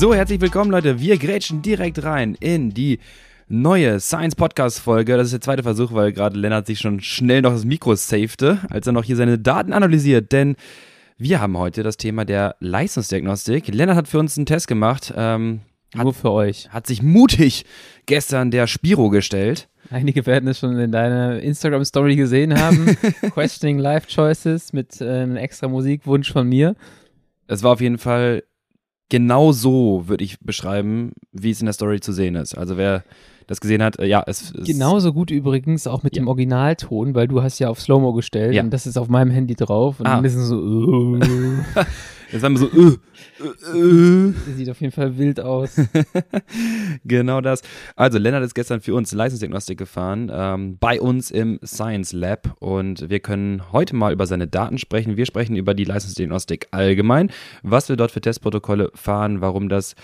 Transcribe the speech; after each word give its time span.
So, 0.00 0.14
herzlich 0.14 0.40
willkommen, 0.40 0.70
Leute. 0.70 0.98
Wir 0.98 1.18
grätschen 1.18 1.60
direkt 1.60 2.02
rein 2.02 2.34
in 2.40 2.70
die 2.70 3.00
neue 3.48 4.00
Science 4.00 4.34
Podcast 4.34 4.80
Folge. 4.80 5.14
Das 5.18 5.26
ist 5.26 5.32
der 5.32 5.42
zweite 5.42 5.62
Versuch, 5.62 5.92
weil 5.92 6.14
gerade 6.14 6.38
Lennart 6.38 6.66
sich 6.66 6.78
schon 6.78 7.02
schnell 7.02 7.42
noch 7.42 7.52
das 7.52 7.66
Mikro 7.66 7.94
safete, 7.94 8.60
als 8.70 8.86
er 8.86 8.94
noch 8.94 9.04
hier 9.04 9.16
seine 9.16 9.38
Daten 9.38 9.74
analysiert. 9.74 10.32
Denn 10.32 10.56
wir 11.18 11.42
haben 11.42 11.58
heute 11.58 11.82
das 11.82 11.98
Thema 11.98 12.24
der 12.24 12.56
Leistungsdiagnostik. 12.60 13.68
Lennart 13.68 13.98
hat 13.98 14.08
für 14.08 14.18
uns 14.18 14.38
einen 14.38 14.46
Test 14.46 14.68
gemacht. 14.68 15.12
Ähm, 15.14 15.60
hat, 15.94 16.04
Nur 16.04 16.14
für 16.14 16.30
euch. 16.30 16.70
hat 16.70 16.86
sich 16.86 17.02
mutig 17.02 17.66
gestern 18.06 18.50
der 18.50 18.68
Spiro 18.68 19.10
gestellt. 19.10 19.68
Einige 19.90 20.24
werden 20.24 20.48
es 20.48 20.60
schon 20.60 20.78
in 20.78 20.92
deiner 20.92 21.40
Instagram-Story 21.40 22.16
gesehen 22.16 22.58
haben. 22.58 22.96
Questioning 23.34 23.78
Life 23.78 24.06
Choices 24.08 24.72
mit 24.72 24.98
äh, 25.02 25.04
einem 25.04 25.36
extra 25.36 25.68
Musikwunsch 25.68 26.32
von 26.32 26.48
mir. 26.48 26.74
Es 27.48 27.62
war 27.62 27.72
auf 27.72 27.82
jeden 27.82 27.98
Fall 27.98 28.44
genau 29.10 29.52
so, 29.52 30.04
würde 30.06 30.24
ich 30.24 30.40
beschreiben, 30.40 31.12
wie 31.32 31.50
es 31.50 31.60
in 31.60 31.66
der 31.66 31.74
Story 31.74 32.00
zu 32.00 32.12
sehen 32.12 32.34
ist. 32.36 32.56
Also 32.56 32.78
wer 32.78 33.04
das 33.46 33.60
gesehen 33.60 33.82
hat, 33.82 33.98
äh, 33.98 34.06
ja, 34.06 34.22
es 34.26 34.52
ist 34.52 34.66
Genauso 34.66 35.12
gut 35.12 35.30
übrigens 35.30 35.86
auch 35.88 36.02
mit 36.04 36.14
Ja. 36.16 36.22
dem 36.22 36.28
Originalton, 36.28 37.14
weil 37.14 37.26
du 37.28 37.42
hast 37.42 37.58
ja 37.58 37.68
auf 37.68 37.80
Slow-Mo 37.80 38.12
gestellt 38.12 38.54
Ja. 38.54 38.62
und 38.62 38.70
das 38.70 38.86
ist 38.86 38.96
auf 38.96 39.08
meinem 39.08 39.30
Handy 39.32 39.54
drauf 39.56 39.98
und 40.00 40.06
Ah. 40.06 40.16
dann 40.16 40.24
ist 40.24 40.36
es 40.36 40.48
so, 40.48 41.18
Jetzt 42.32 42.44
haben 42.44 42.58
wir 42.58 42.58
so, 42.58 42.70
äh, 42.70 42.98
äh, 43.74 44.28
äh. 44.28 44.32
sieht 44.56 44.70
auf 44.70 44.80
jeden 44.80 44.92
Fall 44.92 45.18
wild 45.18 45.40
aus. 45.40 45.80
Genau 47.04 47.40
das. 47.40 47.62
Also 47.96 48.18
Lennart 48.18 48.44
ist 48.44 48.54
gestern 48.54 48.80
für 48.80 48.94
uns 48.94 49.12
Leistungsdiagnostik 49.12 49.78
gefahren, 49.78 50.30
ähm, 50.32 50.76
bei 50.78 51.00
uns 51.00 51.30
im 51.30 51.58
Science 51.64 52.12
Lab 52.12 52.56
und 52.60 53.08
wir 53.08 53.20
können 53.20 53.72
heute 53.72 53.96
mal 53.96 54.12
über 54.12 54.26
seine 54.26 54.46
Daten 54.46 54.78
sprechen. 54.78 55.16
Wir 55.16 55.26
sprechen 55.26 55.56
über 55.56 55.74
die 55.74 55.84
Leistungsdiagnostik 55.84 56.68
allgemein, 56.72 57.30
was 57.62 57.88
wir 57.88 57.96
dort 57.96 58.10
für 58.10 58.20
Testprotokolle 58.20 58.90
fahren, 58.94 59.40
warum 59.40 59.68
das 59.68 59.94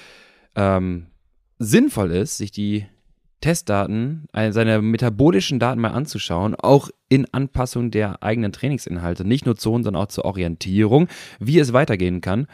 ähm, 0.55 1.07
sinnvoll 1.59 2.13
ist, 2.13 2.39
sich 2.39 2.51
die 2.51 2.87
Testdaten, 3.41 4.27
äh, 4.33 4.53
seine 4.53 4.81
metabolischen 4.83 5.59
Daten 5.59 5.81
mal 5.81 5.91
anzuschauen, 5.91 6.55
auch 6.55 6.89
in 7.09 7.27
Anpassung 7.33 7.91
der 7.91 8.23
eigenen 8.23 8.53
Trainingsinhalte, 8.53 9.25
nicht 9.25 9.47
nur 9.47 9.57
Zonen, 9.57 9.85
sondern 9.85 10.03
auch 10.03 10.09
zur 10.09 10.25
Orientierung, 10.25 11.09
wie 11.39 11.59
es 11.59 11.73
weitergehen 11.73 12.21
kann. 12.21 12.47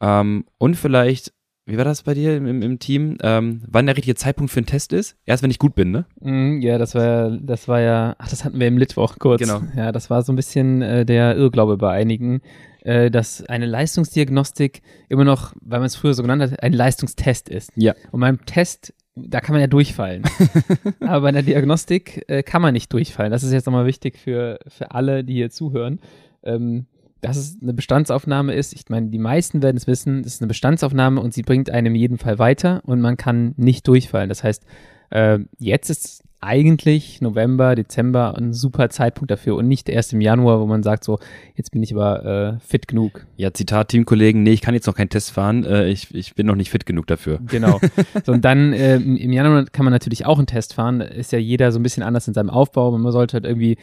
Ähm, 0.00 0.44
und 0.58 0.76
vielleicht, 0.76 1.32
wie 1.64 1.76
war 1.78 1.84
das 1.84 2.02
bei 2.02 2.14
dir 2.14 2.36
im, 2.36 2.46
im, 2.46 2.62
im 2.62 2.78
Team, 2.78 3.16
ähm, 3.22 3.62
wann 3.66 3.86
der 3.86 3.96
richtige 3.96 4.14
Zeitpunkt 4.14 4.52
für 4.52 4.60
einen 4.60 4.66
Test 4.66 4.92
ist? 4.92 5.16
Erst 5.24 5.42
wenn 5.42 5.50
ich 5.50 5.58
gut 5.58 5.74
bin, 5.74 5.90
ne? 5.90 6.04
Mm, 6.20 6.60
ja, 6.60 6.78
das 6.78 6.94
war 6.94 7.04
ja, 7.04 7.38
das 7.40 7.66
war 7.66 7.80
ja, 7.80 8.14
ach, 8.18 8.28
das 8.28 8.44
hatten 8.44 8.60
wir 8.60 8.68
im 8.68 8.78
Litwoch 8.78 9.18
kurz. 9.18 9.40
Genau. 9.40 9.62
Ja, 9.74 9.90
das 9.90 10.10
war 10.10 10.22
so 10.22 10.32
ein 10.32 10.36
bisschen 10.36 10.82
äh, 10.82 11.04
der 11.04 11.36
Irrglaube 11.36 11.76
bei 11.78 11.92
einigen, 11.92 12.40
äh, 12.86 13.10
dass 13.10 13.44
eine 13.46 13.66
Leistungsdiagnostik 13.66 14.82
immer 15.08 15.24
noch, 15.24 15.54
weil 15.60 15.80
man 15.80 15.86
es 15.86 15.96
früher 15.96 16.14
so 16.14 16.22
genannt 16.22 16.42
hat, 16.42 16.62
ein 16.62 16.72
Leistungstest 16.72 17.48
ist. 17.48 17.72
Ja. 17.74 17.94
Und 18.12 18.20
beim 18.20 18.44
Test, 18.46 18.94
da 19.16 19.40
kann 19.40 19.54
man 19.54 19.60
ja 19.60 19.66
durchfallen. 19.66 20.22
Aber 21.00 21.22
bei 21.22 21.28
einer 21.28 21.42
Diagnostik 21.42 22.24
äh, 22.28 22.42
kann 22.42 22.62
man 22.62 22.74
nicht 22.74 22.92
durchfallen. 22.92 23.32
Das 23.32 23.42
ist 23.42 23.52
jetzt 23.52 23.66
nochmal 23.66 23.86
wichtig 23.86 24.18
für, 24.18 24.58
für 24.68 24.92
alle, 24.92 25.24
die 25.24 25.34
hier 25.34 25.50
zuhören. 25.50 26.00
Ähm, 26.42 26.86
dass 27.22 27.38
es 27.38 27.56
eine 27.60 27.72
Bestandsaufnahme 27.72 28.54
ist. 28.54 28.74
Ich 28.74 28.88
meine, 28.88 29.08
die 29.08 29.18
meisten 29.18 29.62
werden 29.62 29.76
es 29.76 29.86
wissen, 29.86 30.20
es 30.20 30.34
ist 30.34 30.42
eine 30.42 30.48
Bestandsaufnahme 30.48 31.20
und 31.20 31.32
sie 31.32 31.42
bringt 31.42 31.70
einem 31.70 31.94
in 31.94 32.00
jedem 32.00 32.18
Fall 32.18 32.38
weiter 32.38 32.82
und 32.84 33.00
man 33.00 33.16
kann 33.16 33.54
nicht 33.56 33.88
durchfallen. 33.88 34.28
Das 34.28 34.44
heißt, 34.44 34.64
äh, 35.10 35.38
jetzt 35.58 35.88
ist 35.88 36.22
eigentlich 36.40 37.20
November, 37.20 37.74
Dezember 37.74 38.36
ein 38.36 38.52
super 38.52 38.90
Zeitpunkt 38.90 39.30
dafür 39.30 39.56
und 39.56 39.68
nicht 39.68 39.88
erst 39.88 40.12
im 40.12 40.20
Januar, 40.20 40.60
wo 40.60 40.66
man 40.66 40.82
sagt 40.82 41.04
so, 41.04 41.18
jetzt 41.54 41.70
bin 41.70 41.82
ich 41.82 41.94
aber 41.94 42.58
äh, 42.58 42.60
fit 42.60 42.88
genug. 42.88 43.26
Ja, 43.36 43.52
Zitat 43.52 43.88
Teamkollegen, 43.88 44.42
nee, 44.42 44.52
ich 44.52 44.60
kann 44.60 44.74
jetzt 44.74 44.86
noch 44.86 44.94
keinen 44.94 45.08
Test 45.08 45.32
fahren, 45.32 45.64
äh, 45.64 45.88
ich, 45.88 46.14
ich 46.14 46.34
bin 46.34 46.46
noch 46.46 46.54
nicht 46.54 46.70
fit 46.70 46.86
genug 46.86 47.06
dafür. 47.06 47.40
Genau. 47.46 47.80
So, 48.24 48.32
und 48.32 48.44
dann 48.44 48.72
äh, 48.72 48.96
im 48.96 49.32
Januar 49.32 49.66
kann 49.66 49.84
man 49.84 49.92
natürlich 49.92 50.26
auch 50.26 50.38
einen 50.38 50.46
Test 50.46 50.74
fahren. 50.74 51.00
Ist 51.00 51.32
ja 51.32 51.38
jeder 51.38 51.70
so 51.70 51.78
ein 51.78 51.82
bisschen 51.82 52.02
anders 52.02 52.26
in 52.26 52.34
seinem 52.34 52.50
Aufbau. 52.50 52.96
Man 52.96 53.12
sollte 53.12 53.34
halt 53.34 53.44
irgendwie 53.44 53.76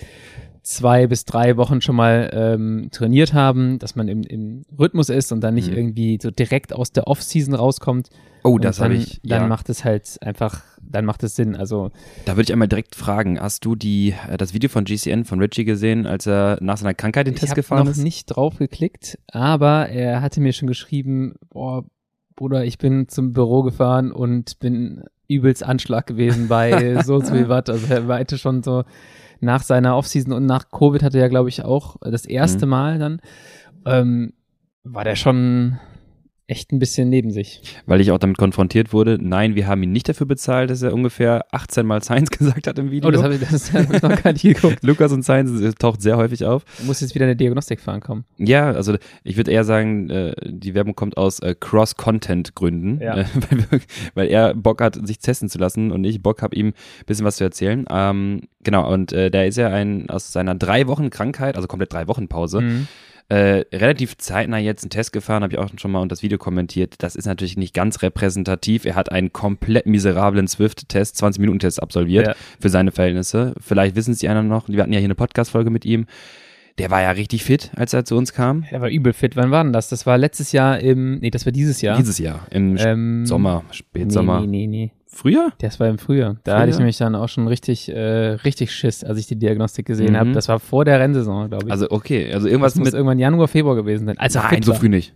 zwei 0.64 1.08
bis 1.08 1.26
drei 1.26 1.58
Wochen 1.58 1.82
schon 1.82 1.96
mal 1.98 2.30
ähm, 2.34 2.88
trainiert 2.92 3.34
haben, 3.34 3.80
dass 3.80 3.96
man 3.96 4.08
im, 4.08 4.24
im 4.24 4.64
Rhythmus 4.80 5.10
ist 5.10 5.32
und 5.32 5.42
dann 5.42 5.54
nicht 5.56 5.70
Mhm. 5.70 5.76
irgendwie 5.78 6.20
so 6.22 6.32
direkt 6.32 6.74
aus 6.74 6.92
der 6.92 7.08
Off-Season 7.08 7.54
rauskommt. 7.54 8.10
Oh, 8.46 8.58
das 8.58 8.78
dann, 8.78 8.86
habe 8.86 8.96
ich, 8.96 9.20
Dann 9.24 9.44
ja. 9.44 9.48
macht 9.48 9.70
es 9.70 9.84
halt 9.86 10.18
einfach, 10.22 10.64
dann 10.82 11.06
macht 11.06 11.24
es 11.24 11.36
Sinn. 11.36 11.56
Also 11.56 11.92
Da 12.26 12.34
würde 12.34 12.44
ich 12.44 12.52
einmal 12.54 12.68
direkt 12.68 12.96
fragen, 12.96 13.40
hast 13.40 13.64
du 13.66 13.76
die, 13.76 14.14
äh, 14.30 14.38
das 14.38 14.54
Video 14.54 14.70
von 14.70 14.86
GCN, 14.86 15.26
von 15.26 15.40
Richie 15.40 15.64
gesehen, 15.66 16.06
als 16.06 16.26
er 16.28 16.58
nach 16.62 16.78
seiner 16.78 16.94
Krankheit 16.94 17.28
den 17.28 17.34
ich 17.36 17.40
Test 17.42 17.52
habe 17.52 17.62
gefahren 17.62 17.86
noch 17.86 17.92
ist? 17.92 18.04
nicht 18.04 18.26
drauf 18.26 18.58
geklickt, 18.58 19.18
aber 19.32 19.90
er 19.90 20.22
hatte 20.22 20.40
mir 20.42 20.54
schon 20.54 20.68
geschrieben, 20.68 21.36
boah, 21.50 21.86
Bruder, 22.36 22.66
ich 22.66 22.78
bin 22.80 23.08
zum 23.10 23.32
Büro 23.32 23.64
gefahren 23.64 24.12
und 24.12 24.60
bin 24.60 25.04
übelst 25.28 25.64
Anschlag 25.64 26.08
gewesen 26.08 26.48
bei 26.48 27.02
so 27.04 27.16
und 27.16 27.26
so 27.28 27.34
viel 27.34 27.48
Watt. 27.50 27.70
Also 27.70 27.94
er 27.94 28.02
meinte 28.02 28.38
schon 28.38 28.64
so 28.64 28.84
nach 29.44 29.64
seiner 29.64 29.96
Offseason 29.98 30.34
und 30.34 30.46
nach 30.46 30.70
Covid 30.70 31.04
hatte 31.04 31.20
er, 31.20 31.30
glaube 31.30 31.50
ich, 31.50 31.64
auch 31.64 31.98
das 32.02 32.26
erste 32.26 32.66
Mhm. 32.66 32.70
Mal 32.70 33.00
dann, 33.00 33.22
ähm, 33.86 34.34
war 34.84 35.04
der 35.04 35.16
schon 35.16 35.80
echt 36.48 36.72
ein 36.74 36.80
bisschen 36.80 37.10
neben 37.10 37.32
sich. 37.32 37.62
Weil 37.86 38.02
ich 38.02 38.12
auch 38.12 38.18
damit 38.18 38.38
konfrontiert 38.38 38.92
wurde, 38.92 39.18
nein, 39.22 39.56
wir 39.56 39.66
haben 39.68 39.82
ihn 39.84 39.92
nicht 39.94 40.10
dafür 40.10 40.28
bezahlt, 40.28 40.70
dass 40.70 40.82
er 40.82 40.94
ungefähr 40.94 41.46
18 41.52 41.86
Mal 41.86 42.04
Science 42.04 42.32
gesagt 42.38 42.68
hat 42.68 42.78
im 42.80 42.92
Video. 42.92 43.08
Oh, 43.08 43.12
das 43.12 43.24
habe 43.24 43.36
ich, 43.36 43.42
das 43.42 43.72
hab 43.74 43.94
ich 43.94 44.02
noch 44.02 44.22
gar 44.22 44.34
nicht 44.34 44.42
geguckt. 44.44 44.80
Lukas 44.84 45.12
und 45.14 45.24
Science 45.24 45.76
taucht 45.76 46.02
sehr 46.02 46.18
häufig 46.18 46.44
auf. 46.46 46.66
Du 46.80 46.86
musst 46.86 47.02
jetzt 47.02 47.16
wieder 47.16 47.26
eine 47.26 47.36
Diagnostik 47.38 47.80
fahren 47.80 48.02
kommen. 48.02 48.26
Ja, 48.38 48.72
also 48.72 48.98
ich 49.24 49.38
würde 49.38 49.52
eher 49.52 49.64
sagen, 49.64 50.10
äh, 50.10 50.34
die 50.46 50.74
Werbung 50.76 50.96
kommt 50.96 51.16
aus 51.18 51.40
äh, 51.40 51.56
Cross-Content-Gründen, 51.60 53.00
Ja. 53.02 53.26
weil 54.14 54.28
er 54.28 54.54
Bock 54.54 54.82
hat, 54.82 55.00
sich 55.08 55.20
testen 55.20 55.50
zu 55.50 55.58
lassen 55.58 55.92
und 55.92 56.04
ich 56.04 56.22
Bock 56.22 56.42
habe, 56.42 56.56
ihm 56.56 56.68
ein 56.68 56.74
bisschen 57.06 57.26
was 57.26 57.38
zu 57.38 57.44
erzählen. 57.44 57.86
Ähm, 57.90 58.42
genau, 58.64 58.92
und 58.92 59.14
äh, 59.14 59.32
da 59.32 59.44
ist 59.44 59.58
er 59.58 59.72
ein, 59.74 60.10
aus 60.10 60.32
seiner 60.34 60.56
drei 60.56 60.88
Wochen 60.88 61.10
Krankheit, 61.10 61.56
also 61.56 61.68
komplett 61.68 61.94
drei 61.94 62.08
Wochen 62.08 62.28
Pause, 62.28 62.62
Mhm. 62.62 62.88
Äh, 63.30 63.64
relativ 63.74 64.18
zeitnah 64.18 64.58
jetzt 64.60 64.84
einen 64.84 64.90
Test 64.90 65.14
gefahren, 65.14 65.44
habe 65.44 65.54
ich 65.54 65.60
auch 65.60 65.70
schon 65.78 65.92
mal 65.92 66.00
unter 66.02 66.14
das 66.14 66.24
Video 66.24 66.38
kommentiert. 66.38 66.96
Das 67.00 67.16
ist 67.16 67.26
natürlich 67.26 67.58
nicht 67.58 67.74
ganz 67.74 68.02
repräsentativ. 68.02 68.86
Er 68.86 68.96
hat 68.96 69.12
einen 69.12 69.34
komplett 69.34 69.86
miserablen 69.86 70.48
Swift-Test, 70.48 71.22
20-Minuten-Test 71.24 71.82
absolviert 71.82 72.28
Ja. 72.28 72.36
für 72.60 72.70
seine 72.70 72.92
Verhältnisse. 72.92 73.54
Vielleicht 73.60 73.96
wissen 73.96 74.12
es 74.12 74.20
die 74.20 74.28
anderen 74.30 74.48
noch. 74.50 74.68
Wir 74.70 74.82
hatten 74.82 74.94
ja 74.94 75.00
hier 75.00 75.08
eine 75.08 75.16
Podcast-Folge 75.16 75.70
mit 75.70 75.86
ihm. 75.86 76.06
Der 76.80 76.90
war 76.90 77.02
ja 77.04 77.12
richtig 77.12 77.44
fit, 77.44 77.70
als 77.76 77.94
er 77.94 78.04
zu 78.04 78.16
uns 78.16 78.34
kam. 78.34 78.66
Er 78.72 78.82
war 78.82 78.90
übel 78.90 79.14
fit. 79.14 79.36
Wann 79.36 79.52
war 79.52 79.64
denn 79.64 79.74
das? 79.74 79.90
Das 79.90 80.08
war 80.08 80.18
letztes 80.18 80.52
Jahr 80.52 80.80
im, 80.80 81.20
nee, 81.20 81.30
das 81.30 81.46
war 81.46 81.52
dieses 81.52 81.82
Jahr. 81.82 81.98
Dieses 81.98 82.18
Jahr, 82.18 82.48
im 82.50 82.78
Ähm, 82.80 83.26
Sommer, 83.28 83.64
Spätsommer. 83.70 84.42
Nee, 84.42 84.48
nee, 84.48 84.68
nee, 84.68 84.86
nee. 84.86 84.92
Früher? 85.16 85.52
Das 85.60 85.80
war 85.80 85.88
im 85.88 86.00
Frühjahr. 86.00 86.38
Da 86.44 86.52
Frühjahr? 86.52 86.60
hatte 86.62 86.72
ich 86.72 86.78
nämlich 86.78 86.98
dann 86.98 87.16
auch 87.16 87.30
schon 87.30 87.48
richtig, 87.48 87.88
äh, 87.90 88.00
richtig 88.44 88.72
Schiss, 88.72 89.04
als 89.04 89.20
ich 89.20 89.28
die 89.28 89.36
Diagnostik 89.38 89.86
gesehen 89.86 90.14
Mhm. 90.14 90.18
habe. 90.18 90.32
Das 90.32 90.48
war 90.48 90.60
vor 90.60 90.86
der 90.86 91.00
Rennsaison, 91.00 91.50
glaube 91.50 91.66
ich. 91.68 91.72
Also 91.72 91.88
okay, 91.92 92.34
also 92.34 92.48
irgendwas 92.48 92.74
das 92.74 92.80
muss 92.80 92.86
mit. 92.88 92.94
irgendwann 92.96 93.20
Januar, 93.20 93.48
Februar 93.48 93.76
gewesen 93.76 94.08
sein. 94.08 94.18
Als 94.18 94.36
er 94.36 94.44
Nein, 94.44 94.64
so 94.64 94.74
früh 94.74 94.90
nicht. 94.90 95.14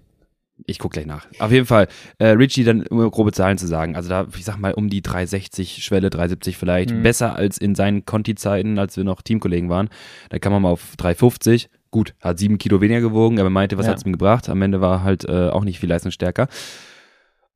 Ich 0.66 0.80
guck 0.80 0.91
gleich 0.94 1.06
nach. 1.06 1.28
Auf 1.40 1.52
jeden 1.52 1.68
Fall, 1.68 1.88
äh, 2.18 2.30
Richie 2.30 2.63
dann 2.63 2.85
um 2.88 3.09
grobe 3.12 3.31
Zahlen 3.31 3.58
zu 3.59 3.68
sagen. 3.68 3.96
Also 3.96 4.09
da, 4.09 4.25
ich 4.35 4.44
sag 4.44 4.58
mal, 4.58 4.74
um 4.74 4.90
die 4.90 5.02
360 5.03 5.84
Schwelle, 5.84 6.09
370 6.09 6.58
vielleicht. 6.58 6.91
Mhm. 6.91 7.03
Besser 7.03 7.35
als 7.35 7.58
in 7.59 7.75
seinen 7.75 8.06
Conti-Zeiten, 8.06 8.79
als 8.79 8.97
wir 8.97 9.03
noch 9.03 9.22
Teamkollegen 9.22 9.69
waren. 9.69 9.90
Da 10.29 10.40
kam 10.40 10.53
man 10.53 10.64
mal 10.64 10.69
auf 10.69 10.96
350. 10.97 11.69
Gut, 11.91 12.16
hat 12.22 12.40
sieben 12.40 12.58
Kilo 12.58 12.81
weniger 12.81 13.02
gewogen, 13.02 13.40
aber 13.40 13.50
meinte, 13.52 13.78
was 13.78 13.85
Ja. 13.85 13.91
hat's 13.94 14.03
ihm 14.03 14.12
gebracht? 14.12 14.50
Am 14.50 14.62
Ende 14.62 14.81
war 14.81 15.03
halt 15.03 15.25
äh, 15.25 15.50
auch 15.50 15.64
nicht 15.64 15.79
viel 15.79 15.90
leistungsstärker. 15.90 16.47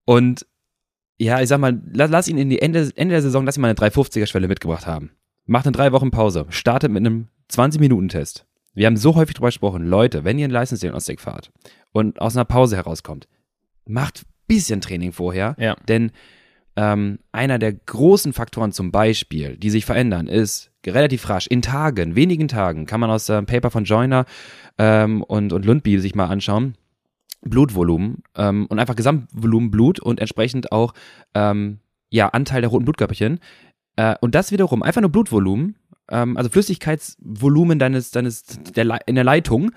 Und 0.05 0.45
ja, 1.23 1.39
ich 1.41 1.49
sag 1.49 1.59
mal, 1.59 1.81
lass, 1.93 2.09
lass 2.09 2.27
ihn 2.27 2.37
in 2.37 2.49
die 2.49 2.61
Ende, 2.61 2.91
Ende 2.95 3.13
der 3.13 3.21
Saison, 3.21 3.45
lass 3.45 3.57
ihn 3.57 3.61
mal 3.61 3.67
eine 3.69 3.77
350er-Schwelle 3.77 4.47
mitgebracht 4.47 4.87
haben. 4.87 5.11
Macht 5.45 5.65
eine 5.65 5.73
drei 5.73 5.91
Wochen 5.91 6.11
Pause, 6.11 6.45
startet 6.49 6.91
mit 6.91 7.05
einem 7.05 7.27
20-Minuten-Test. 7.51 8.45
Wir 8.73 8.87
haben 8.87 8.97
so 8.97 9.15
häufig 9.15 9.35
drüber 9.35 9.49
gesprochen, 9.49 9.85
Leute, 9.85 10.23
wenn 10.23 10.39
ihr 10.39 10.45
in 10.45 10.51
Leistungsdiagnostik 10.51 11.19
fahrt 11.19 11.51
und 11.91 12.21
aus 12.21 12.35
einer 12.35 12.45
Pause 12.45 12.77
herauskommt, 12.77 13.27
macht 13.85 14.23
bisschen 14.47 14.81
Training 14.81 15.11
vorher, 15.11 15.55
Ja. 15.59 15.75
denn 15.87 16.11
ähm, 16.77 17.19
einer 17.33 17.59
der 17.59 17.73
großen 17.73 18.31
Faktoren 18.33 18.71
zum 18.71 18.91
Beispiel, 18.91 19.57
die 19.57 19.69
sich 19.69 19.85
verändern, 19.85 20.27
ist 20.27 20.71
relativ 20.87 21.27
rasch, 21.29 21.47
in 21.47 21.61
Tagen, 21.61 22.15
wenigen 22.15 22.47
Tagen, 22.47 22.85
kann 22.85 22.99
man 23.01 23.09
aus 23.11 23.25
dem 23.25 23.45
Paper 23.45 23.69
von 23.71 23.83
Joyner 23.83 24.25
ähm, 24.77 25.21
und, 25.21 25.51
und 25.53 25.65
Lundby 25.65 25.99
sich 25.99 26.15
mal 26.15 26.27
anschauen, 26.27 26.75
Blutvolumen 27.41 28.23
ähm, 28.35 28.65
und 28.67 28.79
einfach 28.79 28.95
Gesamtvolumen 28.95 29.71
Blut 29.71 29.99
und 29.99 30.19
entsprechend 30.19 30.71
auch 30.71 30.93
ähm, 31.33 31.79
ja, 32.09 32.27
Anteil 32.29 32.61
der 32.61 32.69
roten 32.69 32.85
Blutkörperchen. 32.85 33.39
Äh, 33.95 34.15
und 34.21 34.35
das 34.35 34.51
wiederum, 34.51 34.83
einfach 34.83 35.01
nur 35.01 35.11
Blutvolumen, 35.11 35.75
ähm, 36.09 36.37
also 36.37 36.49
Flüssigkeitsvolumen 36.49 37.79
deines, 37.79 38.11
deines 38.11 38.43
der 38.43 39.07
in 39.07 39.15
der 39.15 39.23
Leitung, 39.23 39.71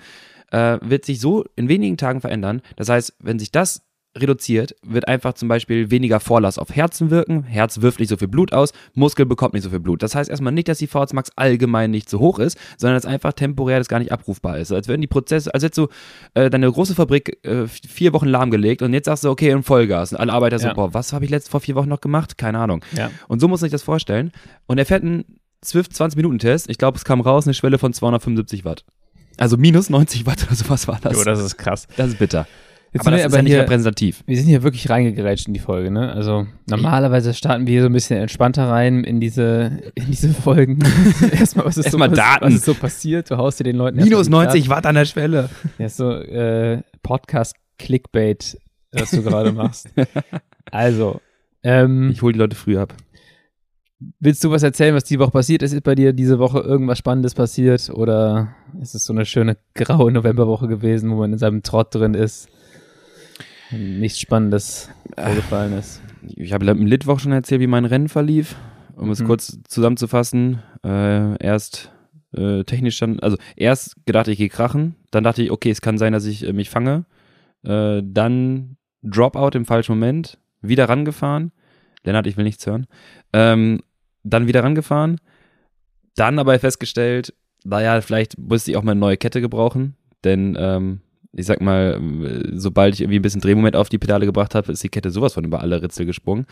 äh, 0.51 0.77
wird 0.81 1.05
sich 1.05 1.19
so 1.19 1.45
in 1.55 1.69
wenigen 1.69 1.97
Tagen 1.97 2.21
verändern. 2.21 2.61
Das 2.75 2.89
heißt, 2.89 3.15
wenn 3.19 3.39
sich 3.39 3.51
das 3.51 3.83
reduziert, 4.17 4.75
wird 4.83 5.07
einfach 5.07 5.33
zum 5.33 5.47
Beispiel 5.49 5.91
weniger 5.91 6.19
Vorlass 6.19 6.57
auf 6.57 6.73
Herzen 6.75 7.09
wirken. 7.11 7.43
Herz 7.43 7.81
wirft 7.81 7.99
nicht 7.99 8.09
so 8.09 8.17
viel 8.17 8.27
Blut 8.27 8.53
aus, 8.53 8.71
Muskel 8.93 9.25
bekommt 9.25 9.53
nicht 9.53 9.63
so 9.63 9.69
viel 9.69 9.79
Blut. 9.79 10.01
Das 10.03 10.15
heißt 10.15 10.29
erstmal 10.29 10.53
nicht, 10.53 10.67
dass 10.67 10.77
die 10.77 10.87
VHS 10.87 11.13
Max 11.13 11.31
allgemein 11.35 11.91
nicht 11.91 12.09
so 12.09 12.19
hoch 12.19 12.39
ist, 12.39 12.57
sondern 12.77 12.95
dass 12.95 13.05
einfach 13.05 13.33
temporär 13.33 13.77
das 13.79 13.87
gar 13.87 13.99
nicht 13.99 14.11
abrufbar 14.11 14.57
ist. 14.57 14.71
Als 14.71 14.87
würden 14.87 15.01
die 15.01 15.07
Prozesse, 15.07 15.53
als 15.53 15.63
hättest 15.63 15.77
du 15.77 15.87
äh, 16.33 16.49
deine 16.49 16.71
große 16.71 16.95
Fabrik 16.95 17.37
äh, 17.45 17.67
vier 17.67 18.13
Wochen 18.13 18.27
lahmgelegt 18.27 18.81
und 18.81 18.93
jetzt 18.93 19.05
sagst 19.05 19.23
du, 19.23 19.29
okay, 19.29 19.49
in 19.49 19.63
Vollgas. 19.63 20.13
Und 20.13 20.19
alle 20.19 20.31
Arbeiter 20.33 20.57
Ja. 20.57 20.69
so, 20.69 20.73
boah, 20.75 20.93
was 20.93 21.11
habe 21.13 21.25
ich 21.25 21.31
letzt 21.31 21.49
vor 21.49 21.59
vier 21.59 21.75
Wochen 21.75 21.89
noch 21.89 22.01
gemacht? 22.01 22.37
Keine 22.37 22.59
Ahnung. 22.59 22.83
Ja. 22.95 23.11
Und 23.27 23.39
so 23.41 23.47
muss 23.47 23.61
man 23.61 23.65
sich 23.69 23.73
das 23.73 23.83
vorstellen. 23.83 24.31
Und 24.65 24.77
er 24.77 24.85
fährt 24.85 25.03
einen 25.03 25.25
Swift 25.63 25.93
20 25.93 26.15
Minuten 26.17 26.39
Test. 26.39 26.69
Ich 26.69 26.77
glaube, 26.77 26.97
es 26.97 27.03
kam 27.05 27.19
raus 27.21 27.45
eine 27.47 27.53
Schwelle 27.53 27.77
von 27.79 27.91
275 27.91 28.63
Watt. 28.65 28.85
Also 29.37 29.57
minus 29.57 29.89
90 29.89 30.25
Watt 30.25 30.43
oder 30.45 30.55
sowas 30.55 30.87
war 30.87 30.99
das. 31.01 31.17
Jo, 31.17 31.23
das 31.25 31.39
ist 31.41 31.57
krass. 31.57 31.87
das 31.97 32.09
ist 32.09 32.19
bitter. 32.19 32.47
Jetzt 32.95 33.01
aber 33.05 33.11
das 33.11 33.19
wir 33.19 33.25
ist 33.25 33.33
aber 33.33 33.35
ja 33.37 33.43
nicht 33.43 33.51
hier, 33.51 33.61
repräsentativ. 33.61 34.23
wir 34.25 34.37
sind 34.37 34.45
hier 34.47 34.63
wirklich 34.63 34.89
reingegerätscht 34.89 35.47
in 35.47 35.53
die 35.53 35.59
Folge, 35.59 35.91
ne? 35.91 36.13
Also 36.13 36.47
normalerweise 36.69 37.33
starten 37.33 37.67
wir 37.67 37.73
hier 37.73 37.81
so 37.81 37.89
ein 37.89 37.93
bisschen 37.93 38.19
entspannter 38.19 38.69
rein 38.69 39.03
in 39.03 39.19
diese, 39.19 39.81
in 39.95 40.05
diese 40.07 40.33
Folgen. 40.33 40.79
erstmal, 41.31 41.65
was 41.65 41.77
ist, 41.77 41.85
Erstmal 41.87 42.09
so, 42.09 42.15
Daten. 42.15 42.45
was 42.45 42.53
ist 42.55 42.65
so 42.65 42.73
passiert? 42.73 43.29
Du 43.29 43.37
haust 43.37 43.59
dir 43.59 43.65
den 43.65 43.75
Leuten 43.75 43.97
Minus 43.97 44.19
erstmal 44.19 44.45
die 44.47 44.53
90 44.53 44.69
Watt 44.69 44.85
an 44.85 44.95
der 44.95 45.05
Schwelle. 45.05 45.49
Ja, 45.77 45.89
so 45.89 46.11
äh, 46.13 46.81
Podcast-Clickbait, 47.03 48.57
was 48.91 49.11
du 49.11 49.21
gerade 49.23 49.51
machst. 49.51 49.89
Also, 50.71 51.21
ähm, 51.63 52.09
Ich 52.11 52.21
hole 52.23 52.33
die 52.33 52.39
Leute 52.39 52.55
früh 52.55 52.77
ab. 52.79 52.95
willst 54.19 54.43
du 54.43 54.49
was 54.49 54.63
erzählen, 54.63 54.95
was 54.95 55.03
die 55.03 55.19
Woche 55.19 55.29
passiert 55.31 55.61
ist? 55.61 55.73
Ist 55.73 55.83
bei 55.83 55.93
dir 55.93 56.11
diese 56.11 56.39
Woche 56.39 56.59
irgendwas 56.59 56.97
Spannendes 56.97 57.35
passiert? 57.35 57.91
Oder 57.91 58.55
ist 58.81 58.95
es 58.95 59.05
so 59.05 59.13
eine 59.13 59.25
schöne 59.25 59.57
graue 59.75 60.11
Novemberwoche 60.11 60.67
gewesen, 60.67 61.11
wo 61.11 61.17
man 61.17 61.33
in 61.33 61.37
seinem 61.39 61.61
Trott 61.61 61.93
drin 61.93 62.15
ist? 62.15 62.49
Nichts 63.71 64.19
Spannendes 64.19 64.89
vorgefallen 65.17 65.73
ist. 65.73 66.01
Ich 66.35 66.53
habe 66.53 66.65
im 66.69 66.85
Litwoch 66.85 67.19
schon 67.19 67.31
erzählt, 67.31 67.61
wie 67.61 67.67
mein 67.67 67.85
Rennen 67.85 68.09
verlief. 68.09 68.55
Um 68.95 69.09
es 69.09 69.19
Mhm. 69.19 69.25
kurz 69.25 69.59
zusammenzufassen, 69.67 70.61
äh, 70.83 71.43
erst 71.43 71.91
äh, 72.33 72.63
technisch 72.63 72.99
dann, 72.99 73.19
also 73.19 73.37
erst 73.55 74.05
gedacht, 74.05 74.27
ich 74.27 74.37
gehe 74.37 74.49
krachen, 74.49 74.95
dann 75.11 75.23
dachte 75.23 75.41
ich, 75.41 75.51
okay, 75.51 75.69
es 75.69 75.81
kann 75.81 75.97
sein, 75.97 76.13
dass 76.13 76.25
ich 76.25 76.45
äh, 76.45 76.53
mich 76.53 76.69
fange. 76.69 77.05
Äh, 77.63 78.01
dann 78.05 78.77
Dropout 79.03 79.51
im 79.57 79.65
falschen 79.65 79.93
Moment, 79.93 80.37
wieder 80.61 80.87
rangefahren. 80.89 81.51
Lennart, 82.03 82.27
ich 82.27 82.37
will 82.37 82.43
nichts 82.43 82.65
hören. 82.67 82.87
Ähm, 83.33 83.81
dann 84.23 84.47
wieder 84.47 84.63
rangefahren, 84.63 85.19
dann 86.15 86.39
aber 86.39 86.57
festgestellt, 86.59 87.33
naja, 87.63 87.99
vielleicht 88.01 88.37
musste 88.37 88.71
ich 88.71 88.77
auch 88.77 88.83
mal 88.83 88.91
eine 88.91 88.99
neue 88.99 89.17
Kette 89.17 89.41
gebrauchen, 89.41 89.95
denn 90.23 90.55
ähm, 90.59 91.01
ich 91.35 91.45
sag 91.45 91.61
mal, 91.61 91.99
sobald 92.53 92.93
ich 92.93 93.01
irgendwie 93.01 93.19
ein 93.19 93.21
bisschen 93.21 93.41
Drehmoment 93.41 93.75
auf 93.75 93.89
die 93.89 93.97
Pedale 93.97 94.25
gebracht 94.25 94.55
habe, 94.55 94.71
ist 94.71 94.83
die 94.83 94.89
Kette 94.89 95.11
sowas 95.11 95.33
von 95.33 95.43
über 95.43 95.61
alle 95.61 95.81
Ritzel 95.81 96.05
gesprungen. 96.05 96.45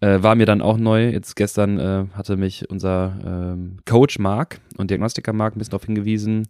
Äh, 0.00 0.22
war 0.22 0.34
mir 0.34 0.46
dann 0.46 0.62
auch 0.62 0.78
neu. 0.78 1.10
Jetzt 1.10 1.36
gestern 1.36 1.78
äh, 1.78 2.06
hatte 2.14 2.36
mich 2.36 2.68
unser 2.70 3.16
ähm, 3.24 3.78
Coach 3.86 4.18
Marc 4.18 4.60
und 4.76 4.90
Diagnostiker 4.90 5.32
Marc 5.32 5.54
ein 5.54 5.58
bisschen 5.58 5.72
darauf 5.72 5.86
hingewiesen, 5.86 6.46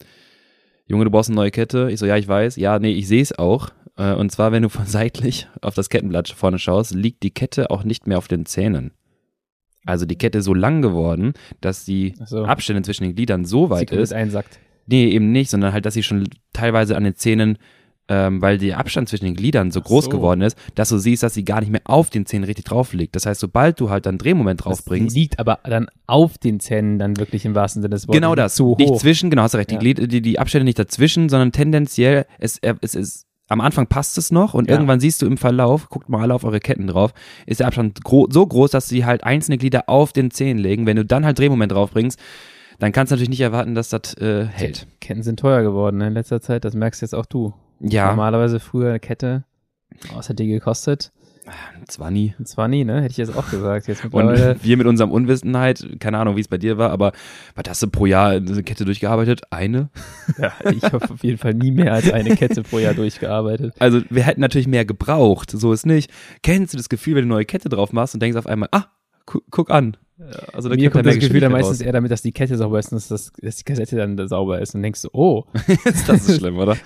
Junge, 0.87 1.05
du 1.05 1.11
brauchst 1.11 1.31
eine 1.31 1.37
neue 1.37 1.51
Kette. 1.51 1.89
Ich 1.91 1.99
so, 1.99 2.07
ja, 2.07 2.17
ich 2.17 2.29
weiß. 2.29 2.57
Ja, 2.57 2.79
nee, 2.79 2.93
ich 2.93 3.09
sehe 3.09 3.23
es 3.23 3.39
auch. 3.39 3.71
Äh, 3.97 4.13
und 4.15 4.31
zwar, 4.31 4.53
wenn 4.53 4.63
du 4.63 4.69
von 4.71 4.87
seitlich 4.87 5.49
auf 5.61 5.75
das 5.75 5.89
Kettenblatt 5.89 6.29
vorne 6.29 6.59
schaust, 6.59 6.95
liegt 6.95 7.23
die 7.23 7.33
Kette 7.33 7.71
auch 7.71 7.85
nicht 7.85 8.07
mehr 8.07 8.19
auf 8.19 8.29
den 8.29 8.47
Zähnen. 8.47 8.93
Also 9.87 10.07
die 10.07 10.17
Kette 10.17 10.39
ist 10.39 10.47
so 10.47 10.55
lang 10.55 10.81
geworden, 10.81 11.35
dass 11.61 11.85
die 11.85 12.15
so. 12.25 12.45
Abstände 12.45 12.83
zwischen 12.83 13.05
den 13.05 13.15
Gliedern 13.15 13.45
so 13.45 13.69
weit 13.69 13.91
ist, 13.91 14.15
einsackt. 14.15 14.59
Nee, 14.87 15.07
eben 15.09 15.33
nicht, 15.33 15.51
sondern 15.51 15.73
halt, 15.73 15.87
dass 15.87 15.95
sie 15.95 16.03
schon 16.03 16.29
teilweise 16.53 16.97
an 16.97 17.05
den 17.05 17.15
Zähnen, 17.17 17.59
ähm, 18.07 18.43
weil 18.43 18.59
der 18.59 18.79
Abstand 18.79 19.09
zwischen 19.09 19.25
den 19.25 19.35
Gliedern 19.35 19.71
so 19.71 19.81
Ach 19.81 19.85
groß 19.85 20.05
so. 20.05 20.11
geworden 20.11 20.43
ist, 20.43 20.59
dass 20.75 20.91
du 20.91 20.99
siehst, 20.99 21.23
dass 21.23 21.33
sie 21.33 21.45
gar 21.45 21.61
nicht 21.61 21.71
mehr 21.73 21.81
auf 21.85 22.11
den 22.11 22.27
Zähnen 22.27 22.45
richtig 22.45 22.67
drauf 22.67 22.93
liegt. 22.93 23.17
Das 23.17 23.25
heißt, 23.25 23.41
sobald 23.41 23.81
du 23.81 23.89
halt 23.89 24.05
dann 24.05 24.19
Drehmoment 24.19 24.61
Das 24.61 24.65
draufbringst, 24.65 25.17
liegt 25.17 25.39
aber 25.39 25.61
dann 25.65 25.87
auf 26.07 26.37
den 26.37 26.61
Zähnen 26.61 26.99
dann 26.99 27.17
wirklich 27.17 27.47
im 27.47 27.55
wahrsten 27.55 27.81
Sinne 27.81 27.95
des 27.95 28.07
Wortes. 28.07 28.19
genau 28.21 28.35
das, 28.35 28.57
Zu 28.57 28.75
nicht 28.79 28.91
hoch. 28.91 29.01
zwischen, 29.01 29.31
genau, 29.31 29.43
hast 29.43 29.55
du 29.55 29.59
recht, 29.59 29.73
Ja. 29.73 29.79
die, 29.79 29.93
Glied, 29.95 30.13
die, 30.13 30.21
die 30.21 30.39
Abstände 30.39 30.65
nicht 30.67 30.79
dazwischen, 30.79 31.31
sondern 31.31 31.51
tendenziell, 31.53 32.27
es, 32.39 32.59
es 32.83 32.95
ist, 32.95 33.25
am 33.49 33.63
Anfang 33.63 33.87
passt 33.87 34.19
es 34.19 34.31
noch 34.31 34.53
und 34.53 34.69
Ja. 34.69 34.75
irgendwann 34.75 35.01
siehst 35.01 35.23
du 35.23 35.27
im 35.27 35.39
Verlauf, 35.39 35.89
guckt 35.89 36.11
mal 36.11 36.21
alle 36.21 36.35
auf 36.35 36.45
eure 36.45 36.61
Ketten 36.61 36.87
drauf, 36.87 37.15
ist 37.47 37.61
der 37.61 37.67
Abstand 37.69 38.05
gro 38.05 38.27
so 38.31 38.47
groß, 38.47 38.71
dass 38.71 38.87
sie 38.87 39.07
halt 39.07 39.25
einzelne 39.25 39.57
Glieder 39.57 39.89
auf 39.89 40.13
den 40.13 40.31
Zähnen 40.31 40.59
legen. 40.63 40.85
Wenn 40.87 40.97
du 40.97 41.07
dann 41.07 41.25
halt 41.25 41.39
Drehmoment 41.39 41.73
draufbringst, 41.73 42.19
dann 42.79 42.93
kannst 42.93 43.11
du 43.11 43.15
natürlich 43.15 43.31
nicht 43.31 43.41
erwarten, 43.41 43.75
dass 43.75 43.89
das 43.89 44.15
äh, 44.15 44.47
hält. 44.47 44.87
Ketten 45.01 45.23
sind 45.23 45.41
teuer 45.41 45.63
geworden 45.63 45.99
ne, 45.99 46.09
in 46.09 46.15
letzter 46.15 46.41
Zeit, 46.41 46.65
das 46.65 46.75
merkst 46.75 47.03
jetzt 47.03 47.15
auch 47.15 47.27
du. 47.27 47.55
Ja, 47.81 48.09
Normalerweise 48.09 48.61
früher 48.61 48.91
eine 48.91 49.01
Kette, 49.01 49.45
was 50.15 50.29
hat 50.29 50.39
die 50.39 50.47
gekostet? 50.47 51.13
zwar 51.89 52.11
nie. 52.11 52.35
Zwar 52.45 52.69
nie, 52.69 52.85
ne? 52.85 53.03
Hätte 53.03 53.13
ich 53.13 53.17
jetzt 53.19 53.37
auch 53.37 53.51
gesagt. 53.51 53.87
Jetzt 53.87 54.05
Und 54.07 54.37
wir 54.63 54.77
mit 54.77 54.87
unserem 54.87 55.11
Unwissenheit, 55.11 55.87
keine 56.01 56.19
Ahnung, 56.19 56.37
wie 56.37 56.41
es 56.41 56.49
bei 56.49 56.59
dir 56.59 56.79
war, 56.79 56.91
aber 56.91 57.13
was 57.55 57.65
hast 57.69 57.83
du 57.83 57.89
pro 57.89 58.07
Jahr 58.07 58.31
eine 58.31 58.63
Kette 58.63 58.85
durchgearbeitet? 58.85 59.43
Eine? 59.51 59.91
ja, 60.39 60.53
ich 60.71 60.83
habe 60.83 61.03
auf 61.11 61.23
jeden 61.23 61.39
Fall 61.39 61.55
nie 61.55 61.71
mehr 61.71 61.93
als 61.93 62.11
eine 62.11 62.37
Kette 62.37 62.63
pro 62.63 62.79
Jahr 62.79 62.95
durchgearbeitet. 62.95 63.75
Also 63.79 64.01
wir 64.09 64.23
hätten 64.23 64.41
natürlich 64.41 64.69
mehr 64.69 64.85
gebraucht, 64.85 65.51
so 65.51 65.73
ist 65.73 65.87
nicht. 65.87 66.11
Kennst 66.43 66.73
du 66.73 66.79
das 66.79 66.89
Gefühl, 66.89 67.17
wenn 67.17 67.23
du 67.23 67.27
eine 67.27 67.35
neue 67.35 67.45
Kette 67.45 67.69
drauf 67.69 67.93
machst 67.93 68.15
und 68.15 68.21
denkst 68.21 68.39
auf 68.39 68.47
einmal, 68.47 68.69
ah, 68.73 68.87
guck 69.27 69.71
an. 69.71 69.97
Also 70.53 70.69
da 70.69 70.77
Mir 70.77 70.91
kommt 70.91 71.07
das 71.07 71.19
Gefühl 71.19 71.41
dann 71.41 71.53
meistens 71.53 71.81
eher 71.81 71.93
damit, 71.93 72.11
dass 72.11 72.23
die 72.23 72.33
Kette 72.33 72.57
sauber 72.57 72.79
ist 72.79 72.93
und 72.93 72.97
dass, 72.97 73.09
das, 73.09 73.33
dass 73.41 73.57
die 73.57 73.65
Kassette 73.65 73.97
dann 73.97 74.17
da 74.17 74.29
sauber 74.29 74.61
ist. 74.61 74.75
Und 74.75 74.83
denkst 74.83 75.03
du, 75.03 75.09
oh, 75.13 75.45
das 76.07 76.29
ist 76.29 76.39
schlimm, 76.39 76.57
oder? 76.57 76.77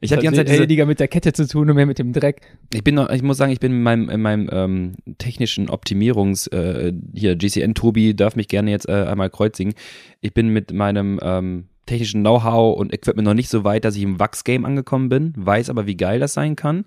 Ich 0.00 0.12
habe 0.12 0.20
die 0.20 0.26
ganze 0.26 0.44
Zeit 0.44 0.60
weniger 0.60 0.84
mit 0.84 1.00
der 1.00 1.08
Kette 1.08 1.32
zu 1.32 1.48
tun 1.48 1.70
und 1.70 1.76
mehr 1.76 1.86
mit 1.86 1.98
dem 1.98 2.12
Dreck. 2.12 2.42
ich 2.72 2.84
bin 2.84 2.96
noch, 2.96 3.08
ich 3.08 3.22
muss 3.22 3.38
sagen, 3.38 3.50
ich 3.50 3.60
bin 3.60 3.72
in 3.72 3.82
meinem, 3.82 4.10
in 4.10 4.20
meinem 4.20 4.50
ähm, 4.52 4.92
technischen 5.16 5.70
Optimierungs, 5.70 6.48
äh, 6.48 6.92
hier 7.14 7.34
GCN 7.36 7.74
Tobi 7.74 8.14
darf 8.14 8.36
mich 8.36 8.48
gerne 8.48 8.70
jetzt 8.70 8.88
äh, 8.88 8.92
einmal 8.92 9.30
kreuzigen. 9.30 9.72
Ich 10.20 10.34
bin 10.34 10.50
mit 10.50 10.72
meinem 10.72 11.18
ähm, 11.22 11.68
technischen 11.86 12.20
Know-how 12.20 12.76
und 12.76 12.92
Equipment 12.92 13.26
noch 13.26 13.34
nicht 13.34 13.48
so 13.48 13.64
weit, 13.64 13.84
dass 13.84 13.96
ich 13.96 14.02
im 14.02 14.18
Wachs-Game 14.20 14.64
angekommen 14.66 15.08
bin, 15.08 15.32
weiß 15.36 15.70
aber, 15.70 15.86
wie 15.86 15.96
geil 15.96 16.20
das 16.20 16.34
sein 16.34 16.56
kann 16.56 16.84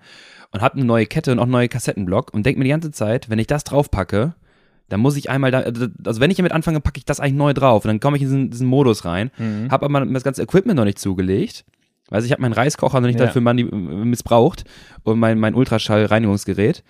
und 0.52 0.62
habe 0.62 0.76
eine 0.76 0.86
neue 0.86 1.06
Kette 1.06 1.32
und 1.32 1.40
auch 1.40 1.44
einen 1.44 1.52
neuen 1.52 1.70
Kassettenblock 1.70 2.34
und 2.34 2.46
denke 2.46 2.60
mir 2.60 2.66
die 2.66 2.72
ganze 2.72 2.92
Zeit, 2.92 3.30
wenn 3.30 3.40
ich 3.40 3.48
das 3.48 3.64
drauf 3.64 3.90
packe, 3.90 4.36
dann 4.90 5.00
muss 5.00 5.16
ich 5.16 5.30
einmal 5.30 5.52
da, 5.52 5.60
also 5.60 6.20
wenn 6.20 6.32
ich 6.32 6.38
damit 6.38 6.52
anfange, 6.52 6.80
packe 6.82 6.98
ich 6.98 7.06
das 7.06 7.20
eigentlich 7.20 7.36
neu 7.36 7.54
drauf 7.54 7.86
und 7.86 7.90
dann 7.90 8.00
komme 8.00 8.18
ich 8.18 8.24
in 8.24 8.28
diesen, 8.30 8.50
diesen 8.52 8.68
Modus 8.68 9.06
rein, 9.06 9.32
Mhm. 9.38 9.70
habe 9.72 9.86
aber 9.86 10.06
das 10.06 10.24
ganze 10.24 10.42
Equipment 10.44 10.78
noch 10.78 10.86
nicht 10.86 11.00
zugelegt. 11.00 11.66
Also 12.12 12.26
ich 12.26 12.32
habe 12.32 12.42
meinen 12.42 12.54
Reiskocher 12.54 13.00
noch 13.02 13.08
nicht 13.08 13.20
Ja. 13.20 13.28
dafür 13.28 13.42
mani- 13.42 13.66
missbraucht 13.66 14.64
und 15.04 15.20
mein, 15.20 15.40
mein 15.40 15.54
Ultraschall-Reinigungsgerät 15.54 16.84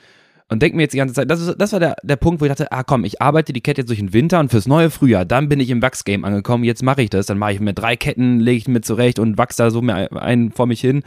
und 0.47 0.61
denke 0.61 0.77
mir 0.77 0.83
jetzt 0.83 0.93
die 0.93 0.97
ganze 0.97 1.13
Zeit, 1.13 1.29
das, 1.29 1.41
ist, 1.41 1.55
das 1.59 1.73
war 1.73 1.79
der, 1.79 1.95
der 2.03 2.15
Punkt, 2.15 2.41
wo 2.41 2.45
ich 2.45 2.49
dachte, 2.49 2.71
ah 2.71 2.83
komm, 2.83 3.03
ich 3.03 3.21
arbeite 3.21 3.53
die 3.53 3.61
Kette 3.61 3.81
jetzt 3.81 3.89
durch 3.89 3.99
den 3.99 4.13
Winter 4.13 4.39
und 4.39 4.49
fürs 4.49 4.67
neue 4.67 4.89
Frühjahr, 4.89 5.25
dann 5.25 5.49
bin 5.49 5.59
ich 5.59 5.69
im 5.69 5.81
Wachsgame 5.81 6.25
angekommen, 6.25 6.63
jetzt 6.63 6.83
mache 6.83 7.01
ich 7.01 7.09
das, 7.09 7.25
dann 7.25 7.37
mache 7.37 7.51
ich 7.53 7.59
mir 7.59 7.73
drei 7.73 7.95
Ketten, 7.95 8.39
lege 8.39 8.57
ich 8.57 8.67
mir 8.67 8.81
zurecht 8.81 9.19
und 9.19 9.37
wachs 9.37 9.57
da 9.57 9.69
so 9.71 9.81
mir 9.81 10.11
einen 10.21 10.51
vor 10.51 10.65
mich 10.65 10.81
hin. 10.81 11.03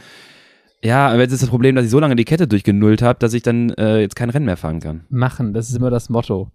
Ja, 0.83 1.07
aber 1.07 1.21
jetzt 1.21 1.31
ist 1.31 1.41
das 1.41 1.49
Problem, 1.49 1.75
dass 1.75 1.85
ich 1.85 1.91
so 1.91 1.99
lange 1.99 2.15
die 2.17 2.25
Kette 2.25 2.45
durchgenullt 2.47 3.01
habe, 3.01 3.17
dass 3.19 3.33
ich 3.33 3.41
dann 3.41 3.69
äh, 3.71 3.99
jetzt 4.01 4.15
kein 4.17 4.29
Rennen 4.29 4.45
mehr 4.45 4.57
fahren 4.57 4.79
kann. 4.81 5.05
Machen, 5.09 5.53
das 5.53 5.69
ist 5.69 5.75
immer 5.77 5.89
das 5.89 6.09
Motto. 6.09 6.51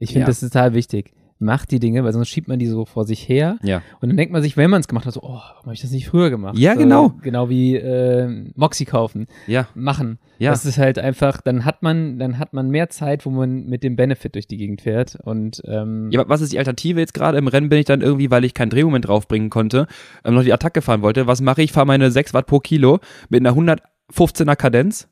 Ich 0.00 0.08
finde, 0.10 0.22
Ja. 0.22 0.26
das 0.26 0.40
total 0.40 0.74
wichtig. 0.74 1.12
Macht 1.42 1.70
die 1.70 1.80
Dinge, 1.80 2.04
weil 2.04 2.12
sonst 2.12 2.28
schiebt 2.28 2.48
man 2.48 2.58
die 2.58 2.66
so 2.66 2.84
vor 2.84 3.06
sich 3.06 3.26
her. 3.26 3.56
Ja. 3.62 3.80
Und 4.02 4.10
dann 4.10 4.16
denkt 4.18 4.30
man 4.30 4.42
sich, 4.42 4.58
wenn 4.58 4.68
man 4.68 4.80
es 4.80 4.88
gemacht 4.88 5.06
hat, 5.06 5.14
so, 5.14 5.20
oh, 5.22 5.28
warum 5.40 5.62
habe 5.62 5.72
ich 5.72 5.80
das 5.80 5.90
nicht 5.90 6.06
früher 6.06 6.28
gemacht? 6.28 6.58
Ja, 6.58 6.74
so, 6.74 6.78
genau. 6.80 7.14
Genau 7.22 7.48
wie 7.48 7.76
äh, 7.76 8.44
Moxie 8.56 8.84
kaufen, 8.84 9.26
Ja, 9.46 9.66
machen. 9.74 10.18
ja. 10.38 10.50
Das 10.50 10.66
ist 10.66 10.76
halt 10.76 10.98
einfach, 10.98 11.40
dann 11.40 11.64
hat 11.64 11.82
man, 11.82 12.18
dann 12.18 12.38
hat 12.38 12.52
man 12.52 12.68
mehr 12.68 12.90
Zeit, 12.90 13.24
wo 13.24 13.30
man 13.30 13.64
mit 13.64 13.82
dem 13.84 13.96
Benefit 13.96 14.34
durch 14.34 14.48
die 14.48 14.58
Gegend 14.58 14.82
fährt. 14.82 15.16
Und 15.22 15.62
ähm, 15.64 16.10
Ja, 16.10 16.20
aber 16.20 16.28
was 16.28 16.42
ist 16.42 16.52
die 16.52 16.58
Alternative 16.58 17.00
jetzt 17.00 17.14
gerade? 17.14 17.38
Im 17.38 17.48
Rennen 17.48 17.70
bin 17.70 17.78
ich 17.78 17.86
dann 17.86 18.02
irgendwie, 18.02 18.30
weil 18.30 18.44
ich 18.44 18.52
keinen 18.52 18.68
Drehmoment 18.68 19.08
draufbringen 19.08 19.48
konnte, 19.48 19.86
ähm, 20.26 20.34
noch 20.34 20.44
die 20.44 20.52
Attacke 20.52 20.82
fahren 20.82 21.00
wollte. 21.00 21.26
Was 21.26 21.40
mache 21.40 21.62
ich? 21.62 21.72
Fahre 21.72 21.86
meine 21.86 22.10
6 22.10 22.34
Watt 22.34 22.48
pro 22.48 22.58
Kilo 22.60 22.98
mit 23.30 23.40
einer 23.46 23.56
115er 23.56 24.56
Kadenz 24.56 25.08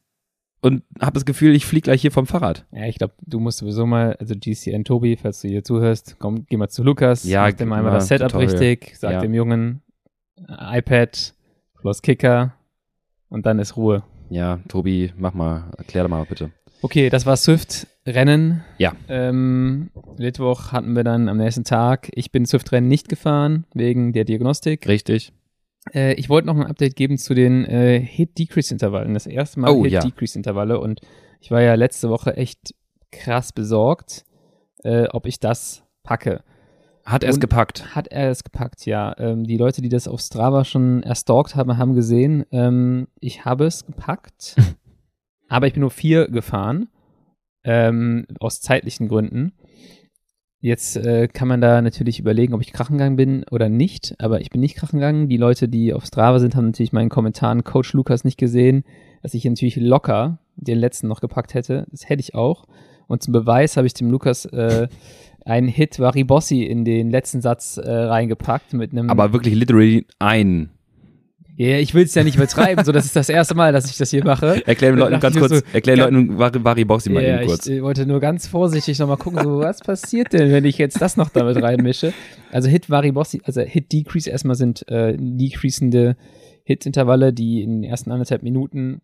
und 0.60 0.82
habe 1.00 1.14
das 1.14 1.24
Gefühl, 1.24 1.54
ich 1.54 1.66
fliege 1.66 1.84
gleich 1.84 2.00
hier 2.02 2.10
vom 2.12 2.26
Fahrrad. 2.26 2.64
ja, 2.72 2.86
ich 2.86 2.96
glaube, 2.98 3.14
du 3.26 3.38
musst 3.40 3.58
sowieso 3.58 3.86
mal, 3.86 4.14
also 4.18 4.34
GCN 4.34 4.84
Tobi, 4.84 5.16
falls 5.16 5.40
du 5.42 5.48
hier 5.48 5.62
zuhörst, 5.64 6.16
komm, 6.18 6.46
geh 6.48 6.56
mal 6.56 6.68
zu 6.68 6.82
Lukas, 6.82 7.24
Ja, 7.24 7.42
mach 7.42 7.52
dem 7.52 7.72
einmal 7.72 7.92
das 7.92 8.08
Setup 8.08 8.28
Tutorial. 8.28 8.50
richtig, 8.56 8.96
sag 8.98 9.12
Ja. 9.12 9.20
dem 9.20 9.34
Jungen 9.34 9.82
äh, 10.48 10.78
iPad 10.78 11.34
plus 11.80 12.02
Kicker 12.02 12.54
und 13.28 13.46
dann 13.46 13.58
ist 13.58 13.76
Ruhe. 13.76 14.02
Ja, 14.30 14.60
Tobi, 14.68 15.12
mach 15.16 15.32
mal, 15.34 15.70
erklär 15.78 16.02
doch 16.04 16.10
mal 16.10 16.24
bitte. 16.24 16.50
Okay, 16.82 17.08
das 17.10 17.26
war 17.26 17.36
Swift-Rennen. 17.36 18.62
Ja. 18.78 18.92
Ähm, 19.08 19.90
Mittwoch 20.18 20.70
hatten 20.72 20.94
wir 20.94 21.02
dann 21.02 21.28
am 21.28 21.38
nächsten 21.38 21.64
Tag. 21.64 22.08
Ich 22.14 22.30
bin 22.30 22.46
Swift-Rennen 22.46 22.86
nicht 22.88 23.08
gefahren, 23.08 23.64
wegen 23.74 24.12
der 24.12 24.24
Diagnostik. 24.24 24.86
Richtig. 24.86 25.32
Äh, 25.94 26.14
ich 26.14 26.28
wollte 26.28 26.46
noch 26.46 26.56
ein 26.56 26.66
Update 26.66 26.96
geben 26.96 27.18
zu 27.18 27.34
den 27.34 27.64
äh, 27.64 28.00
Hit-Decrease-Intervallen. 28.00 29.14
Das 29.14 29.26
erste 29.26 29.60
Mal 29.60 29.70
Oh, 29.70 29.84
ja. 29.84 30.02
Hit-Decrease-Intervalle. 30.02 30.80
Und 30.80 31.00
ich 31.40 31.50
war 31.50 31.60
ja 31.60 31.74
letzte 31.74 32.10
Woche 32.10 32.36
echt 32.36 32.74
krass 33.10 33.52
besorgt, 33.52 34.24
äh, 34.84 35.06
ob 35.08 35.26
ich 35.26 35.40
das 35.40 35.84
packe. 36.02 36.42
Hat 37.04 37.24
er 37.24 37.30
es 37.30 37.40
gepackt? 37.40 37.94
Hat 37.94 38.08
er 38.08 38.30
es 38.30 38.44
gepackt, 38.44 38.84
ja. 38.84 39.14
Ähm, 39.18 39.44
die 39.44 39.56
Leute, 39.56 39.80
die 39.80 39.88
das 39.88 40.06
auf 40.06 40.20
Strava 40.20 40.64
schon 40.64 41.02
erstalkt 41.02 41.56
haben, 41.56 41.78
haben 41.78 41.94
gesehen, 41.94 42.44
ähm, 42.52 43.08
ich 43.18 43.46
habe 43.46 43.64
es 43.64 43.86
gepackt. 43.86 44.56
aber 45.48 45.66
ich 45.66 45.72
bin 45.72 45.80
nur 45.80 45.90
vier 45.90 46.28
gefahren, 46.28 46.88
ähm, 47.64 48.26
aus 48.40 48.60
zeitlichen 48.60 49.08
Gründen. 49.08 49.52
Jetzt 50.60 50.96
äh, 50.96 51.28
kann 51.28 51.46
man 51.46 51.60
da 51.60 51.80
natürlich 51.80 52.18
überlegen, 52.18 52.52
ob 52.52 52.60
ich 52.60 52.72
krachen 52.72 52.98
gegangen 52.98 53.16
bin 53.16 53.44
oder 53.50 53.68
nicht, 53.68 54.16
aber 54.18 54.40
ich 54.40 54.50
bin 54.50 54.60
nicht 54.60 54.74
krachen 54.74 54.98
gegangen. 54.98 55.28
Die 55.28 55.36
Leute, 55.36 55.68
die 55.68 55.94
auf 55.94 56.04
Strava 56.04 56.40
sind, 56.40 56.56
haben 56.56 56.66
natürlich 56.66 56.92
meinen 56.92 57.10
Kommentaren 57.10 57.62
Coach 57.62 57.92
Lukas 57.92 58.24
nicht 58.24 58.38
gesehen, 58.38 58.82
dass 59.22 59.34
ich 59.34 59.44
natürlich 59.44 59.76
locker 59.76 60.40
den 60.56 60.78
letzten 60.78 61.06
noch 61.06 61.20
gepackt 61.20 61.54
hätte. 61.54 61.86
Das 61.92 62.08
hätte 62.08 62.20
ich 62.20 62.34
auch. 62.34 62.64
Und 63.06 63.22
zum 63.22 63.32
Beweis 63.32 63.76
habe 63.76 63.86
ich 63.86 63.94
dem 63.94 64.10
Lukas 64.10 64.46
äh, 64.46 64.88
einen 65.44 65.68
Hit 65.68 66.00
Varibossi 66.00 66.64
in 66.64 66.84
den 66.84 67.10
letzten 67.10 67.40
Satz 67.40 67.76
äh, 67.76 67.90
reingepackt 67.90 68.72
mit 68.74 68.90
einem. 68.90 69.10
Aber 69.10 69.32
wirklich 69.32 69.54
literally 69.54 70.06
ein. 70.18 70.70
Ja, 71.60 71.76
ich 71.78 71.92
will 71.92 72.04
es 72.04 72.14
ja 72.14 72.22
nicht 72.22 72.36
übertreiben, 72.36 72.84
so 72.84 72.92
das 72.92 73.04
ist 73.04 73.16
das 73.16 73.28
erste 73.28 73.56
Mal, 73.56 73.72
dass 73.72 73.90
ich 73.90 73.96
das 73.96 74.10
hier 74.10 74.24
mache. 74.24 74.64
Erklär 74.64 74.92
den 74.92 75.00
Leuten 75.00 75.18
ganz 75.18 75.36
kurz, 75.36 75.52
so, 75.52 75.60
erklär 75.72 75.96
den 75.96 76.14
Leuten 76.14 76.38
Vari, 76.38 76.64
Varibossi 76.64 77.10
mal 77.10 77.20
ja, 77.20 77.38
eben 77.38 77.48
kurz. 77.48 77.66
Ich 77.66 77.82
wollte 77.82 78.06
nur 78.06 78.20
ganz 78.20 78.46
vorsichtig 78.46 78.96
nochmal 79.00 79.16
gucken, 79.16 79.42
so 79.42 79.58
was 79.58 79.80
passiert 79.80 80.32
denn, 80.32 80.52
wenn 80.52 80.64
ich 80.64 80.78
jetzt 80.78 81.02
das 81.02 81.16
noch 81.16 81.30
damit 81.30 81.60
reinmische. 81.60 82.12
Also 82.52 82.68
Hit 82.68 82.88
Varibossi, 82.90 83.40
also 83.42 83.60
Hit 83.62 83.92
Decrease 83.92 84.30
erstmal 84.30 84.54
sind 84.54 84.88
äh, 84.88 85.16
decreasende 85.18 86.16
Hit-Intervalle, 86.62 87.32
die 87.32 87.62
in 87.62 87.82
den 87.82 87.90
ersten 87.90 88.12
anderthalb 88.12 88.44
Minuten 88.44 89.00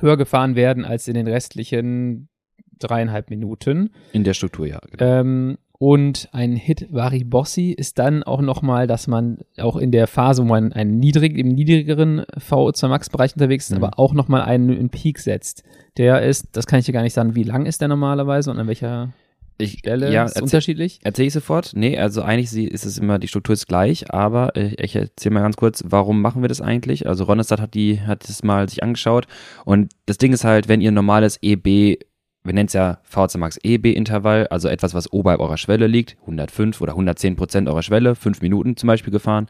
höher 0.00 0.16
gefahren 0.16 0.56
werden 0.56 0.86
als 0.86 1.08
in 1.08 1.14
den 1.14 1.26
restlichen 1.26 2.30
dreieinhalb 2.78 3.28
Minuten. 3.28 3.90
In 4.12 4.24
der 4.24 4.32
Struktur, 4.32 4.66
ja. 4.66 4.80
Genau. 4.90 5.20
Ähm, 5.20 5.58
und 5.78 6.28
ein 6.32 6.56
Hit 6.56 6.88
Varibossi 6.90 7.70
ist 7.70 7.98
dann 7.98 8.22
auch 8.22 8.40
nochmal, 8.40 8.86
dass 8.86 9.06
man 9.06 9.38
auch 9.58 9.76
in 9.76 9.92
der 9.92 10.06
Phase, 10.06 10.42
wo 10.42 10.46
man 10.46 10.72
einen 10.72 10.98
niedrig, 10.98 11.36
im 11.36 11.48
niedrigeren 11.48 12.22
VO2 12.22 12.88
Max 12.88 13.10
Bereich 13.10 13.34
unterwegs 13.34 13.70
ist, 13.70 13.76
mhm. 13.76 13.84
aber 13.84 13.98
auch 13.98 14.14
nochmal 14.14 14.42
einen, 14.42 14.70
einen 14.70 14.90
Peak 14.90 15.18
setzt. 15.18 15.62
Der 15.98 16.22
ist, 16.22 16.48
das 16.52 16.66
kann 16.66 16.78
ich 16.78 16.86
dir 16.86 16.92
gar 16.92 17.02
nicht 17.02 17.14
sagen, 17.14 17.34
wie 17.34 17.42
lang 17.42 17.66
ist 17.66 17.80
der 17.80 17.88
normalerweise 17.88 18.50
und 18.50 18.58
an 18.58 18.68
welcher 18.68 19.12
ich, 19.58 19.78
Stelle 19.78 20.12
ja, 20.12 20.24
ist 20.24 20.40
unterschiedlich? 20.40 21.00
Erzähle 21.02 21.28
ich 21.28 21.32
sofort. 21.32 21.72
Nee, 21.74 21.98
also 21.98 22.22
eigentlich 22.22 22.54
ist 22.70 22.84
es 22.84 22.98
immer, 22.98 23.18
die 23.18 23.28
Struktur 23.28 23.54
ist 23.54 23.66
gleich, 23.66 24.12
aber 24.12 24.54
ich, 24.56 24.78
ich 24.78 24.96
erzähle 24.96 25.34
mal 25.34 25.42
ganz 25.42 25.56
kurz, 25.56 25.82
warum 25.86 26.20
machen 26.20 26.42
wir 26.42 26.48
das 26.48 26.60
eigentlich? 26.60 27.06
Also 27.06 27.24
Ronestad 27.24 27.60
hat 27.60 27.74
die, 27.74 28.00
hat 28.00 28.28
das 28.28 28.42
mal 28.42 28.68
sich 28.68 28.82
angeschaut 28.82 29.26
und 29.64 29.92
das 30.04 30.18
Ding 30.18 30.32
ist 30.32 30.44
halt, 30.44 30.68
wenn 30.68 30.80
ihr 30.80 30.90
normales 30.90 31.38
EB 31.42 31.98
wir 32.46 32.54
nennen 32.54 32.66
es 32.66 32.72
ja 32.72 32.98
VHC 33.04 33.38
Max 33.38 33.58
EB-Intervall, 33.62 34.46
also 34.48 34.68
etwas, 34.68 34.94
was 34.94 35.12
oberhalb 35.12 35.40
eurer 35.40 35.56
Schwelle 35.56 35.86
liegt, 35.86 36.16
105 36.22 36.80
oder 36.80 36.92
110 36.92 37.36
Prozent 37.36 37.68
eurer 37.68 37.82
Schwelle, 37.82 38.14
5 38.14 38.40
Minuten 38.40 38.76
zum 38.76 38.86
Beispiel 38.86 39.12
gefahren, 39.12 39.48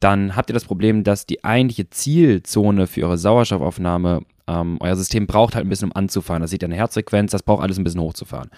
dann 0.00 0.34
habt 0.34 0.50
ihr 0.50 0.54
das 0.54 0.64
Problem, 0.64 1.04
dass 1.04 1.26
die 1.26 1.44
eigentliche 1.44 1.90
Zielzone 1.90 2.86
für 2.86 3.02
eure 3.04 3.18
Sauerstoffaufnahme, 3.18 4.22
ähm, 4.46 4.78
euer 4.80 4.96
System 4.96 5.26
braucht 5.26 5.54
halt 5.54 5.66
ein 5.66 5.68
bisschen, 5.68 5.90
um 5.90 5.96
anzufahren. 5.96 6.40
Das 6.40 6.50
sieht 6.50 6.62
ja 6.62 6.66
eine 6.66 6.76
Herzfrequenz, 6.76 7.32
das 7.32 7.42
braucht 7.42 7.62
alles 7.62 7.78
ein 7.78 7.84
bisschen 7.84 8.00
hochzufahren. 8.00 8.50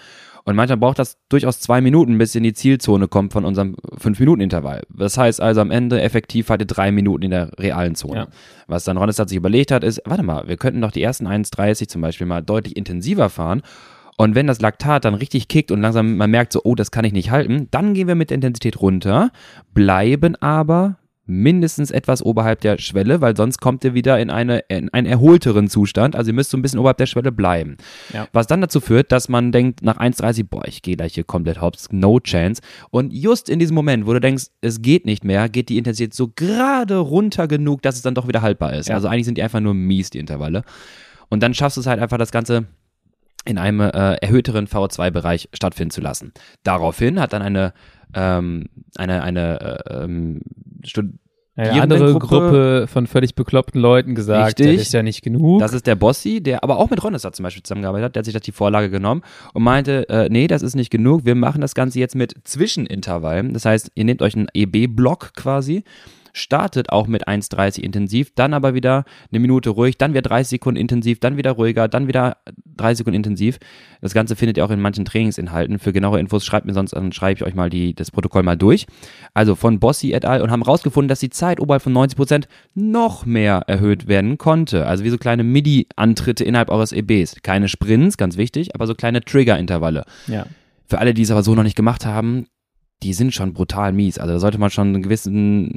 Und 0.45 0.55
manchmal 0.55 0.77
braucht 0.77 0.99
das 0.99 1.17
durchaus 1.29 1.59
zwei 1.61 1.79
Minuten, 1.79 2.17
bis 2.17 2.35
ihr 2.35 2.39
in 2.39 2.43
die 2.43 2.53
Zielzone 2.53 3.07
kommt 3.07 3.31
von 3.31 3.45
unserem 3.45 3.75
5-Minuten-Intervall. 3.97 4.83
Das 4.89 5.17
heißt 5.17 5.39
also 5.39 5.61
am 5.61 5.71
Ende 5.71 6.01
effektiv 6.01 6.49
hatte 6.49 6.65
drei 6.65 6.91
Minuten 6.91 7.23
in 7.23 7.31
der 7.31 7.57
realen 7.57 7.95
Zone. 7.95 8.15
Ja. 8.15 8.27
Was 8.67 8.83
dann 8.83 8.97
Ronestad 8.97 9.29
sich 9.29 9.37
überlegt 9.37 9.71
hat, 9.71 9.83
ist, 9.83 10.01
warte 10.05 10.23
mal, 10.23 10.47
wir 10.47 10.57
könnten 10.57 10.81
doch 10.81 10.91
die 10.91 11.01
ersten 11.01 11.27
1,30 11.27 11.87
zum 11.87 12.01
Beispiel 12.01 12.27
mal 12.27 12.41
deutlich 12.41 12.75
intensiver 12.75 13.29
fahren. 13.29 13.61
Und 14.17 14.35
wenn 14.35 14.47
das 14.47 14.61
Laktat 14.61 15.05
dann 15.05 15.15
richtig 15.15 15.47
kickt 15.47 15.71
und 15.71 15.81
langsam 15.81 16.17
man 16.17 16.29
merkt 16.29 16.53
so, 16.53 16.61
oh, 16.63 16.75
das 16.75 16.91
kann 16.91 17.05
ich 17.05 17.13
nicht 17.13 17.31
halten, 17.31 17.67
dann 17.71 17.93
gehen 17.93 18.07
wir 18.07 18.15
mit 18.15 18.29
der 18.29 18.35
Intensität 18.35 18.79
runter, 18.79 19.31
bleiben 19.73 20.35
aber 20.35 20.97
mindestens 21.25 21.89
etwas 21.89 22.21
oberhalb 22.21 22.59
der 22.61 22.77
Schwelle, 22.77 23.21
weil 23.21 23.35
sonst 23.37 23.59
kommt 23.59 23.83
ihr 23.83 23.93
wieder 23.93 24.19
in, 24.19 24.29
eine, 24.29 24.59
in 24.67 24.89
einen 24.89 25.07
erholteren 25.07 25.69
Zustand. 25.69 26.15
Also 26.15 26.31
ihr 26.31 26.33
müsst 26.33 26.49
so 26.49 26.57
ein 26.57 26.61
bisschen 26.61 26.79
oberhalb 26.79 26.97
der 26.97 27.05
Schwelle 27.05 27.31
bleiben. 27.31 27.77
Ja. 28.13 28.27
Was 28.33 28.47
dann 28.47 28.59
dazu 28.59 28.81
führt, 28.81 29.11
dass 29.11 29.29
man 29.29 29.51
denkt 29.51 29.83
nach 29.83 29.97
1,30, 29.97 30.45
boah, 30.49 30.67
ich 30.67 30.81
gehe 30.81 30.97
gleich 30.97 31.13
hier 31.13 31.23
komplett 31.23 31.61
hops, 31.61 31.87
no 31.91 32.19
chance. 32.19 32.61
Und 32.89 33.13
just 33.13 33.49
in 33.49 33.59
diesem 33.59 33.75
Moment, 33.75 34.05
wo 34.05 34.13
du 34.13 34.19
denkst, 34.19 34.47
es 34.61 34.81
geht 34.81 35.05
nicht 35.05 35.23
mehr, 35.23 35.47
geht 35.47 35.69
die 35.69 35.77
Intensität 35.77 36.13
so 36.13 36.29
gerade 36.35 36.97
runter 36.97 37.47
genug, 37.47 37.81
dass 37.81 37.95
es 37.95 38.01
dann 38.01 38.15
doch 38.15 38.27
wieder 38.27 38.41
haltbar 38.41 38.73
ist. 38.73 38.89
Ja. 38.89 38.95
Also 38.95 39.07
eigentlich 39.07 39.25
sind 39.25 39.37
die 39.37 39.43
einfach 39.43 39.61
nur 39.61 39.73
mies, 39.73 40.09
die 40.09 40.19
Intervalle. 40.19 40.63
Und 41.29 41.41
dann 41.41 41.53
schaffst 41.53 41.77
du 41.77 41.81
es 41.81 41.87
halt 41.87 42.01
einfach, 42.01 42.17
das 42.17 42.31
Ganze 42.31 42.65
in 43.45 43.57
einem 43.57 43.79
äh, 43.79 44.15
erhöhteren 44.15 44.67
VO2-Bereich 44.67 45.49
stattfinden 45.53 45.91
zu 45.91 46.01
lassen. 46.01 46.33
Daraufhin 46.63 47.19
hat 47.19 47.33
dann 47.33 47.41
eine 47.41 47.73
ähm, 48.13 48.65
eine, 48.95 49.23
eine 49.23 49.79
äh, 49.89 50.03
ähm, 50.03 50.41
eine 51.55 51.81
andere 51.83 52.17
Gruppe 52.17 52.87
von 52.87 53.05
völlig 53.05 53.35
bekloppten 53.35 53.79
Leuten 53.79 54.15
gesagt, 54.15 54.59
Richtig. 54.59 54.77
das 54.77 54.87
ist 54.87 54.93
ja 54.93 55.03
nicht 55.03 55.21
genug. 55.21 55.59
Das 55.59 55.73
ist 55.73 55.85
der 55.85 55.93
Bossi, 55.95 56.41
der 56.41 56.63
aber 56.63 56.77
auch 56.77 56.89
mit 56.89 57.03
Ronestad 57.03 57.35
zum 57.35 57.43
Beispiel 57.43 57.61
zusammengearbeitet 57.61 58.05
hat, 58.05 58.15
der 58.15 58.21
hat 58.21 58.25
sich 58.25 58.33
das 58.33 58.41
die 58.41 58.51
Vorlage 58.51 58.89
genommen 58.89 59.21
und 59.53 59.61
meinte, 59.61 60.09
äh, 60.09 60.29
nee, 60.29 60.47
das 60.47 60.63
ist 60.63 60.75
nicht 60.75 60.89
genug, 60.89 61.25
wir 61.25 61.35
machen 61.35 61.61
das 61.61 61.75
Ganze 61.75 61.99
jetzt 61.99 62.15
mit 62.15 62.33
Zwischenintervallen. 62.43 63.53
Das 63.53 63.65
heißt, 63.65 63.91
ihr 63.93 64.03
nehmt 64.03 64.23
euch 64.23 64.35
einen 64.35 64.47
EB-Block 64.51 65.33
quasi 65.35 65.83
startet 66.33 66.89
auch 66.89 67.07
mit 67.07 67.27
1,30 67.27 67.79
intensiv, 67.81 68.31
dann 68.35 68.53
aber 68.53 68.73
wieder 68.73 69.05
eine 69.31 69.39
Minute 69.39 69.69
ruhig, 69.69 69.97
dann 69.97 70.11
wieder 70.11 70.23
30 70.23 70.49
Sekunden 70.49 70.79
intensiv, 70.79 71.19
dann 71.19 71.37
wieder 71.37 71.51
ruhiger, 71.51 71.87
dann 71.87 72.07
wieder 72.07 72.37
30 72.75 72.97
Sekunden 72.99 73.17
intensiv. 73.17 73.59
Das 74.01 74.13
Ganze 74.13 74.35
findet 74.35 74.57
ihr 74.57 74.65
auch 74.65 74.71
in 74.71 74.81
manchen 74.81 75.05
Trainingsinhalten. 75.05 75.79
Für 75.79 75.93
genauere 75.93 76.19
Infos 76.19 76.43
schreibt 76.43 76.65
mir 76.65 76.73
sonst, 76.73 76.91
dann 76.91 77.11
schreibe 77.11 77.37
ich 77.37 77.43
euch 77.45 77.53
mal 77.53 77.69
die, 77.69 77.93
das 77.93 78.11
Protokoll 78.11 78.43
mal 78.43 78.57
durch. 78.57 78.87
Also 79.33 79.55
von 79.55 79.79
Bossi 79.79 80.11
et 80.11 80.25
al. 80.25 80.41
und 80.41 80.51
haben 80.51 80.63
herausgefunden, 80.63 81.07
dass 81.07 81.19
die 81.19 81.29
Zeit 81.29 81.59
oberhalb 81.59 81.83
von 81.83 81.93
90 81.93 82.17
Prozent 82.17 82.47
noch 82.73 83.25
mehr 83.25 83.63
erhöht 83.67 84.07
werden 84.07 84.37
konnte. 84.37 84.87
Also 84.87 85.03
wie 85.03 85.09
so 85.09 85.17
kleine 85.17 85.43
MIDI-Antritte 85.43 86.43
innerhalb 86.43 86.69
eures 86.69 86.91
EBs. 86.91 87.35
Keine 87.43 87.69
Sprints, 87.69 88.17
ganz 88.17 88.37
wichtig, 88.37 88.73
aber 88.75 88.87
so 88.87 88.95
kleine 88.95 89.21
Trigger-Intervalle. 89.21 90.05
Ja. 90.27 90.45
Für 90.85 90.99
alle, 90.99 91.13
die 91.13 91.21
es 91.21 91.31
aber 91.31 91.43
so 91.43 91.55
noch 91.55 91.63
nicht 91.63 91.75
gemacht 91.75 92.05
haben, 92.05 92.47
die 93.03 93.13
sind 93.13 93.33
schon 93.33 93.53
brutal 93.53 93.91
mies. 93.91 94.17
Also 94.17 94.33
da 94.33 94.39
sollte 94.39 94.57
man 94.57 94.69
schon 94.69 94.89
eine 94.89 95.01
gewisse 95.01 95.29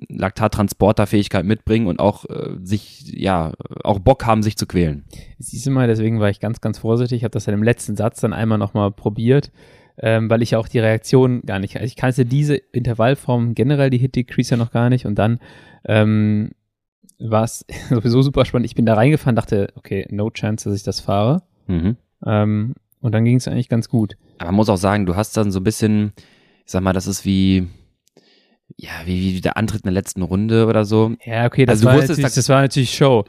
Laktattransporterfähigkeit 0.09 1.45
mitbringen 1.45 1.87
und 1.87 1.99
auch 1.99 2.25
äh, 2.27 2.57
sich, 2.63 3.13
ja, 3.13 3.53
auch 3.83 3.99
Bock 3.99 4.25
haben, 4.25 4.43
sich 4.43 4.57
zu 4.57 4.67
quälen. 4.67 5.05
Siehst 5.39 5.67
du 5.67 5.71
mal, 5.71 5.89
deswegen 5.89 6.21
war 6.21 6.31
ich 6.31 6.41
ganz, 6.41 6.61
ganz 6.61 6.79
vorsichtig. 6.79 7.19
Ich 7.19 7.25
habe 7.25 7.33
das 7.33 7.47
ja 7.47 7.53
im 7.53 7.63
letzten 7.63 7.97
Satz 7.97 8.21
dann 8.21 8.33
einmal 8.33 8.59
nochmal 8.59 8.93
probiert, 8.93 9.51
ähm, 9.99 10.31
weil 10.31 10.43
ich 10.43 10.53
ja 10.53 10.59
auch 10.59 10.69
die 10.69 10.79
Reaktion 10.79 11.43
gar 11.43 11.59
nicht, 11.59 11.77
also 11.77 11.87
ich 11.87 11.97
kannte 11.97 12.25
diese 12.25 12.57
Intervallform 12.57 13.55
generell, 13.55 13.91
die 13.91 13.99
Hit-Decrease 13.99 14.53
ja 14.53 14.57
noch 14.57 14.71
gar 14.71 14.89
nicht 14.89 15.07
und 15.07 15.17
dann 15.17 15.41
ähm, 15.85 16.53
war 17.19 17.45
es 17.45 17.65
sowieso 17.91 18.23
super 18.23 18.45
spannend. 18.45 18.67
Ich 18.67 18.75
bin 18.75 18.87
da 18.87 18.95
reingefahren, 18.95 19.37
dachte, 19.37 19.69
okay, 19.75 20.07
no 20.11 20.31
chance, 20.31 20.69
dass 20.69 20.79
ich 20.79 20.85
das 20.85 21.01
fahre. 21.01 21.43
Mhm. 21.67 21.97
Ähm, 22.25 22.75
und 23.01 23.13
dann 23.13 23.25
ging 23.25 23.37
es 23.37 23.49
eigentlich 23.49 23.69
ganz 23.69 23.89
gut. 23.89 24.17
Aber 24.39 24.49
man 24.49 24.57
muss 24.57 24.69
auch 24.69 24.77
sagen, 24.77 25.07
du 25.07 25.17
hast 25.17 25.37
dann 25.37 25.51
so 25.51 25.61
ein 25.61 25.65
bisschen, 25.65 26.13
ich 26.67 26.73
sag 26.73 26.83
mal, 26.83 26.93
das 26.93 27.07
ist 27.07 27.25
wie, 27.25 27.69
ja, 28.77 28.91
wie, 29.05 29.37
wie 29.37 29.41
der 29.41 29.57
Antritt 29.57 29.83
in 29.83 29.87
der 29.87 29.93
letzten 29.93 30.23
Runde 30.23 30.67
oder 30.67 30.85
so. 30.85 31.15
Ja, 31.25 31.47
okay, 31.47 31.65
das, 31.65 31.79
also, 31.79 31.87
war, 31.87 31.97
natürlich, 31.97 32.35
das 32.35 32.49
war 32.49 32.63
natürlich 32.63 32.95
Show. 32.95 33.25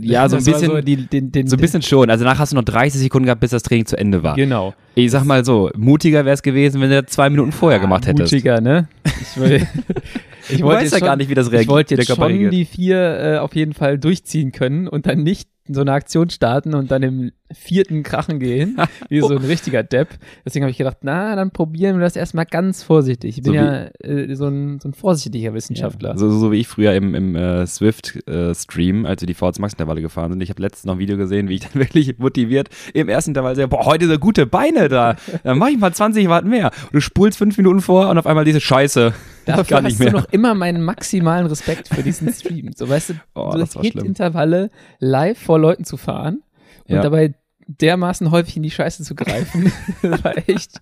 Ja, 0.00 0.28
so 0.28 0.36
ein 0.36 0.44
bisschen, 0.44 0.70
so, 0.70 0.80
die, 0.80 1.06
den, 1.06 1.30
den, 1.30 1.46
so 1.46 1.56
ein 1.56 1.60
bisschen 1.60 1.82
schon. 1.82 2.10
Also 2.10 2.24
danach 2.24 2.40
hast 2.40 2.52
du 2.52 2.56
noch 2.56 2.64
30 2.64 3.00
Sekunden 3.00 3.26
gehabt, 3.26 3.40
bis 3.40 3.50
das 3.50 3.62
Training 3.62 3.86
zu 3.86 3.96
Ende 3.96 4.22
war. 4.24 4.34
Genau. 4.34 4.74
Ich 4.96 5.12
sag 5.12 5.24
mal 5.24 5.44
so, 5.44 5.70
mutiger 5.76 6.24
wäre 6.24 6.34
es 6.34 6.42
gewesen, 6.42 6.80
wenn 6.80 6.90
du 6.90 7.06
zwei 7.06 7.30
Minuten 7.30 7.52
vorher 7.52 7.78
ja, 7.78 7.82
gemacht 7.82 8.06
hättest. 8.06 8.32
Mutiger, 8.32 8.60
ne? 8.60 8.88
Ich, 9.04 9.40
will, 9.40 9.66
ich 10.48 10.62
wollte 10.62 10.86
ja 10.86 10.98
gar 10.98 11.16
nicht, 11.16 11.30
wie 11.30 11.34
das 11.34 11.52
reagiert. 11.52 11.62
Ich 11.62 11.68
wollte 11.68 11.94
jetzt 11.94 12.14
schon 12.14 12.50
die 12.50 12.64
vier 12.64 13.18
äh, 13.18 13.38
auf 13.38 13.54
jeden 13.54 13.74
Fall 13.74 13.98
durchziehen 13.98 14.50
können 14.50 14.88
und 14.88 15.06
dann 15.06 15.22
nicht 15.22 15.48
so 15.68 15.82
eine 15.82 15.92
Aktion 15.92 16.30
starten 16.30 16.74
und 16.74 16.90
dann 16.90 17.02
im 17.02 17.32
vierten 17.52 18.02
Krachen 18.02 18.40
gehen, 18.40 18.76
wie 19.08 19.20
so 19.20 19.36
ein 19.36 19.44
richtiger 19.44 19.82
Depp. 19.82 20.08
Deswegen 20.44 20.64
habe 20.64 20.70
ich 20.70 20.78
gedacht, 20.78 20.98
na, 21.02 21.36
dann 21.36 21.50
probieren 21.50 21.96
wir 21.96 22.04
das 22.04 22.16
erstmal 22.16 22.46
ganz 22.46 22.82
vorsichtig. 22.82 23.38
Ich 23.38 23.44
bin 23.44 23.52
so 23.52 23.58
ja 23.58 23.86
äh, 24.00 24.34
so, 24.34 24.46
ein, 24.46 24.80
so 24.80 24.88
ein 24.88 24.94
vorsichtiger 24.94 25.54
Wissenschaftler. 25.54 26.10
Ja, 26.10 26.16
so, 26.16 26.30
so 26.30 26.52
wie 26.52 26.60
ich 26.60 26.68
früher 26.68 26.94
im, 26.94 27.14
im 27.14 27.36
äh, 27.36 27.66
Swift-Stream, 27.66 29.04
äh, 29.04 29.08
als 29.08 29.22
wir 29.22 29.26
die 29.26 29.34
VZ 29.34 29.58
Max-Intervalle 29.58 30.02
gefahren 30.02 30.32
sind. 30.32 30.42
Ich 30.42 30.50
habe 30.50 30.62
letztens 30.62 30.84
noch 30.84 30.94
ein 30.94 30.98
Video 30.98 31.16
gesehen, 31.16 31.48
wie 31.48 31.54
ich 31.54 31.60
dann 31.72 31.74
wirklich 31.74 32.18
motiviert 32.18 32.68
im 32.94 33.08
ersten 33.08 33.30
Intervall 33.30 33.56
sehe, 33.56 33.68
boah, 33.68 33.84
heute 33.84 34.06
so 34.06 34.18
gute 34.18 34.46
Beine 34.46 34.88
da. 34.88 35.16
Dann 35.44 35.58
mache 35.58 35.70
ich 35.70 35.78
mal 35.78 35.92
20 35.92 36.28
Watt 36.28 36.44
mehr. 36.44 36.70
Und 36.84 36.94
du 36.94 37.00
spulst 37.00 37.38
fünf 37.38 37.56
Minuten 37.56 37.80
vor 37.80 38.08
und 38.08 38.18
auf 38.18 38.26
einmal 38.26 38.44
diese 38.44 38.60
Scheiße. 38.60 39.12
Dafür 39.46 39.82
hast 39.82 40.00
du 40.00 40.10
noch 40.10 40.26
immer 40.32 40.54
meinen 40.54 40.82
maximalen 40.82 41.46
Respekt 41.46 41.88
für 41.88 42.02
diesen 42.02 42.32
Stream. 42.32 42.72
So, 42.74 42.88
weißt 42.88 43.10
du, 43.10 43.14
oh, 43.36 43.56
so 43.64 43.80
Hit-Intervalle 43.80 44.70
live 44.98 45.38
vor 45.38 45.60
Leuten 45.60 45.84
zu 45.84 45.96
fahren 45.96 46.42
und 46.88 46.96
ja. 46.96 47.02
dabei 47.02 47.34
dermaßen 47.68 48.30
häufig 48.30 48.56
in 48.56 48.62
die 48.62 48.70
Scheiße 48.70 49.02
zu 49.02 49.14
greifen. 49.14 49.72
war 50.02 50.36
echt, 50.48 50.80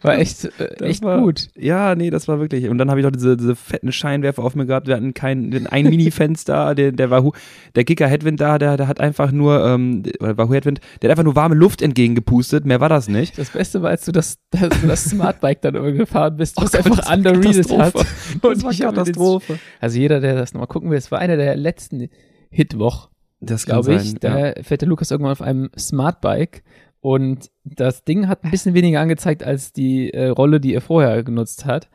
war 0.00 0.16
echt, 0.16 0.44
äh, 0.60 0.84
echt 0.84 1.02
war, 1.02 1.20
gut. 1.20 1.48
Ja, 1.56 1.96
nee, 1.96 2.10
das 2.10 2.28
war 2.28 2.38
wirklich. 2.38 2.68
Und 2.68 2.78
dann 2.78 2.88
habe 2.88 3.00
ich 3.00 3.04
noch 3.04 3.10
diese, 3.10 3.36
diese 3.36 3.56
fetten 3.56 3.90
Scheinwerfer 3.90 4.44
auf 4.44 4.54
mir 4.54 4.66
gehabt. 4.66 4.86
Wir 4.86 4.94
hatten 4.94 5.12
kein, 5.12 5.66
ein 5.66 5.84
Mini-Fenster, 5.90 6.74
der, 6.76 6.92
der 6.92 7.10
Wahoo, 7.10 7.32
der 7.74 7.84
Kicker 7.84 8.06
Headwind 8.06 8.40
da, 8.40 8.58
der, 8.58 8.76
der 8.76 8.86
hat 8.86 9.00
einfach 9.00 9.32
nur, 9.32 9.64
ähm, 9.66 10.04
Wahoo 10.20 10.54
Headwind, 10.54 10.80
der 11.02 11.08
hat 11.10 11.18
einfach 11.18 11.24
nur 11.24 11.36
warme 11.36 11.56
Luft 11.56 11.82
entgegengepustet. 11.82 12.64
Mehr 12.64 12.80
war 12.80 12.88
das 12.88 13.08
nicht. 13.08 13.36
Das 13.36 13.50
Beste 13.50 13.82
war, 13.82 13.90
als 13.90 14.04
du 14.04 14.12
das, 14.12 14.38
das, 14.50 14.70
das 14.86 15.04
Smartbike 15.04 15.62
dann 15.62 15.96
gefahren 15.96 16.36
bist, 16.36 16.56
was 16.58 16.74
oh 16.74 16.78
einfach 16.78 17.12
underreaded 17.12 17.76
hat. 17.76 17.94
Und 17.96 18.44
das 18.44 18.62
war 18.62 18.72
Katastrophe. 18.72 19.58
also 19.80 19.98
jeder, 19.98 20.20
der 20.20 20.36
das 20.36 20.54
nochmal 20.54 20.68
gucken 20.68 20.90
will, 20.90 20.98
es 20.98 21.10
war 21.10 21.18
einer 21.18 21.36
der 21.36 21.56
letzten 21.56 22.08
Hitwoch 22.50 23.08
Das 23.40 23.66
glaube 23.66 23.94
ich. 23.94 24.02
sein. 24.02 24.18
Da 24.20 24.48
ja. 24.48 24.62
fährt 24.62 24.80
der 24.80 24.88
Lukas 24.88 25.10
irgendwann 25.10 25.32
auf 25.32 25.42
einem 25.42 25.70
Smartbike 25.78 26.62
und 27.00 27.50
das 27.64 28.04
Ding 28.04 28.26
hat 28.26 28.44
ein 28.44 28.50
bisschen 28.50 28.74
weniger 28.74 29.00
angezeigt 29.00 29.44
als 29.44 29.72
die 29.72 30.12
äh, 30.12 30.28
Rolle, 30.28 30.60
die 30.60 30.74
er 30.74 30.80
vorher 30.80 31.22
genutzt 31.22 31.64
hat. 31.64 31.88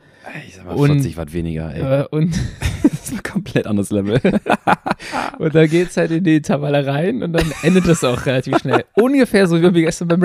Ich 0.46 0.56
sag 0.56 0.64
mal, 0.64 0.74
Und- 0.74 0.92
40 0.92 1.16
Watt 1.16 1.32
weniger, 1.32 1.74
ey. 1.74 2.00
Äh, 2.00 2.06
und, 2.10 2.34
Das 2.82 3.12
war 3.12 3.22
komplett 3.22 3.66
anderes 3.66 3.90
Level. 3.90 4.18
und 5.38 5.54
da 5.54 5.66
geht's 5.66 5.96
halt 5.96 6.10
in 6.10 6.24
die 6.24 6.36
Intervalle 6.36 6.86
rein 6.86 7.22
und 7.22 7.34
dann 7.34 7.52
endet 7.62 7.86
das 7.86 8.02
auch 8.02 8.24
relativ 8.24 8.58
schnell. 8.58 8.84
Ungefähr 8.94 9.46
so 9.46 9.60
wie 9.60 9.74
wir 9.74 9.82
gestern 9.82 10.08
beim 10.08 10.22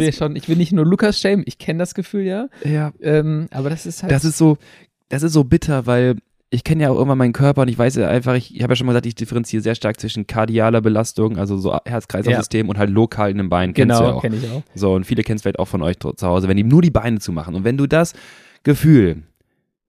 wir 0.00 0.12
schon, 0.12 0.34
ich 0.34 0.48
will 0.48 0.56
nicht 0.56 0.72
nur 0.72 0.84
Lukas 0.84 1.20
shame, 1.20 1.44
ich 1.46 1.58
kenne 1.58 1.78
das 1.78 1.94
Gefühl 1.94 2.24
ja, 2.24 2.48
ja. 2.64 2.92
ähm, 3.00 3.46
aber 3.52 3.70
das 3.70 3.86
ist 3.86 4.02
halt. 4.02 4.10
Das 4.10 4.24
ist 4.24 4.36
so, 4.36 4.58
das 5.10 5.22
ist 5.22 5.32
so 5.32 5.44
bitter, 5.44 5.86
weil 5.86 6.16
ich 6.54 6.64
kenne 6.64 6.84
ja 6.84 6.90
auch 6.90 6.94
irgendwann 6.94 7.18
meinen 7.18 7.32
Körper 7.32 7.62
und 7.62 7.68
ich 7.68 7.76
weiß 7.76 7.96
ja 7.96 8.08
einfach, 8.08 8.34
ich, 8.34 8.54
ich 8.54 8.62
habe 8.62 8.72
ja 8.72 8.76
schon 8.76 8.86
mal 8.86 8.92
gesagt, 8.92 9.06
ich 9.06 9.14
differenziere 9.16 9.62
sehr 9.62 9.74
stark 9.74 9.98
zwischen 10.00 10.26
kardialer 10.26 10.80
Belastung, 10.80 11.36
also 11.36 11.56
so 11.56 11.76
Herz-Kreislauf-System 11.84 12.68
und 12.68 12.78
halt 12.78 12.90
lokal 12.90 13.30
in 13.30 13.38
den 13.38 13.48
Beinen. 13.48 13.74
Kennst 13.74 13.98
ja 13.98 14.06
genau, 14.06 14.16
auch. 14.18 14.22
kenne 14.22 14.36
ich 14.36 14.48
auch. 14.48 14.62
So, 14.74 14.94
und 14.94 15.04
viele 15.04 15.22
kennen 15.22 15.36
es 15.36 15.42
vielleicht 15.42 15.58
auch 15.58 15.68
von 15.68 15.82
euch 15.82 15.96
zu 15.98 16.26
Hause, 16.26 16.48
wenn 16.48 16.56
die 16.56 16.64
nur 16.64 16.80
die 16.80 16.90
Beine 16.90 17.18
zumachen. 17.18 17.54
Und 17.54 17.64
wenn 17.64 17.76
du 17.76 17.86
das 17.86 18.14
Gefühl 18.62 19.24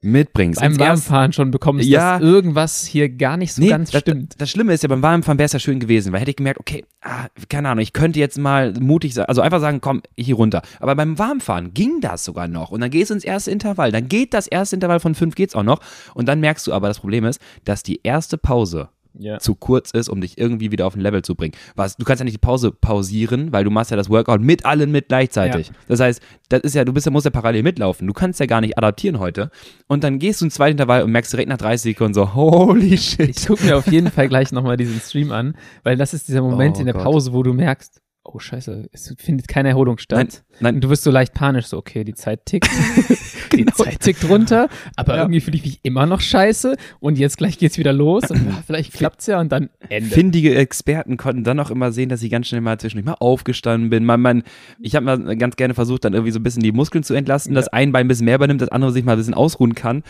mitbringst, 0.06 0.62
Beim 0.62 0.80
Warmfahren 0.80 1.34
schon 1.34 1.52
bekommst, 1.52 1.86
Ja. 1.86 2.20
dass 2.20 2.22
irgendwas 2.28 2.86
hier 2.86 3.10
gar 3.10 3.38
nicht 3.38 3.54
so 3.54 3.62
Nee, 3.62 3.70
ganz 3.70 3.92
das, 3.92 4.02
stimmt. 4.02 4.36
Das 4.38 4.50
Schlimme 4.50 4.74
ist 4.74 4.84
ja, 4.84 4.90
beim 4.90 5.02
Warmfahren 5.02 5.38
wäre 5.38 5.46
es 5.46 5.54
ja 5.54 5.60
schön 5.60 5.80
gewesen, 5.80 6.14
weil 6.14 6.22
hätte 6.22 6.32
ich 6.32 6.38
gemerkt, 6.38 6.60
okay, 6.60 6.86
ah, 7.02 7.26
keine 7.50 7.70
Ahnung, 7.70 7.82
ich 7.82 7.92
könnte 7.94 8.20
jetzt 8.20 8.38
mal 8.38 8.74
mutig 8.80 9.14
sein, 9.14 9.26
also 9.26 9.42
einfach 9.42 9.60
sagen, 9.60 9.82
komm, 9.82 10.02
hier 10.18 10.36
runter. 10.36 10.62
Aber 10.80 10.96
beim 10.96 11.18
Warmfahren 11.20 11.74
ging 11.74 12.00
das 12.02 12.24
sogar 12.24 12.48
noch. 12.48 12.72
Und 12.72 12.82
dann 12.82 12.90
gehst 12.92 13.10
du 13.10 13.16
ins 13.16 13.24
erste 13.24 13.52
Intervall. 13.52 13.92
Dann 13.92 14.08
geht 14.08 14.34
das 14.34 14.48
erste 14.48 14.76
Intervall 14.76 15.00
von 15.00 15.16
fünf 15.16 15.36
geht's 15.36 15.56
auch 15.56 15.64
noch. 15.64 15.80
Und 16.14 16.28
dann 16.28 16.40
merkst 16.40 16.66
du 16.68 16.74
aber, 16.74 16.88
das 16.88 17.00
Problem 17.00 17.26
ist, 17.26 17.42
dass 17.64 17.84
die 17.84 18.00
erste 18.04 18.38
Pause 18.38 18.90
Ja. 19.18 19.40
zu 19.40 19.56
kurz 19.56 19.92
ist, 19.92 20.10
um 20.10 20.22
dich 20.22 20.38
irgendwie 20.38 20.72
wieder 20.72 20.86
auf 20.88 20.96
ein 20.96 21.02
Level 21.02 21.22
zu 21.22 21.36
bringen. 21.36 21.54
Was, 21.76 21.98
du 21.98 22.06
kannst 22.06 22.20
ja 22.22 22.26
nicht 22.26 22.34
die 22.36 22.40
Pause 22.40 22.72
pausieren, 22.72 23.52
weil 23.54 23.64
du 23.64 23.72
machst 23.72 23.92
ja 23.92 23.98
das 23.98 24.10
Workout 24.10 24.42
mit 24.42 24.66
allen 24.66 24.92
mit 24.92 25.08
gleichzeitig. 25.08 25.72
Das 25.88 26.00
heißt, 26.00 26.22
das 26.50 26.62
ist 26.62 26.76
ja, 26.76 26.84
du 26.86 26.94
bist 26.94 27.06
ja, 27.06 27.12
musst 27.12 27.26
ja 27.26 27.32
parallel 27.32 27.64
mitlaufen. 27.64 28.08
Du 28.08 28.14
kannst 28.14 28.40
ja 28.40 28.46
gar 28.46 28.62
nicht 28.62 28.78
adaptieren 28.78 29.20
heute. 29.20 29.50
Und 29.88 30.04
dann 30.04 30.20
gehst 30.20 30.42
du 30.42 30.46
ins 30.46 30.56
zweite 30.56 30.72
Intervall 30.72 31.04
und 31.04 31.12
merkst 31.12 31.32
direkt 31.34 31.50
nach 31.50 31.58
30 31.58 31.94
Sekunden 31.94 32.14
so, 32.14 32.34
holy 32.36 32.98
shit. 32.98 33.30
Ich 33.30 33.48
gucke 33.48 33.64
mir 33.66 33.78
auf 33.78 33.88
jeden 33.88 34.12
Fall 34.12 34.28
gleich 34.30 34.52
nochmal 34.52 34.78
diesen 34.78 35.00
Stream 35.00 35.32
an, 35.32 35.56
weil 35.84 35.98
das 35.98 36.14
ist 36.14 36.28
dieser 36.28 36.42
Moment 36.42 36.78
Oh 36.78 36.80
in 36.82 36.86
der 36.86 36.94
Gott. 36.96 37.04
Pause, 37.04 37.34
wo 37.34 37.44
du 37.44 37.54
merkst, 37.54 38.02
oh 38.26 38.40
scheiße, 38.40 38.90
es 38.92 39.14
findet 39.18 39.48
keine 39.48 39.70
Erholung 39.70 39.98
statt. 39.98 40.44
Nein, 40.60 40.76
Und 40.76 40.84
du 40.84 40.90
wirst 40.90 41.04
so 41.04 41.12
leicht 41.12 41.34
panisch, 41.34 41.68
so, 41.68 41.78
okay, 41.78 42.04
die 42.04 42.14
Zeit 42.14 42.46
tickt. 42.46 42.70
die 43.54 43.66
Zeit 43.68 44.00
tickt 44.02 44.28
runter, 44.30 44.68
aber 44.96 45.16
Ja. 45.16 45.22
irgendwie 45.24 45.40
fühle 45.42 45.58
ich 45.58 45.64
mich 45.64 45.80
immer 45.84 46.06
noch 46.06 46.22
scheiße 46.22 46.76
und 47.00 47.18
jetzt 47.18 47.38
gleich 47.38 47.58
geht's 47.58 47.78
wieder 47.78 47.94
los 47.94 48.30
und 48.30 48.46
ja, 48.46 48.64
vielleicht 48.66 48.94
klappt's 48.94 49.28
ja 49.28 49.40
und 49.40 49.52
dann 49.52 49.70
Ende. 49.90 50.10
Findige 50.10 50.56
Experten 50.56 51.18
konnten 51.18 51.44
dann 51.44 51.60
auch 51.60 51.72
immer 51.72 51.92
sehen, 51.92 52.10
dass 52.10 52.22
ich 52.24 52.32
ganz 52.32 52.48
schnell 52.48 52.62
mal 52.62 52.80
zwischendurch 52.80 53.06
mal 53.06 53.18
aufgestanden 53.20 53.90
bin. 53.90 54.06
Man, 54.06 54.20
man, 54.22 54.44
ich 54.80 54.96
habe 54.96 55.06
mal 55.06 55.38
ganz 55.38 55.56
gerne 55.56 55.74
versucht, 55.74 56.04
dann 56.06 56.14
irgendwie 56.14 56.32
so 56.32 56.40
ein 56.40 56.44
bisschen 56.44 56.64
die 56.64 56.72
Muskeln 56.72 57.04
zu 57.04 57.14
entlasten, 57.14 57.54
dass 57.56 57.68
ein 57.68 57.92
Bein 57.92 58.06
ein 58.06 58.08
bisschen 58.08 58.26
mehr 58.26 58.36
übernimmt, 58.36 58.62
das 58.62 58.70
andere 58.70 58.92
sich 58.92 59.06
mal 59.06 59.14
ein 59.14 59.18
bisschen 59.18 59.34
ausruhen 59.34 59.76
kann. 59.76 60.04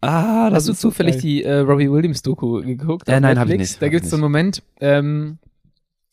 Ah, 0.00 0.48
das 0.50 0.58
Hast 0.58 0.68
du 0.68 0.72
so 0.74 0.90
zufällig 0.90 1.14
geil. 1.16 1.22
die 1.22 1.42
äh, 1.42 1.58
Robbie 1.58 1.90
Williams 1.90 2.22
Doku 2.22 2.60
geguckt? 2.62 3.08
Äh, 3.08 3.18
nein, 3.20 3.36
hab 3.38 3.48
ich 3.48 3.58
nicht, 3.58 3.82
Da 3.82 3.88
gibt's 3.88 4.06
ich 4.06 4.10
so 4.10 4.16
einen 4.16 4.22
Moment, 4.22 4.62
ähm, 4.80 5.38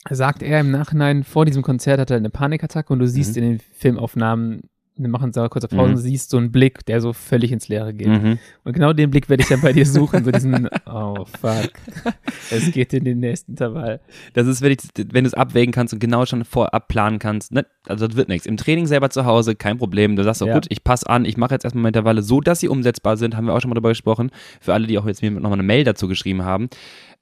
sagt 0.09 0.43
er 0.43 0.59
im 0.59 0.71
Nachhinein, 0.71 1.23
vor 1.23 1.45
diesem 1.45 1.63
Konzert 1.63 1.99
hat 1.99 2.11
er 2.11 2.17
eine 2.17 2.29
Panikattacke 2.29 2.93
und 2.93 2.99
du 2.99 3.07
siehst 3.07 3.35
Mhm. 3.35 3.43
in 3.43 3.49
den 3.49 3.59
Filmaufnahmen, 3.73 4.61
machen 4.97 5.33
so 5.33 5.41
eine 5.41 5.49
kurze 5.49 5.67
Pause, 5.67 5.91
Mhm. 5.93 5.97
siehst 5.97 6.29
so 6.29 6.37
einen 6.37 6.51
Blick, 6.51 6.85
der 6.85 7.01
so 7.01 7.11
völlig 7.13 7.51
ins 7.51 7.67
Leere 7.67 7.93
geht. 7.93 8.07
Mhm. 8.07 8.39
Und 8.63 8.73
genau 8.73 8.93
den 8.93 9.11
Blick 9.11 9.27
werde 9.29 9.43
ich 9.43 9.49
dann 9.49 9.61
bei 9.61 9.73
dir 9.73 9.85
suchen, 9.85 10.23
so 10.23 10.31
diesen, 10.31 10.69
oh 10.85 11.25
fuck, 11.39 11.71
es 12.51 12.71
geht 12.71 12.93
in 12.93 13.03
den 13.03 13.19
nächsten 13.19 13.51
Intervall. 13.51 13.99
Das 14.33 14.47
ist, 14.47 14.61
wenn, 14.61 14.71
ich, 14.71 14.77
wenn 15.11 15.23
du 15.23 15.27
es 15.27 15.33
abwägen 15.33 15.73
kannst 15.73 15.93
und 15.93 15.99
genau 15.99 16.25
schon 16.25 16.45
vorab 16.45 16.87
planen 16.87 17.19
kannst, 17.19 17.51
ne? 17.51 17.65
also 17.87 18.07
das 18.07 18.15
wird 18.15 18.29
nichts. 18.29 18.45
Im 18.45 18.57
Training 18.57 18.87
selber 18.87 19.09
zu 19.09 19.25
Hause, 19.25 19.55
kein 19.55 19.77
Problem. 19.77 20.15
Du 20.15 20.23
sagst 20.23 20.39
so, 20.39 20.47
Ja. 20.47 20.53
gut, 20.53 20.65
ich 20.69 20.83
passe 20.83 21.09
an, 21.09 21.25
ich 21.25 21.37
mache 21.37 21.53
jetzt 21.53 21.63
erstmal 21.65 21.83
meine 21.83 21.89
Intervalle 21.89 22.21
so, 22.21 22.41
dass 22.41 22.59
sie 22.59 22.67
umsetzbar 22.69 23.17
sind, 23.17 23.35
haben 23.35 23.45
wir 23.47 23.53
auch 23.53 23.61
schon 23.61 23.69
mal 23.69 23.75
darüber 23.75 23.89
gesprochen. 23.89 24.31
Für 24.61 24.73
alle, 24.73 24.87
die 24.87 24.97
auch 24.97 25.05
jetzt 25.05 25.21
mir 25.21 25.31
nochmal 25.31 25.53
eine 25.53 25.63
Mail 25.63 25.83
dazu 25.83 26.07
geschrieben 26.07 26.43
haben. 26.43 26.69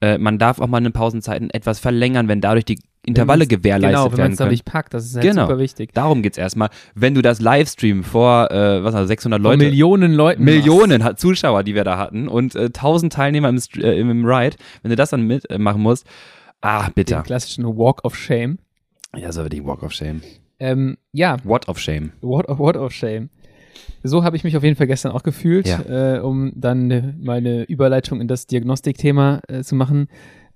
Äh, 0.01 0.17
man 0.17 0.37
darf 0.37 0.59
auch 0.59 0.67
mal 0.67 0.77
in 0.79 0.83
den 0.85 0.93
Pausenzeiten 0.93 1.49
etwas 1.49 1.79
verlängern, 1.79 2.27
wenn 2.27 2.41
dadurch 2.41 2.65
die 2.65 2.79
Intervalle 3.05 3.47
gewährleistet 3.47 3.89
Genau, 3.97 4.05
wenn 4.05 4.11
man 4.11 4.17
werden 4.19 4.37
können. 4.37 4.49
nicht 4.51 4.65
packt, 4.65 4.93
das 4.93 5.05
ist 5.05 5.15
halt 5.15 5.25
Genau. 5.25 5.43
super 5.47 5.59
wichtig. 5.59 5.91
Darum 5.93 6.21
geht's 6.21 6.37
erstmal. 6.37 6.69
Wenn 6.95 7.13
du 7.15 7.21
das 7.21 7.41
Livestream 7.41 8.03
vor, 8.03 8.49
äh, 8.51 8.83
was 8.83 8.93
war, 8.93 9.05
600 9.05 9.41
Vor 9.41 9.51
Leute, 9.51 9.65
Millionen 9.65 10.13
Leuten. 10.13 10.43
Millionen 10.43 11.03
hat 11.03 11.19
Zuschauer, 11.19 11.63
die 11.63 11.75
wir 11.75 11.83
da 11.83 11.97
hatten 11.97 12.27
und 12.27 12.55
äh, 12.55 12.65
1000 12.65 13.11
Teilnehmer 13.11 13.49
im, 13.49 13.59
äh, 13.77 13.99
im 13.99 14.25
Ride, 14.25 14.55
wenn 14.81 14.89
du 14.89 14.95
das 14.95 15.09
dann 15.09 15.27
mitmachen 15.27 15.55
äh, 15.55 15.59
machen 15.59 15.81
musst, 15.81 16.07
ah, 16.61 16.85
Den 16.87 16.93
bitter. 16.93 17.21
klassischen 17.23 17.65
Walk 17.65 18.05
of 18.05 18.15
Shame. 18.15 18.57
Ja, 19.15 19.31
so 19.31 19.47
die 19.49 19.63
Walk 19.65 19.83
of 19.83 19.91
Shame. 19.91 20.21
Ähm, 20.59 20.97
ja, 21.11 21.37
What 21.43 21.67
of 21.67 21.79
Shame. 21.79 22.13
What 22.21 22.47
of, 22.47 22.57
what 22.59 22.77
of 22.77 22.93
Shame. 22.93 23.29
So 24.01 24.23
habe 24.23 24.35
ich 24.37 24.43
mich 24.43 24.55
auf 24.55 24.63
jeden 24.63 24.75
Fall 24.75 24.87
gestern 24.87 25.11
auch 25.11 25.23
gefühlt, 25.23 25.67
Ja. 25.67 26.15
äh, 26.15 26.19
um 26.19 26.53
dann 26.55 26.89
äh, 26.91 27.13
meine 27.19 27.63
Überleitung 27.63 28.21
in 28.21 28.27
das 28.27 28.47
Diagnostikthema 28.47 29.41
äh, 29.47 29.61
zu 29.63 29.75
machen. 29.75 30.07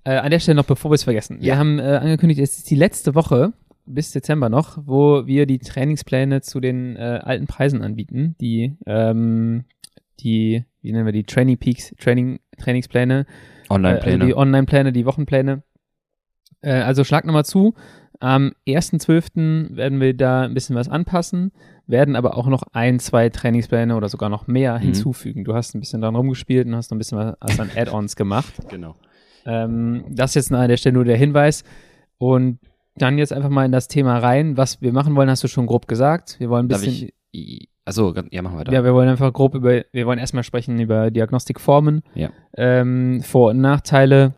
Äh, 0.07 0.17
an 0.17 0.31
der 0.31 0.39
Stelle 0.39 0.55
noch, 0.55 0.65
bevor 0.65 0.91
wir 0.91 0.95
es 0.95 1.03
vergessen. 1.03 1.37
Wir 1.41 1.47
Ja. 1.49 1.57
haben 1.57 1.79
äh, 1.79 1.83
angekündigt, 1.83 2.39
es 2.39 2.57
ist 2.57 2.69
die 2.69 2.75
letzte 2.75 3.13
Woche 3.15 3.53
bis 3.85 4.11
Dezember 4.11 4.49
noch, 4.49 4.77
wo 4.85 5.25
wir 5.27 5.45
die 5.45 5.59
Trainingspläne 5.59 6.41
zu 6.41 6.59
den 6.59 6.95
äh, 6.95 7.19
alten 7.23 7.47
Preisen 7.47 7.81
anbieten. 7.81 8.35
Die, 8.41 8.75
ähm, 8.85 9.63
die, 10.19 10.63
wie 10.81 10.91
nennen 10.91 11.05
wir 11.05 11.13
die, 11.13 11.23
Training 11.23 11.57
Peaks, 11.57 11.93
Training, 11.99 12.39
Trainingspläne. 12.57 13.25
Äh, 13.69 13.73
Online-Pläne. 13.73 14.15
Also 14.23 14.25
die 14.27 14.35
Online-Pläne, 14.37 14.91
die 14.93 15.05
Wochenpläne. 15.05 15.63
Äh, 16.61 16.71
also 16.71 17.03
schlag 17.03 17.25
nochmal 17.25 17.45
zu. 17.45 17.73
Am 18.19 18.53
1.12. 18.67 19.75
werden 19.75 19.99
wir 20.01 20.13
da 20.15 20.41
ein 20.43 20.53
bisschen 20.55 20.75
was 20.75 20.89
anpassen, 20.89 21.51
werden 21.85 22.15
aber 22.15 22.35
auch 22.35 22.47
noch 22.47 22.63
ein, 22.73 22.99
zwei 22.99 23.29
Trainingspläne 23.29 23.95
oder 23.95 24.09
sogar 24.09 24.29
noch 24.29 24.47
mehr 24.47 24.77
Mhm. 24.79 24.81
hinzufügen. 24.83 25.43
Du 25.43 25.53
hast 25.53 25.75
ein 25.75 25.79
bisschen 25.81 26.01
dran 26.01 26.15
rumgespielt 26.15 26.65
und 26.67 26.75
hast 26.75 26.89
noch 26.89 26.95
ein 26.95 26.99
bisschen 26.99 27.17
was 27.19 27.35
was 27.41 27.59
an 27.59 27.69
Add-ons 27.75 28.15
gemacht. 28.15 28.53
genau. 28.69 28.95
Ähm, 29.47 30.03
das 30.09 30.31
ist 30.31 30.35
jetzt 30.35 30.51
an 30.51 30.67
der 30.67 30.77
Stelle 30.77 30.93
nur 30.93 31.05
der 31.05 31.17
Hinweis. 31.17 31.63
Und 32.19 32.59
dann 32.95 33.17
jetzt 33.17 33.31
einfach 33.33 33.49
mal 33.49 33.65
in 33.65 33.71
das 33.71 33.87
Thema 33.87 34.17
rein. 34.19 34.57
Was 34.57 34.81
wir 34.81 34.91
machen 34.93 35.15
wollen, 35.15 35.29
hast 35.29 35.43
du 35.43 35.47
schon 35.47 35.65
grob 35.67 35.87
gesagt. 35.87 36.35
Wir 36.39 36.49
wollen 36.49 36.65
ein 36.65 36.67
bisschen? 36.67 37.09
Achso, 37.85 38.13
ja, 38.31 38.41
machen 38.41 38.57
wir 38.57 38.65
da. 38.65 38.71
ja, 38.73 38.83
wir 38.83 38.93
wollen 38.93 39.07
einfach 39.07 39.31
grob 39.31 39.55
über, 39.55 39.81
wir 39.93 40.05
wollen 40.05 40.19
erstmal 40.19 40.43
sprechen 40.43 40.77
über 40.79 41.09
Diagnostikformen, 41.09 42.01
Ja. 42.15 42.31
ähm, 42.57 43.21
Vor- 43.21 43.51
und 43.51 43.61
Nachteile. 43.61 44.33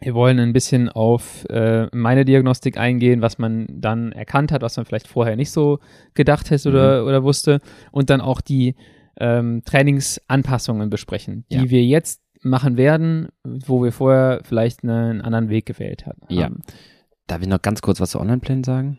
Wir 0.00 0.14
wollen 0.14 0.38
ein 0.38 0.52
bisschen 0.52 0.88
auf 0.90 1.44
äh, 1.48 1.86
meine 1.96 2.24
Diagnostik 2.26 2.76
eingehen, 2.76 3.22
was 3.22 3.38
man 3.38 3.66
dann 3.70 4.12
erkannt 4.12 4.52
hat, 4.52 4.60
was 4.62 4.76
man 4.76 4.84
vielleicht 4.86 5.08
vorher 5.08 5.34
nicht 5.34 5.50
so 5.50 5.78
gedacht 6.14 6.50
hätte 6.50 6.68
oder, 6.68 7.00
Mhm. 7.02 7.08
oder 7.08 7.22
wusste. 7.24 7.60
Und 7.90 8.10
dann 8.10 8.20
auch 8.20 8.40
die 8.42 8.74
ähm, 9.20 9.62
Trainingsanpassungen 9.64 10.90
besprechen, 10.90 11.44
die 11.50 11.56
Ja. 11.56 11.70
wir 11.70 11.82
jetzt 11.84 12.20
machen 12.42 12.76
werden, 12.76 13.28
wo 13.44 13.82
wir 13.82 13.92
vorher 13.92 14.40
vielleicht 14.44 14.82
einen 14.84 15.20
anderen 15.20 15.48
Weg 15.48 15.66
gewählt 15.66 16.06
hatten. 16.06 16.22
Ja. 16.28 16.44
haben. 16.44 16.62
Darf 17.26 17.42
ich 17.42 17.48
noch 17.48 17.62
ganz 17.62 17.82
kurz 17.82 18.00
was 18.00 18.10
zu 18.10 18.20
Online-Plänen 18.20 18.64
sagen? 18.64 18.98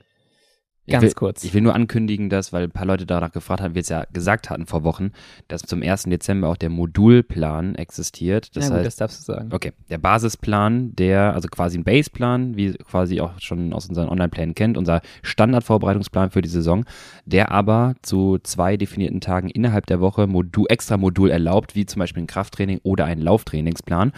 Ich 0.90 0.94
Ganz 0.94 1.04
will, 1.04 1.12
kurz. 1.12 1.44
Ich 1.44 1.54
will 1.54 1.62
nur 1.62 1.76
ankündigen, 1.76 2.32
dass, 2.32 2.52
weil 2.52 2.64
ein 2.64 2.72
paar 2.72 2.88
Leute 2.88 3.06
danach 3.06 3.32
gefragt 3.32 3.62
haben, 3.62 3.76
wir 3.76 3.82
es 3.82 3.90
ja 3.90 4.06
gesagt 4.12 4.50
hatten 4.50 4.66
vor 4.66 4.84
Wochen, 4.84 5.12
dass 5.48 5.62
zum 5.62 5.84
1. 5.84 6.06
Dezember 6.06 6.48
auch 6.48 6.58
der 6.58 6.70
Modulplan 6.70 7.76
existiert. 7.76 8.56
Das 8.56 8.64
ja, 8.64 8.70
gut, 8.70 8.78
heißt, 8.78 8.88
das 8.88 8.96
darfst 8.96 9.20
du 9.20 9.34
sagen. 9.34 9.50
Okay, 9.54 9.72
der 9.92 10.00
Basisplan, 10.00 10.96
der, 10.96 11.36
also 11.36 11.48
quasi 11.48 11.78
ein 11.78 11.84
Baseplan, 11.84 12.58
wie 12.58 12.74
quasi 12.74 13.22
auch 13.22 13.40
schon 13.40 13.72
aus 13.72 13.88
unseren 13.88 14.10
Online-Plänen 14.10 14.56
kennt, 14.56 14.80
unser 14.80 15.02
Standardvorbereitungsplan 15.22 16.32
für 16.32 16.42
die 16.42 16.50
Saison, 16.50 16.86
der 17.26 17.52
aber 17.52 17.94
zu 18.02 18.40
zwei 18.42 18.76
definierten 18.76 19.22
Tagen 19.22 19.52
innerhalb 19.52 19.86
der 19.86 20.00
Woche 20.00 20.26
Modul, 20.26 20.66
extra 20.70 20.98
Modul 20.98 21.30
erlaubt, 21.30 21.76
wie 21.76 21.86
zum 21.86 22.00
Beispiel 22.00 22.24
ein 22.24 22.28
Krafttraining 22.28 22.80
oder 22.82 23.06
ein 23.06 23.20
Lauftrainingsplan, 23.20 24.12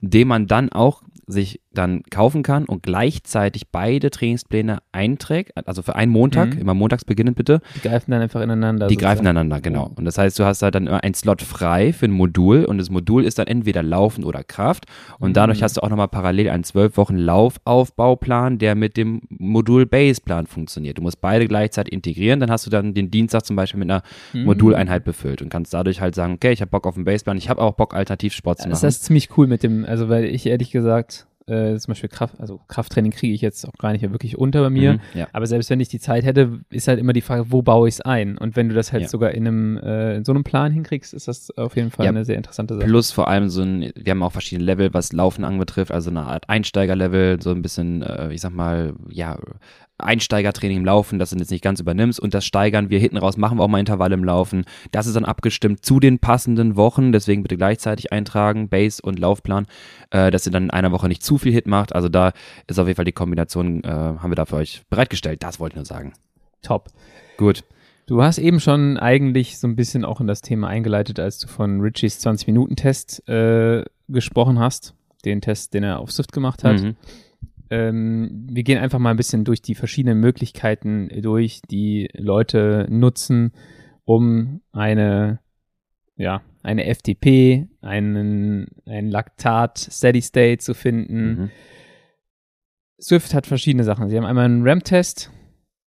den 0.00 0.28
man 0.28 0.46
dann 0.46 0.72
auch 0.72 1.02
sich 1.26 1.60
dann 1.72 2.02
kaufen 2.10 2.42
kann 2.42 2.64
und 2.66 2.82
gleichzeitig 2.82 3.68
beide 3.72 4.10
Trainingspläne 4.10 4.78
einträgt, 4.92 5.52
also 5.66 5.82
für 5.82 5.96
einen 5.96 6.12
Montag, 6.12 6.54
Mhm. 6.54 6.60
immer 6.60 6.74
montags 6.74 7.04
beginnend 7.04 7.36
bitte, 7.36 7.60
Die 7.76 7.80
greifen 7.80 8.10
dann 8.10 8.20
einfach 8.22 8.40
ineinander. 8.42 8.86
die 8.88 8.94
sozusagen. 8.94 9.14
greifen 9.16 9.22
ineinander, 9.26 9.60
genau. 9.60 9.90
Und 9.96 10.04
das 10.04 10.18
heißt, 10.18 10.38
du 10.38 10.44
hast 10.44 10.62
halt 10.62 10.74
dann 10.74 10.86
immer 10.86 11.02
einen 11.02 11.14
Slot 11.14 11.42
frei 11.42 11.92
für 11.92 12.06
ein 12.06 12.10
Modul 12.12 12.64
und 12.64 12.78
das 12.78 12.90
Modul 12.90 13.24
ist 13.24 13.38
dann 13.38 13.46
entweder 13.46 13.82
Laufen 13.82 14.24
oder 14.24 14.44
Kraft. 14.44 14.84
Und 15.18 15.36
dadurch 15.36 15.62
hast 15.62 15.76
du 15.76 15.82
auch 15.82 15.88
nochmal 15.88 16.08
parallel 16.08 16.50
einen 16.50 16.64
zwölf 16.64 16.96
Wochen 16.96 17.16
Laufaufbauplan, 17.16 18.58
der 18.58 18.74
mit 18.74 18.96
dem 18.96 19.22
Modul 19.28 19.86
Baseplan 19.86 20.46
funktioniert. 20.46 20.98
Du 20.98 21.02
musst 21.02 21.20
beide 21.20 21.46
gleichzeitig 21.46 21.92
integrieren, 21.92 22.40
dann 22.40 22.50
hast 22.50 22.66
du 22.66 22.70
dann 22.70 22.94
den 22.94 23.10
Dienstag 23.10 23.44
zum 23.44 23.56
Beispiel 23.56 23.78
mit 23.80 23.90
einer 23.90 24.02
Mhm. 24.32 24.44
Moduleinheit 24.44 25.04
befüllt 25.04 25.42
und 25.42 25.48
kannst 25.48 25.72
dadurch 25.74 26.00
halt 26.00 26.14
sagen, 26.14 26.34
okay, 26.34 26.52
ich 26.52 26.60
habe 26.60 26.70
Bock 26.70 26.86
auf 26.86 26.94
den 26.94 27.04
Baseplan, 27.04 27.36
ich 27.36 27.48
habe 27.48 27.60
auch 27.62 27.72
Bock, 27.74 27.94
Alternativsport 27.94 28.58
zu 28.60 28.68
Das 28.68 28.80
machen. 28.82 28.88
ist 28.88 29.04
ziemlich 29.04 29.28
cool 29.36 29.46
mit 29.46 29.62
dem, 29.62 29.84
also 29.84 30.08
weil 30.08 30.24
ich 30.24 30.46
ehrlich 30.46 30.70
gesagt 30.70 31.13
Äh, 31.46 31.76
zum 31.76 31.92
Beispiel 31.92 32.08
Kraft, 32.08 32.40
also 32.40 32.58
Krafttraining 32.68 33.12
kriege 33.12 33.34
ich 33.34 33.42
jetzt 33.42 33.66
auch 33.68 33.72
gar 33.78 33.92
nicht 33.92 34.00
mehr 34.00 34.12
wirklich 34.12 34.38
unter 34.38 34.62
bei 34.62 34.70
mir. 34.70 34.94
Mhm, 34.94 35.00
ja. 35.12 35.28
Aber 35.34 35.46
selbst 35.46 35.68
wenn 35.68 35.78
ich 35.78 35.88
die 35.88 36.00
Zeit 36.00 36.24
hätte, 36.24 36.60
ist 36.70 36.88
halt 36.88 36.98
immer 36.98 37.12
die 37.12 37.20
Frage, 37.20 37.52
wo 37.52 37.60
baue 37.60 37.86
ich 37.86 37.96
es 37.96 38.00
ein? 38.00 38.38
Und 38.38 38.56
wenn 38.56 38.70
du 38.70 38.74
das 38.74 38.92
halt 38.92 39.02
Ja. 39.02 39.08
sogar 39.08 39.32
in 39.32 39.46
einem 39.46 39.76
äh, 39.76 40.16
in 40.16 40.24
so 40.24 40.32
einem 40.32 40.42
Plan 40.42 40.72
hinkriegst, 40.72 41.12
ist 41.12 41.28
das 41.28 41.50
auf 41.58 41.76
jeden 41.76 41.90
Fall 41.90 42.06
Ja. 42.06 42.10
eine 42.12 42.24
sehr 42.24 42.36
interessante 42.38 42.74
Sache. 42.76 42.86
Plus 42.86 43.12
vor 43.12 43.28
allem 43.28 43.50
so 43.50 43.60
ein, 43.62 43.92
wir 43.94 44.10
haben 44.12 44.22
auch 44.22 44.32
verschiedene 44.32 44.64
Level, 44.64 44.94
was 44.94 45.12
Laufen 45.12 45.44
anbetrifft, 45.44 45.92
also 45.92 46.08
eine 46.08 46.22
Art 46.22 46.48
Einsteigerlevel, 46.48 47.42
so 47.42 47.50
ein 47.50 47.60
bisschen, 47.60 48.00
äh, 48.02 48.32
ich 48.32 48.40
sag 48.40 48.52
mal, 48.54 48.94
ja, 49.10 49.38
Einsteigertraining 49.98 50.78
im 50.78 50.84
Laufen, 50.84 51.18
dass 51.18 51.30
du 51.30 51.36
das 51.36 51.50
nicht 51.50 51.62
ganz 51.62 51.80
übernimmst 51.80 52.18
und 52.18 52.34
das 52.34 52.44
steigern 52.44 52.90
wir 52.90 52.98
hinten 52.98 53.16
raus, 53.16 53.36
machen 53.36 53.58
wir 53.58 53.62
auch 53.62 53.68
mal 53.68 53.78
Intervalle 53.78 54.14
im 54.14 54.24
Laufen. 54.24 54.64
Das 54.90 55.06
ist 55.06 55.14
dann 55.14 55.24
abgestimmt 55.24 55.84
zu 55.84 56.00
den 56.00 56.18
passenden 56.18 56.76
Wochen, 56.76 57.12
deswegen 57.12 57.42
bitte 57.42 57.56
gleichzeitig 57.56 58.12
eintragen, 58.12 58.68
Base 58.68 59.00
und 59.02 59.18
Laufplan, 59.18 59.66
äh, 60.10 60.30
dass 60.30 60.46
ihr 60.46 60.52
dann 60.52 60.64
in 60.64 60.70
einer 60.70 60.90
Woche 60.90 61.08
nicht 61.08 61.22
zu 61.22 61.38
viel 61.38 61.52
Hit 61.52 61.66
macht. 61.66 61.94
Also 61.94 62.08
da 62.08 62.32
ist 62.66 62.78
auf 62.78 62.86
jeden 62.86 62.96
Fall 62.96 63.04
die 63.04 63.12
Kombination, 63.12 63.84
äh, 63.84 63.88
haben 63.88 64.30
wir 64.30 64.36
da 64.36 64.46
für 64.46 64.56
euch 64.56 64.82
bereitgestellt. 64.90 65.42
Das 65.42 65.60
wollte 65.60 65.74
ich 65.74 65.76
nur 65.76 65.84
sagen. 65.84 66.12
Top. 66.62 66.88
Gut. 67.36 67.62
Du 68.06 68.22
hast 68.22 68.38
eben 68.38 68.60
schon 68.60 68.98
eigentlich 68.98 69.58
so 69.58 69.66
ein 69.66 69.76
bisschen 69.76 70.04
auch 70.04 70.20
in 70.20 70.26
das 70.26 70.42
Thema 70.42 70.68
eingeleitet, 70.68 71.18
als 71.18 71.38
du 71.38 71.48
von 71.48 71.80
Richies 71.80 72.24
20-Minuten-Test 72.24 73.26
äh, 73.28 73.84
gesprochen 74.08 74.58
hast. 74.58 74.94
Den 75.24 75.40
Test, 75.40 75.72
den 75.72 75.84
er 75.84 76.00
auf 76.00 76.12
Swift 76.12 76.32
gemacht 76.32 76.64
hat. 76.64 76.82
Mhm. 76.82 76.96
Ähm, 77.70 78.46
wir 78.50 78.62
gehen 78.62 78.78
einfach 78.78 78.98
mal 78.98 79.10
ein 79.10 79.16
bisschen 79.16 79.44
durch 79.44 79.62
die 79.62 79.74
verschiedenen 79.74 80.20
Möglichkeiten 80.20 81.08
durch, 81.22 81.60
die 81.70 82.08
Leute 82.14 82.86
nutzen, 82.90 83.52
um 84.04 84.60
eine, 84.72 85.40
ja, 86.16 86.42
eine 86.62 86.94
FTP, 86.94 87.68
einen, 87.80 88.68
ein 88.86 89.10
Laktat 89.10 89.78
Steady 89.78 90.22
State 90.22 90.58
zu 90.58 90.74
finden. 90.74 91.24
Mhm. 91.24 91.50
Swift 93.00 93.34
hat 93.34 93.46
verschiedene 93.46 93.84
Sachen. 93.84 94.08
Sie 94.08 94.16
haben 94.16 94.24
einmal 94.24 94.44
einen 94.46 94.66
RAM-Test, 94.66 95.30
einen 95.30 95.43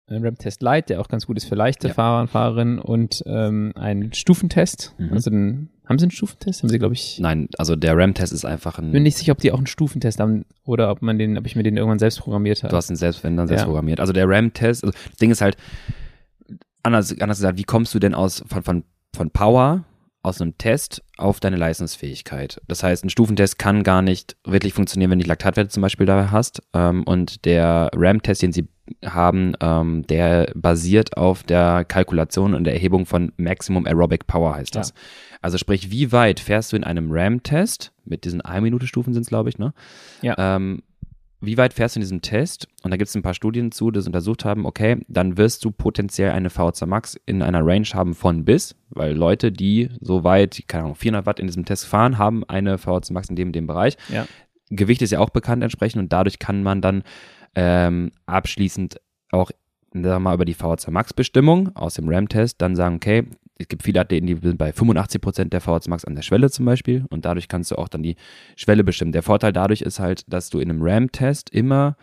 RAM-Test 0.08 0.62
Lite, 0.62 0.88
der 0.90 1.02
auch 1.02 1.08
ganz 1.08 1.26
gut 1.26 1.38
ist 1.38 1.46
für 1.46 1.56
leichte 1.56 1.88
Ja. 1.88 1.94
Fahrer 1.94 2.22
und 2.22 2.30
Fahrerinnen 2.30 2.80
und 2.80 3.24
ähm, 3.26 3.72
einen 3.76 4.14
Stufentest. 4.14 4.94
Mhm. 4.98 5.14
Also 5.14 5.32
einen, 5.32 5.70
haben 5.88 5.98
sie 6.00 6.04
einen 6.06 6.12
Stufentest? 6.12 6.62
Haben 6.62 6.70
sie, 6.70 6.78
glaube 6.80 6.94
ich, 6.94 7.20
Nein, 7.20 7.50
also 7.58 7.76
der 7.76 7.98
RAM-Test 7.98 8.32
ist 8.34 8.46
einfach 8.46 8.78
ein. 8.80 8.92
bin 8.92 9.04
nicht 9.04 9.18
sicher, 9.18 9.32
ob 9.32 9.40
die 9.40 9.52
auch 9.52 9.58
einen 9.58 9.68
Stufentest 9.68 10.20
haben 10.20 10.46
oder 10.64 10.92
ob 10.92 11.02
man 11.02 11.18
den, 11.18 11.38
ob 11.38 11.46
ich 11.48 11.56
mir 11.56 11.64
den 11.64 11.78
irgendwann 11.78 12.00
selbst 12.00 12.20
programmiert 12.20 12.62
habe. 12.64 12.72
Du 12.72 12.78
hast 12.78 12.90
ihn 12.90 12.96
selbst, 12.96 13.24
wenn 13.24 13.36
dann 13.38 13.48
selbst 13.48 13.62
Ja. 13.64 13.66
programmiert. 13.68 14.00
Also 14.00 14.14
der 14.14 14.28
RAM-Test, 14.30 14.84
also 14.84 14.94
das 15.10 15.18
Ding 15.18 15.32
ist 15.32 15.42
halt, 15.42 15.58
anders, 16.84 17.12
anders 17.20 17.40
gesagt, 17.40 17.58
wie 17.58 17.64
kommst 17.64 17.94
du 17.96 18.00
denn 18.00 18.14
aus 18.14 18.44
von, 18.48 18.62
von, 18.64 18.84
von 19.16 19.32
Power 19.32 19.84
aus 20.26 20.42
einem 20.42 20.58
Test 20.58 21.04
auf 21.18 21.40
deine 21.40 21.58
Leistungsfähigkeit? 21.58 22.62
Das 22.68 22.84
heißt, 22.84 23.06
ein 23.06 23.10
Stufentest 23.10 23.58
kann 23.60 23.84
gar 23.84 24.02
nicht 24.02 24.36
wirklich 24.44 24.74
funktionieren, 24.74 25.12
wenn 25.12 25.20
du 25.20 25.26
Laktatwerte 25.26 25.70
zum 25.70 25.82
Beispiel 25.82 26.06
da 26.06 26.32
hast. 26.32 26.62
Ähm, 26.74 27.04
und 27.04 27.46
der 27.46 27.90
RAM-Test, 27.94 28.42
den 28.42 28.52
sie 28.52 28.68
haben, 29.04 29.54
ähm, 29.62 30.06
der 30.08 30.52
basiert 30.56 31.18
auf 31.18 31.44
der 31.44 31.86
Kalkulation 31.86 32.54
und 32.54 32.66
der 32.66 32.74
Erhebung 32.74 33.06
von 33.06 33.32
Maximum 33.38 33.86
Aerobic 33.86 34.28
Power, 34.28 34.56
heißt 34.56 34.76
das. 34.76 34.94
Also 35.42 35.58
sprich, 35.58 35.92
wie 35.92 36.12
weit 36.12 36.40
fährst 36.40 36.72
du 36.72 36.76
in 36.76 36.84
einem 36.84 37.12
RAM-Test, 37.12 37.94
mit 38.04 38.26
diesen 38.26 38.42
1-Minute-Stufen 38.42 39.14
sind 39.14 39.24
es, 39.24 39.30
glaube 39.30 39.50
ich, 39.50 39.58
ne? 39.58 39.74
Ja. 40.22 40.36
Ähm, 40.38 40.82
wie 41.46 41.58
weit 41.58 41.74
fährst 41.74 41.96
du 41.96 42.00
in 42.00 42.02
diesem 42.02 42.22
Test? 42.22 42.68
Und 42.84 42.92
da 42.92 42.98
gibt 42.98 43.10
es 43.10 43.16
ein 43.16 43.22
paar 43.22 43.34
Studien 43.34 43.72
zu, 43.72 43.92
die 43.92 43.98
das 43.98 44.08
untersucht 44.08 44.46
haben, 44.46 44.66
okay, 44.66 44.98
dann 45.08 45.38
wirst 45.38 45.66
du 45.66 45.72
potenziell 45.72 46.32
eine 46.32 46.50
VHC 46.50 46.86
Max 46.86 47.20
in 47.26 47.42
einer 47.42 47.66
Range 47.66 47.88
haben 47.94 48.14
von 48.14 48.46
bis, 48.46 48.76
weil 48.90 49.16
Leute, 49.16 49.52
die 49.52 49.90
so 50.02 50.24
weit, 50.24 50.64
keine 50.68 50.84
Ahnung, 50.86 50.96
400 50.96 51.26
Watt 51.26 51.40
in 51.40 51.48
diesem 51.48 51.66
Test 51.66 51.86
fahren, 51.86 52.18
haben 52.18 52.44
eine 52.46 52.78
VHC 52.78 53.12
Max 53.12 53.30
in 53.30 53.36
dem, 53.36 53.52
dem 53.52 53.68
Bereich. 53.68 53.98
Ja. 54.10 54.28
Gewicht 54.70 55.02
ist 55.02 55.12
ja 55.12 55.20
auch 55.20 55.30
bekannt 55.30 55.64
entsprechend 55.64 56.02
und 56.02 56.14
dadurch 56.14 56.40
kann 56.40 56.64
man 56.64 56.82
dann 56.82 57.04
ähm, 57.56 58.12
abschließend 58.26 59.00
auch 59.32 59.52
sagen 59.92 60.04
wir 60.04 60.20
mal, 60.20 60.36
über 60.36 60.46
die 60.46 60.54
VHC 60.54 60.92
Max 60.92 61.14
Bestimmung 61.14 61.76
aus 61.76 61.96
dem 61.96 62.10
RAM-Test 62.10 62.62
dann 62.62 62.76
sagen, 62.76 62.96
okay, 62.96 63.24
es 63.58 63.68
gibt 63.68 63.84
viele 63.84 64.02
Athleten, 64.02 64.28
die 64.28 64.36
sind 64.36 64.58
bei 64.58 64.74
85 64.74 65.22
Prozent 65.22 65.54
der 65.54 65.62
VHC 65.62 65.88
Max 65.90 66.04
an 66.06 66.16
der 66.16 66.22
Schwelle 66.24 66.50
zum 66.50 66.66
Beispiel 66.66 67.06
und 67.10 67.24
dadurch 67.26 67.48
kannst 67.48 67.72
du 67.72 67.78
auch 67.78 67.88
dann 67.88 68.04
die 68.04 68.16
Schwelle 68.56 68.84
bestimmen. 68.84 69.12
Der 69.14 69.24
Vorteil 69.24 69.54
dadurch 69.54 69.82
ist 69.82 70.00
halt, 70.00 70.24
dass 70.32 70.50
du 70.50 70.60
in 70.60 70.70
einem 70.70 70.82
RAM-Test 70.82 71.50
immer 71.52 71.96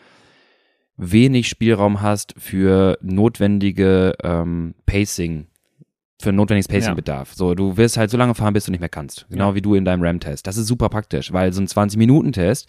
wenig 0.97 1.49
Spielraum 1.49 2.01
hast 2.03 2.35
für 2.39 2.99
notwendige 3.03 4.15
ähm, 4.23 4.75
Pacing, 4.87 5.47
für 6.21 6.33
notwendiges 6.33 6.69
Pacing-Bedarf. 6.69 7.33
So, 7.35 7.55
du 7.55 7.77
wirst 7.77 7.97
halt 7.97 8.11
so 8.11 8.17
lange 8.17 8.35
fahren, 8.35 8.55
bis 8.55 8.67
du 8.67 8.71
nicht 8.71 8.81
mehr 8.81 8.89
kannst. 8.89 9.27
Genau 9.31 9.49
Ja. 9.51 9.55
wie 9.55 9.63
du 9.63 9.75
in 9.75 9.85
deinem 9.85 10.03
RAM-Test. 10.03 10.47
Das 10.47 10.57
ist 10.57 10.67
super 10.67 10.89
praktisch, 10.89 11.33
weil 11.33 11.53
so 11.53 11.61
ein 11.61 11.67
20-Minuten-Test, 11.67 12.69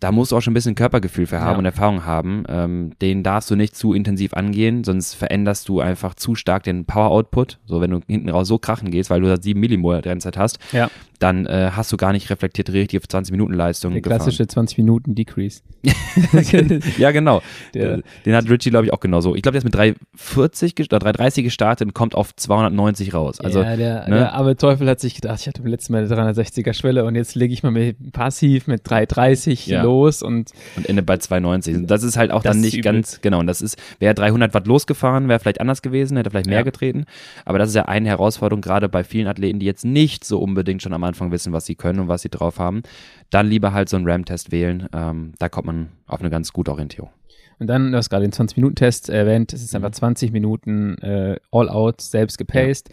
da 0.00 0.10
musst 0.12 0.32
du 0.32 0.36
auch 0.36 0.40
schon 0.40 0.52
ein 0.52 0.54
bisschen 0.54 0.74
Körpergefühl 0.74 1.26
für 1.26 1.40
haben 1.40 1.52
Ja. 1.52 1.58
und 1.58 1.64
Erfahrung 1.66 2.04
haben. 2.04 2.44
Ähm, 2.48 2.92
den 3.02 3.22
darfst 3.22 3.50
du 3.50 3.56
nicht 3.56 3.76
zu 3.76 3.92
intensiv 3.92 4.32
angehen, 4.34 4.82
sonst 4.84 5.14
veränderst 5.14 5.68
du 5.68 5.80
einfach 5.80 6.14
zu 6.14 6.34
stark 6.34 6.62
den 6.64 6.84
Power-Output. 6.86 7.58
So, 7.66 7.80
wenn 7.80 7.90
du 7.90 8.00
hinten 8.08 8.28
raus 8.30 8.48
so 8.48 8.58
krachen 8.58 8.90
gehst, 8.90 9.10
weil 9.10 9.20
du 9.20 9.28
da 9.28 9.36
7 9.40 9.60
Millimol 9.60 9.96
Rennzeit 9.96 10.36
hast, 10.36 10.58
Ja. 10.72 10.90
Dann 11.20 11.46
äh, 11.46 11.70
hast 11.76 11.92
du 11.92 11.96
gar 11.96 12.12
nicht 12.12 12.28
reflektiert 12.30 12.70
richtig 12.72 12.98
auf 13.00 13.06
20 13.08 13.30
Minuten 13.32 13.52
Leistung 13.54 13.92
Der 13.92 14.02
klassische 14.02 14.46
20 14.46 14.78
Minuten 14.78 15.14
Decrease. 15.14 15.60
ja, 16.98 17.10
genau. 17.10 17.42
Der- 17.74 18.02
Den 18.26 18.34
hat 18.34 18.48
Richie, 18.48 18.70
glaube 18.70 18.86
ich, 18.86 18.92
auch 18.92 19.00
genauso. 19.00 19.34
Ich 19.34 19.42
glaube, 19.42 19.52
der 19.54 19.58
ist 19.60 19.64
mit 19.64 19.74
340 19.74 20.72
ges- 20.74 20.86
oder 20.86 20.98
330 20.98 21.44
gestartet 21.44 21.86
und 21.88 21.94
kommt 21.94 22.14
auf 22.14 22.34
290 22.34 23.14
raus. 23.14 23.40
Also, 23.40 23.62
ja, 23.62 23.76
der, 23.76 24.08
ne? 24.08 24.16
der 24.16 24.32
arme 24.34 24.56
Teufel 24.56 24.88
hat 24.88 25.00
sich 25.00 25.14
gedacht, 25.14 25.40
ich 25.40 25.46
hatte 25.46 25.62
beim 25.62 25.70
letzten 25.70 25.92
Mal 25.92 26.04
eine 26.04 26.32
360er 26.32 26.72
Schwelle 26.74 27.04
und 27.04 27.14
jetzt 27.14 27.34
lege 27.34 27.52
ich 27.52 27.62
mal 27.62 27.70
mit 27.70 28.12
passiv 28.12 28.66
mit 28.66 28.88
330 28.88 29.66
Ja. 29.66 29.82
los 29.82 30.22
und 30.22 30.50
und 30.76 30.88
endet 30.88 31.06
bei 31.06 31.16
290. 31.18 31.76
Und 31.76 31.86
Das 31.90 32.02
ist 32.02 32.16
halt 32.16 32.30
auch 32.30 32.42
dann 32.42 32.60
nicht 32.60 32.74
übel. 32.74 32.92
ganz, 32.92 33.20
genau. 33.20 33.40
Und 33.40 33.46
das 33.46 33.60
ist, 33.62 33.76
wäre 33.98 34.14
300 34.14 34.54
Watt 34.54 34.66
losgefahren, 34.66 35.28
wäre 35.28 35.38
vielleicht 35.38 35.60
anders 35.60 35.82
gewesen, 35.82 36.16
hätte 36.16 36.30
vielleicht 36.30 36.46
mehr 36.46 36.58
Ja. 36.58 36.64
getreten. 36.64 37.04
Aber 37.44 37.58
das 37.58 37.68
ist 37.68 37.74
ja 37.74 37.84
eine 37.86 38.08
Herausforderung, 38.08 38.60
gerade 38.62 38.88
bei 38.88 39.04
vielen 39.04 39.26
Athleten, 39.26 39.58
die 39.58 39.66
jetzt 39.66 39.84
nicht 39.84 40.24
so 40.24 40.38
unbedingt 40.40 40.82
schon 40.82 40.92
am 40.92 41.04
Anfang 41.10 41.30
wissen, 41.30 41.52
was 41.52 41.66
sie 41.66 41.74
können 41.74 42.00
und 42.00 42.08
was 42.08 42.22
sie 42.22 42.28
drauf 42.30 42.58
haben. 42.58 42.82
Dann 43.30 43.46
lieber 43.46 43.72
halt 43.72 43.88
so 43.88 43.96
einen 43.96 44.08
RAM-Test 44.08 44.50
wählen. 44.50 44.88
Ähm, 44.94 45.32
da 45.38 45.48
kommt 45.48 45.66
man 45.66 45.88
auf 46.06 46.20
eine 46.20 46.30
ganz 46.30 46.52
gute 46.52 46.70
Orientierung. 46.72 47.10
Und 47.58 47.66
dann, 47.66 47.92
du 47.92 47.98
hast 47.98 48.08
gerade 48.08 48.26
den 48.26 48.32
20-Minuten-Test 48.32 49.10
erwähnt, 49.10 49.52
es 49.52 49.62
ist 49.62 49.72
Mhm. 49.74 49.84
einfach 49.84 49.90
20 49.98 50.32
Minuten 50.32 50.96
äh, 51.02 51.36
all-out, 51.52 52.00
selbst 52.00 52.38
gepaced. 52.38 52.88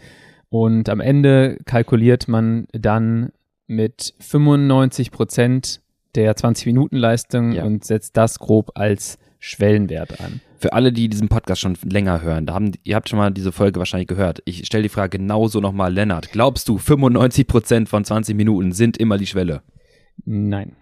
Und 0.50 0.88
am 0.90 1.00
Ende 1.00 1.58
kalkuliert 1.64 2.28
man 2.28 2.66
dann 2.72 3.32
mit 3.66 4.14
95 4.20 5.10
Prozent 5.10 5.80
der 6.14 6.34
20-Minuten-Leistung 6.36 7.52
Ja. 7.52 7.64
und 7.64 7.84
setzt 7.84 8.16
das 8.16 8.38
grob 8.38 8.72
als 8.74 9.18
Schwellenwert 9.38 10.20
an. 10.20 10.40
Für 10.58 10.72
alle, 10.72 10.92
die 10.92 11.08
diesen 11.08 11.28
Podcast 11.28 11.60
schon 11.60 11.76
länger 11.84 12.20
hören, 12.22 12.44
da 12.46 12.54
haben, 12.54 12.72
ihr 12.82 12.96
habt 12.96 13.08
schon 13.08 13.18
mal 13.18 13.30
diese 13.30 13.52
Folge 13.52 13.78
wahrscheinlich 13.78 14.08
gehört. 14.08 14.42
Ich 14.44 14.66
stelle 14.66 14.82
die 14.82 14.88
Frage 14.88 15.18
genauso 15.18 15.60
nochmal, 15.60 15.92
Lennart. 15.92 16.32
Glaubst 16.32 16.68
du, 16.68 16.76
95% 16.78 17.86
von 17.86 18.04
20 18.04 18.36
Minuten 18.36 18.72
sind 18.72 18.96
immer 18.96 19.18
die 19.18 19.26
Schwelle? 19.26 19.62
Nein. 20.24 20.72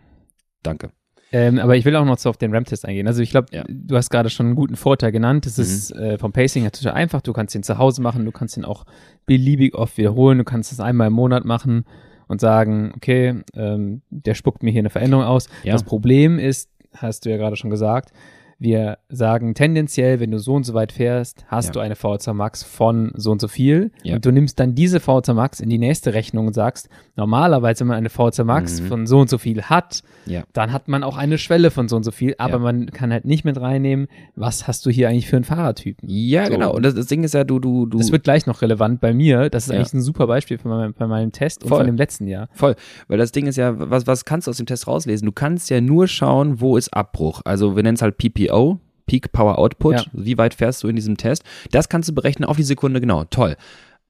Danke. 0.62 0.90
Ähm, 1.32 1.58
aber 1.58 1.76
ich 1.76 1.84
will 1.84 1.94
auch 1.96 2.04
noch 2.04 2.18
so 2.18 2.30
auf 2.30 2.38
den 2.38 2.54
RAM-Test 2.54 2.86
eingehen. 2.86 3.06
Also 3.06 3.20
ich 3.20 3.30
glaube, 3.30 3.48
Ja. 3.50 3.64
du 3.68 3.96
hast 3.96 4.10
gerade 4.10 4.30
schon 4.30 4.46
einen 4.46 4.54
guten 4.54 4.76
Vorteil 4.76 5.12
genannt. 5.12 5.44
Es 5.44 5.58
Mhm. 5.58 5.62
ist 5.64 5.90
äh, 5.92 6.18
vom 6.18 6.32
Pacing 6.32 6.62
her 6.62 6.72
total 6.72 6.94
einfach. 6.94 7.20
Du 7.20 7.32
kannst 7.32 7.54
ihn 7.54 7.62
zu 7.62 7.76
Hause 7.78 8.00
machen, 8.00 8.24
du 8.24 8.32
kannst 8.32 8.56
ihn 8.56 8.64
auch 8.64 8.84
beliebig 9.26 9.74
oft 9.74 9.98
wiederholen, 9.98 10.38
du 10.38 10.44
kannst 10.44 10.72
es 10.72 10.80
einmal 10.80 11.08
im 11.08 11.12
Monat 11.12 11.44
machen 11.44 11.84
und 12.28 12.40
sagen, 12.40 12.92
okay, 12.96 13.42
ähm, 13.54 14.02
der 14.10 14.34
spuckt 14.34 14.62
mir 14.62 14.70
hier 14.70 14.80
eine 14.80 14.90
Veränderung 14.90 15.24
aus. 15.24 15.48
Ja. 15.64 15.72
Das 15.72 15.82
Problem 15.82 16.38
ist, 16.38 16.70
hast 16.94 17.24
du 17.26 17.30
ja 17.30 17.36
gerade 17.36 17.56
schon 17.56 17.70
gesagt, 17.70 18.12
wir 18.58 18.98
sagen 19.10 19.54
tendenziell, 19.54 20.18
wenn 20.20 20.30
du 20.30 20.38
so 20.38 20.54
und 20.54 20.64
so 20.64 20.72
weit 20.74 20.92
fährst, 20.92 21.44
hast 21.48 21.66
Ja. 21.66 21.72
du 21.72 21.80
eine 21.80 21.94
VZ 21.94 22.28
Max 22.34 22.62
von 22.62 23.12
so 23.14 23.30
und 23.30 23.40
so 23.40 23.48
viel. 23.48 23.90
Ja. 24.02 24.14
Und 24.16 24.24
du 24.24 24.30
nimmst 24.32 24.58
dann 24.58 24.74
diese 24.74 24.98
VZ 25.00 25.28
Max 25.34 25.60
in 25.60 25.68
die 25.68 25.78
nächste 25.78 26.14
Rechnung 26.14 26.46
und 26.46 26.52
sagst, 26.54 26.88
normalerweise, 27.16 27.80
wenn 27.80 27.88
man 27.88 27.96
eine 27.98 28.08
VZ 28.08 28.44
Max 28.44 28.80
Mhm. 28.80 28.86
von 28.86 29.06
so 29.06 29.18
und 29.20 29.28
so 29.30 29.38
viel 29.38 29.62
hat, 29.64 30.02
Ja. 30.26 30.42
dann 30.52 30.72
hat 30.72 30.88
man 30.88 31.02
auch 31.02 31.16
eine 31.16 31.38
Schwelle 31.38 31.70
von 31.70 31.88
so 31.88 31.96
und 31.96 32.02
so 32.04 32.10
viel, 32.10 32.34
aber 32.38 32.58
man 32.58 32.86
kann 32.86 33.12
halt 33.12 33.24
nicht 33.24 33.44
mit 33.44 33.60
reinnehmen, 33.60 34.06
was 34.36 34.66
hast 34.66 34.86
du 34.86 34.90
hier 34.90 35.08
eigentlich 35.08 35.28
für 35.28 35.36
einen 35.36 35.44
Fahrertypen. 35.44 36.08
Ja, 36.08 36.46
So. 36.46 36.52
genau. 36.52 36.72
Und 36.74 36.82
das, 36.84 36.94
das 36.94 37.06
Ding 37.06 37.24
ist 37.24 37.34
ja, 37.34 37.44
du, 37.44 37.58
du, 37.58 37.86
du. 37.86 37.98
Das 37.98 38.12
wird 38.12 38.24
gleich 38.24 38.46
noch 38.46 38.62
relevant 38.62 39.00
bei 39.00 39.12
mir. 39.12 39.50
Das 39.50 39.64
ist 39.64 39.70
eigentlich 39.72 39.92
ein 39.92 40.00
super 40.02 40.26
Beispiel 40.26 40.58
von 40.58 40.70
meinem, 40.70 40.94
bei 40.94 41.06
meinem 41.06 41.32
Test 41.32 41.62
und 41.62 41.68
Voll. 41.68 41.78
von 41.80 41.86
dem 41.86 41.96
letzten 41.96 42.26
Jahr. 42.26 42.48
Voll, 42.52 42.74
weil 43.08 43.18
das 43.18 43.32
Ding 43.32 43.46
ist 43.46 43.56
ja, 43.56 43.74
was, 43.90 44.06
was 44.06 44.24
kannst 44.24 44.46
du 44.46 44.50
aus 44.50 44.56
dem 44.56 44.66
Test 44.66 44.86
rauslesen? 44.86 45.26
Du 45.26 45.32
kannst 45.32 45.70
ja 45.70 45.80
nur 45.80 46.08
schauen, 46.08 46.60
wo 46.60 46.76
ist 46.76 46.92
Abbruch. 46.94 47.42
Also 47.44 47.76
wir 47.76 47.82
nennen 47.82 47.96
es 47.96 48.02
halt 48.02 48.16
PPO, 48.46 48.80
Peak 49.06 49.32
Power 49.32 49.58
Output. 49.58 49.94
Ja. 49.94 50.04
Wie 50.12 50.38
weit 50.38 50.54
fährst 50.54 50.82
du 50.82 50.88
in 50.88 50.96
diesem 50.96 51.16
Test? 51.16 51.44
Das 51.70 51.88
kannst 51.88 52.08
du 52.08 52.14
berechnen 52.14 52.48
auf 52.48 52.56
die 52.56 52.62
Sekunde 52.62 53.00
genau. 53.00 53.24
Toll. 53.24 53.56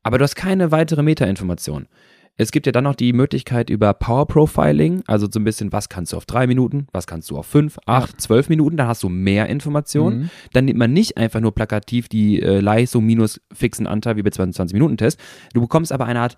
Aber 0.03 0.19
du 0.19 0.25
hast 0.25 0.37
keine 0.37 0.71
weitere 0.71 1.03
Metainformation. 1.03 1.87
Es 2.39 2.53
gibt 2.53 2.67
ja 2.67 2.73
dann 2.73 2.85
noch 2.85 2.95
die 2.95 3.15
Möglichkeit 3.15 3.71
über 3.71 3.95
Power 3.95 4.27
Profiling, 4.27 5.03
also 5.07 5.27
so 5.31 5.41
ein 5.41 5.45
bisschen, 5.45 5.73
was 5.73 5.89
kannst 5.89 6.13
du 6.13 6.19
auf 6.19 6.27
drei 6.27 6.47
Minuten, 6.47 6.87
was 6.93 7.07
kannst 7.07 7.31
du 7.31 7.39
auf 7.39 7.47
fünf, 7.47 7.79
acht, 7.87 8.21
zwölf 8.21 8.51
Minuten, 8.51 8.77
dann 8.77 8.89
hast 8.89 9.03
du 9.03 9.09
mehr 9.09 9.47
Informationen. 9.47 10.19
Mhm. 10.19 10.31
Dann 10.53 10.67
nimmt 10.67 10.79
man 10.79 10.93
nicht 10.93 11.17
einfach 11.17 11.41
nur 11.41 11.55
plakativ 11.55 12.09
die 12.09 12.43
äh, 12.43 12.61
Leistung 12.61 13.07
minus 13.07 13.41
fixen 13.55 13.87
Anteil 13.87 14.17
wie 14.17 14.23
bei 14.23 14.29
20-Minuten-Test. 14.29 15.19
Du 15.55 15.63
bekommst 15.63 15.93
aber 15.93 16.05
eine 16.05 16.21
Art 16.21 16.37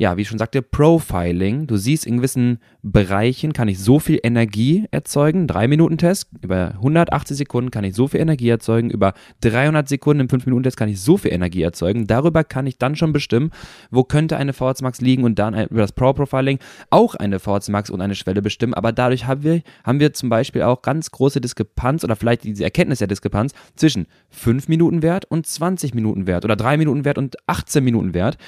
ja, 0.00 0.16
wie 0.16 0.22
ich 0.22 0.28
schon 0.28 0.38
sagte, 0.38 0.62
Profiling. 0.62 1.66
Du 1.66 1.76
siehst 1.76 2.06
in 2.06 2.18
gewissen 2.18 2.60
Bereichen 2.82 3.52
kann 3.52 3.66
ich 3.66 3.80
so 3.80 3.98
viel 3.98 4.20
Energie 4.22 4.86
erzeugen. 4.92 5.48
Drei 5.48 5.66
Minuten 5.66 5.98
Test 5.98 6.28
über 6.40 6.74
180 6.76 7.36
Sekunden 7.36 7.72
kann 7.72 7.82
ich 7.82 7.96
so 7.96 8.06
viel 8.06 8.20
Energie 8.20 8.48
erzeugen. 8.48 8.90
Über 8.90 9.12
300 9.40 9.88
Sekunden 9.88 10.20
im 10.20 10.28
5 10.28 10.46
Minuten 10.46 10.62
Test 10.62 10.76
kann 10.76 10.88
ich 10.88 11.00
so 11.00 11.16
viel 11.16 11.32
Energie 11.32 11.62
erzeugen. 11.62 12.06
Darüber 12.06 12.44
kann 12.44 12.68
ich 12.68 12.78
dann 12.78 12.94
schon 12.94 13.12
bestimmen, 13.12 13.50
wo 13.90 14.04
könnte 14.04 14.36
eine 14.36 14.52
VHC 14.52 14.82
Max 14.82 15.00
liegen 15.00 15.24
und 15.24 15.36
dann 15.40 15.54
über 15.66 15.80
das 15.80 15.90
Pro 15.90 16.12
Profiling 16.12 16.60
auch 16.90 17.16
eine 17.16 17.40
VHC 17.40 17.72
Max 17.72 17.90
und 17.90 18.00
eine 18.00 18.14
Schwelle 18.14 18.40
bestimmen. 18.40 18.74
Aber 18.74 18.92
dadurch 18.92 19.26
haben 19.26 19.42
wir, 19.42 19.62
haben 19.82 19.98
wir 19.98 20.12
zum 20.12 20.28
Beispiel 20.28 20.62
auch 20.62 20.82
ganz 20.82 21.10
große 21.10 21.40
Diskrepanz 21.40 22.04
oder 22.04 22.14
vielleicht 22.14 22.44
diese 22.44 22.62
Erkenntnis 22.62 23.00
der 23.00 23.08
Diskrepanz 23.08 23.52
zwischen 23.74 24.06
5 24.30 24.68
Minuten 24.68 25.02
Wert 25.02 25.24
und 25.24 25.44
20 25.44 25.92
Minuten 25.92 26.28
Wert 26.28 26.44
oder 26.44 26.54
3 26.54 26.76
Minuten 26.76 27.04
Wert 27.04 27.18
und 27.18 27.36
18 27.48 27.82
Minuten 27.82 28.14
Wert 28.14 28.38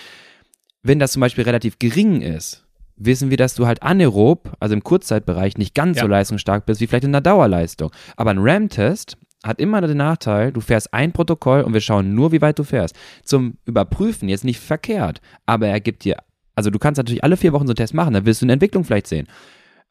wenn 0.82 0.98
das 0.98 1.12
zum 1.12 1.20
Beispiel 1.20 1.44
relativ 1.44 1.78
gering 1.78 2.22
ist, 2.22 2.64
wissen 2.96 3.30
wir, 3.30 3.36
dass 3.36 3.54
du 3.54 3.66
halt 3.66 3.82
anaerob, 3.82 4.52
also 4.60 4.74
im 4.74 4.84
Kurzzeitbereich, 4.84 5.56
nicht 5.56 5.74
ganz 5.74 5.96
ja. 5.96 6.02
so 6.02 6.08
leistungsstark 6.08 6.66
bist 6.66 6.80
wie 6.80 6.86
vielleicht 6.86 7.04
in 7.04 7.12
der 7.12 7.20
Dauerleistung. 7.20 7.90
Aber 8.16 8.30
ein 8.30 8.38
RAM-Test 8.38 9.16
hat 9.42 9.60
immer 9.60 9.80
den 9.80 9.96
Nachteil, 9.96 10.52
du 10.52 10.60
fährst 10.60 10.92
ein 10.92 11.12
Protokoll 11.12 11.62
und 11.62 11.72
wir 11.72 11.80
schauen 11.80 12.14
nur, 12.14 12.30
wie 12.32 12.42
weit 12.42 12.58
du 12.58 12.64
fährst. 12.64 12.94
Zum 13.24 13.56
Überprüfen 13.64 14.28
jetzt 14.28 14.44
nicht 14.44 14.60
verkehrt, 14.60 15.20
aber 15.46 15.68
er 15.68 15.80
gibt 15.80 16.04
dir, 16.04 16.16
also 16.54 16.68
du 16.68 16.78
kannst 16.78 16.98
natürlich 16.98 17.24
alle 17.24 17.38
vier 17.38 17.52
Wochen 17.52 17.66
so 17.66 17.70
einen 17.70 17.76
Test 17.76 17.94
machen, 17.94 18.12
dann 18.12 18.26
wirst 18.26 18.42
du 18.42 18.46
eine 18.46 18.52
Entwicklung 18.52 18.84
vielleicht 18.84 19.06
sehen. 19.06 19.26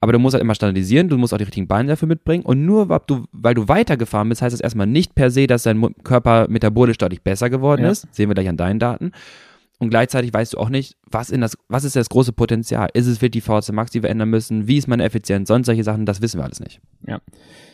Aber 0.02 0.14
du 0.14 0.20
musst 0.20 0.34
halt 0.34 0.44
immer 0.44 0.56
standardisieren, 0.56 1.10
du 1.10 1.18
musst 1.18 1.34
auch 1.34 1.38
die 1.38 1.44
richtigen 1.44 1.68
Beine 1.68 1.90
dafür 1.90 2.08
mitbringen. 2.08 2.46
Und 2.46 2.66
nur 2.66 2.88
du, 3.06 3.26
weil 3.34 3.54
du 3.54 3.68
weitergefahren 3.68 4.30
bist, 4.30 4.42
heißt 4.42 4.54
das 4.54 4.62
erstmal 4.62 4.88
nicht 4.88 5.14
per 5.14 5.30
se, 5.30 5.46
dass 5.46 5.64
dein 5.64 5.94
Körper 6.04 6.48
metabolisch 6.48 6.98
deutlich 6.98 7.22
besser 7.22 7.50
geworden 7.50 7.82
ja. 7.84 7.90
ist. 7.90 8.08
Sehen 8.14 8.30
wir 8.30 8.34
gleich 8.34 8.48
an 8.48 8.56
deinen 8.56 8.80
Daten. 8.80 9.12
Und 9.80 9.90
gleichzeitig 9.90 10.34
weißt 10.34 10.54
du 10.54 10.58
auch 10.58 10.70
nicht, 10.70 10.98
was, 11.10 11.30
in 11.30 11.40
das, 11.40 11.58
was 11.70 11.86
ist 11.86 11.96
das 11.96 12.10
große 12.10 12.34
Potenzial? 12.34 12.90
Ist 12.94 13.08
es 13.08 13.22
wirklich 13.22 13.44
die 13.44 13.50
VHC 13.50 13.72
Max, 13.72 13.92
die 13.92 14.04
wir 14.04 14.10
ändern 14.10 14.30
müssen? 14.30 14.68
Wie 14.68 14.78
ist 14.78 14.88
meine 14.88 15.06
Effizienz? 15.06 15.48
Sonst 15.48 15.68
solche 15.68 15.86
Sachen, 15.86 16.06
das 16.06 16.22
wissen 16.22 16.40
wir 16.40 16.44
alles 16.44 16.60
nicht. 16.60 16.82
Ja. 17.08 17.22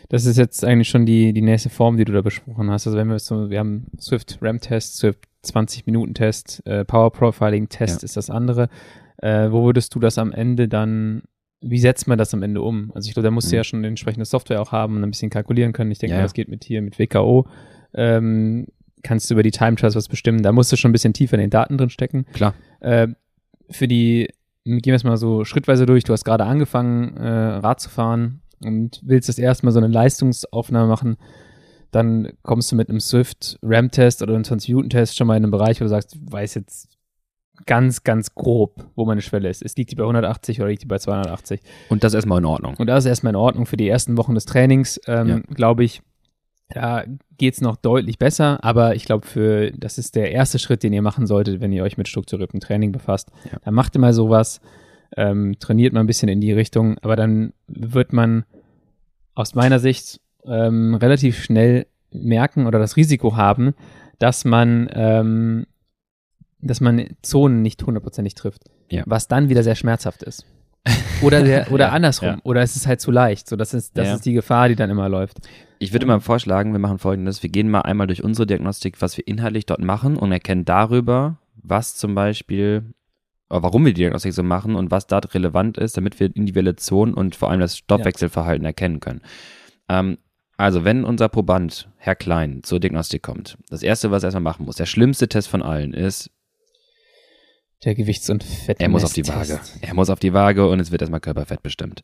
Das 0.09 0.25
ist 0.25 0.37
jetzt 0.37 0.63
eigentlich 0.63 0.87
schon 0.87 1.07
die, 1.07 1.33
die 1.33 1.41
nächste 1.41 1.69
Form, 1.69 1.97
die 1.97 2.05
du 2.05 2.13
da 2.13 2.21
besprochen 2.21 2.69
hast. 2.69 2.85
Also 2.85 2.97
wenn 2.97 3.07
wir 3.07 3.17
so, 3.17 3.49
wir 3.49 3.57
haben 3.57 3.87
Swift 3.99 4.37
RAM 4.41 4.59
Test, 4.59 4.97
Swift 4.97 5.27
20 5.41 5.87
Minuten 5.87 6.13
Test, 6.13 6.61
äh, 6.65 6.85
Power 6.85 7.11
Profiling 7.11 7.69
Test 7.69 8.03
ja. 8.03 8.05
ist 8.05 8.17
das 8.17 8.29
andere. 8.29 8.69
Äh, 9.17 9.51
wo 9.51 9.65
würdest 9.65 9.95
du 9.95 9.99
das 9.99 10.19
am 10.19 10.31
Ende 10.31 10.67
dann 10.67 11.23
wie 11.61 11.79
setzt 11.79 12.07
man 12.07 12.17
das 12.17 12.33
am 12.33 12.43
Ende 12.43 12.61
um? 12.61 12.91
Also 12.93 13.07
ich 13.07 13.13
glaube, 13.13 13.25
da 13.25 13.31
musst 13.31 13.47
mhm. 13.47 13.51
du 13.51 13.55
ja 13.57 13.63
schon 13.63 13.83
entsprechende 13.83 14.25
Software 14.25 14.61
auch 14.61 14.71
haben 14.71 14.97
und 14.97 15.03
ein 15.03 15.09
bisschen 15.09 15.31
kalkulieren 15.31 15.73
können. 15.73 15.89
Ich 15.89 15.97
denke, 15.97 16.15
ja. 16.15 16.21
das 16.21 16.33
geht 16.33 16.47
mit 16.47 16.63
hier 16.63 16.81
mit 16.81 16.99
WKO. 16.99 17.47
Ähm, 17.95 18.67
kannst 19.05 19.29
du 19.29 19.35
über 19.35 19.43
die 19.43 19.51
Time 19.51 19.75
Trials 19.75 19.95
was 19.95 20.07
bestimmen. 20.07 20.43
Da 20.43 20.51
musst 20.51 20.71
du 20.71 20.75
schon 20.75 20.89
ein 20.89 20.93
bisschen 20.93 21.13
tiefer 21.13 21.35
in 21.35 21.41
den 21.41 21.49
Daten 21.49 21.77
drin 21.77 21.89
stecken. 21.89 22.25
Klar. 22.33 22.53
Äh, 22.79 23.07
für 23.69 23.87
die, 23.87 24.29
gehen 24.65 24.83
wir 24.83 24.95
es 24.95 25.03
mal 25.03 25.17
so 25.17 25.45
schrittweise 25.45 25.85
durch. 25.85 26.03
Du 26.03 26.13
hast 26.13 26.25
gerade 26.25 26.45
angefangen, 26.45 27.15
äh, 27.17 27.29
Rad 27.29 27.79
zu 27.79 27.89
fahren 27.89 28.41
und 28.63 29.01
willst 29.03 29.29
das 29.29 29.37
erstmal 29.37 29.71
so 29.71 29.79
eine 29.79 29.87
Leistungsaufnahme 29.87 30.87
machen. 30.87 31.17
Dann 31.91 32.33
kommst 32.41 32.71
du 32.71 32.75
mit 32.75 32.89
einem 32.89 32.99
Swift 32.99 33.57
RAM-Test 33.61 34.21
oder 34.21 34.33
einem 34.33 34.43
20-Minuten-Test 34.43 35.15
schon 35.15 35.27
mal 35.27 35.37
in 35.37 35.43
einen 35.43 35.51
Bereich, 35.51 35.79
wo 35.79 35.85
du 35.85 35.89
sagst, 35.89 36.15
ich 36.15 36.21
weiß 36.31 36.55
jetzt 36.55 36.89
ganz, 37.65 38.03
ganz 38.03 38.35
grob, 38.35 38.85
wo 38.95 39.05
meine 39.05 39.21
Schwelle 39.21 39.49
ist. 39.49 39.63
Es 39.63 39.75
liegt 39.77 39.91
die 39.91 39.95
bei 39.95 40.03
180 40.03 40.59
oder 40.59 40.69
liegt 40.69 40.83
die 40.83 40.87
bei 40.87 40.97
280. 40.97 41.61
Und 41.89 42.03
das 42.03 42.11
ist 42.11 42.15
erstmal 42.15 42.39
in 42.39 42.45
Ordnung. 42.45 42.75
Und 42.77 42.87
das 42.87 43.05
ist 43.05 43.09
erstmal 43.09 43.31
in 43.31 43.37
Ordnung 43.37 43.65
für 43.65 43.77
die 43.77 43.87
ersten 43.87 44.17
Wochen 44.17 44.35
des 44.35 44.45
Trainings, 44.45 44.99
ähm, 45.07 45.27
ja. 45.27 45.39
glaube 45.53 45.83
ich. 45.83 46.01
Da 46.69 47.03
geht 47.37 47.53
es 47.53 47.61
noch 47.61 47.75
deutlich 47.75 48.17
besser, 48.17 48.63
aber 48.63 48.95
ich 48.95 49.05
glaube, 49.05 49.27
für 49.27 49.71
das 49.71 49.97
ist 49.97 50.15
der 50.15 50.31
erste 50.31 50.57
Schritt, 50.57 50.81
den 50.81 50.93
ihr 50.93 51.03
machen 51.03 51.27
solltet, 51.27 51.61
wenn 51.61 51.71
ihr 51.71 51.83
euch 51.83 51.97
mit 51.97 52.07
strukturiertem 52.07 52.59
Training 52.59 52.91
befasst. 52.91 53.29
Ja. 53.51 53.59
Dann 53.63 53.73
macht 53.73 53.95
ihr 53.95 54.01
mal 54.01 54.13
sowas, 54.13 54.61
ähm, 55.15 55.55
trainiert 55.59 55.93
mal 55.93 55.99
ein 55.99 56.07
bisschen 56.07 56.29
in 56.29 56.41
die 56.41 56.53
Richtung, 56.53 56.97
aber 56.99 57.15
dann 57.15 57.53
wird 57.67 58.13
man 58.13 58.45
aus 59.35 59.53
meiner 59.53 59.79
Sicht 59.79 60.19
ähm, 60.45 60.95
relativ 60.95 61.43
schnell 61.43 61.85
merken 62.11 62.65
oder 62.65 62.79
das 62.79 62.95
Risiko 62.97 63.35
haben, 63.35 63.75
dass 64.17 64.45
man, 64.45 64.89
ähm, 64.93 65.67
dass 66.61 66.81
man 66.81 67.05
Zonen 67.21 67.61
nicht 67.61 67.83
hundertprozentig 67.83 68.33
trifft, 68.33 68.63
ja. 68.89 69.03
was 69.05 69.27
dann 69.27 69.49
wieder 69.49 69.61
sehr 69.61 69.75
schmerzhaft 69.75 70.23
ist. 70.23 70.45
Oder, 71.21 71.43
der, 71.43 71.71
oder 71.71 71.85
ja, 71.85 71.91
andersrum. 71.91 72.29
Ja. 72.29 72.39
Oder 72.43 72.61
es 72.61 72.75
ist 72.75 72.87
halt 72.87 73.01
zu 73.01 73.11
leicht. 73.11 73.47
So, 73.47 73.55
das 73.55 73.73
ist, 73.73 73.97
das 73.97 74.15
ist 74.15 74.25
die 74.25 74.33
Gefahr, 74.33 74.69
die 74.69 74.75
dann 74.75 74.89
immer 74.89 75.09
läuft. 75.09 75.39
Ich 75.79 75.93
würde 75.93 76.05
mal 76.05 76.19
vorschlagen, 76.19 76.71
wir 76.71 76.79
machen 76.79 76.99
folgendes. 76.99 77.43
Wir 77.43 77.49
gehen 77.49 77.69
mal 77.69 77.81
einmal 77.81 78.07
durch 78.07 78.23
unsere 78.23 78.47
Diagnostik, 78.47 79.01
was 79.01 79.17
wir 79.17 79.27
inhaltlich 79.27 79.65
dort 79.65 79.81
machen 79.81 80.17
und 80.17 80.31
erkennen 80.31 80.65
darüber, 80.65 81.37
was 81.55 81.95
zum 81.95 82.15
Beispiel, 82.15 82.93
warum 83.49 83.85
wir 83.85 83.93
die 83.93 84.01
Diagnostik 84.01 84.33
so 84.33 84.43
machen 84.43 84.75
und 84.75 84.91
was 84.91 85.07
dort 85.07 85.33
relevant 85.33 85.77
ist, 85.77 85.97
damit 85.97 86.19
wir 86.19 86.35
individuelle 86.35 86.75
Zonen 86.75 87.13
und 87.13 87.35
vor 87.35 87.49
allem 87.49 87.59
das 87.59 87.77
Stoffwechselverhalten 87.77 88.65
erkennen 88.65 88.99
können. 88.99 89.21
Ähm, 89.89 90.17
also, 90.57 90.85
wenn 90.85 91.03
unser 91.03 91.27
Proband, 91.27 91.89
Herr 91.97 92.15
Klein, 92.15 92.63
zur 92.63 92.79
Diagnostik 92.79 93.21
kommt, 93.21 93.57
das 93.69 93.83
erste, 93.83 94.09
was 94.11 94.23
er 94.23 94.27
erstmal 94.27 94.41
machen 94.41 94.65
muss, 94.65 94.77
der 94.77 94.85
schlimmste 94.85 95.27
Test 95.27 95.49
von 95.49 95.61
allen 95.61 95.93
ist, 95.93 96.31
der 97.83 97.93
Gewichts- 97.93 98.29
und 98.29 98.43
Fett. 98.43 98.79
Er 98.79 98.89
muss 98.89 99.03
auf 99.03 99.13
die 99.13 99.27
Waage. 99.27 99.59
Er 99.81 99.93
muss 99.93 100.09
auf 100.09 100.19
die 100.19 100.33
Waage 100.33 100.67
und 100.67 100.79
es 100.79 100.91
wird 100.91 101.01
erstmal 101.01 101.19
Körperfett 101.19 101.61
bestimmt. 101.61 102.03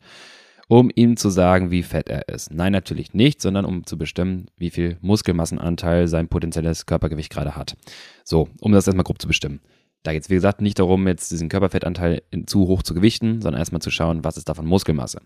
Um 0.72 0.90
ihm 0.94 1.18
zu 1.18 1.28
sagen, 1.28 1.70
wie 1.70 1.82
fett 1.82 2.08
er 2.08 2.30
ist. 2.30 2.50
Nein, 2.50 2.72
natürlich 2.72 3.12
nicht, 3.12 3.42
sondern 3.42 3.66
um 3.66 3.84
zu 3.84 3.98
bestimmen, 3.98 4.46
wie 4.56 4.70
viel 4.70 4.96
Muskelmassenanteil 5.02 6.08
sein 6.08 6.28
potenzielles 6.28 6.86
Körpergewicht 6.86 7.30
gerade 7.30 7.56
hat. 7.56 7.76
So, 8.24 8.48
um 8.58 8.72
das 8.72 8.86
erstmal 8.86 9.04
grob 9.04 9.20
zu 9.20 9.28
bestimmen. 9.28 9.60
Da 10.02 10.14
geht 10.14 10.22
es, 10.22 10.30
wie 10.30 10.34
gesagt, 10.34 10.62
nicht 10.62 10.78
darum, 10.78 11.06
jetzt 11.06 11.30
diesen 11.30 11.50
Körperfettanteil 11.50 12.22
zu 12.46 12.68
hoch 12.68 12.82
zu 12.82 12.94
gewichten, 12.94 13.42
sondern 13.42 13.60
erstmal 13.60 13.82
zu 13.82 13.90
schauen, 13.90 14.24
was 14.24 14.38
ist 14.38 14.48
davon 14.48 14.64
Muskelmasse. 14.64 15.20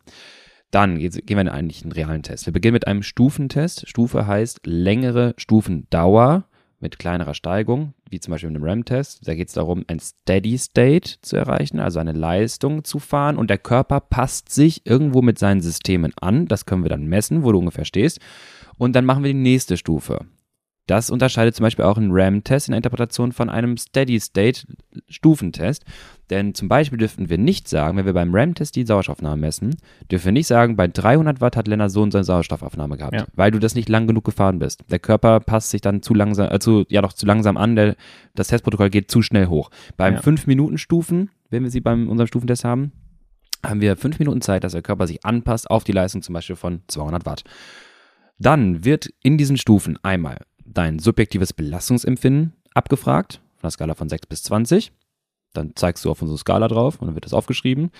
Dann 0.73 0.99
gehen 0.99 1.23
wir 1.29 1.41
in 1.43 1.49
eigentlich 1.49 1.85
einen 1.85 1.93
realen 1.93 2.25
Test. 2.25 2.47
Wir 2.47 2.53
beginnen 2.53 2.75
mit 2.75 2.89
einem 2.89 3.05
Stufentest. 3.05 3.89
Stufe 3.89 4.27
heißt 4.27 4.63
längere 4.67 5.33
Stufendauer 5.37 6.49
mit 6.81 6.99
kleinerer 6.99 7.35
Steigung, 7.35 7.95
wie 8.11 8.21
zum 8.21 8.33
Beispiel 8.33 8.51
in 8.51 8.57
einem 8.57 8.65
RAM-Test. 8.65 9.27
Da 9.27 9.35
geht 9.35 9.49
es 9.49 9.55
darum, 9.55 9.85
ein 9.87 9.99
Steady 9.99 10.59
State 10.59 11.17
zu 11.23 11.37
erreichen, 11.37 11.81
also 11.81 11.99
eine 11.99 12.13
Leistung 12.13 12.85
zu 12.85 12.99
fahren 12.99 13.37
und 13.37 13.51
der 13.51 13.59
Körper 13.59 14.01
passt 14.01 14.51
sich 14.51 14.87
irgendwo 14.87 15.23
mit 15.23 15.39
seinen 15.39 15.61
Systemen 15.61 16.13
an. 16.21 16.47
Das 16.47 16.67
können 16.67 16.85
wir 16.85 16.91
dann 16.91 17.07
messen, 17.07 17.43
wo 17.43 17.53
du 17.53 17.59
ungefähr 17.59 17.85
stehst. 17.85 18.21
Und 18.79 18.95
dann 18.95 19.05
machen 19.05 19.25
wir 19.25 19.33
die 19.33 19.39
nächste 19.39 19.77
Stufe. 19.77 20.27
Das 20.87 21.11
unterscheidet 21.11 21.57
zum 21.57 21.65
Beispiel 21.65 21.85
auch 21.85 21.99
einen 21.99 22.13
RAM-Test 22.13 22.69
in 22.69 22.73
der 22.73 22.79
Interpretation 22.79 23.33
von 23.33 23.51
einem 23.51 23.77
Steady-State-Stufentest. 23.77 25.85
Denn 26.31 26.55
zum 26.55 26.69
Beispiel 26.69 26.99
dürften 26.99 27.29
wir 27.29 27.39
nicht 27.39 27.69
sagen, 27.69 27.97
wenn 27.97 28.07
wir 28.07 28.13
beim 28.13 28.35
RAM-Test 28.35 28.75
die 28.75 28.85
Sauerstoffaufnahme 28.85 29.41
messen, 29.41 29.77
dürfen 30.11 30.27
wir 30.27 30.33
nicht 30.33 30.49
sagen, 30.49 30.77
bei 30.77 30.89
300 30.89 31.41
Watt 31.41 31.57
hat 31.57 31.69
Lennart 31.69 31.91
so 31.91 32.03
und 32.03 32.11
so 32.11 32.19
eine 32.19 32.25
Sauerstoffaufnahme 32.25 32.97
gehabt, 32.97 33.15
ja. 33.15 33.27
weil 33.35 33.53
du 33.53 33.59
das 33.59 33.75
nicht 33.75 33.89
lang 33.89 34.07
genug 34.07 34.25
gefahren 34.25 34.59
bist. 34.59 34.85
Der 34.91 34.99
Körper 34.99 35.41
passt 35.41 35.71
sich 35.71 35.81
dann 35.81 36.03
zu 36.03 36.15
langsam, 36.15 36.51
äh, 36.51 36.59
zu, 36.59 36.85
ja 36.89 37.01
doch 37.01 37.13
zu 37.13 37.27
langsam 37.27 37.57
an, 37.57 37.77
der, 37.77 37.97
das 38.35 38.49
Testprotokoll 38.49 38.91
geht 38.91 39.11
zu 39.11 39.23
schnell 39.23 39.47
hoch. 39.47 39.71
Beim 39.97 40.15
ja. 40.15 40.21
5-Minuten-Stufen, 40.21 41.31
wenn 41.51 41.63
wir 41.63 41.71
sie 41.71 41.81
bei 41.81 41.93
unserem 41.93 42.27
Stufentest 42.27 42.65
haben, 42.65 42.93
haben 43.65 43.81
wir 43.81 43.97
5 43.97 44.19
Minuten 44.19 44.41
Zeit, 44.41 44.65
dass 44.65 44.73
der 44.73 44.83
Körper 44.83 45.07
sich 45.07 45.25
anpasst 45.25 45.71
auf 45.71 45.85
die 45.85 45.93
Leistung 45.93 46.23
zum 46.23 46.33
Beispiel 46.33 46.57
von 46.57 46.83
200 46.89 47.25
Watt. 47.25 47.45
Dann 48.39 48.85
wird 48.85 49.11
in 49.23 49.39
diesen 49.39 49.57
Stufen 49.57 49.99
einmal 50.03 50.39
dein 50.65 50.99
subjektives 50.99 51.53
Belastungsempfinden 51.53 52.53
abgefragt, 52.75 53.41
von 53.57 53.69
der 53.69 53.71
Skala 53.71 53.95
von 53.95 54.09
6 54.09 54.27
bis 54.27 54.43
20. 54.43 54.93
Dann 55.57 55.73
zeigst 55.75 56.05
du 56.05 56.11
auf 56.11 56.23
unsere 56.23 56.39
Skala 56.39 56.69
drauf 56.69 57.01
und 57.01 57.09
dann 57.09 57.15
wird 57.15 57.25
das 57.25 57.35
aufgeschrieben. 57.35 57.91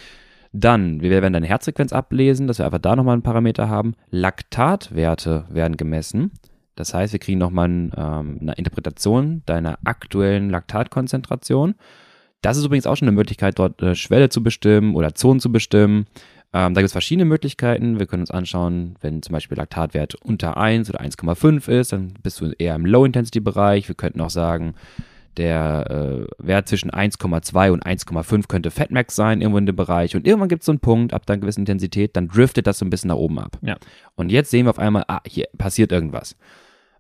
Dann, 0.53 1.01
wir 1.01 1.11
werden 1.11 1.33
deine 1.33 1.47
Herzfrequenz 1.47 1.93
ablesen, 1.93 2.47
dass 2.47 2.59
wir 2.59 2.65
einfach 2.65 2.79
da 2.79 2.97
nochmal 2.97 3.15
einen 3.15 3.23
Parameter 3.23 3.69
haben. 3.69 3.95
Laktatwerte 4.11 5.45
werden 5.51 5.77
gemessen. 5.77 6.33
Das 6.77 6.95
heißt, 6.95 7.13
wir 7.13 7.21
kriegen 7.21 7.39
nochmal 7.39 7.69
ähm, 7.69 8.39
eine 8.41 8.53
Interpretation 8.57 9.43
deiner 9.47 9.79
aktuellen 9.85 10.51
Laktatkonzentration. 10.51 11.75
Das 12.43 12.57
ist 12.57 12.65
übrigens 12.65 12.87
auch 12.87 12.97
schon 12.97 13.09
eine 13.09 13.17
Möglichkeit, 13.17 13.59
dort 13.59 13.83
eine 13.83 13.97
Schwelle 13.97 14.29
zu 14.29 14.43
bestimmen 14.43 14.95
oder 14.95 15.15
Zonen 15.15 15.41
zu 15.41 15.51
bestimmen. 15.51 16.07
Ähm, 16.53 16.75
da 16.75 16.81
gibt 16.81 16.87
es 16.87 16.93
verschiedene 16.93 17.25
Möglichkeiten. 17.25 17.99
Wir 17.99 18.07
können 18.07 18.23
uns 18.23 18.31
anschauen, 18.31 18.97
wenn 19.01 19.23
zum 19.23 19.33
Beispiel 19.33 19.57
Laktatwert 19.57 20.15
unter 20.17 20.57
1 20.57 20.89
oder 20.89 21.01
1,5 21.01 21.69
ist, 21.69 21.93
dann 21.93 22.15
bist 22.23 22.41
du 22.41 22.53
eher 22.53 22.75
im 22.77 22.87
Low-Intensity-Bereich. 22.87 23.89
Wir 23.89 23.95
könnten 23.95 24.21
auch 24.21 24.31
sagen, 24.31 24.75
der 25.39 26.27
äh, 26.39 26.47
Wert 26.47 26.69
zwischen 26.69 26.91
1,2 26.91 27.71
und 27.71 27.85
1,5 27.85 28.49
könnte 28.49 28.71
Fatmax 28.71 29.15
sein, 29.15 29.41
irgendwo 29.41 29.59
in 29.59 29.67
dem 29.67 29.77
Bereich. 29.77 30.17
Und 30.17 30.27
irgendwann 30.27 30.49
gibt 30.49 30.63
es 30.63 30.67
so 30.67 30.73
einen 30.73 30.81
Punkt, 30.81 31.13
ab 31.13 31.23
einer 31.27 31.39
gewissen 31.39 31.61
Intensität, 31.61 32.17
dann 32.17 32.29
driftet 32.29 32.67
das 32.67 32.79
so 32.79 32.85
ein 32.85 32.91
bisschen 32.91 33.09
nach 33.09 33.17
oben 33.17 33.39
ab. 33.39 33.59
Ja. 33.63 33.77
Und 34.15 34.31
jetzt 34.31 34.51
sehen 34.51 34.67
wir 34.67 34.71
auf 34.71 34.79
einmal, 34.79 35.05
ah, 35.09 35.21
hier 35.27 35.47
passiert 35.59 35.93
irgendwas. 35.93 36.37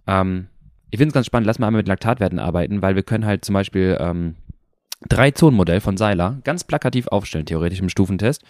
Ähm, 0.06 0.48
ich 0.90 0.98
finde 0.98 1.08
es 1.08 1.14
ganz 1.14 1.26
spannend, 1.26 1.46
lass 1.46 1.58
mal 1.58 1.66
einmal 1.66 1.80
mit 1.80 1.88
Laktatwerten 1.88 2.38
arbeiten, 2.38 2.82
weil 2.82 2.94
wir 2.94 3.02
können 3.02 3.26
halt 3.26 3.44
zum 3.44 3.54
Beispiel 3.54 3.96
ähm, 4.00 4.36
drei 5.08 5.30
Zonenmodell 5.30 5.80
von 5.80 5.96
Seiler 5.96 6.38
ganz 6.44 6.64
plakativ 6.64 7.08
aufstellen, 7.08 7.46
theoretisch 7.46 7.80
im 7.80 7.88
Stufentest. 7.88 8.44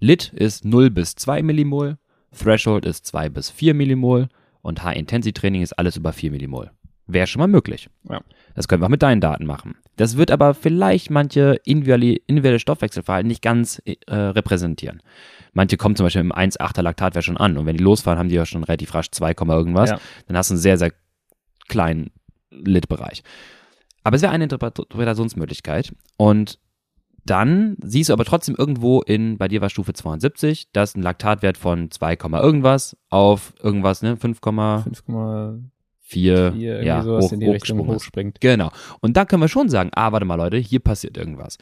Lit 0.00 0.32
ist 0.34 0.64
0 0.64 0.90
bis 0.90 1.14
2 1.14 1.42
Millimol, 1.42 1.98
Threshold 2.36 2.86
ist 2.86 3.06
2 3.06 3.28
bis 3.28 3.50
4 3.50 3.74
Millimol 3.74 4.28
und 4.62 4.82
High-Intensity-Training 4.82 5.62
ist 5.62 5.78
alles 5.78 5.96
über 5.96 6.12
4 6.12 6.30
Millimol. 6.30 6.70
Wäre 7.06 7.26
schon 7.26 7.40
mal 7.40 7.48
möglich. 7.48 7.88
Ja. 8.08 8.20
Das 8.54 8.68
können 8.68 8.82
wir 8.82 8.86
auch 8.86 8.90
mit 8.90 9.02
deinen 9.02 9.20
Daten 9.20 9.46
machen. 9.46 9.74
Das 9.96 10.16
wird 10.16 10.30
aber 10.30 10.54
vielleicht 10.54 11.10
manche 11.10 11.60
individuelle, 11.64 12.58
Stoffwechselverhalten 12.58 13.28
nicht 13.28 13.42
ganz 13.42 13.80
äh, 13.84 14.14
repräsentieren. 14.14 15.02
Manche 15.52 15.76
kommen 15.76 15.96
zum 15.96 16.06
Beispiel 16.06 16.22
im 16.22 16.32
1,8er 16.32 16.82
Laktatwert 16.82 17.24
schon 17.24 17.36
an 17.36 17.56
und 17.56 17.66
wenn 17.66 17.76
die 17.76 17.84
losfahren, 17.84 18.18
haben 18.18 18.28
die 18.28 18.34
ja 18.34 18.46
schon 18.46 18.64
relativ 18.64 18.94
rasch 18.94 19.10
2, 19.10 19.34
irgendwas. 19.48 19.90
Ja. 19.90 20.00
Dann 20.26 20.36
hast 20.36 20.50
du 20.50 20.54
einen 20.54 20.60
sehr, 20.60 20.78
sehr 20.78 20.92
kleinen 21.68 22.10
Litbereich. 22.50 23.22
Aber 24.04 24.16
es 24.16 24.22
wäre 24.22 24.32
eine 24.32 24.44
Interpretationsmöglichkeit 24.44 25.94
und 26.16 26.58
dann 27.24 27.76
siehst 27.82 28.08
du 28.08 28.14
aber 28.14 28.24
trotzdem 28.24 28.56
irgendwo 28.56 29.00
in, 29.00 29.38
bei 29.38 29.46
dir 29.46 29.60
war 29.60 29.70
Stufe 29.70 29.92
72, 29.92 30.72
dass 30.72 30.96
ein 30.96 31.02
Laktatwert 31.02 31.56
von 31.56 31.90
2, 31.90 32.16
irgendwas 32.42 32.96
auf 33.10 33.54
irgendwas, 33.62 34.02
ne, 34.02 34.16
5,4 34.16 35.62
5,4 36.12 36.24
irgendwie 36.54 36.86
ja, 36.86 37.02
sowas 37.02 37.26
hoch, 37.26 37.32
in 37.32 37.40
die 37.40 37.46
Richtung 37.50 37.86
hochspringt. 37.86 38.40
Genau. 38.40 38.70
Und 39.00 39.16
da 39.16 39.24
können 39.24 39.42
wir 39.42 39.48
schon 39.48 39.68
sagen, 39.68 39.90
ah, 39.94 40.12
warte 40.12 40.26
mal, 40.26 40.36
Leute, 40.36 40.56
hier 40.56 40.80
passiert 40.80 41.16
irgendwas. 41.16 41.58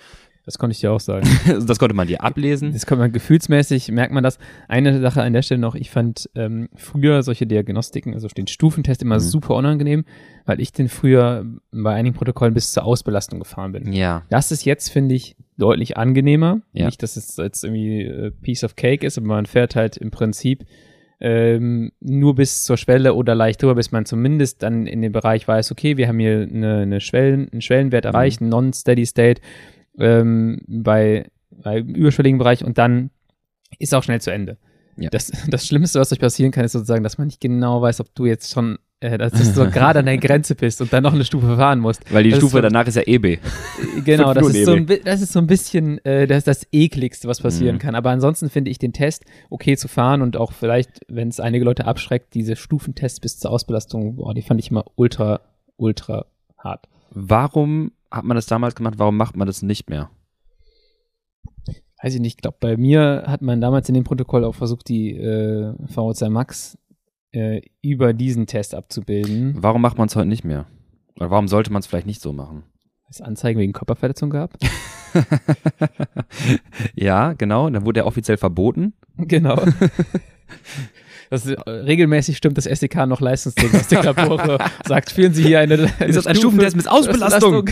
Das 0.46 0.58
konnte 0.58 0.72
ich 0.72 0.80
dir 0.80 0.90
auch 0.90 1.00
sagen. 1.00 1.28
das 1.66 1.78
konnte 1.78 1.94
man 1.94 2.08
dir 2.08 2.22
ablesen. 2.24 2.72
Das 2.72 2.86
kommt 2.86 3.00
man 3.00 3.12
gefühlsmäßig, 3.12 3.92
merkt 3.92 4.12
man 4.12 4.24
das. 4.24 4.38
Eine 4.68 5.00
Sache 5.00 5.22
an 5.22 5.32
der 5.32 5.42
Stelle 5.42 5.60
noch, 5.60 5.74
ich 5.74 5.90
fand 5.90 6.28
ähm, 6.34 6.68
früher 6.74 7.22
solche 7.22 7.46
Diagnostiken, 7.46 8.14
also 8.14 8.26
den 8.26 8.46
Stufentest 8.46 9.02
immer 9.02 9.16
Mhm. 9.16 9.20
super 9.20 9.54
unangenehm, 9.54 10.04
weil 10.46 10.60
ich 10.60 10.72
den 10.72 10.88
früher 10.88 11.44
bei 11.70 11.94
einigen 11.94 12.16
Protokollen 12.16 12.54
bis 12.54 12.72
zur 12.72 12.84
Ausbelastung 12.84 13.38
gefahren 13.38 13.72
bin. 13.72 13.92
Ja. 13.92 14.22
Das 14.30 14.50
ist 14.50 14.64
jetzt, 14.64 14.88
finde 14.88 15.14
ich, 15.14 15.36
deutlich 15.58 15.98
angenehmer. 15.98 16.62
Ja. 16.72 16.86
Nicht, 16.86 17.02
dass 17.02 17.16
es 17.16 17.36
jetzt 17.36 17.62
irgendwie 17.62 18.02
äh, 18.02 18.30
Piece 18.30 18.64
of 18.64 18.76
Cake 18.76 19.06
ist, 19.06 19.18
aber 19.18 19.26
man 19.26 19.46
fährt 19.46 19.76
halt 19.76 19.98
im 19.98 20.10
Prinzip 20.10 20.64
ähm, 21.20 21.92
nur 22.00 22.35
bis 22.35 22.64
zur 22.64 22.76
Schwelle 22.76 23.14
oder 23.14 23.35
leicht 23.35 23.62
drüber, 23.62 23.74
bis 23.74 23.92
man 23.92 24.06
zumindest 24.06 24.62
dann 24.62 24.87
in 24.87 25.02
dem 25.02 25.12
Bereich 25.12 25.46
weiß, 25.46 25.70
okay, 25.70 25.96
wir 25.96 26.09
haben 26.09 26.18
hier 26.18 26.48
eine, 26.50 26.78
eine 26.78 27.00
Schwellen, 27.00 27.48
einen 27.52 27.61
Schwellenwert 27.61 28.04
Mhm. 28.04 28.09
erreicht, 28.09 28.40
einen 28.40 28.50
Non-Steady 28.50 29.04
State 29.06 29.42
ähm, 29.98 30.61
bei, 30.66 31.30
bei 31.50 31.80
überschwelligen 31.80 32.38
Bereich 32.38 32.64
und 32.64 32.78
dann 32.78 33.11
ist 33.78 33.94
auch 33.94 34.02
schnell 34.02 34.20
zu 34.20 34.33
Ende. 34.33 34.56
Ja. 34.96 35.11
Das, 35.11 35.30
das 35.48 35.66
Schlimmste, 35.66 36.00
was 36.00 36.12
euch 36.12 36.20
passieren 36.20 36.52
kann, 36.52 36.64
ist 36.64 36.72
sozusagen, 36.72 37.04
dass 37.04 37.18
man 37.18 37.26
nicht 37.26 37.40
genau 37.40 37.83
weiß, 37.83 38.00
ob 38.00 38.14
du 38.14 38.26
jetzt 38.26 38.50
schon, 38.52 38.78
äh, 39.00 39.16
dass 39.18 39.32
du 39.32 39.42
so 39.44 39.64
gerade 39.70 40.00
an 40.00 40.06
der 40.06 40.18
Grenze 40.18 40.54
bist 40.54 40.80
und 40.80 40.92
dann 40.92 41.02
noch 41.02 41.14
eine 41.14 41.24
Stufe 41.24 41.56
fahren 41.56 41.78
musst. 41.80 42.12
Weil 42.12 42.24
die 42.24 42.30
Das 42.30 42.38
Stufe 42.38 42.56
so- 42.58 42.60
danach 42.60 42.86
ist 42.86 42.96
ja 42.96 43.02
EB. 43.06 43.38
Genau, 44.04 44.34
das 44.34 44.48
ist, 44.48 44.64
so 44.66 44.72
ein, 44.72 44.86
das 45.04 45.22
ist 45.22 45.32
so 45.32 45.38
ein 45.38 45.46
bisschen 45.46 46.04
äh, 46.04 46.26
das, 46.26 46.44
das 46.44 46.66
ekligste, 46.72 47.26
was 47.28 47.40
passieren 47.40 47.76
Mhm. 47.76 47.80
kann. 47.80 47.94
Aber 47.94 48.10
ansonsten 48.10 48.50
finde 48.50 48.70
ich 48.70 48.78
den 48.78 48.92
Test 48.92 49.24
okay 49.48 49.76
zu 49.76 49.88
fahren 49.88 50.22
und 50.22 50.36
auch 50.36 50.52
vielleicht, 50.52 51.00
wenn 51.08 51.28
es 51.28 51.40
einige 51.40 51.64
Leute 51.64 51.86
abschreckt, 51.86 52.34
diese 52.34 52.56
Stufentests 52.56 53.20
bis 53.20 53.38
zur 53.38 53.50
Ausbelastung, 53.50 54.16
boah, 54.16 54.34
die 54.34 54.42
fand 54.42 54.60
ich 54.60 54.70
immer 54.70 54.84
ultra, 54.96 55.40
ultra 55.76 56.26
hart. 56.58 56.86
Warum 57.10 57.92
hat 58.10 58.24
man 58.24 58.34
das 58.34 58.46
damals 58.46 58.74
gemacht? 58.74 58.94
Warum 58.98 59.16
macht 59.16 59.36
man 59.36 59.46
das 59.46 59.62
nicht 59.62 59.88
mehr? 59.88 60.10
Weiß 62.02 62.14
ich 62.14 62.20
nicht, 62.20 62.36
ich 62.36 62.42
glaube, 62.42 62.56
bei 62.60 62.76
mir 62.76 63.24
hat 63.26 63.42
man 63.42 63.60
damals 63.60 63.88
in 63.88 63.94
dem 63.94 64.04
Protokoll 64.04 64.44
auch 64.44 64.54
versucht, 64.54 64.88
die 64.88 65.16
äh, 65.16 65.74
VO2 65.94 66.30
Max 66.30 66.78
äh, 67.32 67.60
über 67.82 68.12
diesen 68.12 68.46
Test 68.46 68.74
abzubilden. 68.74 69.54
Warum 69.58 69.82
macht 69.82 69.98
man 69.98 70.08
es 70.08 70.16
heute 70.16 70.28
nicht 70.28 70.44
mehr? 70.44 70.66
Oder 71.16 71.30
warum 71.30 71.48
sollte 71.48 71.72
man 71.72 71.80
es 71.80 71.86
vielleicht 71.86 72.06
nicht 72.06 72.20
so 72.20 72.32
machen? 72.32 72.64
Es 73.08 73.20
Anzeigen 73.20 73.58
wegen 73.58 73.72
Körperverletzung 73.72 74.30
gab. 74.30 74.56
ja, 76.94 77.32
genau. 77.32 77.68
Dann 77.68 77.84
wurde 77.84 78.00
er 78.00 78.06
offiziell 78.06 78.36
verboten. 78.36 78.94
genau. 79.18 79.62
Das, 81.28 81.46
äh, 81.46 81.58
regelmäßig 81.68 82.36
stimmt 82.36 82.56
das 82.56 82.66
SDK 82.66 83.06
noch 83.06 83.20
Leistungsdiagnostiklabore, 83.20 84.58
sagt, 84.86 85.10
führen 85.10 85.32
Sie 85.32 85.44
hier 85.44 85.60
eine, 85.60 85.74
eine 85.74 86.08
Ist 86.08 86.16
das 86.16 86.26
ein 86.26 86.34
Stufe- 86.36 86.56
Stufentest 86.56 86.76
mit 86.76 86.88
Ausbelastung? 86.88 87.68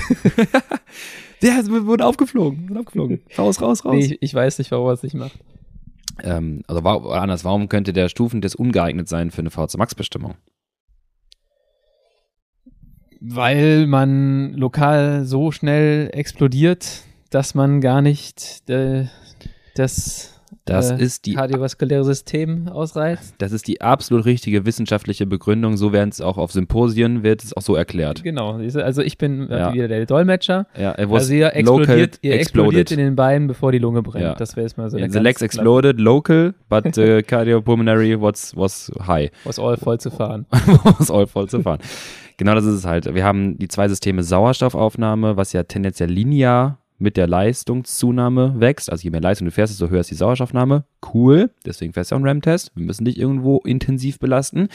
Der 1.43 1.67
wurde 1.87 2.05
aufgeflogen. 2.05 2.69
Wurde 2.69 2.81
aufgeflogen. 2.81 3.21
Raus, 3.37 3.61
raus, 3.63 3.85
raus. 3.85 3.95
Nee, 3.95 4.05
ich, 4.05 4.19
ich 4.23 4.35
weiß 4.35 4.59
nicht, 4.59 4.71
warum 4.71 4.89
er 4.89 4.93
es 4.93 5.03
nicht 5.03 5.15
macht. 5.15 5.39
Ähm, 6.23 6.63
also 6.67 6.85
wa- 6.85 6.97
oder 6.97 7.23
anders, 7.23 7.45
warum 7.45 7.69
könnte 7.69 7.93
der 7.93 8.09
Stufentest 8.09 8.57
ungeeignet 8.57 9.09
sein 9.09 9.31
für 9.31 9.41
eine 9.41 9.51
VZ 9.51 9.77
Max 9.77 9.95
Bestimmung? 9.95 10.35
Weil 13.21 13.87
man 13.87 14.55
lokal 14.55 15.25
so 15.25 15.51
schnell 15.51 16.11
explodiert, 16.13 17.03
dass 17.31 17.55
man 17.55 17.81
gar 17.81 18.01
nicht 18.01 18.69
äh, 18.71 19.07
das, 19.75 20.38
Das 20.69 20.91
äh, 20.91 20.97
ist 21.03 21.27
die 21.27 21.35
kardiovaskuläre 21.35 22.05
System 22.05 22.69
ausreizt. 22.69 23.35
das 23.39 23.53
ist 23.53 23.67
die 23.69 23.81
absolut 23.81 24.25
richtige 24.25 24.67
wissenschaftliche 24.67 25.27
Begründung. 25.27 25.77
So 25.77 25.93
werden 25.93 26.11
es 26.11 26.21
auch 26.21 26.39
auf 26.39 26.53
Symposien 26.53 27.23
wird 27.23 27.43
es 27.43 27.57
auch 27.57 27.63
so 27.63 27.75
erklärt. 27.75 28.23
Genau. 28.23 28.55
Also 28.59 29.03
ich 29.03 29.19
bin 29.19 29.49
äh, 29.51 29.59
Ja. 29.59 29.73
wieder 29.75 29.89
der 29.89 30.07
Dolmetscher. 30.07 30.67
Ja, 30.79 30.93
Also 30.93 31.33
ihr 31.35 31.55
explodiert, 31.55 32.19
ihr 32.23 32.35
explodiert 32.35 32.83
exploded. 32.83 32.91
in 32.93 32.99
den 32.99 33.17
Beinen, 33.17 33.49
bevor 33.49 33.73
die 33.73 33.79
Lunge 33.79 34.03
brennt. 34.03 34.25
Ja. 34.25 34.35
Das 34.35 34.57
wäre 34.57 34.67
jetzt 34.67 34.77
mal 34.79 34.91
so 34.91 34.99
the 34.99 35.09
der 35.09 35.23
legs 35.23 35.43
exploded 35.43 35.99
local, 36.01 36.55
but 36.69 36.95
the 36.95 37.23
cardiopulmonary 37.27 38.21
was 38.21 38.57
was 38.57 38.91
high. 39.07 39.31
Was 39.45 39.59
all 39.59 39.77
voll 39.77 39.99
zu 39.99 40.11
fahren. 40.11 40.47
was 40.99 41.11
all 41.11 41.27
voll 41.27 41.49
zu 41.49 41.61
fahren. 41.63 41.81
Genau 42.37 42.55
das 42.55 42.65
ist 42.65 42.75
es 42.75 42.85
halt. 42.87 43.13
Wir 43.15 43.25
haben 43.25 43.59
die 43.59 43.69
zwei 43.69 43.89
Systeme 43.89 44.23
Sauerstoffaufnahme, 44.23 45.37
was 45.37 45.53
ja 45.53 45.65
tendenziell 45.65 46.11
linear 46.11 46.79
mit 46.99 47.17
der 47.17 47.27
Leistungszunahme 47.27 48.55
wächst. 48.59 48.91
Also 48.91 49.05
je 49.05 49.11
mehr 49.11 49.21
Leistung 49.21 49.47
du 49.47 49.53
fährst, 49.53 49.73
desto 49.73 49.89
höher 49.89 50.01
ist 50.01 50.11
die 50.11 50.15
Sauerstoffnahme. 50.17 50.85
Cool. 51.15 51.51
Deswegen 51.65 51.93
fährst 51.93 52.11
du 52.11 52.15
auch 52.15 52.19
einen 52.19 52.27
RAM-Test. 52.29 52.73
Wir 52.75 52.85
müssen 52.85 53.05
dich 53.05 53.19
irgendwo 53.19 53.59
intensiv 53.59 54.19
belasten. 54.19 54.69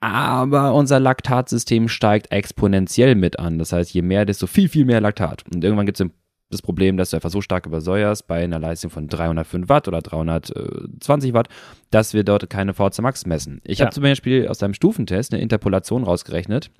Aber 0.00 0.74
unser 0.74 1.00
Laktatsystem 1.00 1.88
steigt 1.88 2.30
exponentiell 2.30 3.14
mit 3.14 3.38
an. 3.38 3.58
Das 3.58 3.72
heißt, 3.72 3.92
je 3.94 4.02
mehr, 4.02 4.24
desto 4.26 4.46
viel, 4.46 4.68
viel 4.68 4.84
mehr 4.84 5.00
Laktat. 5.00 5.44
Und 5.52 5.64
irgendwann 5.64 5.86
gibt 5.86 5.98
es 5.98 6.06
das 6.50 6.60
Problem, 6.62 6.96
dass 6.98 7.10
du 7.10 7.16
einfach 7.16 7.30
so 7.30 7.40
stark 7.40 7.64
übersäuerst 7.66 8.26
bei 8.26 8.44
einer 8.44 8.58
Leistung 8.58 8.90
von 8.90 9.08
305 9.08 9.68
Watt 9.68 9.88
oder 9.88 10.02
320 10.02 11.32
Watt, 11.32 11.48
dass 11.90 12.12
wir 12.12 12.22
dort 12.22 12.50
keine 12.50 12.74
VZ 12.74 13.00
Max 13.00 13.24
messen. 13.24 13.60
Ich 13.64 13.78
Ja. 13.78 13.86
habe 13.86 13.94
zum 13.94 14.02
Beispiel 14.02 14.46
aus 14.48 14.62
einem 14.62 14.74
Stufentest 14.74 15.32
eine 15.32 15.42
Interpolation 15.42 16.04
rausgerechnet. 16.04 16.70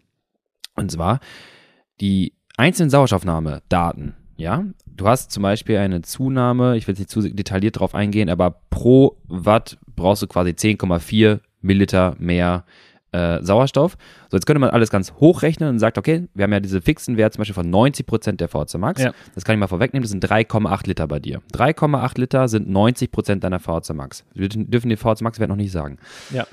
Und 0.76 0.90
zwar 0.90 1.20
die 2.00 2.34
einzelnen 2.56 2.90
Sauerstoffnahmedaten. 2.90 4.14
Ja, 4.36 4.64
du 4.86 5.06
hast 5.06 5.30
zum 5.30 5.42
Beispiel 5.42 5.78
eine 5.78 6.02
Zunahme, 6.02 6.76
ich 6.76 6.86
will 6.86 6.92
jetzt 6.92 6.98
nicht 6.98 7.10
zu 7.10 7.22
detailliert 7.22 7.78
drauf 7.78 7.94
eingehen, 7.94 8.28
aber 8.28 8.62
pro 8.70 9.16
Watt 9.24 9.78
brauchst 9.94 10.22
du 10.22 10.26
quasi 10.26 10.50
10,4 10.50 11.40
Milliliter 11.60 12.16
mehr 12.18 12.64
äh, 13.12 13.42
Sauerstoff. 13.42 13.96
So, 14.28 14.36
jetzt 14.36 14.44
könnte 14.44 14.58
man 14.58 14.70
alles 14.70 14.90
ganz 14.90 15.12
hochrechnen 15.14 15.68
und 15.68 15.78
sagt, 15.78 15.98
okay, 15.98 16.28
wir 16.34 16.42
haben 16.42 16.52
ja 16.52 16.58
diese 16.58 16.80
fixen 16.80 17.16
Werte 17.16 17.36
zum 17.36 17.42
Beispiel 17.42 17.54
von 17.54 17.70
90 17.70 18.06
Prozent 18.06 18.40
der 18.40 18.48
VHC 18.48 18.78
Max. 18.78 19.02
Ja. 19.02 19.12
Das 19.36 19.44
kann 19.44 19.54
ich 19.54 19.60
mal 19.60 19.68
vorwegnehmen, 19.68 20.02
das 20.02 20.10
sind 20.10 20.24
3,8 20.24 20.88
Liter 20.88 21.06
bei 21.06 21.20
dir. 21.20 21.40
3,8 21.52 22.20
Liter 22.20 22.48
sind 22.48 22.68
90 22.68 23.12
Prozent 23.12 23.44
deiner 23.44 23.60
VHC 23.60 23.94
Max. 23.94 24.24
Wir 24.34 24.48
dürfen 24.48 24.88
die 24.88 24.96
VHC 24.96 25.22
Max 25.22 25.38
Wert 25.38 25.48
noch 25.48 25.56
nicht 25.56 25.70
sagen. 25.70 25.98
Ja. 26.32 26.46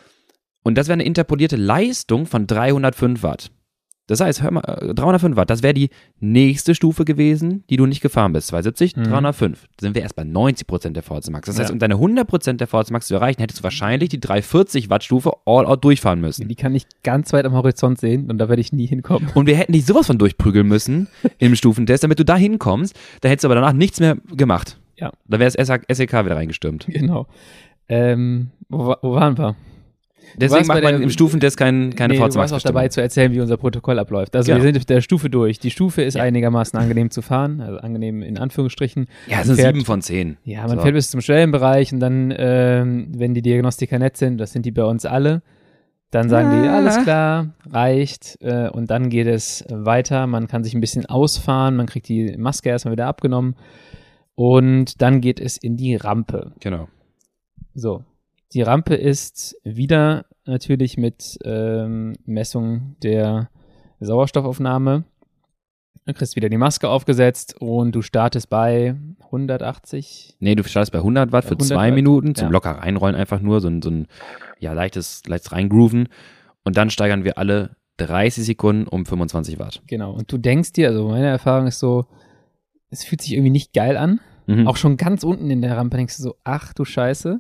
Und 0.63 0.77
das 0.77 0.87
wäre 0.87 0.93
eine 0.93 1.03
interpolierte 1.03 1.55
Leistung 1.55 2.27
von 2.27 2.45
305 2.45 3.23
Watt. 3.23 3.51
Das 4.07 4.19
heißt, 4.19 4.43
hör 4.43 4.51
mal, 4.51 4.61
äh, 4.61 4.93
305 4.93 5.37
Watt, 5.37 5.49
das 5.49 5.63
wäre 5.63 5.73
die 5.73 5.89
nächste 6.19 6.75
Stufe 6.75 7.05
gewesen, 7.05 7.63
die 7.69 7.77
du 7.77 7.85
nicht 7.85 8.01
gefahren 8.01 8.33
bist. 8.33 8.47
270, 8.47 8.97
Mhm. 8.97 9.03
305. 9.05 9.61
Da 9.77 9.85
sind 9.85 9.95
wir 9.95 10.01
erst 10.01 10.15
bei 10.15 10.23
90% 10.23 10.95
der 10.97 11.03
VHC 11.03 11.29
Max. 11.31 11.45
Das 11.45 11.57
heißt, 11.59 11.69
Ja. 11.69 11.73
um 11.73 11.79
deine 11.79 11.97
100% 11.97 12.59
der 12.59 12.67
VHC 12.67 12.91
Max 12.91 13.07
zu 13.07 13.13
erreichen, 13.13 13.39
hättest 13.41 13.59
du 13.59 13.63
wahrscheinlich 13.63 14.09
die 14.09 14.19
340 14.19 14.89
Watt 14.89 15.03
Stufe 15.03 15.31
all 15.45 15.65
out 15.65 15.83
durchfahren 15.85 16.19
müssen. 16.19 16.47
Die 16.49 16.55
kann 16.55 16.75
ich 16.75 16.87
ganz 17.03 17.31
weit 17.31 17.45
am 17.45 17.53
Horizont 17.53 17.99
sehen 17.99 18.29
und 18.29 18.37
da 18.37 18.49
werde 18.49 18.59
ich 18.61 18.73
nie 18.73 18.85
hinkommen. 18.87 19.29
Und 19.33 19.45
wir 19.45 19.55
hätten 19.55 19.71
dich 19.73 19.85
sowas 19.85 20.07
von 20.07 20.17
durchprügeln 20.17 20.67
müssen 20.67 21.07
im 21.37 21.55
Stufentest, 21.55 22.03
damit 22.03 22.19
du 22.19 22.25
da 22.25 22.35
hinkommst. 22.35 22.95
Da 23.21 23.29
hättest 23.29 23.45
du 23.45 23.47
aber 23.47 23.55
danach 23.55 23.73
nichts 23.73 23.99
mehr 24.01 24.17
gemacht. 24.35 24.77
Ja. 24.97 25.11
Da 25.27 25.39
wäre 25.39 25.49
das 25.51 25.53
SEK 25.97 26.11
wieder 26.25 26.35
reingestürmt. 26.35 26.85
Genau. 26.89 27.27
Ähm, 27.87 28.51
wo, 28.69 28.95
wo 29.01 29.13
waren 29.13 29.37
wir? 29.37 29.55
Deswegen 30.38 30.67
macht 30.67 30.81
man 30.84 30.93
der- 30.93 31.01
im 31.03 31.10
Stufentest 31.10 31.57
kein, 31.57 31.93
keine 31.95 32.13
nee, 32.13 32.19
du 32.19 32.36
warst 32.36 32.53
auch 32.53 32.62
dabei 32.62 32.88
zu 32.88 33.01
erzählen, 33.01 33.31
wie 33.34 33.41
unser 33.41 33.57
Protokoll 33.57 33.99
abläuft. 33.99 34.36
Also 34.36 34.51
Genau. 34.51 34.63
wir 34.63 34.67
sind 34.71 34.77
auf 34.77 34.86
der 34.86 35.01
Stufe 35.01 35.29
durch. 35.29 35.60
Die 35.60 35.71
Stufe 35.71 36.01
ist 36.01 36.15
Ja. 36.15 36.23
einigermaßen 36.23 36.79
angenehm 36.79 37.10
zu 37.12 37.21
fahren, 37.21 37.60
also 37.62 37.77
angenehm 37.79 38.21
in 38.21 38.38
Anführungsstrichen. 38.38 39.07
Ja, 39.27 39.41
es 39.41 39.47
sind 39.47 39.57
sieben 39.57 39.84
von 39.86 40.01
zehn. 40.01 40.38
Ja, 40.43 40.62
man 40.67 40.77
So. 40.77 40.84
fährt 40.84 40.93
bis 40.95 41.10
zum 41.12 41.21
Schwellenbereich 41.21 41.91
und 41.93 41.99
dann, 41.99 42.34
ähm, 42.38 43.07
wenn 43.15 43.34
die 43.34 43.41
Diagnostiker 43.41 43.99
nett 43.99 44.15
sind, 44.17 44.38
das 44.38 44.51
sind 44.53 44.65
die 44.65 44.71
bei 44.71 44.84
uns 44.86 45.05
alle, 45.05 45.41
dann 46.12 46.29
sagen 46.29 46.62
die, 46.62 46.67
Ah. 46.67 46.77
alles 46.77 47.03
klar, 47.03 47.53
reicht 47.69 48.38
äh, 48.41 48.69
und 48.69 48.89
dann 48.91 49.10
geht 49.10 49.27
es 49.27 49.65
weiter. 49.69 50.27
Man 50.27 50.47
kann 50.47 50.63
sich 50.63 50.73
ein 50.73 50.81
bisschen 50.81 51.05
ausfahren, 51.05 51.75
man 51.75 51.86
kriegt 51.88 52.07
die 52.10 52.36
Maske 52.38 52.69
erstmal 52.69 52.93
wieder 52.93 53.07
abgenommen 53.07 53.55
und 54.36 55.01
dann 55.01 55.21
geht 55.21 55.39
es 55.39 55.57
in 55.57 55.75
die 55.77 55.95
Rampe. 55.95 56.51
Genau. 56.60 56.88
So, 57.73 58.03
die 58.53 58.61
Rampe 58.61 58.95
ist 58.95 59.55
wieder 59.63 60.26
natürlich 60.45 60.97
mit 60.97 61.38
ähm, 61.43 62.15
Messung 62.26 62.95
der 63.01 63.49
Sauerstoffaufnahme. 63.99 65.05
Du 66.05 66.13
kriegst 66.13 66.36
wieder 66.36 66.49
die 66.49 66.57
Maske 66.57 66.89
aufgesetzt 66.89 67.55
und 67.59 67.93
du 67.93 68.01
startest 68.01 68.49
bei 68.49 68.95
180. 69.26 70.38
Nee, 70.39 70.55
du 70.55 70.63
startest 70.63 70.91
bei 70.91 70.97
100 70.97 71.32
Watt 71.32 71.45
für 71.45 71.51
100 71.51 71.67
zwei 71.67 71.88
Watt, 71.88 71.95
Minuten 71.95 72.36
zum 72.36 72.47
ja. 72.47 72.51
locker 72.51 72.71
reinrollen 72.71 73.15
einfach 73.15 73.39
nur, 73.39 73.61
so 73.61 73.67
ein, 73.67 73.82
so 73.82 73.91
ein 73.91 74.07
ja, 74.59 74.73
leichtes, 74.73 75.21
leichtes 75.28 75.51
reingrooven. 75.51 76.09
Und 76.63 76.78
dann 76.78 76.89
steigern 76.89 77.23
wir 77.23 77.38
alle 77.38 77.76
30 77.97 78.43
Sekunden 78.45 78.88
um 78.88 79.05
25 79.05 79.59
Watt. 79.59 79.82
Genau. 79.88 80.11
Und 80.11 80.32
du 80.32 80.38
denkst 80.38 80.73
dir, 80.73 80.89
also 80.89 81.07
meine 81.09 81.28
Erfahrung 81.28 81.67
ist 81.67 81.80
so, 81.80 82.07
es 82.89 83.03
fühlt 83.03 83.21
sich 83.21 83.34
irgendwie 83.34 83.51
nicht 83.51 83.73
geil 83.73 83.95
an. 83.95 84.19
Mhm. 84.47 84.67
Auch 84.67 84.78
schon 84.78 84.97
ganz 84.97 85.23
unten 85.23 85.51
in 85.51 85.61
der 85.61 85.78
Rampe 85.78 85.97
denkst 85.97 86.17
du 86.17 86.23
so, 86.23 86.36
ach 86.43 86.73
du 86.73 86.84
Scheiße. 86.84 87.39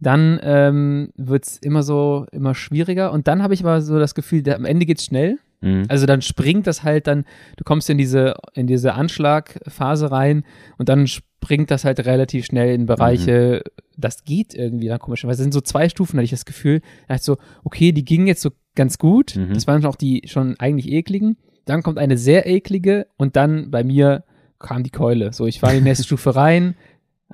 Dann 0.00 0.38
ähm, 0.42 1.12
wird 1.16 1.46
es 1.46 1.56
immer 1.58 1.82
so, 1.82 2.26
immer 2.30 2.54
schwieriger. 2.54 3.12
Und 3.12 3.26
dann 3.26 3.42
habe 3.42 3.54
ich 3.54 3.64
aber 3.64 3.80
so 3.82 3.98
das 3.98 4.14
Gefühl, 4.14 4.42
da, 4.42 4.54
am 4.54 4.64
Ende 4.64 4.86
geht's 4.86 5.04
schnell. 5.04 5.38
Mhm. 5.60 5.84
Also 5.88 6.06
dann 6.06 6.22
springt 6.22 6.66
das 6.66 6.84
halt 6.84 7.06
dann, 7.06 7.24
du 7.56 7.64
kommst 7.64 7.90
in 7.90 7.98
diese, 7.98 8.34
in 8.54 8.66
diese 8.66 8.94
Anschlagphase 8.94 10.10
rein 10.10 10.44
und 10.76 10.88
dann 10.88 11.06
springt 11.08 11.70
das 11.70 11.84
halt 11.84 12.04
relativ 12.04 12.46
schnell 12.46 12.74
in 12.74 12.86
Bereiche, 12.86 13.62
das 13.96 14.24
geht 14.24 14.54
irgendwie 14.54 14.88
dann 14.88 15.00
komischerweise. 15.00 15.42
Es 15.42 15.44
sind 15.44 15.52
so 15.52 15.60
zwei 15.60 15.88
Stufen, 15.88 16.16
hatte 16.16 16.24
ich 16.24 16.30
das 16.30 16.44
Gefühl. 16.44 16.80
Da 17.08 17.16
ich 17.16 17.22
so, 17.22 17.38
okay, 17.64 17.92
die 17.92 18.04
gingen 18.04 18.26
jetzt 18.26 18.42
so 18.42 18.50
ganz 18.74 18.98
gut. 18.98 19.34
Mhm. 19.36 19.54
Das 19.54 19.66
waren 19.66 19.84
auch 19.84 19.96
die 19.96 20.22
schon 20.26 20.56
eigentlich 20.58 20.90
ekligen. 20.90 21.36
Dann 21.64 21.82
kommt 21.82 21.98
eine 21.98 22.16
sehr 22.16 22.46
eklige 22.46 23.08
und 23.16 23.36
dann 23.36 23.70
bei 23.70 23.82
mir 23.82 24.24
kam 24.58 24.82
die 24.82 24.90
Keule. 24.90 25.32
So, 25.32 25.46
ich 25.46 25.60
war 25.62 25.72
in 25.72 25.78
die 25.78 25.84
nächste 25.84 26.04
Stufe 26.06 26.36
rein, 26.36 26.76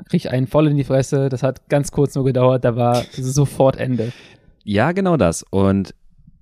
krieg 0.09 0.27
einen 0.31 0.47
voll 0.47 0.69
in 0.69 0.77
die 0.77 0.85
Fresse. 0.85 1.29
Das 1.29 1.43
hat 1.43 1.69
ganz 1.69 1.91
kurz 1.93 2.15
nur 2.15 2.25
gedauert, 2.25 2.65
da 2.65 2.77
war 2.77 3.05
sofort 3.13 3.77
Ende. 3.77 4.13
Ja, 4.65 4.93
genau 4.93 5.17
das. 5.17 5.45
Und 5.51 5.95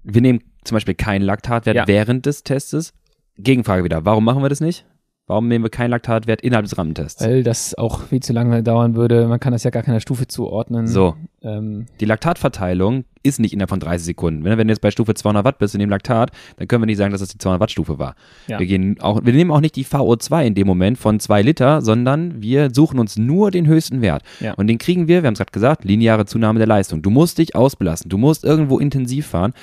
wir 0.05 0.21
nehmen 0.21 0.41
zum 0.65 0.77
Beispiel 0.77 0.95
keinen 0.95 1.23
Laktatwert 1.23 1.77
Ja. 1.77 1.87
während 1.87 2.27
des 2.27 2.45
Testes. 2.45 2.93
Gegenfrage 3.39 3.85
wieder, 3.85 4.05
warum 4.05 4.25
machen 4.25 4.43
wir 4.43 4.49
das 4.49 4.61
nicht? 4.61 4.85
Warum 5.33 5.49
nehmen 5.49 5.65
wir 5.65 5.71
keinen 5.71 5.89
Laktatwert 5.89 6.43
innerhalb 6.43 6.67
des 6.67 6.77
Rampentests? 6.77 7.25
Weil 7.25 7.43
das 7.43 7.75
auch 7.79 8.03
viel 8.03 8.21
zu 8.21 8.35
lange 8.35 8.63
dauern 8.63 8.97
würde. 8.97 9.27
Man 9.29 9.41
kann 9.41 9.55
das 9.55 9.65
ja 9.65 9.71
gar 9.71 9.83
keiner 9.83 9.99
Stufe 9.99 10.27
zuordnen. 10.27 10.87
So, 10.87 11.15
Ähm, 11.43 11.87
die 12.01 12.05
Laktatverteilung 12.05 13.05
ist 13.23 13.41
nicht 13.41 13.55
innerhalb 13.55 13.71
von 13.71 13.81
30 13.81 14.05
Sekunden. 14.05 14.45
Wenn, 14.45 14.59
wenn 14.59 14.69
du 14.69 14.73
jetzt 14.73 14.83
bei 14.83 14.91
Stufe 14.91 15.15
200 15.15 15.43
Watt 15.43 15.57
bist 15.59 15.75
in 15.75 15.81
dem 15.81 15.89
Laktat, 15.89 16.33
dann 16.59 16.69
können 16.69 16.83
wir 16.83 16.87
nicht 16.87 16.99
sagen, 16.99 17.13
dass 17.13 17.23
das 17.23 17.31
die 17.31 17.39
200 17.39 17.61
Watt 17.63 17.71
Stufe 17.71 17.99
war. 17.99 18.15
Ja. 18.47 18.59
Wir, 18.59 18.67
gehen 18.67 19.01
auch, 19.01 19.25
wir 19.25 19.33
nehmen 19.33 19.51
auch 19.51 19.61
nicht 19.63 19.75
die 19.77 19.87
VO2 19.87 20.45
in 20.45 20.55
dem 20.55 20.67
Moment 20.67 20.99
von 20.99 21.19
2 21.19 21.41
Liter, 21.41 21.81
sondern 21.81 22.43
wir 22.43 22.69
suchen 22.71 22.99
uns 22.99 23.17
nur 23.17 23.51
den 23.51 23.67
höchsten 23.67 24.03
Wert. 24.03 24.25
Ja. 24.41 24.53
Und 24.53 24.67
den 24.67 24.77
kriegen 24.77 25.09
wir, 25.09 25.23
wir 25.23 25.29
haben 25.29 25.33
es 25.33 25.39
gerade 25.39 25.53
gesagt, 25.53 25.85
lineare 25.87 26.27
Zunahme 26.27 26.59
der 26.59 26.69
Leistung. 26.69 27.01
Du 27.01 27.09
musst 27.09 27.39
dich 27.39 27.57
ausbelasten, 27.57 28.11
du 28.11 28.19
musst 28.19 28.45
irgendwo 28.45 28.79
intensiv 28.79 29.29
fahren. 29.29 29.55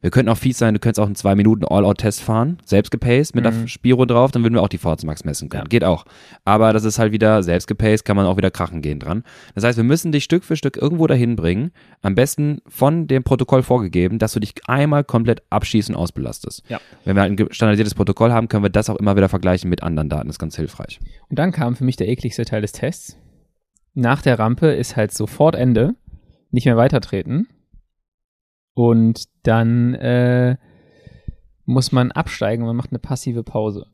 Wir 0.00 0.10
könnten 0.10 0.28
auch 0.30 0.36
fies 0.36 0.56
sein, 0.58 0.74
du 0.74 0.80
könntest 0.80 1.00
auch 1.00 1.06
einen 1.06 1.16
2 1.16 1.34
Minuten 1.34 1.64
All-Out-Test 1.64 2.22
fahren, 2.22 2.58
selbst 2.64 2.90
gepaced 2.90 3.34
mit 3.34 3.44
Mhm. 3.44 3.62
der 3.62 3.66
Spiro 3.66 4.04
drauf, 4.04 4.30
dann 4.30 4.44
würden 4.44 4.54
wir 4.54 4.62
auch 4.62 4.68
die 4.68 4.78
VO2 4.78 5.04
Max 5.06 5.24
messen 5.24 5.48
können. 5.48 5.64
Ja. 5.64 5.68
Geht 5.68 5.82
auch. 5.82 6.04
Aber 6.44 6.72
das 6.72 6.84
ist 6.84 7.00
halt 7.00 7.10
wieder 7.10 7.42
selbst 7.42 7.66
gepaced, 7.66 8.04
kann 8.04 8.16
man 8.16 8.24
auch 8.26 8.36
wieder 8.36 8.52
krachen 8.52 8.80
gehen 8.80 9.00
dran. 9.00 9.24
Das 9.56 9.64
heißt, 9.64 9.76
wir 9.76 9.82
müssen 9.84 10.12
dich 10.12 10.22
Stück 10.22 10.44
für 10.44 10.54
Stück 10.56 10.76
irgendwo 10.76 11.08
dahin 11.08 11.34
bringen, 11.34 11.72
am 12.00 12.14
besten 12.14 12.60
von 12.68 13.08
dem 13.08 13.24
Protokoll 13.24 13.64
vorgegeben, 13.64 14.20
dass 14.20 14.32
du 14.34 14.40
dich 14.40 14.54
einmal 14.68 15.02
komplett 15.02 15.42
abschießen 15.50 15.94
und 15.96 16.00
ausbelastest. 16.00 16.62
Ja. 16.68 16.80
Wenn 17.04 17.16
wir 17.16 17.22
halt 17.22 17.32
ein 17.40 17.48
standardisiertes 17.50 17.94
Protokoll 17.94 18.32
haben, 18.32 18.46
können 18.48 18.62
wir 18.62 18.70
das 18.70 18.88
auch 18.90 18.96
immer 18.96 19.16
wieder 19.16 19.28
vergleichen 19.28 19.68
mit 19.68 19.82
anderen 19.82 20.08
Daten. 20.08 20.28
Das 20.28 20.34
ist 20.34 20.40
ganz 20.40 20.54
hilfreich. 20.54 21.00
Und 21.28 21.38
dann 21.40 21.50
kam 21.50 21.74
für 21.74 21.84
mich 21.84 21.96
der 21.96 22.08
ekligste 22.08 22.44
Teil 22.44 22.62
des 22.62 22.70
Tests. 22.70 23.16
Nach 23.94 24.22
der 24.22 24.38
Rampe 24.38 24.68
ist 24.68 24.94
halt 24.96 25.12
sofort 25.12 25.56
Ende, 25.56 25.94
nicht 26.52 26.66
mehr 26.66 26.76
weitertreten. 26.76 27.48
Und 28.78 29.24
dann 29.42 29.94
äh, 29.94 30.56
muss 31.64 31.90
man 31.90 32.12
absteigen 32.12 32.64
man 32.64 32.76
macht 32.76 32.92
eine 32.92 33.00
passive 33.00 33.42
Pause. 33.42 33.86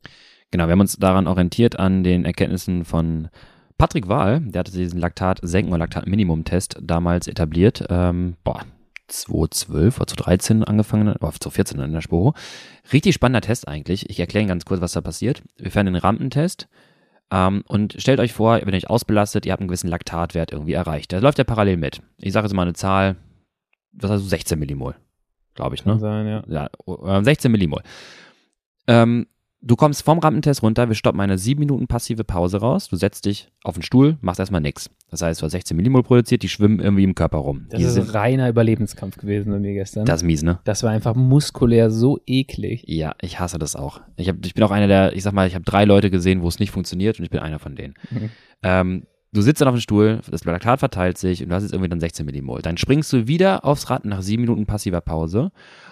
Genau, 0.51 0.67
wir 0.67 0.73
haben 0.73 0.81
uns 0.81 0.99
daran 0.99 1.27
orientiert 1.27 1.79
an 1.79 2.05
den 2.05 2.27
Erkenntnissen 2.27 2.85
von 2.85 3.31
Patrick 3.79 4.09
Wahl, 4.09 4.41
der 4.41 4.61
hatte 4.61 4.73
diesen 4.73 5.01
Laktat-Senken- 5.01 5.71
oder 5.71 5.79
Laktat-Minimum-Test 5.79 6.81
damals 6.83 7.29
etabliert. 7.29 7.87
Ähm, 7.89 8.37
boah, 8.45 8.61
2012 9.09 9.97
oder 9.97 10.07
2013 10.07 10.65
angefangen, 10.65 11.09
oder 11.09 11.19
2014 11.19 11.81
in 11.81 11.93
der 11.95 12.03
Sporo. 12.03 12.35
Richtig 12.93 13.15
spannender 13.15 13.41
Test 13.41 13.67
eigentlich. 13.67 14.11
Ich 14.11 14.21
erkläre 14.21 14.43
Ihnen 14.43 14.51
ganz 14.51 14.67
kurz, 14.67 14.83
was 14.83 14.93
da 14.93 15.01
passiert. 15.01 15.43
Wir 15.57 15.71
fahren 15.71 15.87
den 15.87 15.97
Rampentest 15.97 16.69
ähm, 17.31 17.65
und 17.69 17.97
stellt 17.97 18.21
euch 18.21 18.35
vor, 18.35 18.59
ihr 18.59 18.67
euch 18.71 18.91
ausbelastet, 18.91 19.47
ihr 19.47 19.53
habt 19.53 19.63
einen 19.63 19.69
gewissen 19.69 19.89
Laktatwert 19.89 20.53
irgendwie 20.53 20.75
erreicht. 20.75 21.13
Der 21.13 21.23
läuft 21.23 21.39
ja 21.39 21.45
parallel 21.45 21.79
mit. 21.79 22.03
Ich 22.19 22.35
sage 22.35 22.47
jetzt 22.47 22.55
mal 22.55 22.63
eine 22.63 22.75
Zahl, 22.75 23.17
was 23.95 24.11
hast 24.11 24.23
du, 24.23 24.29
16 24.29 24.59
Millimol, 24.59 24.95
glaube 25.55 25.75
ich, 25.75 25.85
ne? 25.85 25.93
Kann 25.93 26.01
sein, 26.01 26.27
ja. 26.27 26.43
ja, 26.49 27.19
äh, 27.19 27.25
16 27.25 27.51
Millimol. 27.51 27.83
Ähm, 28.87 29.27
du 29.65 29.77
kommst 29.77 30.03
vom 30.03 30.19
Rampentest 30.19 30.63
runter, 30.63 30.89
wir 30.89 30.95
stoppen 30.95 31.21
eine 31.21 31.39
7 31.39 31.59
Minuten 31.59 31.87
passive 31.87 32.25
Pause 32.25 32.59
raus, 32.59 32.89
du 32.89 32.97
setzt 32.97 33.25
dich 33.25 33.49
auf 33.63 33.75
den 33.75 33.83
Stuhl, 33.83 34.19
machst 34.21 34.41
erstmal 34.41 34.61
nix. 34.61 34.91
Das 35.11 35.23
heißt, 35.23 35.41
du 35.41 35.45
hast 35.45 35.53
16 35.53 35.77
Millimol 35.77 36.03
produziert, 36.03 36.43
die 36.43 36.49
schwimmen 36.49 36.81
irgendwie 36.81 37.05
im 37.05 37.15
Körper 37.15 37.39
rum. 37.39 37.67
Das 37.71 37.79
die 37.79 37.87
ist 37.87 37.97
ein 37.97 38.09
reiner 38.09 38.49
Überlebenskampf 38.49 39.17
gewesen 39.17 39.53
bei 39.53 39.59
mir 39.59 39.75
gestern. 39.75 40.05
das 40.05 40.21
ist 40.21 40.27
mies, 40.27 40.43
ne? 40.43 40.59
das 40.65 40.83
war 40.83 40.91
einfach 40.91 41.15
muskulär 41.15 41.91
so 41.91 42.21
eklig. 42.27 42.85
Ja, 42.87 43.15
ich 43.21 43.41
hasse 43.41 43.59
das 43.59 43.77
auch. 43.77 44.01
Ich, 44.17 44.29
hab, 44.29 44.45
ich 44.45 44.55
bin 44.55 44.65
auch 44.65 44.71
einer 44.71 44.89
der, 44.89 45.15
ich 45.15 45.23
sag 45.23 45.33
mal, 45.33 45.47
ich 45.47 45.55
habe 45.55 45.65
drei 45.65 45.85
Leute 45.85 46.11
gesehen, 46.11 46.43
wo 46.43 46.49
es 46.49 46.59
nicht 46.59 46.71
funktioniert 46.71 47.19
und 47.19 47.25
ich 47.25 47.31
bin 47.31 47.41
einer 47.41 47.59
von 47.59 47.75
denen. 47.75 47.95
Mhm. 48.11 48.31
Ähm, 48.63 49.03
du 49.35 49.43
sitzt 49.43 49.61
dann 49.61 49.69
auf 49.69 49.75
dem 49.75 49.81
Stuhl, 49.81 50.21
das 50.31 50.45
Laktat 50.45 50.79
verteilt 50.79 51.19
sich 51.19 51.43
und 51.43 51.51
du 51.51 51.55
hast 51.55 51.65
jetzt 51.65 51.73
irgendwie 51.73 51.91
dann 51.91 52.01
16 52.01 52.25
Millimol. 52.25 52.63
Dann 52.63 52.79
springst 52.79 53.13
du 53.13 53.27
wieder 53.27 53.65
aufs 53.65 53.91
Rad 53.91 54.05
nach 54.05 54.23
sieben 54.23 54.43
Minuten 54.43 54.65
passiver 54.65 55.01
Pause 55.01 55.51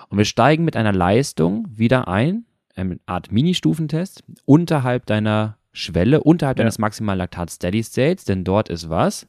und 0.08 0.16
wir 0.18 0.24
steigen 0.24 0.64
mit 0.64 0.76
einer 0.76 0.92
Leistung 0.92 1.66
wieder 1.70 2.08
ein, 2.08 2.46
eine 2.74 2.98
Art 3.06 3.30
Mini-Stufentest, 3.32 4.24
unterhalb 4.46 5.04
deiner 5.06 5.58
Schwelle, 5.72 6.22
unterhalb 6.22 6.58
Ja. 6.58 6.62
deines 6.64 6.78
maximalen 6.78 7.18
Laktat 7.18 7.50
Steady 7.50 7.82
States, 7.82 8.24
denn 8.24 8.44
dort 8.44 8.68
ist 8.68 8.88
was? 8.88 9.26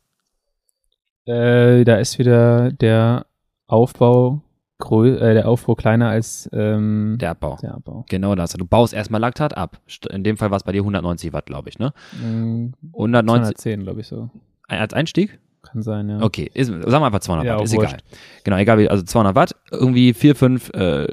Äh, 1.26 1.84
da 1.84 1.98
ist 1.98 2.20
wieder 2.20 2.72
der 2.72 3.26
Aufbau, 3.68 4.42
grö 4.84 5.16
äh, 5.16 5.34
der 5.34 5.48
Aufbau 5.48 5.76
kleiner 5.76 6.10
als 6.10 6.50
ähm, 6.54 7.18
Der 7.20 7.32
Abbau. 7.32 7.58
der 7.62 7.74
Abbau. 7.76 8.06
Genau 8.10 8.36
das. 8.36 8.52
Du 8.54 8.66
baust 8.66 8.94
erstmal 8.94 9.22
Laktat 9.22 9.56
ab. 9.58 9.78
In 10.12 10.24
dem 10.24 10.36
Fall 10.38 10.52
war 10.52 10.58
es 10.58 10.64
bei 10.64 10.74
dir 10.74 10.82
190 10.82 11.32
Watt, 11.34 11.46
glaube 11.46 11.70
ich, 11.70 11.80
ne? 11.80 11.94
Ähm, 12.22 12.74
190 12.94 13.56
210, 13.58 13.84
glaube 13.84 14.02
ich 14.02 14.08
so. 14.08 14.30
als 14.68 14.94
Einstieg? 14.94 15.40
Kann 15.62 15.82
sein, 15.82 16.10
ja. 16.10 16.22
Okay, 16.22 16.52
ist, 16.54 16.68
sagen 16.68 16.84
wir 16.84 17.06
einfach 17.06 17.22
200 17.22 17.46
Ja, 17.48 17.56
Watt, 17.56 17.64
ist 17.64 17.74
wurscht. 17.76 17.94
egal. 17.94 18.00
Genau, 18.44 18.58
egal 18.58 18.78
wie, 18.80 18.90
also 18.90 19.02
200 19.04 19.34
Watt, 19.36 19.56
irgendwie 19.72 20.14
4, 20.14 20.36
5, 20.36 20.70
äh, 20.74 21.08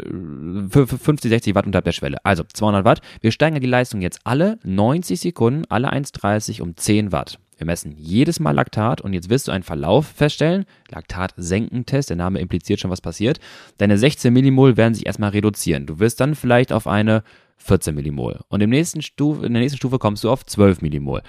50, 0.70 1.30
60 1.30 1.54
Watt 1.54 1.66
unterhalb 1.66 1.84
der 1.84 1.92
Schwelle. 1.92 2.16
Also 2.24 2.42
200 2.42 2.84
Watt. 2.84 3.00
Wir 3.20 3.30
steigern 3.30 3.60
die 3.60 3.68
Leistung 3.68 4.00
jetzt 4.00 4.18
alle 4.24 4.58
90 4.64 5.20
Sekunden, 5.20 5.62
alle 5.68 5.92
1,30 5.92 6.62
um 6.62 6.76
10 6.76 7.12
Watt. 7.12 7.38
Wir 7.61 7.66
messen 7.66 7.92
jedes 7.98 8.40
Mal 8.40 8.52
Laktat 8.52 9.02
und 9.02 9.12
jetzt 9.12 9.28
wirst 9.28 9.46
du 9.48 9.52
einen 9.52 9.62
Verlauf 9.62 10.06
feststellen. 10.06 10.64
Laktat-Senkentest, 10.90 12.08
der 12.08 12.16
Name 12.16 12.40
impliziert 12.40 12.80
schon, 12.80 12.90
was 12.90 13.02
passiert. 13.02 13.38
Deine 13.76 13.98
16 13.98 14.32
Millimol 14.32 14.76
werden 14.78 14.94
sich 14.94 15.04
erstmal 15.06 15.30
reduzieren. 15.30 15.84
Du 15.86 15.98
wirst 15.98 16.20
dann 16.20 16.34
vielleicht 16.34 16.72
auf 16.72 16.86
eine 16.86 17.22
14 17.58 17.94
Millimol. 17.94 18.40
Und 18.48 18.62
im 18.62 18.70
nächsten 18.70 19.02
Stufe, 19.02 19.44
in 19.44 19.52
der 19.52 19.61
nächsten 19.61 19.76
Stufe 19.76 19.98
kommst 19.98 20.24
du 20.24 20.30
auf 20.30 20.46
12 20.46 20.80
Millimol. 20.80 21.20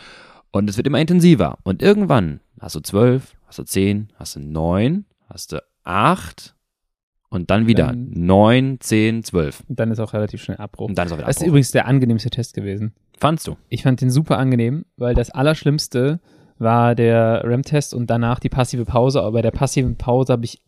Und 0.51 0.69
es 0.69 0.77
wird 0.77 0.87
immer 0.87 0.99
intensiver. 1.01 1.57
Und 1.63 1.81
irgendwann 1.81 2.39
hast 2.61 2.75
du 2.75 2.79
12, 2.79 3.35
hast 3.47 3.59
du 3.59 3.63
10, 3.63 4.13
hast 4.15 4.37
du 4.37 4.39
9, 4.39 5.03
hast 5.27 5.51
du 5.51 5.61
8 5.83 6.55
und 7.29 7.49
dann 7.49 7.67
wieder 7.67 7.87
Dann- 7.87 8.09
9, 8.13 8.77
10, 8.79 9.23
12. 9.25 9.63
Und 9.67 9.79
dann 9.79 9.91
ist 9.91 9.99
auch 9.99 10.13
relativ 10.13 10.41
schnell 10.41 10.57
Abbruch. 10.57 10.87
Und 10.87 10.97
dann 10.97 11.07
ist 11.07 11.11
auch 11.13 11.17
wieder 11.17 11.27
Das 11.27 11.35
ist 11.35 11.41
Abbruch. 11.41 11.49
übrigens 11.49 11.71
der 11.71 11.87
angenehmste 11.87 12.29
Test 12.29 12.53
gewesen. 12.53 12.93
Fandst 13.21 13.47
du? 13.47 13.55
Ich 13.69 13.83
fand 13.83 14.01
den 14.01 14.09
super 14.09 14.39
angenehm, 14.39 14.83
weil 14.97 15.13
das 15.13 15.29
Allerschlimmste 15.29 16.19
war 16.57 16.95
der 16.95 17.43
RAM-Test 17.45 17.93
und 17.93 18.09
danach 18.09 18.39
die 18.39 18.49
passive 18.49 18.83
Pause. 18.83 19.21
Aber 19.21 19.33
bei 19.33 19.41
der 19.43 19.51
passiven 19.51 19.95
Pause 19.95 20.33
habe 20.33 20.43
ich, 20.43 20.59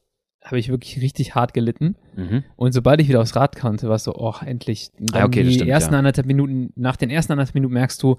habe 0.44 0.60
ich 0.60 0.70
wirklich 0.70 1.02
richtig 1.02 1.34
hart 1.34 1.56
gelitten. 1.56 1.96
Mhm. 2.16 2.44
Und 2.56 2.72
sobald 2.74 3.02
ich 3.02 3.10
wieder 3.10 3.22
aufs 3.22 3.36
Rad 3.36 3.56
konnte, 3.56 3.90
war 3.90 3.96
es 3.96 4.04
so, 4.04 4.14
oh, 4.16 4.36
endlich. 4.46 4.92
Ah, 5.14 5.26
okay, 5.26 5.44
die 5.44 5.54
stimmt, 5.54 5.70
ersten 5.72 5.94
ja. 5.94 5.98
anderthalb 5.98 6.28
Minuten, 6.28 6.72
nach 6.76 6.96
den 6.96 7.10
ersten 7.10 7.32
anderthalb 7.32 7.56
Minuten 7.56 7.74
merkst 7.74 8.02
du, 8.04 8.18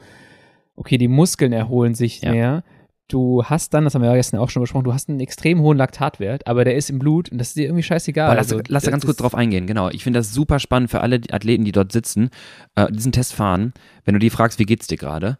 okay, 0.75 0.99
die 0.99 1.09
Muskeln 1.09 1.53
erholen 1.53 1.95
sich 1.95 2.23
Ja. 2.23 2.33
mehr. 2.33 2.65
Du 3.09 3.45
hast 3.45 3.75
dann, 3.75 3.85
das 3.85 3.95
haben 3.95 4.01
wir 4.01 4.09
ja 4.09 4.17
gestern 4.17 4.41
auch 4.41 4.49
schon 4.49 4.63
besprochen, 4.63 4.85
du 4.85 4.95
hast 4.95 5.11
einen 5.11 5.21
extrem 5.21 5.61
hohen 5.61 5.77
Laktatwert, 5.77 6.47
aber 6.47 6.65
der 6.65 6.75
ist 6.75 6.89
im 6.89 6.99
Blut 6.99 7.31
und 7.31 7.37
das 7.37 7.49
ist 7.49 7.57
dir 7.57 7.65
irgendwie 7.67 7.83
scheißegal. 7.83 8.27
Aber 8.29 8.37
lass, 8.37 8.51
Also, 8.51 8.63
lass 8.69 8.85
da 8.85 8.91
ganz 8.91 9.05
kurz 9.05 9.19
drauf 9.19 9.35
eingehen, 9.35 9.67
genau. 9.67 9.91
Ich 9.91 10.03
finde 10.05 10.21
das 10.21 10.33
super 10.33 10.59
spannend 10.59 10.91
für 10.91 11.01
alle 11.03 11.21
Athleten, 11.31 11.65
die 11.67 11.73
dort 11.73 11.93
sitzen, 11.93 12.31
äh, 12.77 12.91
diesen 12.91 13.13
Test 13.13 13.35
fahren. 13.35 13.75
Wenn 14.07 14.15
du 14.15 14.21
die 14.21 14.31
fragst, 14.31 14.59
wie 14.59 14.65
geht's 14.65 14.87
dir 14.87 14.97
gerade? 14.97 15.37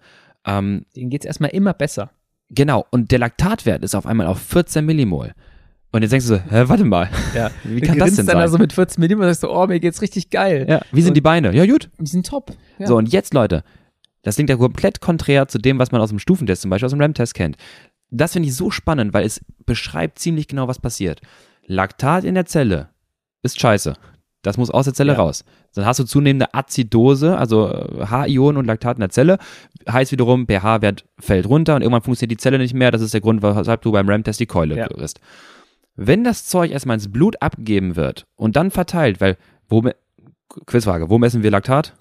Ähm, 0.47 0.85
Denen 0.95 1.09
geht 1.09 1.23
es 1.23 1.27
erstmal 1.27 1.51
immer 1.51 1.73
besser. 1.73 2.11
genau, 2.51 2.85
und 2.91 3.11
der 3.11 3.19
Laktatwert 3.19 3.83
ist 3.83 3.95
auf 3.95 4.05
einmal 4.05 4.27
auf 4.27 4.39
14 4.41 4.85
Millimol. 4.85 5.33
Und 5.91 6.03
jetzt 6.03 6.11
denkst 6.11 6.27
du 6.27 6.35
so, 6.35 6.41
hä, 6.41 6.65
warte 6.67 6.85
mal, 6.85 7.09
Ja. 7.35 7.51
wie 7.65 7.81
Du 7.81 7.87
kann 7.87 7.99
das 7.99 8.11
denn 8.17 8.27
dann 8.27 8.35
sein? 8.35 8.43
also 8.43 8.59
mit 8.59 8.75
14 8.75 9.01
Millimeter 9.01 9.27
und 9.29 9.33
sagst 9.33 9.41
so, 9.41 9.51
oh, 9.57 9.67
mir 9.67 9.81
geht's 9.81 10.03
richtig 10.03 10.29
geil. 10.29 10.67
ja, 10.69 10.81
wie 10.93 11.01
sind 11.01 11.11
Und- 11.13 11.15
die 11.17 11.21
Beine? 11.23 11.55
Ja, 11.55 11.65
gut. 11.65 11.89
Die 11.99 12.07
sind 12.07 12.27
top. 12.27 12.53
Ja. 12.79 12.89
So, 12.89 12.97
und 12.99 13.11
jetzt, 13.11 13.33
Leute, 13.33 13.63
das 14.25 14.35
klingt 14.35 14.51
ja 14.51 14.57
komplett 14.57 15.01
konträr 15.01 15.47
zu 15.49 15.59
dem, 15.59 15.79
was 15.79 15.93
man 15.93 16.01
aus 16.01 16.09
dem 16.11 16.19
Stufentest, 16.19 16.63
zum 16.63 16.71
Beispiel 16.71 16.87
aus 16.87 16.93
dem 16.93 17.01
RAM-Test 17.01 17.35
kennt. 17.35 17.57
Das 18.11 18.33
finde 18.33 18.49
ich 18.49 18.55
so 18.57 18.71
spannend, 18.71 19.15
weil 19.15 19.25
es 19.25 19.41
beschreibt 19.67 20.19
ziemlich 20.19 20.49
genau, 20.49 20.67
was 20.69 20.79
passiert. 20.81 21.21
Laktat 21.67 22.25
in 22.25 22.35
der 22.35 22.47
Zelle 22.47 22.89
ist 23.43 23.61
scheiße. 23.61 23.95
Das 24.43 24.59
muss 24.59 24.71
aus 24.71 24.85
der 24.85 24.93
Zelle 24.95 25.13
Ja. 25.13 25.19
raus. 25.19 25.45
Dann 25.75 25.87
hast 25.87 26.01
du 26.01 26.05
zunehmende 26.05 26.53
Azidose, 26.53 27.39
also 27.39 27.71
äh, 27.73 28.05
H-Ionen 28.07 28.59
und 28.59 28.67
Laktat 28.67 28.99
in 28.99 29.01
der 29.01 29.09
Zelle. 29.09 29.39
Heißt 29.91 30.13
wiederum, 30.13 30.47
pH-Wert 30.47 31.07
fällt 31.19 31.47
runter 31.49 31.75
und 31.77 31.81
irgendwann 31.83 32.03
funktioniert 32.03 32.33
die 32.39 32.43
Zelle 32.43 32.59
nicht 32.59 32.75
mehr. 32.75 32.91
Das 32.91 33.01
ist 33.01 33.15
der 33.15 33.23
Grund, 33.23 33.43
weshalb 33.43 33.81
du 33.81 33.93
beim 33.93 34.07
RAM-Test 34.09 34.41
die 34.41 34.47
Keule 34.47 34.77
Ja. 34.77 34.87
kriegst. 34.89 35.21
Wenn 35.97 36.25
das 36.25 36.45
Zeug 36.47 36.73
erstmal 36.73 36.95
ins 36.97 37.11
Blut 37.11 37.41
abgegeben 37.41 37.97
wird 37.97 38.27
und 38.37 38.57
dann 38.57 38.71
verteilt, 38.71 39.21
weil 39.21 39.37
womit, 39.69 39.97
Quizfrage, 40.67 41.09
wo 41.09 41.19
messen 41.19 41.43
wir 41.43 41.51
Laktat? 41.51 41.95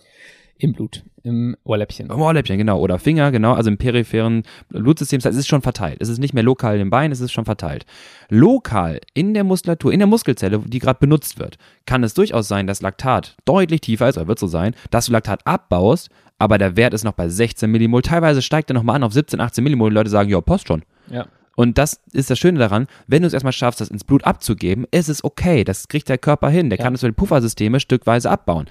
Im 0.57 0.74
Blut, 0.74 1.03
im 1.24 1.55
Ohrläppchen. 1.63 2.09
Im 2.09 2.21
Ohrläppchen, 2.21 2.57
genau. 2.57 2.80
Oder 2.80 2.99
Finger, 2.99 3.32
genau. 3.32 3.53
Also 3.53 3.69
im 3.69 3.78
peripheren 3.78 4.43
Blutsystem. 4.69 5.19
Das 5.19 5.26
heißt, 5.28 5.36
es 5.36 5.41
ist 5.41 5.47
schon 5.47 5.61
verteilt. 5.61 5.97
Es 6.01 6.09
ist 6.09 6.19
nicht 6.19 6.34
mehr 6.34 6.43
lokal 6.43 6.80
im 6.80 6.89
Bein, 6.89 7.11
es 7.11 7.21
ist 7.21 7.32
schon 7.32 7.45
verteilt. 7.45 7.86
Lokal 8.30 8.99
in 9.13 9.34
der 9.34 9.43
Muskulatur, 9.43 9.91
in 9.93 9.99
der 9.99 10.07
Muskelzelle, 10.07 10.59
die 10.59 10.80
gerade 10.80 10.99
benutzt 10.99 11.39
wird, 11.39 11.57
kann 11.86 12.03
es 12.03 12.13
durchaus 12.13 12.47
sein, 12.47 12.67
dass 12.67 12.82
Laktat 12.82 13.36
deutlich 13.45 13.82
tiefer 13.82 14.09
ist, 14.09 14.17
oder 14.17 14.28
wird 14.28 14.39
so 14.39 14.47
sein, 14.47 14.76
dass 14.91 15.05
du 15.05 15.11
Laktat 15.13 15.45
abbaust, 15.45 16.09
aber 16.39 16.57
der 16.57 16.76
Wert 16.76 16.93
ist 16.93 17.03
noch 17.03 17.13
bei 17.13 17.30
16 17.30 17.69
Millimol. 17.71 18.01
Teilweise 18.01 18.41
steigt 18.41 18.69
er 18.69 18.74
nochmal 18.74 18.97
an 18.97 19.03
auf 19.03 19.13
17, 19.13 19.39
18 19.39 19.63
Millimol. 19.63 19.91
Die 19.91 19.95
Leute 19.95 20.09
sagen, 20.09 20.30
ja, 20.30 20.41
passt 20.41 20.67
schon. 20.67 20.84
Ja. 21.09 21.26
Und 21.55 21.78
das 21.78 22.01
ist 22.11 22.32
das 22.32 22.39
Schöne 22.39 22.57
daran, 22.59 22.88
wenn 23.07 23.21
du 23.21 23.28
es 23.28 23.34
erstmal 23.34 23.53
schaffst, 23.53 23.80
das 23.80 23.89
ins 23.89 24.03
Blut 24.03 24.24
abzugeben, 24.24 24.86
ist 24.91 25.07
es 25.07 25.24
okay. 25.24 25.63
Das 25.63 25.88
kriegt 25.88 26.09
der 26.09 26.17
Körper 26.17 26.49
hin. 26.49 26.69
Der 26.71 26.80
Ja. 26.80 26.84
kann 26.84 26.95
es 26.95 27.03
über 27.03 27.09
die 27.11 27.15
Puffersysteme 27.15 27.80
stückweise 27.80 28.30
abbauen. 28.32 28.65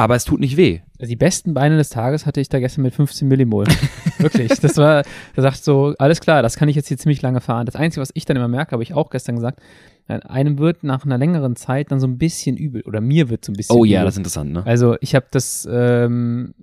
Aber 0.00 0.14
es 0.14 0.24
tut 0.24 0.38
nicht 0.40 0.56
weh. 0.56 0.80
Also 1.00 1.10
die 1.10 1.16
besten 1.16 1.52
Beine 1.54 1.76
des 1.76 1.90
Tages 1.90 2.24
hatte 2.24 2.40
ich 2.40 2.48
da 2.48 2.60
gestern 2.60 2.82
mit 2.82 2.94
15 2.94 3.26
Millimol. 3.28 3.66
Wirklich. 4.18 4.48
Das 4.60 4.76
war, 4.76 5.02
da 5.34 5.42
sagt 5.42 5.62
so, 5.64 5.94
alles 5.98 6.20
klar, 6.20 6.40
das 6.40 6.56
kann 6.56 6.68
ich 6.68 6.76
jetzt 6.76 6.86
hier 6.88 6.96
ziemlich 6.96 7.20
lange 7.20 7.40
fahren. 7.40 7.66
Das 7.66 7.74
Einzige, 7.74 8.00
was 8.00 8.12
ich 8.14 8.24
dann 8.24 8.36
immer 8.36 8.46
merke, 8.48 8.72
habe 8.72 8.82
ich 8.84 8.94
auch 8.94 9.10
gestern 9.10 9.34
gesagt, 9.34 9.60
äh, 10.06 10.20
einem 10.20 10.58
wird 10.58 10.84
nach 10.84 11.04
einer 11.04 11.18
längeren 11.18 11.56
Zeit 11.56 11.90
dann 11.90 11.98
so 11.98 12.06
ein 12.06 12.16
bisschen 12.16 12.56
übel. 12.56 12.82
Oder 12.82 13.00
mir 13.00 13.28
wird 13.28 13.44
so 13.44 13.50
ein 13.50 13.56
bisschen 13.56 13.74
Oh 13.76 13.80
übel. 13.84 13.90
ja, 13.90 14.04
das 14.04 14.14
ist 14.14 14.18
interessant, 14.18 14.52
ne? 14.52 14.62
Also 14.64 14.96
ich 15.00 15.16
habe 15.16 15.26
das 15.32 15.68
ähm, 15.70 16.54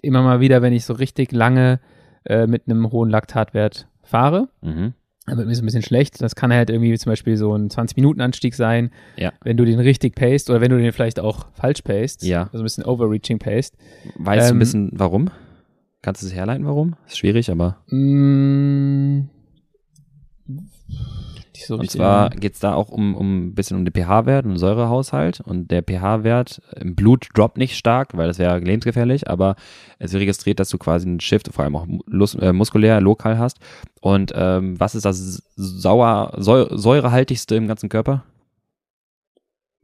immer 0.00 0.22
mal 0.22 0.38
wieder, 0.40 0.62
wenn 0.62 0.72
ich 0.72 0.84
so 0.84 0.92
richtig 0.94 1.32
lange 1.32 1.80
äh, 2.24 2.46
mit 2.46 2.62
einem 2.68 2.90
hohen 2.92 3.10
Laktatwert 3.10 3.88
fahre, 4.04 4.48
Mhm. 4.62 4.94
Dann 5.28 5.38
wird 5.38 5.46
mir 5.48 5.54
so 5.54 5.62
ein 5.62 5.66
bisschen 5.66 5.82
schlecht. 5.82 6.20
Das 6.22 6.34
kann 6.34 6.52
halt 6.52 6.70
irgendwie 6.70 6.96
zum 6.98 7.10
Beispiel 7.12 7.36
so 7.36 7.54
ein 7.54 7.68
20-Minuten-Anstieg 7.68 8.54
sein, 8.54 8.90
Ja. 9.16 9.32
wenn 9.44 9.56
du 9.56 9.64
den 9.64 9.78
richtig 9.80 10.14
paced 10.14 10.50
oder 10.50 10.60
wenn 10.60 10.70
du 10.70 10.78
den 10.78 10.92
vielleicht 10.92 11.20
auch 11.20 11.46
falsch 11.54 11.82
paced, 11.82 12.22
Ja. 12.22 12.44
also 12.52 12.58
ein 12.58 12.62
bisschen 12.64 12.84
overreaching 12.84 13.38
paced. 13.38 13.76
Weißt 14.16 14.48
du 14.48 14.52
ein 14.52 14.56
Ähm, 14.56 14.58
bisschen, 14.58 14.90
warum? 14.94 15.30
Kannst 16.02 16.22
du 16.22 16.26
es 16.26 16.34
herleiten, 16.34 16.64
warum? 16.66 16.94
Ist 17.06 17.18
schwierig, 17.18 17.50
aber. 17.50 17.78
Mm, 17.88 19.28
nicht 21.58 21.66
so 21.66 21.76
Und 21.76 21.90
zwar 21.90 22.30
geht 22.30 22.54
es 22.54 22.60
da 22.60 22.74
auch 22.74 22.88
um, 22.88 23.14
um 23.14 23.46
ein 23.46 23.54
bisschen 23.54 23.76
um 23.76 23.84
den 23.84 23.92
pH-Wert 23.92 24.46
und 24.46 24.56
Säurehaushalt. 24.58 25.40
Und 25.40 25.70
der 25.70 25.82
pH-Wert 25.82 26.62
im 26.76 26.94
Blut 26.94 27.28
droppt 27.34 27.58
nicht 27.58 27.76
stark, 27.76 28.16
weil 28.16 28.28
das 28.28 28.38
wäre 28.38 28.58
lebensgefährlich, 28.58 29.28
aber 29.28 29.56
es 29.98 30.12
wird 30.12 30.22
registriert, 30.22 30.60
dass 30.60 30.70
du 30.70 30.78
quasi 30.78 31.06
einen 31.06 31.20
Shift, 31.20 31.52
vor 31.52 31.64
allem 31.64 31.76
auch 31.76 31.86
lus- 32.06 32.34
äh, 32.36 32.52
muskulär, 32.52 33.00
lokal 33.00 33.38
hast. 33.38 33.58
Und 34.00 34.32
ähm, 34.34 34.78
was 34.78 34.94
ist 34.94 35.04
das 35.04 35.42
sauer, 35.56 36.32
säu 36.36 36.66
säurehaltigste 36.70 37.56
im 37.56 37.66
ganzen 37.66 37.88
Körper? 37.88 38.24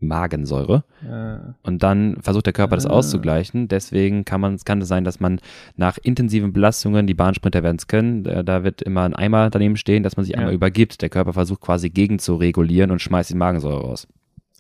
Magensäure. 0.04 0.84
äh, 1.02 1.38
Und 1.66 1.82
dann 1.82 2.16
versucht 2.22 2.46
der 2.46 2.52
Körper 2.52 2.76
das 2.76 2.86
Ah. 2.86 2.90
auszugleichen. 2.90 3.68
Deswegen 3.68 4.24
kann 4.24 4.40
man, 4.40 4.56
kann 4.58 4.80
es 4.80 4.88
sein, 4.88 5.04
dass 5.04 5.20
man 5.20 5.40
nach 5.76 5.98
intensiven 6.02 6.52
Belastungen, 6.52 7.06
die 7.06 7.14
Bahnsprinter 7.14 7.62
werden 7.62 7.76
es 7.78 7.86
können, 7.86 8.22
da, 8.24 8.42
da 8.42 8.62
wird 8.64 8.82
immer 8.82 9.02
ein 9.02 9.14
Eimer 9.14 9.50
daneben 9.50 9.76
stehen, 9.76 10.02
dass 10.02 10.16
man 10.16 10.24
sich 10.24 10.32
Ja. 10.34 10.38
einmal 10.40 10.54
übergibt. 10.54 11.02
Der 11.02 11.08
Körper 11.08 11.32
versucht 11.32 11.60
quasi 11.60 11.90
gegen 11.90 12.18
zu 12.18 12.36
regulieren 12.36 12.90
und 12.90 13.00
schmeißt 13.02 13.30
die 13.30 13.34
Magensäure 13.36 13.80
raus. 13.80 14.06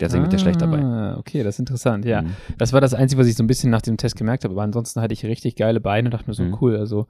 Deswegen 0.00 0.22
wird 0.24 0.32
der 0.32 0.38
schlecht 0.38 0.60
dabei. 0.60 0.80
Ah, 0.82 1.16
okay, 1.18 1.44
das 1.44 1.54
ist 1.54 1.60
interessant, 1.60 2.04
ja. 2.04 2.22
Mhm. 2.22 2.30
Das 2.58 2.72
war 2.72 2.80
das 2.80 2.94
Einzige, 2.94 3.20
was 3.20 3.28
ich 3.28 3.36
so 3.36 3.44
ein 3.44 3.46
bisschen 3.46 3.70
nach 3.70 3.82
dem 3.82 3.96
Test 3.96 4.16
gemerkt 4.16 4.42
habe, 4.42 4.52
aber 4.54 4.62
ansonsten 4.62 5.00
hatte 5.00 5.12
ich 5.14 5.24
richtig 5.24 5.54
geile 5.54 5.80
Beine 5.80 6.08
und 6.08 6.14
dachte 6.14 6.28
mir 6.28 6.34
so, 6.34 6.42
Mhm. 6.42 6.56
cool, 6.60 6.76
also 6.76 7.06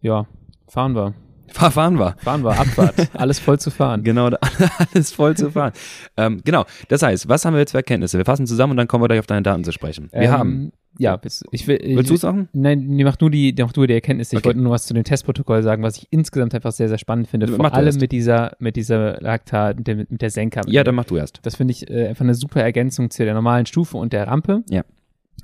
ja, 0.00 0.26
fahren 0.66 0.96
wir. 0.96 1.14
Fahr, 1.48 1.70
fahren 1.70 1.98
wir. 1.98 2.16
Fahren 2.18 2.42
wir, 2.44 2.58
Abfahrt, 2.58 2.94
alles 3.14 3.38
voll 3.38 3.58
zu 3.58 3.70
fahren. 3.70 4.02
Genau, 4.02 4.30
alles 4.94 5.12
voll 5.12 5.36
zu 5.36 5.50
fahren. 5.50 5.72
ähm, 6.16 6.40
genau, 6.44 6.64
das 6.88 7.02
heißt, 7.02 7.28
was 7.28 7.44
haben 7.44 7.54
wir 7.54 7.60
jetzt 7.60 7.72
für 7.72 7.78
Erkenntnisse? 7.78 8.18
Wir 8.18 8.24
fassen 8.24 8.46
zusammen 8.46 8.72
und 8.72 8.76
dann 8.76 8.88
kommen 8.88 9.02
wir 9.04 9.08
gleich 9.08 9.20
auf 9.20 9.26
deine 9.26 9.42
Daten 9.42 9.64
zu 9.64 9.72
sprechen. 9.72 10.08
Wir 10.12 10.22
Ähm, 10.22 10.30
haben, 10.30 10.72
Ja, 10.98 11.20
ich 11.50 11.66
will. 11.66 11.78
Ich, 11.82 11.96
willst 11.96 12.10
du 12.10 12.16
sagen? 12.16 12.48
Nein, 12.52 12.84
nee, 12.86 13.04
mach 13.04 13.18
nur 13.20 13.30
die, 13.30 13.54
mach 13.58 13.74
nur 13.74 13.86
die 13.86 13.94
Erkenntnisse. 13.94 14.34
Ich 14.34 14.38
Okay. 14.38 14.46
wollte 14.48 14.60
nur 14.60 14.72
was 14.72 14.86
zu 14.86 14.94
dem 14.94 15.04
Testprotokoll 15.04 15.62
sagen, 15.62 15.82
was 15.82 15.98
ich 15.98 16.06
insgesamt 16.10 16.54
einfach 16.54 16.72
sehr, 16.72 16.88
sehr 16.88 16.98
spannend 16.98 17.28
finde. 17.28 17.46
Mach 17.48 17.56
Vor 17.56 17.70
du 17.70 17.76
allem 17.76 17.96
mit 17.96 18.12
dieser, 18.12 18.56
mit 18.58 18.76
dieser 18.76 19.20
Laktat, 19.20 19.76
mit 19.78 19.86
der, 19.86 19.96
mit 19.96 20.20
der 20.22 20.30
Senka. 20.30 20.62
Ja, 20.66 20.84
dann 20.84 20.94
mach 20.94 21.04
du 21.04 21.16
erst. 21.16 21.40
Das 21.42 21.56
finde 21.56 21.72
ich 21.72 21.88
äh, 21.90 22.08
einfach 22.08 22.24
eine 22.24 22.34
super 22.34 22.62
Ergänzung 22.62 23.10
zu 23.10 23.24
der 23.24 23.34
normalen 23.34 23.66
Stufe 23.66 23.96
und 23.98 24.12
der 24.12 24.26
Rampe. 24.26 24.62
Ja. 24.70 24.84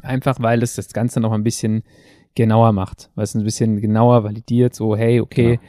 Einfach, 0.03 0.37
weil 0.41 0.63
es 0.63 0.75
das 0.75 0.89
Ganze 0.93 1.21
noch 1.21 1.33
ein 1.33 1.45
bisschen 1.45 1.83
genauer 2.35 2.73
macht. 2.73 3.11
Weil 3.15 3.25
es 3.25 3.35
ein 3.35 3.45
bisschen 3.45 3.81
genauer 3.81 4.25
validiert, 4.25 4.75
so, 4.75 4.97
hey, 4.97 5.21
okay, 5.21 5.59
Genau. 5.59 5.61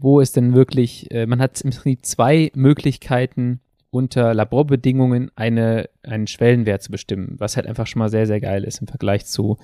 Wo 0.00 0.20
ist 0.20 0.36
denn 0.36 0.54
wirklich, 0.54 1.10
äh, 1.10 1.26
man 1.26 1.40
hat 1.40 1.60
im 1.60 1.70
Prinzip 1.70 2.04
zwei 2.04 2.50
Möglichkeiten, 2.54 3.60
unter 3.90 4.34
Laborbedingungen 4.34 5.30
eine, 5.34 5.88
einen 6.04 6.26
Schwellenwert 6.28 6.82
zu 6.82 6.90
bestimmen, 6.92 7.34
was 7.38 7.56
halt 7.56 7.66
einfach 7.66 7.86
schon 7.88 7.98
mal 7.98 8.08
sehr, 8.08 8.26
sehr 8.26 8.40
geil 8.40 8.62
ist 8.64 8.80
im 8.80 8.86
Vergleich 8.86 9.26
zu 9.26 9.58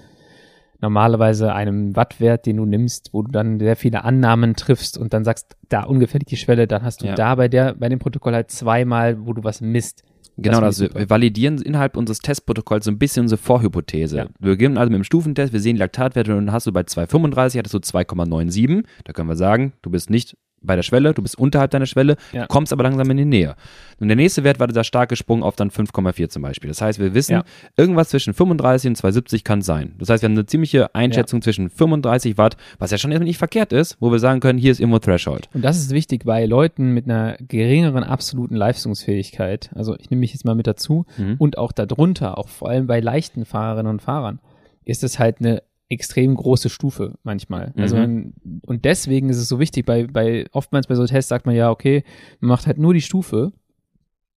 normalerweise 0.80 1.54
einem 1.54 1.96
Wattwert, 1.96 2.44
den 2.46 2.58
du 2.58 2.66
nimmst, 2.66 3.10
wo 3.12 3.22
du 3.22 3.30
dann 3.30 3.58
sehr 3.58 3.76
viele 3.76 4.04
Annahmen 4.04 4.56
triffst 4.56 4.98
und 4.98 5.14
dann 5.14 5.24
sagst, 5.24 5.56
da 5.68 5.84
ungefähr 5.84 6.18
liegt 6.20 6.30
die 6.30 6.36
Schwelle, 6.36 6.66
dann 6.66 6.82
hast 6.82 7.02
du 7.02 7.06
Ja. 7.06 7.14
da 7.14 7.34
bei 7.34 7.48
der, 7.48 7.74
bei 7.74 7.88
dem 7.88 7.98
Protokoll 7.98 8.34
halt 8.34 8.50
zweimal, 8.50 9.24
wo 9.26 9.32
du 9.32 9.42
was 9.42 9.60
misst. 9.60 10.02
Genau, 10.36 10.60
das, 10.60 10.76
super. 10.76 10.98
wir 10.98 11.10
validieren 11.10 11.60
innerhalb 11.62 11.96
unseres 11.96 12.18
Testprotokolls 12.18 12.84
so 12.84 12.90
ein 12.90 12.98
bisschen 12.98 13.22
unsere 13.22 13.40
Vorhypothese. 13.40 14.16
Ja. 14.18 14.26
Wir 14.38 14.52
beginnen 14.52 14.76
also 14.76 14.90
mit 14.90 14.98
dem 14.98 15.04
Stufentest, 15.04 15.52
wir 15.52 15.60
sehen 15.60 15.76
die 15.76 15.80
Laktatwerte 15.80 16.32
und 16.32 16.46
dann 16.46 16.52
hast 16.52 16.66
du 16.66 16.72
bei 16.72 16.82
2,35, 16.82 17.58
hattest 17.58 17.74
du 17.74 17.78
2,97. 17.78 18.84
Da 19.04 19.12
können 19.12 19.28
wir 19.28 19.36
sagen, 19.36 19.72
du 19.82 19.90
bist 19.90 20.10
nicht 20.10 20.36
bei 20.66 20.76
der 20.76 20.82
Schwelle, 20.82 21.14
du 21.14 21.22
bist 21.22 21.38
unterhalb 21.38 21.70
deiner 21.70 21.86
Schwelle, 21.86 22.16
Ja. 22.32 22.46
kommst 22.46 22.72
aber 22.72 22.82
langsam 22.82 23.10
in 23.10 23.16
die 23.16 23.24
Nähe. 23.24 23.54
Und 23.98 24.08
der 24.08 24.16
nächste 24.16 24.44
Wert 24.44 24.60
war 24.60 24.66
dieser 24.66 24.84
starke 24.84 25.16
Sprung 25.16 25.42
auf 25.42 25.56
dann 25.56 25.70
5,4 25.70 26.28
zum 26.28 26.42
Beispiel. 26.42 26.68
Das 26.68 26.82
heißt, 26.82 26.98
wir 26.98 27.14
wissen, 27.14 27.32
Ja. 27.32 27.44
irgendwas 27.76 28.10
zwischen 28.10 28.34
35 28.34 28.88
und 28.90 28.96
270 28.96 29.44
kann 29.44 29.62
sein. 29.62 29.94
Das 29.98 30.10
heißt, 30.10 30.22
wir 30.22 30.28
haben 30.28 30.34
eine 30.34 30.44
ziemliche 30.46 30.94
Einschätzung 30.94 31.40
zwischen 31.40 31.70
35 31.70 32.36
Watt, 32.36 32.56
was 32.78 32.90
ja 32.90 32.98
schon 32.98 33.10
erstmal 33.12 33.26
nicht 33.28 33.38
verkehrt 33.38 33.72
ist, 33.72 33.96
wo 34.00 34.10
wir 34.12 34.18
sagen 34.18 34.40
können, 34.40 34.58
hier 34.58 34.72
ist 34.72 34.80
irgendwo 34.80 34.98
Threshold. 34.98 35.48
Und 35.54 35.64
das 35.64 35.78
ist 35.78 35.90
wichtig 35.92 36.24
bei 36.24 36.44
Leuten 36.44 36.92
mit 36.92 37.06
einer 37.06 37.36
geringeren 37.48 38.04
absoluten 38.04 38.54
Leistungsfähigkeit. 38.56 39.70
Also 39.74 39.96
ich 39.98 40.10
nehme 40.10 40.20
mich 40.20 40.32
jetzt 40.32 40.44
mal 40.44 40.54
mit 40.54 40.66
dazu 40.66 41.06
Mhm. 41.16 41.36
und 41.38 41.58
auch 41.58 41.72
darunter, 41.72 42.38
auch 42.38 42.48
vor 42.48 42.68
allem 42.68 42.86
bei 42.86 43.00
leichten 43.00 43.44
Fahrerinnen 43.44 43.90
und 43.90 44.02
Fahrern, 44.02 44.40
ist 44.84 45.04
es 45.04 45.18
halt 45.18 45.36
eine 45.40 45.62
extrem 45.88 46.34
große 46.34 46.68
Stufe 46.68 47.14
manchmal. 47.22 47.72
Also 47.76 47.96
Mhm. 47.96 48.02
man, 48.02 48.60
und 48.66 48.84
deswegen 48.84 49.28
ist 49.28 49.36
es 49.38 49.48
so 49.48 49.58
wichtig, 49.60 49.86
bei, 49.86 50.06
bei 50.06 50.46
oftmals 50.52 50.86
bei 50.88 50.94
so 50.96 51.06
Tests 51.06 51.28
sagt 51.28 51.46
man 51.46 51.54
ja, 51.54 51.70
okay, 51.70 52.02
man 52.40 52.48
macht 52.48 52.66
halt 52.66 52.78
nur 52.78 52.92
die 52.94 53.00
Stufe, 53.02 53.52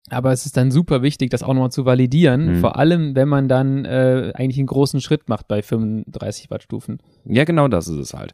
aber 0.10 0.32
es 0.32 0.46
ist 0.46 0.56
dann 0.58 0.72
super 0.72 1.02
wichtig, 1.02 1.30
das 1.32 1.44
auch 1.44 1.54
nochmal 1.54 1.72
zu 1.72 1.86
validieren, 1.86 2.46
Mhm. 2.54 2.56
vor 2.60 2.78
allem 2.78 3.16
wenn 3.16 3.28
man 3.30 3.48
dann 3.48 3.86
äh, 3.86 4.32
eigentlich 4.36 4.58
einen 4.58 4.68
großen 4.68 5.00
Schritt 5.02 5.30
macht 5.30 5.48
bei 5.48 5.62
35 5.62 6.50
Watt 6.50 6.64
Stufen. 6.64 7.00
Ja, 7.26 7.44
genau 7.46 7.68
das 7.68 7.88
ist 7.88 7.98
es 7.98 8.14
halt. 8.14 8.34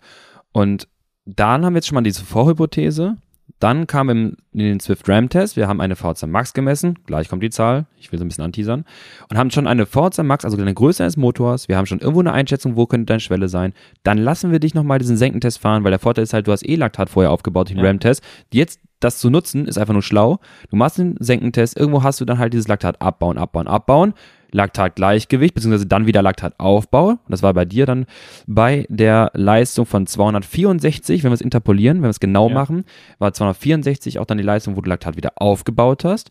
Und 0.52 0.88
dann 1.26 1.64
haben 1.66 1.74
wir 1.74 1.78
jetzt 1.78 1.88
schon 1.88 1.96
mal 1.96 2.02
diese 2.02 2.24
Vorhypothese. 2.24 3.18
Dann 3.60 3.88
kam 3.88 4.10
im, 4.10 4.36
in 4.52 4.60
den 4.60 4.80
Swift 4.82 5.08
RAM 5.08 5.30
Test, 5.30 5.56
wir 5.56 5.68
haben 5.68 5.80
eine 5.80 5.96
VZ 5.96 6.28
Max 6.28 6.54
gemessen, 6.54 7.00
gleich 7.06 7.30
kommt 7.30 7.44
die 7.44 7.50
Zahl, 7.50 7.86
ich 7.98 8.12
will 8.12 8.20
so 8.20 8.26
ein 8.26 8.28
bisschen 8.28 8.44
anteasern, 8.44 8.84
und 9.30 9.38
haben 9.38 9.52
schon 9.52 9.68
eine 9.68 9.86
VZ 9.86 10.24
Max, 10.24 10.44
also 10.44 10.58
eine 10.58 10.74
Größe 10.74 11.02
eines 11.04 11.16
Motors, 11.16 11.70
wir 11.70 11.78
haben 11.78 11.86
schon 11.86 12.00
irgendwo 12.00 12.20
eine 12.20 12.34
Einschätzung, 12.34 12.76
wo 12.76 12.86
könnte 12.88 13.06
deine 13.06 13.22
Schwelle 13.22 13.48
sein. 13.48 13.74
Dann 14.04 14.18
lassen 14.18 14.52
wir 14.52 14.60
dich 14.60 14.74
nochmal 14.74 15.00
diesen 15.00 15.16
Senkentest 15.16 15.60
fahren, 15.60 15.84
weil 15.84 15.92
der 15.92 16.00
Vorteil 16.00 16.24
ist 16.24 16.34
halt, 16.34 16.48
du 16.48 16.52
hast 16.52 16.68
eh 16.68 16.76
Laktat 16.76 17.10
vorher 17.10 17.32
aufgebaut, 17.32 17.70
den 17.70 17.78
Ja. 17.78 17.84
RAM-Test. 17.86 18.22
Jetzt 18.52 18.82
das 19.00 19.20
zu 19.20 19.30
nutzen, 19.30 19.66
ist 19.66 19.78
einfach 19.78 19.94
nur 19.94 20.02
schlau. 20.02 20.40
Du 20.70 20.76
machst 20.76 20.98
den 20.98 21.16
Senkentest, 21.20 21.78
irgendwo 21.78 22.04
hast 22.04 22.20
du 22.22 22.26
dann 22.26 22.40
halt 22.40 22.54
dieses 22.54 22.68
Laktat 22.68 23.02
abbauen, 23.02 23.38
abbauen, 23.38 23.68
abbauen. 23.68 24.14
Laktatgleichgewicht, 24.54 25.54
beziehungsweise 25.54 25.86
dann 25.88 26.08
wieder 26.08 26.22
Laktataufbau. 26.22 27.10
Und 27.10 27.20
das 27.28 27.44
war 27.44 27.54
bei 27.54 27.66
dir 27.66 27.86
dann 27.86 28.06
bei 28.48 28.86
der 28.90 29.32
Leistung 29.34 29.86
von 29.86 30.08
264, 30.08 31.24
wenn 31.24 31.32
wir 31.32 31.36
es 31.36 31.42
interpolieren, 31.42 31.98
wenn 31.98 32.04
wir 32.04 32.10
es 32.10 32.20
genau 32.20 32.50
Ja. 32.50 32.54
machen, 32.56 32.86
war 33.20 33.34
264 33.34 34.20
auch 34.20 34.26
dann 34.26 34.38
die 34.38 34.44
Leistung, 34.44 34.76
wo 34.76 34.82
du 34.82 34.90
Laktat 34.90 35.18
wieder 35.18 35.34
aufgebaut 35.38 36.04
hast. 36.06 36.30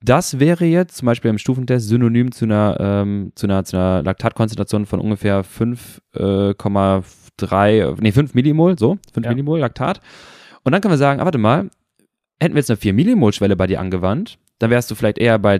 Das 0.00 0.38
wäre 0.38 0.64
jetzt 0.64 0.96
zum 0.98 1.06
Beispiel 1.06 1.30
im 1.30 1.38
Stufentest 1.38 1.88
synonym 1.88 2.30
zu 2.30 2.44
einer, 2.44 2.76
ähm, 2.78 3.32
zu 3.34 3.46
einer, 3.46 3.64
zu 3.64 3.76
einer 3.76 4.02
Laktatkonzentration 4.04 4.86
von 4.86 5.00
ungefähr 5.00 5.42
5,3, 5.44 7.96
nee, 8.00 8.12
5 8.12 8.34
Millimol, 8.34 8.78
so, 8.78 8.98
5 9.12 9.24
Ja. 9.24 9.30
Millimol 9.32 9.58
Laktat. 9.60 10.00
Und 10.64 10.72
dann 10.72 10.80
können 10.80 10.92
wir 10.92 10.98
sagen, 10.98 11.20
ah, 11.20 11.24
warte 11.24 11.38
mal, 11.38 11.70
hätten 12.40 12.54
wir 12.54 12.60
jetzt 12.60 12.70
eine 12.70 12.76
4 12.76 12.92
Millimol 12.92 13.32
Schwelle 13.32 13.56
bei 13.56 13.66
dir 13.66 13.80
angewandt, 13.80 14.38
dann 14.58 14.70
wärst 14.70 14.90
du 14.90 14.94
vielleicht 14.94 15.18
eher 15.18 15.38
bei 15.38 15.58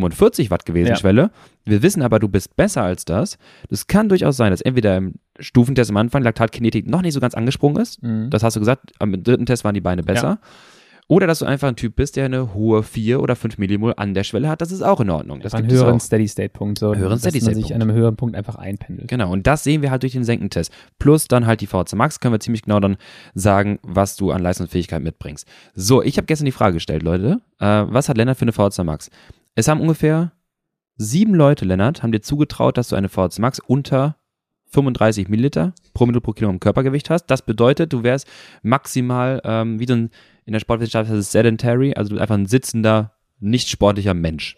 245 0.00 0.50
Watt 0.50 0.64
gewesen, 0.66 0.88
Ja. 0.88 0.96
Schwelle. 0.96 1.30
Wir 1.64 1.82
wissen 1.82 2.02
aber, 2.02 2.18
du 2.18 2.28
bist 2.28 2.56
besser 2.56 2.82
als 2.82 3.04
das. 3.04 3.38
Das 3.68 3.86
kann 3.86 4.08
durchaus 4.08 4.36
sein, 4.36 4.50
dass 4.50 4.60
entweder 4.60 4.96
im 4.96 5.14
Stufentest 5.38 5.90
am 5.90 5.96
Anfang 5.96 6.22
Laktatkinetik 6.22 6.88
noch 6.88 7.02
nicht 7.02 7.14
so 7.14 7.20
ganz 7.20 7.34
angesprungen 7.34 7.80
ist. 7.80 8.02
Mhm. 8.02 8.30
Das 8.30 8.42
hast 8.42 8.56
du 8.56 8.60
gesagt, 8.60 8.92
am 8.98 9.22
dritten 9.22 9.46
Test 9.46 9.64
waren 9.64 9.74
die 9.74 9.80
Beine 9.80 10.02
besser. 10.02 10.38
Oder 11.08 11.26
dass 11.26 11.40
du 11.40 11.44
einfach 11.46 11.68
ein 11.68 11.76
Typ 11.76 11.96
bist, 11.96 12.16
der 12.16 12.24
eine 12.24 12.54
hohe 12.54 12.82
4 12.82 13.20
oder 13.20 13.36
5 13.36 13.58
Millimol 13.58 13.92
an 13.96 14.14
der 14.14 14.24
Schwelle 14.24 14.48
hat. 14.48 14.62
Das 14.62 14.72
ist 14.72 14.80
auch 14.82 14.98
in 15.00 15.10
Ordnung. 15.10 15.40
Das 15.40 15.52
einen 15.52 15.64
gibt 15.66 15.76
es 15.76 15.82
höheren. 15.84 16.00
Steady-State-Punkt, 16.00 16.78
so, 16.78 16.94
Höheren 16.94 17.10
dass 17.10 17.24
man 17.24 17.32
sich 17.32 17.42
Steady-State-Punkt. 17.42 17.74
an 17.74 17.82
einem 17.82 17.92
höheren 17.92 18.16
Punkt 18.16 18.34
einfach 18.36 18.54
einpendelt. 18.54 19.08
Genau, 19.08 19.30
und 19.30 19.46
das 19.46 19.62
sehen 19.62 19.82
wir 19.82 19.90
halt 19.90 20.04
durch 20.04 20.12
den 20.12 20.24
Senkentest. 20.24 20.72
Plus 20.98 21.28
dann 21.28 21.46
halt 21.46 21.60
die 21.60 21.66
VHC 21.66 21.96
Max, 21.96 22.18
können 22.20 22.32
wir 22.32 22.40
ziemlich 22.40 22.62
genau 22.62 22.80
dann 22.80 22.96
sagen, 23.34 23.78
was 23.82 24.16
du 24.16 24.30
an 24.30 24.40
Leistungsfähigkeit 24.42 25.02
mitbringst. 25.02 25.46
So, 25.74 26.02
ich 26.02 26.16
habe 26.16 26.26
gestern 26.26 26.46
die 26.46 26.52
Frage 26.52 26.74
gestellt, 26.74 27.02
Leute. 27.02 27.40
Äh, 27.58 27.66
was 27.88 28.08
hat 28.08 28.16
Lennart 28.16 28.38
für 28.38 28.42
eine 28.42 28.52
VHC 28.52 28.82
Max? 28.84 29.10
Es 29.54 29.68
haben 29.68 29.80
ungefähr 29.80 30.32
Sieben 30.96 31.34
Leute, 31.34 31.64
Lennart, 31.64 32.02
haben 32.02 32.12
dir 32.12 32.20
zugetraut, 32.20 32.76
dass 32.76 32.88
du 32.88 32.96
eine 32.96 33.08
VHC 33.08 33.40
Max 33.40 33.58
unter 33.58 34.16
35 34.66 35.28
Milliliter 35.28 35.74
pro 35.94 36.06
Minute 36.06 36.20
pro 36.20 36.32
Kilogramm 36.32 36.60
Körpergewicht 36.60 37.10
hast. 37.10 37.26
Das 37.26 37.42
bedeutet, 37.42 37.92
du 37.92 38.02
wärst 38.02 38.28
maximal, 38.62 39.40
ähm, 39.44 39.80
wie 39.80 39.86
so 39.86 39.94
ein, 39.94 40.10
in 40.44 40.52
der 40.52 40.60
Sportwissenschaft 40.60 41.10
heißt 41.10 41.18
es 41.18 41.32
sedentary, 41.32 41.94
also 41.94 42.10
du 42.10 42.14
bist 42.14 42.22
einfach 42.22 42.36
ein 42.36 42.46
sitzender, 42.46 43.14
nicht 43.40 43.68
sportlicher 43.68 44.14
Mensch. 44.14 44.56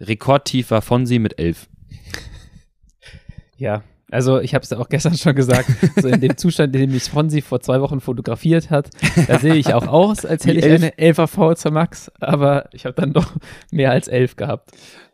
Rekordtief 0.00 0.70
war 0.70 0.82
von 0.82 1.04
sie 1.06 1.18
mit 1.18 1.38
11. 1.38 1.68
Ja, 3.56 3.82
also 4.10 4.40
ich 4.40 4.54
habe 4.54 4.62
es 4.62 4.72
auch 4.72 4.88
gestern 4.88 5.16
schon 5.16 5.34
gesagt, 5.34 5.68
so 5.96 6.08
in 6.08 6.20
dem 6.20 6.36
Zustand, 6.36 6.74
in 6.74 6.82
dem 6.82 6.92
mich 6.92 7.04
Fonsi 7.04 7.42
vor 7.42 7.60
zwei 7.60 7.80
Wochen 7.80 8.00
fotografiert 8.00 8.70
hat, 8.70 8.90
da 9.26 9.38
sehe 9.38 9.54
ich 9.54 9.74
auch 9.74 9.86
aus, 9.86 10.24
als 10.24 10.46
hätte 10.46 10.58
ich 10.58 10.64
eine 10.64 10.90
11er 10.90 11.26
VZ 11.26 11.72
Max, 11.72 12.10
aber 12.20 12.68
ich 12.72 12.84
habe 12.84 12.94
dann 12.94 13.12
doch 13.12 13.32
mehr 13.70 13.90
als 13.90 14.08
11 14.08 14.36
gehabt. 14.36 14.70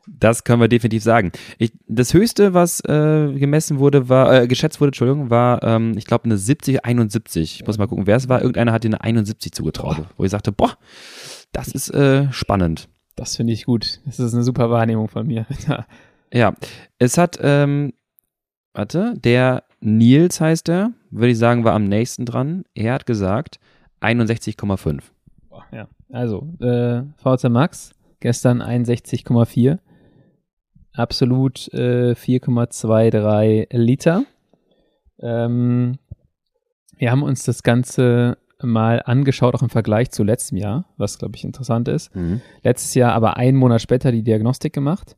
Das 0.06 0.42
können 0.42 0.60
wir 0.60 0.68
definitiv 0.68 1.02
sagen. 1.02 1.30
Ich, 1.58 1.72
das 1.86 2.12
höchste, 2.12 2.54
was 2.54 2.80
äh, 2.80 3.32
gemessen 3.34 3.78
wurde, 3.78 4.08
war, 4.08 4.42
äh, 4.42 4.48
geschätzt 4.48 4.80
wurde, 4.80 4.88
Entschuldigung, 4.88 5.30
war, 5.30 5.62
ähm, 5.62 5.96
ich 5.96 6.06
glaube, 6.06 6.24
eine 6.24 6.36
70, 6.36 6.84
71. 6.84 7.60
Ich 7.60 7.66
muss 7.66 7.78
mal 7.78 7.86
gucken, 7.86 8.06
wer 8.06 8.16
es 8.16 8.28
war. 8.28 8.40
Irgendeiner 8.40 8.72
hat 8.72 8.82
dir 8.82 8.88
eine 8.88 9.00
71 9.00 9.52
zugetraut, 9.52 9.98
boah. 9.98 10.10
wo 10.16 10.24
ich 10.24 10.30
sagte, 10.32 10.50
boah, 10.50 10.76
das 11.52 11.68
ist 11.68 11.90
äh, 11.90 12.32
spannend. 12.32 12.88
Das 13.14 13.36
finde 13.36 13.52
ich 13.52 13.64
gut. 13.64 14.00
Das 14.04 14.18
ist 14.18 14.34
eine 14.34 14.42
super 14.42 14.70
Wahrnehmung 14.70 15.08
von 15.08 15.26
mir. 15.26 15.46
ja, 16.32 16.54
es 16.98 17.16
hat, 17.16 17.38
ähm, 17.40 17.92
warte, 18.74 19.14
der 19.16 19.64
Nils 19.80 20.40
heißt 20.40 20.68
er, 20.68 20.92
würde 21.10 21.32
ich 21.32 21.38
sagen, 21.38 21.64
war 21.64 21.74
am 21.74 21.84
nächsten 21.84 22.24
dran. 22.24 22.64
Er 22.74 22.94
hat 22.94 23.06
gesagt 23.06 23.58
61,5. 24.00 25.02
Ja, 25.72 25.88
also 26.10 26.48
äh, 26.60 27.02
VZ 27.16 27.48
Max 27.50 27.92
gestern 28.20 28.62
61,4 28.62 29.78
absolut 30.92 31.72
äh, 31.72 32.12
4,23 32.12 33.66
Liter. 33.76 34.24
Ähm, 35.20 35.98
wir 36.96 37.10
haben 37.10 37.22
uns 37.22 37.44
das 37.44 37.62
Ganze 37.62 38.38
mal 38.62 39.02
angeschaut, 39.04 39.54
auch 39.54 39.62
im 39.62 39.70
Vergleich 39.70 40.10
zu 40.10 40.22
letztem 40.22 40.58
Jahr, 40.58 40.86
was, 40.96 41.18
glaube 41.18 41.36
ich, 41.36 41.44
interessant 41.44 41.88
ist. 41.88 42.14
Mhm. 42.14 42.40
Letztes 42.62 42.94
Jahr 42.94 43.12
aber 43.12 43.36
einen 43.36 43.58
Monat 43.58 43.82
später 43.82 44.12
die 44.12 44.22
Diagnostik 44.22 44.72
gemacht. 44.72 45.16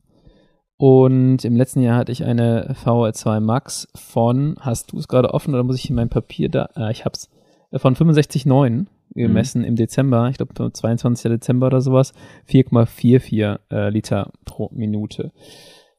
Und 0.77 1.45
im 1.45 1.55
letzten 1.55 1.81
Jahr 1.81 1.97
hatte 1.97 2.11
ich 2.11 2.25
eine 2.25 2.75
VR2 2.83 3.39
Max 3.39 3.87
von, 3.95 4.55
hast 4.59 4.91
du 4.91 4.97
es 4.97 5.07
gerade 5.07 5.33
offen 5.33 5.53
oder 5.53 5.63
muss 5.63 5.77
ich 5.77 5.89
in 5.89 5.95
mein 5.95 6.09
Papier 6.09 6.49
da? 6.49 6.69
Ah, 6.75 6.89
ich 6.89 7.05
hab's. 7.05 7.29
Äh, 7.71 7.79
von 7.79 7.95
65,9 7.95 8.87
gemessen 9.13 9.61
mhm. 9.61 9.67
im 9.67 9.75
Dezember, 9.75 10.29
ich 10.29 10.37
glaube 10.37 10.71
22. 10.71 11.31
Dezember 11.31 11.67
oder 11.67 11.81
sowas, 11.81 12.13
4,44 12.49 13.59
äh, 13.71 13.89
Liter 13.89 14.31
pro 14.43 14.69
Minute. 14.73 15.31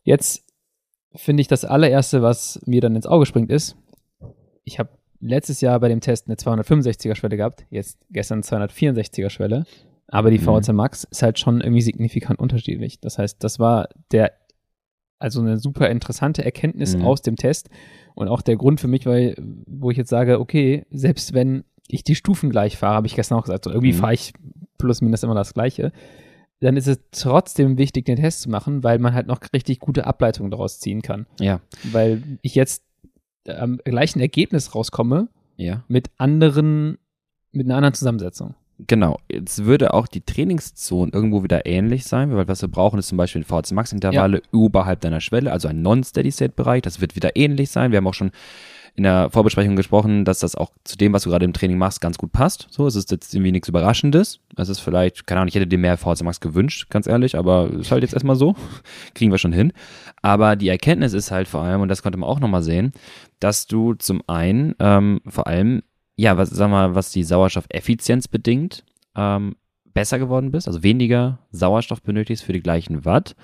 Jetzt 0.02 0.44
finde 1.14 1.40
ich 1.40 1.48
das 1.48 1.64
allererste, 1.64 2.20
was 2.20 2.60
mir 2.66 2.80
dann 2.80 2.96
ins 2.96 3.06
Auge 3.06 3.24
springt, 3.24 3.50
ist, 3.50 3.76
ich 4.64 4.78
habe 4.78 4.90
letztes 5.20 5.62
Jahr 5.62 5.80
bei 5.80 5.88
dem 5.88 6.00
Test 6.00 6.26
eine 6.26 6.36
265er 6.36 7.14
Schwelle 7.14 7.38
gehabt, 7.38 7.64
jetzt 7.70 7.98
gestern 8.10 8.42
264er 8.42 9.30
Schwelle, 9.30 9.64
aber 10.08 10.30
die 10.30 10.38
mhm. 10.38 10.76
Max 10.76 11.04
ist 11.04 11.22
halt 11.22 11.38
schon 11.38 11.60
irgendwie 11.60 11.80
signifikant 11.80 12.38
unterschiedlich. 12.38 13.00
Das 13.00 13.18
heißt, 13.18 13.42
das 13.42 13.58
war 13.58 13.88
der, 14.12 14.32
also 15.18 15.40
eine 15.40 15.58
super 15.58 15.88
interessante 15.90 16.44
Erkenntnis 16.44 16.96
mhm. 16.96 17.04
aus 17.04 17.22
dem 17.22 17.36
Test 17.36 17.68
und 18.14 18.28
auch 18.28 18.42
der 18.42 18.56
Grund 18.56 18.80
für 18.80 18.88
mich, 18.88 19.06
weil, 19.06 19.34
wo 19.66 19.90
ich 19.90 19.96
jetzt 19.96 20.10
sage, 20.10 20.40
okay, 20.40 20.84
selbst 20.90 21.32
wenn 21.32 21.64
ich 21.88 22.04
die 22.04 22.14
Stufen 22.14 22.50
gleich 22.50 22.76
fahre, 22.76 22.96
habe 22.96 23.06
ich 23.06 23.14
gestern 23.14 23.38
auch 23.38 23.44
gesagt, 23.44 23.64
so 23.64 23.70
irgendwie 23.70 23.92
mhm. 23.92 23.98
fahre 23.98 24.14
ich 24.14 24.32
plus 24.78 25.00
minus 25.00 25.22
immer 25.22 25.34
das 25.34 25.54
Gleiche, 25.54 25.92
dann 26.60 26.76
ist 26.76 26.86
es 26.86 27.00
trotzdem 27.10 27.78
wichtig, 27.78 28.06
den 28.06 28.16
Test 28.16 28.42
zu 28.42 28.50
machen, 28.50 28.82
weil 28.82 28.98
man 28.98 29.14
halt 29.14 29.26
noch 29.26 29.40
richtig 29.52 29.78
gute 29.78 30.06
Ableitungen 30.06 30.50
daraus 30.50 30.80
ziehen 30.80 31.02
kann. 31.02 31.26
Ja. 31.38 31.60
Weil 31.84 32.22
ich 32.42 32.54
jetzt 32.54 32.82
am 33.46 33.78
gleichen 33.84 34.20
Ergebnis 34.20 34.74
rauskomme 34.74 35.28
ja. 35.56 35.84
mit 35.88 36.10
anderen, 36.16 36.98
mit 37.52 37.66
einer 37.66 37.76
anderen 37.76 37.94
Zusammensetzung. 37.94 38.54
Genau, 38.78 39.18
jetzt 39.30 39.64
würde 39.64 39.94
auch 39.94 40.06
die 40.06 40.20
Trainingszone 40.20 41.10
irgendwo 41.12 41.42
wieder 41.42 41.64
ähnlich 41.64 42.04
sein, 42.04 42.34
weil 42.34 42.46
was 42.46 42.60
wir 42.60 42.68
brauchen 42.68 42.98
ist 42.98 43.08
zum 43.08 43.16
Beispiel 43.16 43.42
VHC 43.42 43.72
Max 43.72 43.92
Intervalle 43.92 44.38
ja. 44.38 44.42
oberhalb 44.52 45.00
deiner 45.00 45.20
Schwelle, 45.20 45.50
also 45.50 45.68
ein 45.68 45.80
Non-Steady-State-Bereich, 45.80 46.82
das 46.82 47.00
wird 47.00 47.16
wieder 47.16 47.36
ähnlich 47.36 47.70
sein. 47.70 47.90
Wir 47.90 47.98
haben 47.98 48.06
auch 48.06 48.14
schon 48.14 48.32
in 48.96 49.02
der 49.02 49.30
Vorbesprechung 49.30 49.76
gesprochen, 49.76 50.24
dass 50.24 50.38
das 50.38 50.54
auch 50.54 50.70
zu 50.84 50.96
dem, 50.96 51.12
was 51.12 51.22
du 51.22 51.30
gerade 51.30 51.44
im 51.44 51.52
Training 51.52 51.76
machst, 51.76 52.00
ganz 52.00 52.16
gut 52.16 52.32
passt. 52.32 52.66
So, 52.70 52.86
es 52.86 52.96
ist 52.96 53.10
jetzt 53.10 53.34
irgendwie 53.34 53.52
nichts 53.52 53.68
Überraschendes. 53.68 54.40
Es 54.56 54.70
ist 54.70 54.80
vielleicht, 54.80 55.26
keine 55.26 55.40
Ahnung, 55.40 55.48
ich 55.48 55.54
hätte 55.54 55.66
dir 55.66 55.78
mehr 55.78 55.98
VHC 55.98 56.24
Max 56.24 56.40
gewünscht, 56.40 56.88
ganz 56.88 57.06
ehrlich, 57.06 57.36
aber 57.36 57.70
ist 57.70 57.90
halt 57.90 58.02
jetzt 58.02 58.14
erstmal 58.14 58.36
so. 58.36 58.56
Kriegen 59.14 59.30
wir 59.30 59.38
schon 59.38 59.52
hin. 59.52 59.72
Aber 60.22 60.56
die 60.56 60.68
Erkenntnis 60.68 61.12
ist 61.12 61.30
halt 61.30 61.46
vor 61.46 61.60
allem, 61.60 61.82
und 61.82 61.88
das 61.88 62.02
konnte 62.02 62.18
man 62.18 62.28
auch 62.28 62.40
nochmal 62.40 62.62
sehen, 62.62 62.92
dass 63.38 63.66
du 63.66 63.94
zum 63.94 64.22
einen 64.26 64.74
ähm, 64.80 65.20
vor 65.28 65.46
allem, 65.46 65.82
ja, 66.16 66.36
was, 66.36 66.50
sag 66.50 66.70
mal, 66.70 66.94
was 66.94 67.10
die 67.10 67.22
Sauerstoffeffizienz 67.22 68.28
bedingt, 68.28 68.84
ähm, 69.14 69.56
besser 69.84 70.18
geworden 70.18 70.50
bist, 70.50 70.66
also 70.66 70.82
weniger 70.82 71.38
Sauerstoff 71.52 72.02
benötigst 72.02 72.44
für 72.44 72.52
die 72.52 72.62
gleichen 72.62 73.04
Watt. 73.04 73.36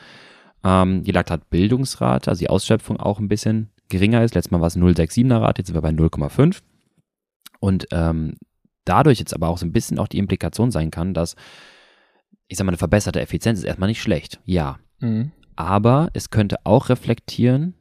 Ähm, 0.64 1.02
die 1.02 1.12
Laktatbildungsrate, 1.12 2.30
also 2.30 2.38
die 2.38 2.50
Ausschöpfung 2.50 2.98
auch 2.98 3.18
ein 3.18 3.28
bisschen 3.28 3.70
geringer 3.88 4.22
ist. 4.22 4.34
Letztes 4.34 4.50
Mal 4.50 4.60
war 4.60 4.68
es 4.68 4.76
0,67er 4.76 5.40
Rate, 5.40 5.60
jetzt 5.60 5.66
sind 5.68 5.76
wir 5.76 5.82
bei 5.82 5.90
0,5. 5.90 6.60
Und 7.60 7.86
ähm, 7.90 8.36
dadurch 8.84 9.18
jetzt 9.18 9.34
aber 9.34 9.48
auch 9.48 9.58
so 9.58 9.66
ein 9.66 9.72
bisschen 9.72 9.98
auch 9.98 10.08
die 10.08 10.18
Implikation 10.18 10.70
sein 10.70 10.90
kann, 10.90 11.14
dass, 11.14 11.36
ich 12.48 12.58
sag 12.58 12.64
mal, 12.64 12.70
eine 12.70 12.78
verbesserte 12.78 13.20
Effizienz 13.20 13.58
ist 13.58 13.64
erstmal 13.64 13.88
nicht 13.88 14.02
schlecht. 14.02 14.40
Ja. 14.44 14.78
Mhm. 15.00 15.32
Aber 15.56 16.10
es 16.12 16.30
könnte 16.30 16.56
auch 16.64 16.88
reflektieren, 16.88 17.74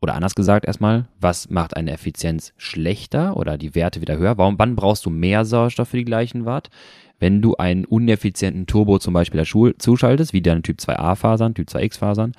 oder 0.00 0.14
anders 0.14 0.34
gesagt 0.34 0.66
erstmal, 0.66 1.06
was 1.20 1.50
macht 1.50 1.76
eine 1.76 1.92
Effizienz 1.92 2.52
schlechter 2.56 3.36
oder 3.36 3.58
die 3.58 3.74
Werte 3.74 4.00
wieder 4.00 4.16
höher? 4.16 4.38
Warum, 4.38 4.58
wann 4.58 4.76
brauchst 4.76 5.06
du 5.06 5.10
mehr 5.10 5.44
Sauerstoff 5.44 5.88
für 5.88 5.96
die 5.96 6.04
gleichen 6.04 6.44
Watt? 6.44 6.70
Wenn 7.18 7.40
du 7.40 7.56
einen 7.56 7.84
uneffizienten 7.84 8.66
Turbo 8.66 8.98
zum 8.98 9.14
Beispiel 9.14 9.44
zuschaltest, 9.44 10.32
wie 10.32 10.42
deine 10.42 10.62
Typ 10.62 10.78
2a-Fasern, 10.78 11.54
Typ 11.54 11.68
2x-Fasern, 11.68 12.32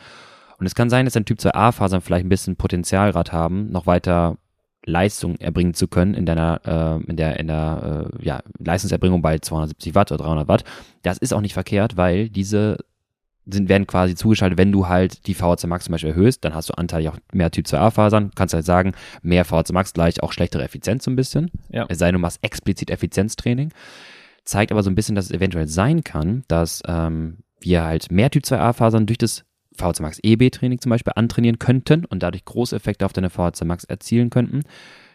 und 0.59 0.65
es 0.65 0.75
kann 0.75 0.89
sein, 0.89 1.05
dass 1.05 1.13
dein 1.13 1.25
Typ 1.25 1.39
2a-Fasern 1.39 2.01
vielleicht 2.01 2.25
ein 2.25 2.29
bisschen 2.29 2.55
Potenzialgrad 2.55 3.31
haben, 3.31 3.71
noch 3.71 3.85
weiter 3.85 4.37
Leistung 4.85 5.37
erbringen 5.37 5.73
zu 5.73 5.87
können 5.87 6.13
in 6.13 6.25
deiner, 6.25 6.61
äh, 6.65 7.09
in 7.09 7.15
der, 7.15 7.39
in 7.39 7.47
der 7.47 8.09
äh, 8.19 8.25
ja, 8.25 8.41
Leistungserbringung 8.59 9.21
bei 9.21 9.39
270 9.39 9.95
Watt 9.95 10.11
oder 10.11 10.23
300 10.25 10.47
Watt. 10.47 10.63
Das 11.01 11.17
ist 11.17 11.33
auch 11.33 11.41
nicht 11.41 11.53
verkehrt, 11.53 11.97
weil 11.97 12.29
diese 12.29 12.77
sind, 13.45 13.69
werden 13.69 13.87
quasi 13.87 14.15
zugeschaltet, 14.15 14.57
wenn 14.57 14.71
du 14.71 14.87
halt 14.87 15.27
die 15.27 15.33
VHC 15.33 15.67
Max 15.67 15.85
zum 15.85 15.91
Beispiel 15.93 16.11
erhöhst, 16.11 16.45
dann 16.45 16.53
hast 16.53 16.69
du 16.69 16.73
anteilig 16.75 17.09
auch 17.09 17.17
mehr 17.33 17.51
Typ 17.51 17.65
2a 17.65 17.91
Fasern. 17.91 18.31
Kannst 18.35 18.53
halt 18.53 18.65
sagen, 18.65 18.93
mehr 19.21 19.45
VHC 19.45 19.73
Max 19.73 19.93
gleich 19.93 20.23
auch 20.23 20.31
schlechtere 20.31 20.63
Effizienz 20.63 21.03
so 21.03 21.11
ein 21.11 21.15
bisschen. 21.15 21.51
Ja. 21.69 21.85
Es 21.89 21.99
sei 21.99 22.07
denn, 22.07 22.15
du 22.15 22.19
machst 22.19 22.39
explizit 22.41 22.89
Effizienztraining. 22.89 23.71
Zeigt 24.45 24.71
aber 24.71 24.83
so 24.83 24.89
ein 24.89 24.95
bisschen, 24.95 25.15
dass 25.15 25.25
es 25.25 25.31
eventuell 25.31 25.67
sein 25.67 26.03
kann, 26.03 26.43
dass 26.47 26.81
ähm, 26.87 27.39
wir 27.59 27.83
halt 27.83 28.11
mehr 28.11 28.29
Typ 28.29 28.43
2a 28.43 28.73
Fasern 28.73 29.05
durch 29.05 29.17
das 29.17 29.43
VHC 29.75 30.01
Max 30.01 30.19
EB-Training 30.21 30.79
zum 30.79 30.89
Beispiel 30.89 31.13
antrainieren 31.15 31.59
könnten 31.59 32.05
und 32.05 32.23
dadurch 32.23 32.45
große 32.45 32.75
Effekte 32.75 33.05
auf 33.05 33.13
deine 33.13 33.29
VHC 33.29 33.65
Max 33.65 33.83
erzielen 33.83 34.29
könnten. 34.29 34.61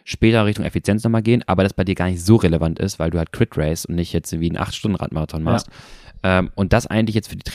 Später 0.03 0.45
Richtung 0.45 0.65
Effizienz 0.65 1.03
nochmal 1.03 1.21
gehen, 1.21 1.43
aber 1.47 1.63
das 1.63 1.73
bei 1.73 1.83
dir 1.83 1.95
gar 1.95 2.09
nicht 2.09 2.23
so 2.23 2.35
relevant 2.35 2.79
ist, 2.79 2.99
weil 2.99 3.11
du 3.11 3.17
halt 3.17 3.31
Crit 3.31 3.57
Race 3.57 3.85
und 3.85 3.95
nicht 3.95 4.13
jetzt 4.13 4.39
wie 4.39 4.49
einen 4.49 4.57
8-Stunden-Radmarathon 4.57 5.43
machst. 5.43 5.67
Ja. 6.23 6.39
Ähm, 6.39 6.51
und 6.55 6.73
das 6.73 6.87
eigentlich 6.87 7.15
jetzt 7.15 7.29
für 7.29 7.35
die 7.35 7.49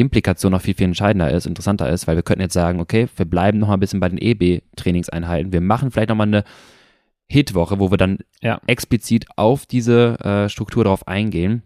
Trainingsimplikation 0.00 0.52
noch 0.52 0.62
viel, 0.62 0.74
viel 0.74 0.86
entscheidender 0.86 1.30
ist, 1.30 1.46
interessanter 1.46 1.88
ist, 1.90 2.06
weil 2.06 2.16
wir 2.16 2.22
könnten 2.22 2.42
jetzt 2.42 2.54
sagen, 2.54 2.80
okay, 2.80 3.08
wir 3.16 3.26
bleiben 3.26 3.58
nochmal 3.58 3.76
ein 3.76 3.80
bisschen 3.80 4.00
bei 4.00 4.08
den 4.08 4.18
EB-Trainingseinheiten. 4.18 5.52
Wir 5.52 5.60
machen 5.60 5.90
vielleicht 5.90 6.08
nochmal 6.08 6.28
eine 6.28 6.44
Hit-Woche, 7.28 7.78
wo 7.78 7.90
wir 7.90 7.98
dann 7.98 8.18
ja. 8.40 8.60
explizit 8.66 9.26
auf 9.36 9.66
diese 9.66 10.18
äh, 10.20 10.48
Struktur 10.48 10.84
darauf 10.84 11.06
eingehen 11.06 11.62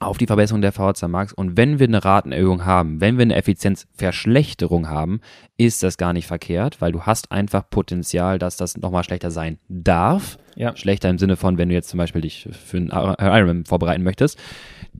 auf 0.00 0.16
die 0.16 0.26
Verbesserung 0.26 0.62
der 0.62 0.72
VHC 0.72 1.08
Max. 1.08 1.32
Und 1.32 1.56
wenn 1.56 1.78
wir 1.78 1.88
eine 1.88 2.04
Ratenerhöhung 2.04 2.64
haben, 2.64 3.00
wenn 3.00 3.18
wir 3.18 3.22
eine 3.22 3.34
Effizienzverschlechterung 3.34 4.88
haben, 4.88 5.20
ist 5.56 5.82
das 5.82 5.96
gar 5.96 6.12
nicht 6.12 6.26
verkehrt, 6.26 6.80
weil 6.80 6.92
du 6.92 7.02
hast 7.02 7.32
einfach 7.32 7.68
Potenzial, 7.68 8.38
dass 8.38 8.56
das 8.56 8.76
nochmal 8.76 9.02
schlechter 9.02 9.30
sein 9.30 9.58
darf. 9.68 10.38
Ja. 10.54 10.76
Schlechter 10.76 11.08
im 11.08 11.18
Sinne 11.18 11.36
von, 11.36 11.58
wenn 11.58 11.68
du 11.68 11.74
jetzt 11.74 11.88
zum 11.88 11.98
Beispiel 11.98 12.20
dich 12.20 12.48
für 12.52 12.76
einen 12.76 12.90
Ironman 12.90 13.64
vorbereiten 13.64 14.02
möchtest. 14.02 14.38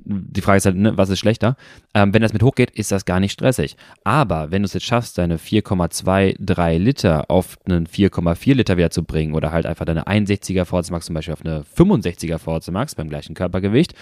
Die 0.05 0.41
Frage 0.41 0.59
ist 0.59 0.67
halt, 0.67 0.77
ne, 0.77 0.97
was 0.97 1.11
ist 1.11 1.19
schlechter? 1.19 1.57
Ähm, 1.95 2.15
wenn 2.15 2.23
das 2.23 2.33
mit 2.33 2.43
hochgeht, 2.43 2.71
ist 2.71 2.93
das 2.93 3.05
gar 3.05 3.21
nicht 3.21 3.33
stressig. 3.33 3.77
Aber 4.05 4.51
wenn 4.51 4.63
du 4.63 4.67
es 4.67 4.75
jetzt 4.75 4.87
schaffst, 4.87 5.19
deine 5.19 5.39
4,23 5.39 6.79
Liter 6.79 7.31
auf 7.31 7.57
einen 7.69 7.87
4,4 7.87 8.55
Liter 8.55 8.77
wieder 8.77 8.91
zu 8.91 9.05
bringen 9.05 9.35
oder 9.35 9.53
halt 9.53 9.67
einfach 9.67 9.85
deine 9.85 10.07
61er 10.07 10.65
VHC 10.65 10.91
Max 10.91 11.07
zum 11.07 11.15
Beispiel 11.15 11.35
auf 11.35 11.45
eine 11.45 11.63
65er 11.77 12.39
VHC 12.39 12.71
Max 12.71 12.95
beim 12.95 13.09
gleichen 13.09 13.35
Körpergewicht, 13.35 13.95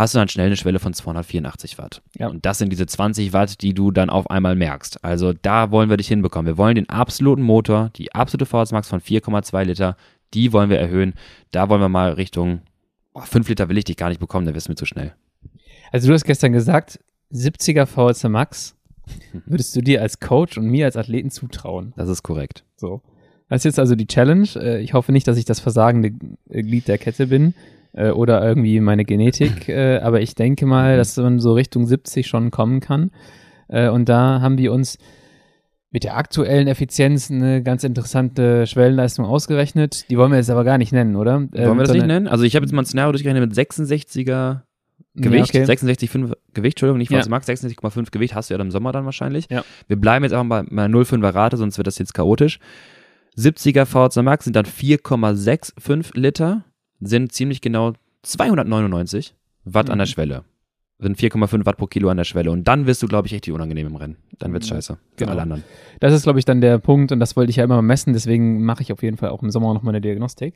hast 0.00 0.14
du 0.14 0.18
dann 0.18 0.28
schnell 0.28 0.46
eine 0.46 0.56
Schwelle 0.56 0.78
von 0.78 0.94
284 0.94 1.78
Watt. 1.78 2.02
Ja. 2.18 2.28
Und 2.28 2.46
das 2.46 2.58
sind 2.58 2.70
diese 2.70 2.86
20 2.86 3.32
Watt, 3.32 3.60
die 3.60 3.74
du 3.74 3.90
dann 3.90 4.10
auf 4.10 4.30
einmal 4.30 4.56
merkst. 4.56 5.04
Also 5.04 5.32
da 5.32 5.70
wollen 5.70 5.90
wir 5.90 5.96
dich 5.96 6.08
hinbekommen. 6.08 6.46
Wir 6.46 6.58
wollen 6.58 6.74
den 6.74 6.88
absoluten 6.88 7.42
Motor, 7.42 7.90
die 7.96 8.14
absolute 8.14 8.46
VS 8.46 8.72
Max 8.72 8.88
von 8.88 9.00
4,2 9.00 9.64
Liter, 9.64 9.96
die 10.34 10.52
wollen 10.52 10.70
wir 10.70 10.78
erhöhen. 10.78 11.14
Da 11.52 11.68
wollen 11.68 11.80
wir 11.80 11.88
mal 11.88 12.12
Richtung 12.12 12.62
oh, 13.12 13.20
5 13.20 13.48
Liter 13.48 13.68
will 13.68 13.78
ich 13.78 13.84
dich 13.84 13.96
gar 13.96 14.08
nicht 14.08 14.20
bekommen, 14.20 14.46
dann 14.46 14.54
wirst 14.54 14.68
du 14.68 14.72
mir 14.72 14.76
zu 14.76 14.86
schnell. 14.86 15.14
Also 15.92 16.08
du 16.08 16.14
hast 16.14 16.24
gestern 16.24 16.52
gesagt, 16.52 16.98
70er 17.32 17.86
VHS 17.86 18.24
Max 18.24 18.76
würdest 19.46 19.76
du 19.76 19.82
dir 19.82 20.02
als 20.02 20.20
Coach 20.20 20.56
und 20.56 20.66
mir 20.66 20.86
als 20.86 20.96
Athleten 20.96 21.30
zutrauen? 21.30 21.92
Das 21.96 22.08
ist 22.08 22.22
korrekt. 22.22 22.64
So. 22.76 23.02
Das 23.48 23.60
ist 23.60 23.64
jetzt 23.64 23.78
also 23.78 23.96
die 23.96 24.06
Challenge. 24.06 24.48
Äh, 24.56 24.82
Ich 24.82 24.94
hoffe 24.94 25.12
nicht, 25.12 25.26
dass 25.28 25.36
ich 25.36 25.44
das 25.44 25.60
versagende 25.60 26.12
Glied 26.48 26.88
der 26.88 26.98
Kette 26.98 27.26
bin 27.26 27.54
äh, 27.92 28.10
oder 28.10 28.46
irgendwie 28.46 28.80
meine 28.80 29.04
Genetik, 29.04 29.68
äh, 29.68 29.98
aber 29.98 30.20
ich 30.20 30.34
denke 30.34 30.66
mal, 30.66 30.96
dass 30.96 31.16
man 31.16 31.38
so 31.40 31.52
Richtung 31.54 31.86
70 31.86 32.26
schon 32.26 32.50
kommen 32.50 32.80
kann. 32.80 33.10
Äh, 33.68 33.88
Und 33.88 34.08
da 34.08 34.40
haben 34.40 34.58
wir 34.58 34.72
uns 34.72 34.98
mit 35.92 36.04
der 36.04 36.16
aktuellen 36.16 36.68
Effizienz 36.68 37.30
eine 37.30 37.62
ganz 37.64 37.82
interessante 37.82 38.66
Schwellenleistung 38.66 39.24
ausgerechnet. 39.24 40.08
Die 40.08 40.16
wollen 40.16 40.30
wir 40.30 40.38
jetzt 40.38 40.50
aber 40.50 40.62
gar 40.62 40.78
nicht 40.78 40.92
nennen, 40.92 41.16
oder? 41.16 41.40
Wollen 41.40 41.50
wir 41.78 41.84
das 41.84 41.92
nicht 41.92 42.06
nennen? 42.06 42.28
Also 42.28 42.44
ich 42.44 42.54
habe 42.54 42.64
jetzt 42.64 42.72
mal 42.72 42.82
ein 42.82 42.86
Szenario 42.86 43.10
durchgerechnet 43.12 43.48
mit 43.48 43.58
66er 43.58 44.60
Gewicht, 45.16 45.52
Ja, 45.52 45.62
okay. 45.64 45.72
66,5 45.72 46.32
Gewicht, 46.54 46.74
Entschuldigung, 46.76 46.98
nicht 46.98 47.10
Ja. 47.10 47.18
was 47.18 47.24
du 47.24 47.30
magst, 47.30 47.48
66,5 47.50 48.12
Gewicht 48.12 48.36
hast 48.36 48.48
du 48.48 48.54
ja 48.54 48.58
dann 48.58 48.68
im 48.68 48.70
Sommer 48.70 48.92
dann 48.92 49.04
wahrscheinlich. 49.04 49.48
Ja. 49.50 49.64
Wir 49.88 49.96
bleiben 50.00 50.24
jetzt 50.24 50.32
einfach 50.32 50.64
bei 50.64 50.84
einer 50.84 50.88
0,5er 50.96 51.34
Rate, 51.34 51.56
sonst 51.56 51.76
wird 51.78 51.88
das 51.88 51.98
jetzt 51.98 52.14
chaotisch. 52.14 52.60
70er 53.36 53.84
VHC 53.86 54.22
Max 54.22 54.44
sind 54.44 54.54
dann 54.54 54.66
4,65 54.66 56.16
Liter, 56.16 56.64
sind 57.00 57.32
ziemlich 57.32 57.60
genau 57.60 57.92
299 58.22 59.34
Watt 59.64 59.90
an 59.90 59.98
der 59.98 60.06
Mhm. 60.06 60.10
Schwelle. 60.10 60.44
Sind 60.98 61.16
4,5 61.16 61.64
Watt 61.64 61.78
pro 61.78 61.86
Kilo 61.86 62.10
an 62.10 62.18
der 62.18 62.24
Schwelle. 62.24 62.50
Und 62.50 62.68
dann 62.68 62.86
wirst 62.86 63.02
du, 63.02 63.06
glaube 63.08 63.26
ich, 63.26 63.32
richtig 63.32 63.54
unangenehm 63.54 63.86
im 63.86 63.96
Rennen. 63.96 64.16
Dann 64.38 64.52
wird's 64.52 64.66
Mhm. 64.68 64.74
scheiße. 64.74 64.94
Für 64.94 65.00
Genau. 65.16 65.32
alle 65.32 65.42
anderen. 65.42 65.64
Das 66.00 66.12
ist, 66.12 66.24
glaube 66.24 66.38
ich, 66.38 66.44
dann 66.44 66.60
der 66.60 66.78
Punkt 66.78 67.10
und 67.12 67.20
das 67.20 67.36
wollte 67.36 67.50
ich 67.50 67.56
ja 67.56 67.64
immer 67.64 67.76
mal 67.76 67.82
messen, 67.82 68.12
deswegen 68.12 68.62
mache 68.64 68.82
ich 68.82 68.92
auf 68.92 69.02
jeden 69.02 69.16
Fall 69.16 69.30
auch 69.30 69.42
im 69.42 69.50
Sommer 69.50 69.72
noch 69.72 69.82
mal 69.82 69.90
eine 69.92 70.00
Diagnostik, 70.02 70.54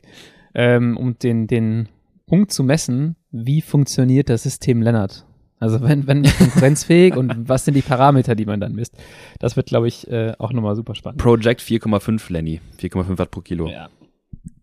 ähm, 0.53 0.97
um 0.97 1.17
den, 1.17 1.47
den 1.47 1.89
Punkt 2.27 2.51
zu 2.51 2.63
messen, 2.63 3.15
wie 3.31 3.61
funktioniert 3.61 4.29
das 4.29 4.43
System 4.43 4.81
Lennart. 4.83 5.25
Also 5.59 5.81
wenn, 5.81 6.05
wenn 6.05 6.23
konkurrenzfähig 6.37 7.15
und 7.15 7.47
was 7.49 7.65
sind 7.65 7.73
die 7.75 7.81
Parameter, 7.81 8.35
die 8.35 8.45
man 8.45 8.59
dann 8.59 8.73
misst. 8.73 8.95
Das 9.39 9.55
wird, 9.55 9.67
glaube 9.67 9.87
ich, 9.87 10.07
äh, 10.11 10.33
auch 10.37 10.51
nochmal 10.53 10.75
super 10.75 10.93
spannend. 10.95 11.21
Project 11.21 11.61
4,5 11.61 12.31
Lenny. 12.31 12.61
4,5 12.79 13.17
Watt 13.17 13.31
pro 13.31 13.41
Kilo. 13.41 13.67
Ja. 13.67 13.89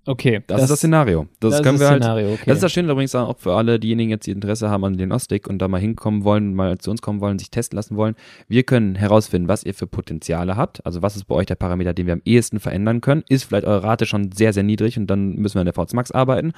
Okay, 0.05 0.43
Das, 0.49 0.63
ist 0.63 0.71
das 0.71 0.79
Szenario. 0.79 1.29
Das, 1.39 1.53
das 1.53 1.63
können 1.63 1.77
ist 1.77 1.81
wir 1.81 1.85
das 1.85 1.91
halt 1.91 2.03
Szenario, 2.03 2.33
okay. 2.33 2.43
Das 2.47 2.57
ist 2.57 2.63
das 2.63 2.73
Schöne 2.73 2.91
übrigens 2.91 3.15
auch 3.15 3.39
für 3.39 3.55
alle 3.55 3.79
diejenigen 3.79 4.11
jetzt, 4.11 4.27
die 4.27 4.33
Interesse 4.33 4.69
haben 4.69 4.85
an 4.85 4.97
Diagnostik 4.97 5.49
und 5.49 5.59
da 5.59 5.69
mal 5.69 5.81
hinkommen 5.81 6.25
wollen, 6.25 6.55
mal 6.55 6.79
zu 6.79 6.91
uns 6.91 7.03
kommen 7.03 7.21
wollen, 7.21 7.39
sich 7.39 7.51
testen 7.51 7.77
lassen 7.77 7.97
wollen. 7.97 8.17
Wir 8.49 8.65
können 8.65 8.97
herausfinden, 8.97 9.47
was 9.47 9.63
ihr 9.63 9.75
für 9.75 9.87
Potenziale 9.87 10.57
habt. 10.57 10.85
Also 10.85 11.03
was 11.03 11.15
ist 11.15 11.25
bei 11.25 11.37
euch 11.37 11.47
der 11.47 11.55
Parameter, 11.55 11.95
den 11.95 12.07
wir 12.07 12.15
am 12.15 12.23
ehesten 12.25 12.59
verändern 12.59 13.01
können. 13.01 13.23
Ist 13.29 13.45
vielleicht 13.45 13.65
eure 13.65 13.85
Rate 13.85 14.07
schon 14.07 14.33
sehr, 14.33 14.53
sehr 14.53 14.65
niedrig 14.65 14.99
und 14.99 15.07
dann 15.07 15.37
müssen 15.37 15.55
wir 15.55 15.61
an 15.61 15.71
der 15.73 15.75
VZ 15.75 15.95
Max 15.95 16.11
arbeiten. 16.11 16.53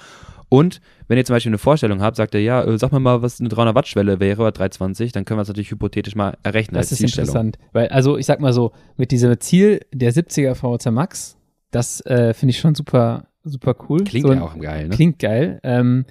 Und 0.48 0.80
wenn 1.08 1.18
ihr 1.18 1.24
zum 1.24 1.34
Beispiel 1.34 1.50
eine 1.50 1.58
Vorstellung 1.58 2.00
habt, 2.00 2.16
sagt 2.16 2.34
ihr, 2.34 2.40
ja, 2.40 2.64
äh, 2.64 2.78
sag 2.78 2.92
mir 2.92 3.00
mal, 3.00 3.20
was 3.20 3.40
eine 3.40 3.48
300 3.50 3.74
Watt 3.74 3.88
Schwelle 3.88 4.20
wäre 4.20 4.40
oder 4.40 4.52
320, 4.52 5.12
dann 5.12 5.24
können 5.24 5.38
wir 5.38 5.42
es 5.42 5.48
natürlich 5.48 5.70
hypothetisch 5.70 6.14
mal 6.14 6.36
errechnen 6.42 6.78
Das 6.78 6.92
ist 6.92 7.00
interessant. 7.00 7.58
Weil, 7.72 7.88
also 7.88 8.16
ich 8.16 8.24
sag 8.24 8.40
mal 8.40 8.52
so, 8.52 8.72
mit 8.96 9.10
diesem 9.10 9.38
Ziel 9.40 9.80
der 9.92 10.12
70er 10.12 10.54
VHC 10.54 10.90
Max, 10.90 11.36
das 11.70 12.00
äh, 12.06 12.34
finde 12.34 12.50
ich 12.50 12.58
schon 12.58 12.74
super, 12.74 13.26
super 13.44 13.76
cool. 13.88 14.04
Klingt 14.04 14.26
so, 14.26 14.32
ja 14.32 14.42
auch 14.42 14.58
geil, 14.58 14.88
ne? 14.88 14.94
Klingt 14.94 15.18
geil. 15.18 15.60
Ähm, 15.62 16.04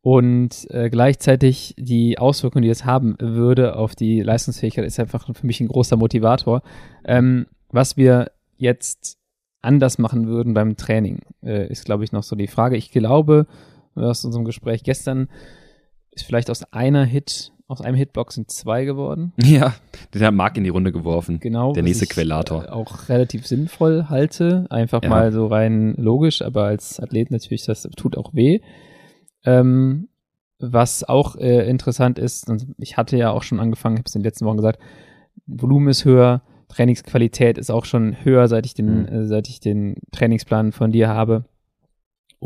und 0.00 0.70
äh, 0.70 0.88
gleichzeitig 0.88 1.74
die 1.76 2.18
Auswirkungen, 2.18 2.62
die 2.62 2.68
das 2.68 2.84
haben 2.84 3.16
würde 3.18 3.76
auf 3.76 3.96
die 3.96 4.22
Leistungsfähigkeit, 4.22 4.84
ist 4.84 5.00
einfach 5.00 5.26
für 5.34 5.46
mich 5.46 5.60
ein 5.60 5.68
großer 5.68 5.96
Motivator. 5.96 6.62
Ähm, 7.04 7.46
was 7.70 7.96
wir 7.96 8.30
jetzt 8.56 9.18
anders 9.62 9.98
machen 9.98 10.28
würden 10.28 10.54
beim 10.54 10.76
Training, 10.76 11.22
äh, 11.42 11.66
ist, 11.66 11.84
glaube 11.84 12.04
ich, 12.04 12.12
noch 12.12 12.22
so 12.22 12.36
die 12.36 12.46
Frage. 12.46 12.76
Ich 12.76 12.92
glaube, 12.92 13.46
aus 13.96 14.24
unserem 14.24 14.44
Gespräch 14.44 14.84
gestern 14.84 15.28
ist 16.12 16.24
vielleicht 16.24 16.50
aus 16.50 16.72
einer 16.72 17.04
Hit, 17.04 17.52
aus 17.68 17.80
einem 17.80 17.96
Hitbox 17.96 18.36
sind 18.36 18.50
zwei 18.50 18.84
geworden. 18.84 19.32
Ja, 19.42 19.74
den 20.14 20.22
hat 20.22 20.34
Marc 20.34 20.56
in 20.56 20.64
die 20.64 20.70
Runde 20.70 20.92
geworfen. 20.92 21.40
Genau. 21.40 21.72
Der 21.72 21.82
nächste 21.82 22.06
Quellator. 22.06 22.64
äh, 22.64 22.68
Auch 22.68 23.08
relativ 23.08 23.46
sinnvoll 23.46 24.06
halte. 24.08 24.66
Einfach 24.70 25.02
Ja. 25.02 25.08
mal 25.08 25.32
so 25.32 25.46
rein 25.46 25.94
logisch, 25.96 26.42
aber 26.42 26.64
als 26.64 27.00
Athlet 27.00 27.30
natürlich, 27.30 27.64
das 27.64 27.82
tut 27.96 28.16
auch 28.16 28.32
weh. 28.34 28.60
Ähm, 29.44 30.08
was 30.58 31.04
auch 31.04 31.36
äh, 31.36 31.68
interessant 31.68 32.18
ist, 32.18 32.48
und 32.48 32.66
ich 32.78 32.96
hatte 32.96 33.16
ja 33.18 33.30
auch 33.30 33.42
schon 33.42 33.60
angefangen, 33.60 33.96
habe 33.98 34.04
es 34.06 34.14
in 34.14 34.22
den 34.22 34.26
letzten 34.26 34.46
Wochen 34.46 34.56
gesagt, 34.56 34.80
Volumen 35.46 35.88
ist 35.88 36.04
höher, 36.04 36.42
Trainingsqualität 36.68 37.58
ist 37.58 37.70
auch 37.70 37.84
schon 37.84 38.16
höher, 38.24 38.48
seit 38.48 38.64
ich 38.66 38.74
den, 38.74 39.02
Mhm. 39.02 39.06
äh, 39.08 39.26
seit 39.26 39.48
ich 39.48 39.60
den 39.60 39.96
Trainingsplan 40.12 40.72
von 40.72 40.92
dir 40.92 41.08
habe. 41.08 41.44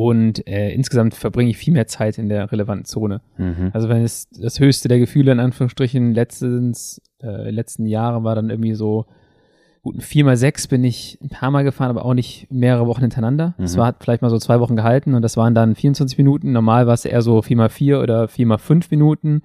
Und 0.02 0.46
äh, 0.48 0.70
insgesamt 0.72 1.14
verbringe 1.14 1.50
ich 1.50 1.58
viel 1.58 1.74
mehr 1.74 1.86
Zeit 1.86 2.16
in 2.16 2.30
der 2.30 2.50
relevanten 2.50 2.86
Zone. 2.86 3.20
Mhm. 3.36 3.68
Also 3.74 3.90
wenn 3.90 4.02
es 4.02 4.30
das 4.30 4.58
höchste 4.58 4.88
der 4.88 4.98
Gefühle 4.98 5.30
in 5.32 5.40
Anführungsstrichen 5.40 6.14
letztens, 6.14 7.02
äh, 7.22 7.50
letzten 7.50 7.84
Jahre 7.84 8.24
war 8.24 8.34
dann 8.34 8.48
irgendwie 8.48 8.72
so, 8.72 9.04
gut, 9.82 9.96
ein 9.96 10.00
4x6 10.00 10.70
bin 10.70 10.84
ich 10.84 11.18
ein 11.22 11.28
paar 11.28 11.50
Mal 11.50 11.64
gefahren, 11.64 11.90
aber 11.90 12.06
auch 12.06 12.14
nicht 12.14 12.46
mehrere 12.50 12.86
Wochen 12.86 13.02
hintereinander. 13.02 13.52
Das 13.58 13.74
Mhm. 13.74 13.78
war, 13.80 13.86
hat 13.88 13.96
vielleicht 14.02 14.22
mal 14.22 14.30
so 14.30 14.38
zwei 14.38 14.58
Wochen 14.60 14.74
gehalten 14.74 15.12
und 15.12 15.20
das 15.20 15.36
waren 15.36 15.54
dann 15.54 15.74
24 15.74 16.16
Minuten. 16.16 16.52
Normal 16.52 16.86
war 16.86 16.94
es 16.94 17.04
eher 17.04 17.20
so 17.20 17.40
4x4 17.42 18.00
oder 18.02 18.24
4x5 18.28 18.86
Minuten 18.90 19.42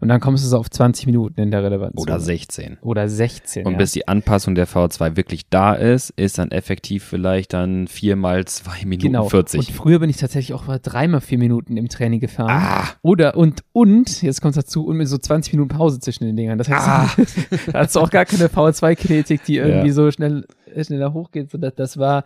und 0.00 0.08
dann 0.08 0.20
kommst 0.20 0.44
du 0.44 0.48
so 0.48 0.58
auf 0.58 0.70
20 0.70 1.06
Minuten 1.06 1.40
in 1.40 1.50
der 1.50 1.62
relevanten 1.62 1.98
Oder 1.98 2.14
Zone. 2.14 2.24
16. 2.24 2.78
Oder 2.82 3.08
16. 3.08 3.66
Und 3.66 3.72
ja. 3.72 3.78
bis 3.78 3.92
die 3.92 4.08
Anpassung 4.08 4.54
der 4.54 4.66
V2 4.68 5.16
wirklich 5.16 5.48
da 5.48 5.74
ist, 5.74 6.10
ist 6.10 6.38
dann 6.38 6.50
effektiv 6.50 7.04
vielleicht 7.04 7.52
dann 7.52 7.86
4 7.88 8.16
mal 8.16 8.44
2 8.44 8.84
Minuten 8.84 9.06
genau. 9.08 9.28
40. 9.28 9.60
Und 9.60 9.70
früher 9.70 9.98
bin 9.98 10.10
ich 10.10 10.16
tatsächlich 10.16 10.54
auch 10.54 10.66
mal 10.66 10.78
dreimal 10.82 11.20
vier 11.20 11.38
Minuten 11.38 11.76
im 11.76 11.88
Training 11.88 12.20
gefahren. 12.20 12.50
ah, 12.50 12.84
Oder 13.02 13.36
und, 13.36 13.62
und, 13.72 14.22
jetzt 14.22 14.40
kommt 14.42 14.56
dazu, 14.56 14.86
und 14.86 14.96
mit 14.96 15.08
so 15.08 15.18
20 15.18 15.52
Minuten 15.54 15.68
Pause 15.76 16.00
zwischen 16.00 16.24
den 16.24 16.36
Dingern. 16.36 16.58
Das 16.58 16.68
heißt, 16.68 16.86
Ah. 16.86 17.10
da 17.72 17.78
hast 17.80 17.96
du 17.96 18.00
auch 18.00 18.10
gar 18.10 18.24
keine 18.24 18.48
V2-Kinetik, 18.48 19.44
die 19.44 19.56
irgendwie 19.58 19.88
Ja. 19.88 19.92
so 19.94 20.10
schnell, 20.10 20.46
schneller 20.82 21.12
hochgeht. 21.12 21.50
So, 21.50 21.58
das, 21.58 21.74
das 21.74 21.96
war 21.98 22.24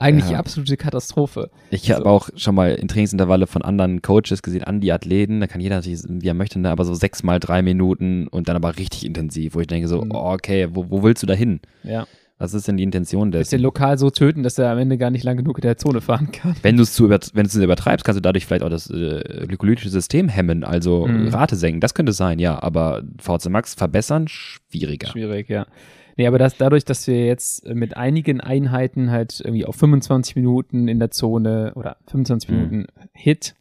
eigentlich 0.00 0.24
Ja. 0.24 0.30
die 0.30 0.36
absolute 0.36 0.76
Katastrophe. 0.76 1.50
ich 1.70 1.90
habe 1.90 2.02
So. 2.02 2.08
auch 2.08 2.28
schon 2.36 2.54
mal 2.54 2.72
in 2.74 2.88
Trainingsintervalle 2.88 3.46
von 3.46 3.62
anderen 3.62 4.02
Coaches 4.02 4.42
gesehen, 4.42 4.64
an 4.64 4.80
die 4.80 4.92
Athleten, 4.92 5.40
da 5.40 5.46
kann 5.46 5.60
jeder 5.60 5.76
natürlich, 5.76 6.02
wie 6.08 6.26
er 6.28 6.34
möchte, 6.34 6.58
ne, 6.58 6.70
aber 6.70 6.84
so 6.84 6.94
6 6.94 7.22
mal 7.22 7.38
3 7.38 7.62
Minuten 7.62 8.26
und 8.28 8.48
dann 8.48 8.56
aber 8.56 8.76
richtig 8.78 9.04
intensiv, 9.06 9.54
wo 9.54 9.60
ich 9.60 9.66
denke 9.66 9.88
so, 9.88 10.02
Mhm. 10.02 10.10
oh, 10.12 10.32
okay, 10.32 10.68
wo, 10.72 10.86
wo 10.90 11.02
willst 11.02 11.22
du 11.22 11.26
da 11.26 11.34
hin? 11.34 11.60
Ja. 11.84 12.06
Was 12.42 12.54
ist 12.54 12.66
denn 12.66 12.78
die 12.78 12.82
Intention 12.84 13.28
Ist 13.28 13.52
den 13.52 13.58
dessen? 13.58 13.62
lokal 13.62 13.98
so 13.98 14.08
töten, 14.08 14.42
dass 14.42 14.56
er 14.58 14.70
am 14.72 14.78
Ende 14.78 14.96
gar 14.96 15.10
nicht 15.10 15.24
lang 15.24 15.36
genug 15.36 15.58
in 15.58 15.62
der 15.62 15.76
Zone 15.76 16.00
fahren 16.00 16.32
kann. 16.32 16.56
Wenn 16.62 16.78
du 16.78 16.84
es 16.84 16.94
zu, 16.94 17.04
über, 17.04 17.18
wenn 17.34 17.44
übertreibst, 17.46 18.02
kannst 18.02 18.16
du 18.16 18.22
dadurch 18.22 18.46
vielleicht 18.46 18.62
auch 18.62 18.70
das 18.70 18.88
äh, 18.88 19.44
glykolytische 19.46 19.90
System 19.90 20.30
hemmen, 20.30 20.64
also 20.64 21.06
Mhm. 21.06 21.28
Rate 21.28 21.54
senken. 21.56 21.80
Das 21.82 21.92
könnte 21.92 22.12
sein, 22.14 22.38
ja, 22.38 22.62
aber 22.62 23.02
VC 23.18 23.50
Max 23.50 23.74
verbessern, 23.74 24.26
schwieriger. 24.26 25.08
Schwierig, 25.08 25.50
ja. 25.50 25.66
Nee, 26.16 26.26
aber 26.26 26.38
das, 26.38 26.56
dadurch, 26.56 26.84
dass 26.84 27.06
wir 27.06 27.24
jetzt 27.26 27.64
äh, 27.66 27.74
mit 27.74 27.96
einigen 27.96 28.40
Einheiten 28.40 29.10
halt 29.10 29.40
irgendwie 29.40 29.64
auf 29.66 29.76
25 29.76 30.36
Minuten 30.36 30.88
in 30.88 30.98
der 30.98 31.10
Zone 31.10 31.72
oder 31.74 31.96
25 32.08 32.48
Mhm. 32.50 32.56
Minuten 32.56 32.86
Hit, 33.12 33.54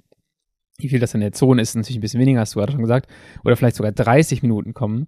wie 0.77 0.89
viel 0.89 0.99
das 0.99 1.13
in 1.13 1.21
der 1.21 1.31
Zone 1.33 1.61
ist, 1.61 1.69
ist 1.69 1.75
natürlich 1.75 1.97
ein 1.97 2.01
bisschen 2.01 2.19
weniger, 2.21 2.39
hast 2.39 2.55
du 2.55 2.59
gerade 2.59 2.71
schon 2.71 2.81
gesagt, 2.81 3.09
oder 3.43 3.55
vielleicht 3.55 3.75
sogar 3.75 3.91
30 3.91 4.41
Minuten 4.43 4.73
kommen. 4.73 5.07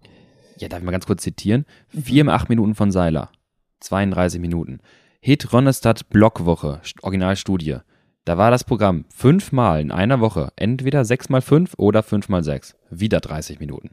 Ja, 0.57 0.67
darf 0.67 0.79
ich 0.79 0.85
mal 0.85 0.91
ganz 0.91 1.05
kurz 1.05 1.23
zitieren? 1.23 1.65
4 1.89 2.23
mal 2.25 2.35
8 2.35 2.49
Minuten 2.49 2.75
von 2.75 2.91
Seiler. 2.91 3.31
32 3.79 4.39
Minuten. 4.41 4.79
Hit 5.21 5.51
Ronestadt 5.53 6.09
Blockwoche, 6.09 6.81
St- 6.83 7.01
Originalstudie. 7.03 7.77
Da 8.25 8.37
war 8.37 8.51
das 8.51 8.63
Programm 8.63 9.05
fünfmal 9.09 9.81
in 9.81 9.91
einer 9.91 10.19
Woche. 10.19 10.51
Entweder 10.55 11.03
6 11.05 11.29
mal 11.29 11.41
5 11.41 11.73
oder 11.77 12.03
5 12.03 12.29
mal 12.29 12.43
6. 12.43 12.75
Wieder 12.91 13.19
30 13.19 13.59
Minuten. 13.59 13.91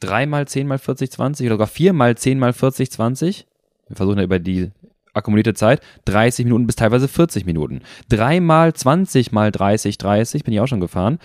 3 0.00 0.26
mal 0.26 0.46
10 0.46 0.66
mal 0.66 0.78
40, 0.78 1.10
20 1.10 1.46
oder 1.46 1.54
sogar 1.54 1.66
4 1.66 1.92
mal 1.92 2.16
10 2.16 2.38
mal 2.38 2.52
40, 2.52 2.90
20. 2.90 3.46
Wir 3.88 3.96
versuchen 3.96 4.18
ja 4.18 4.24
über 4.24 4.38
die 4.38 4.70
akkumulierte 5.14 5.54
Zeit 5.54 5.80
30 6.04 6.44
Minuten 6.44 6.66
bis 6.66 6.76
teilweise 6.76 7.08
40 7.08 7.44
Minuten. 7.46 7.80
3 8.10 8.40
mal 8.40 8.72
20 8.72 9.32
mal 9.32 9.50
30, 9.50 9.98
30, 9.98 10.44
bin 10.44 10.54
ich 10.54 10.60
auch 10.60 10.68
schon 10.68 10.80
gefahren, 10.80 11.18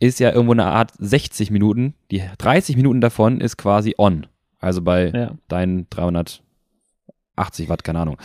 ist 0.00 0.18
ja 0.18 0.32
irgendwo 0.32 0.52
eine 0.52 0.64
Art 0.64 0.92
60 0.98 1.50
Minuten. 1.50 1.94
Die 2.10 2.22
30 2.38 2.76
Minuten 2.76 3.00
davon 3.00 3.40
ist 3.40 3.56
quasi 3.56 3.94
on. 3.98 4.26
Also 4.58 4.82
bei 4.82 5.10
Ja. 5.14 5.32
deinen 5.48 5.88
380 5.90 7.68
Watt, 7.68 7.84
keine 7.84 8.00
Ahnung. 8.00 8.16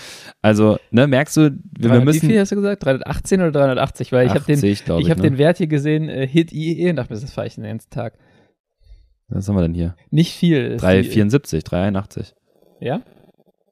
Also, 0.41 0.77
ne, 0.91 1.07
merkst 1.07 1.37
du, 1.37 1.41
wir, 1.77 1.91
wir 1.91 2.01
Wie 2.01 2.05
müssen 2.05 2.29
viel 2.29 2.39
hast 2.39 2.51
du 2.51 2.55
gesagt? 2.55 2.83
318 2.85 3.41
oder 3.41 3.51
380? 3.51 4.11
Weil 4.11 4.27
ich 4.27 4.33
habe 4.33 4.45
den, 4.45 4.57
80, 4.57 4.83
ich 4.99 5.11
hab 5.11 5.17
ne? 5.17 5.23
den 5.23 5.37
Wert 5.37 5.57
hier 5.57 5.67
gesehen, 5.67 6.09
äh, 6.09 6.27
Hit 6.27 6.51
IE, 6.51 6.89
und 6.89 6.95
dachte 6.95 7.13
mir, 7.13 7.19
das 7.19 7.31
fahre 7.31 7.47
ich 7.47 7.55
den 7.55 7.63
ganzen 7.63 7.89
Tag. 7.89 8.13
Was 9.29 9.47
haben 9.47 9.55
wir 9.55 9.61
denn 9.61 9.73
hier? 9.73 9.95
Nicht 10.11 10.33
viel. 10.33 10.57
ist 10.65 10.81
die- 10.81 10.85
374, 10.85 11.63
381. 11.63 12.33
Ja? 12.79 13.01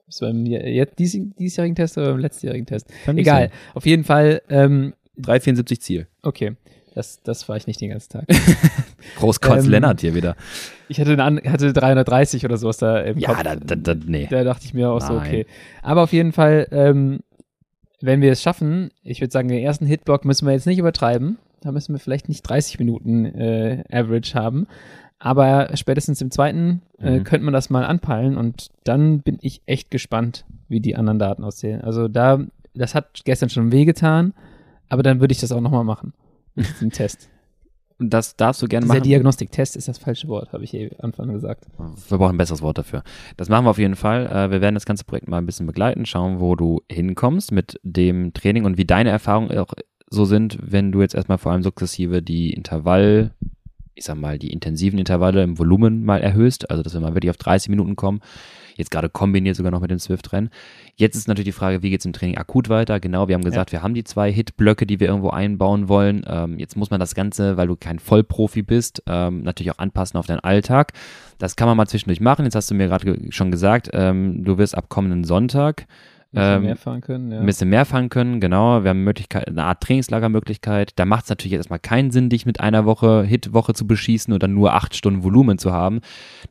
Ist 0.08 0.20
beim 0.20 0.46
jetzt 0.46 1.00
dies, 1.00 1.18
diesjährigen 1.40 1.76
Test 1.76 1.98
oder 1.98 2.12
beim 2.12 2.20
letztjährigen 2.20 2.66
Test? 2.66 2.88
Kann 3.06 3.18
Egal. 3.18 3.50
Auf 3.74 3.86
jeden 3.86 4.04
Fall, 4.04 4.42
ähm, 4.50 4.94
sein. 5.16 5.24
374 5.24 5.82
Ziel. 5.82 6.08
okay. 6.22 6.56
Das, 6.94 7.22
das 7.24 7.44
fahre 7.44 7.58
ich 7.58 7.68
nicht 7.68 7.82
den 7.82 7.90
ganzen 7.90 8.10
Tag. 8.10 8.24
Großkreuz 9.18 9.66
Ähm, 9.66 9.72
Lennart 9.72 10.00
hier 10.00 10.16
wieder. 10.16 10.38
Ich 10.88 10.98
hatte, 11.02 11.22
eine, 11.22 11.42
hatte 11.44 11.74
330 11.74 12.46
oder 12.46 12.56
sowas 12.56 12.78
da 12.78 13.02
im 13.02 13.18
Ja, 13.18 13.34
Kopf. 13.34 13.44
da, 13.44 13.56
da, 13.58 13.76
da, 13.76 13.96
nee. 14.06 14.28
Da 14.30 14.46
dachte 14.46 14.64
ich 14.64 14.74
mir 14.74 14.90
auch 14.90 15.02
so, 15.02 15.12
Nein. 15.16 15.28
okay. 15.28 15.46
Aber 15.82 16.04
auf 16.04 16.14
jeden 16.14 16.32
Fall, 16.32 16.70
ähm, 16.72 17.20
wenn 18.00 18.22
wir 18.22 18.32
es 18.32 18.42
schaffen, 18.42 18.92
ich 19.04 19.20
würde 19.20 19.32
sagen, 19.34 19.50
den 19.50 19.60
ersten 19.60 19.86
Hitblock 19.86 20.24
müssen 20.24 20.46
wir 20.46 20.54
jetzt 20.54 20.68
nicht 20.68 20.78
übertreiben. 20.80 21.38
Da 21.60 21.74
müssen 21.74 21.94
wir 21.94 22.00
vielleicht 22.00 22.30
nicht 22.30 22.44
30 22.44 22.80
Minuten 22.80 23.26
äh, 23.26 23.84
Average 23.92 24.34
haben. 24.34 24.66
Aber 25.26 25.70
spätestens 25.76 26.22
im 26.22 26.30
zweiten 26.30 26.84
äh, 27.00 27.18
Mhm. 27.20 27.24
könnte 27.24 27.46
man 27.46 27.54
das 27.54 27.72
mal 27.72 27.84
anpeilen 27.84 28.38
und 28.38 28.70
dann 28.84 29.22
bin 29.22 29.40
ich 29.42 29.64
echt 29.66 29.90
gespannt, 29.90 30.46
wie 30.70 30.80
die 30.80 30.96
anderen 30.96 31.18
Daten 31.18 31.44
aussehen. 31.44 31.82
Also 31.82 32.08
da, 32.08 32.40
das 32.76 32.94
hat 32.94 33.22
gestern 33.26 33.50
schon 33.50 33.72
wehgetan, 33.72 34.34
aber 34.88 35.02
dann 35.02 35.20
würde 35.22 35.32
ich 35.32 35.40
das 35.40 35.52
auch 35.52 35.62
nochmal 35.62 35.84
machen. 35.84 36.14
Mit 36.54 36.68
diesem 36.70 36.92
Test. 36.92 37.28
Das 37.98 38.36
darfst 38.36 38.62
du 38.62 38.68
gerne 38.68 38.84
Dieser 38.86 38.96
machen. 38.96 39.04
Diagnostiktest 39.04 39.76
ist 39.78 39.88
das 39.88 39.98
falsche 39.98 40.28
Wort, 40.28 40.54
habe 40.54 40.64
ich 40.64 40.74
eh 40.76 40.92
am 41.00 41.06
Anfang 41.06 41.34
gesagt. 41.34 41.66
Wir 42.10 42.18
brauchen 42.20 42.36
ein 42.36 42.38
besseres 42.38 42.62
Wort 42.62 42.78
dafür. 42.78 43.04
Das 43.38 43.50
machen 43.50 43.66
wir 43.66 43.70
auf 43.72 43.78
jeden 43.80 43.96
Fall. 43.96 44.28
Äh, 44.28 44.52
Wir 44.52 44.62
werden 44.62 44.76
das 44.76 44.86
ganze 44.86 45.06
Projekt 45.06 45.28
mal 45.28 45.38
ein 45.40 45.46
bisschen 45.48 45.66
begleiten, 45.66 46.06
schauen, 46.06 46.40
wo 46.40 46.56
du 46.56 46.82
hinkommst 46.92 47.52
mit 47.52 47.80
dem 47.84 48.32
Training 48.34 48.66
und 48.66 48.78
wie 48.78 48.86
deine 48.86 49.10
Erfahrungen 49.10 49.58
auch 49.58 49.74
so 50.10 50.26
sind, 50.26 50.60
wenn 50.62 50.92
du 50.92 51.02
jetzt 51.02 51.16
erstmal 51.16 51.40
vor 51.40 51.52
allem 51.52 51.64
sukzessive 51.64 52.22
die 52.22 52.54
Intervall, 52.54 53.32
ich 53.96 54.04
sag 54.06 54.18
mal, 54.18 54.38
die 54.38 54.52
intensiven 54.52 55.00
Intervalle 55.00 55.42
im 55.44 55.58
Volumen 55.58 56.04
mal 56.06 56.22
erhöhst, 56.22 56.70
also 56.70 56.84
dass 56.84 56.94
wir 56.94 57.00
mal 57.02 57.16
wirklich 57.16 57.30
auf 57.32 57.38
30 57.38 57.70
Minuten 57.70 57.96
kommen. 57.96 58.20
Jetzt 58.78 58.92
gerade 58.92 59.08
kombiniert 59.08 59.56
sogar 59.56 59.72
noch 59.72 59.80
mit 59.80 59.90
dem 59.90 60.00
Swift-Rennen. 60.00 60.50
Jetzt 60.98 61.16
ist 61.16 61.30
natürlich 61.30 61.46
die 61.46 61.52
Frage, 61.54 61.82
wie 61.82 61.90
geht's 61.90 62.04
im 62.04 62.12
Training 62.12 62.38
akut 62.38 62.68
weiter? 62.68 63.00
Genau, 63.00 63.30
wir 63.30 63.36
haben 63.36 63.44
gesagt, 63.46 63.72
wir 63.72 63.82
haben 63.82 63.94
die 63.94 64.04
zwei 64.04 64.34
Hit-Blöcke, 64.34 64.86
die 64.86 65.00
wir 65.00 65.08
irgendwo 65.08 65.30
einbauen 65.30 65.88
wollen. 65.88 66.26
Ähm, 66.28 66.60
jetzt 66.60 66.76
muss 66.76 66.90
man 66.90 67.00
das 67.00 67.16
Ganze, 67.16 67.56
weil 67.56 67.68
du 67.68 67.78
kein 67.78 68.00
Vollprofi 68.00 68.64
bist, 68.64 69.02
ähm, 69.08 69.44
natürlich 69.44 69.72
auch 69.72 69.78
anpassen 69.80 70.18
auf 70.18 70.26
deinen 70.28 70.42
Alltag. 70.42 70.92
Das 71.38 71.56
kann 71.56 71.70
man 71.70 71.78
mal 71.78 71.88
zwischendurch 71.88 72.20
machen. 72.20 72.44
Jetzt 72.44 72.56
hast 72.56 72.70
du 72.70 72.76
mir 72.76 72.88
gerade 72.88 73.06
ge- 73.06 73.32
schon 73.32 73.50
gesagt, 73.50 73.90
ähm, 73.94 74.44
du 74.44 74.58
wirst 74.58 74.76
ab 74.78 74.90
kommenden 74.90 75.24
Sonntag 75.24 75.86
bisschen 76.36 76.56
Ähm, 76.58 76.62
mehr 76.64 76.76
fahren 76.76 77.02
können, 77.02 77.32
ja. 77.32 77.40
ein 77.40 77.46
bisschen 77.46 77.70
mehr 77.70 77.86
fahren 77.86 78.10
können, 78.10 78.40
genau. 78.40 78.84
Wir 78.84 78.90
haben 78.92 79.04
Möglichkeit, 79.04 79.48
eine 79.48 79.64
Art 79.64 79.82
Trainingslagermöglichkeit. 79.82 80.92
Da 80.96 81.06
macht 81.06 81.24
es 81.26 81.30
natürlich 81.30 81.52
jetzt 81.54 81.62
erstmal 81.62 81.80
keinen 81.80 82.12
Sinn, 82.12 82.30
dich 82.30 82.46
mit 82.46 82.60
einer 82.60 82.86
Woche 82.86 83.24
Hit-Woche 83.24 83.74
zu 83.74 83.88
beschießen 83.88 84.34
oder 84.34 84.48
nur 84.48 84.74
acht 84.74 84.96
Stunden 84.96 85.24
Volumen 85.24 85.58
zu 85.58 85.72
haben. 85.72 86.02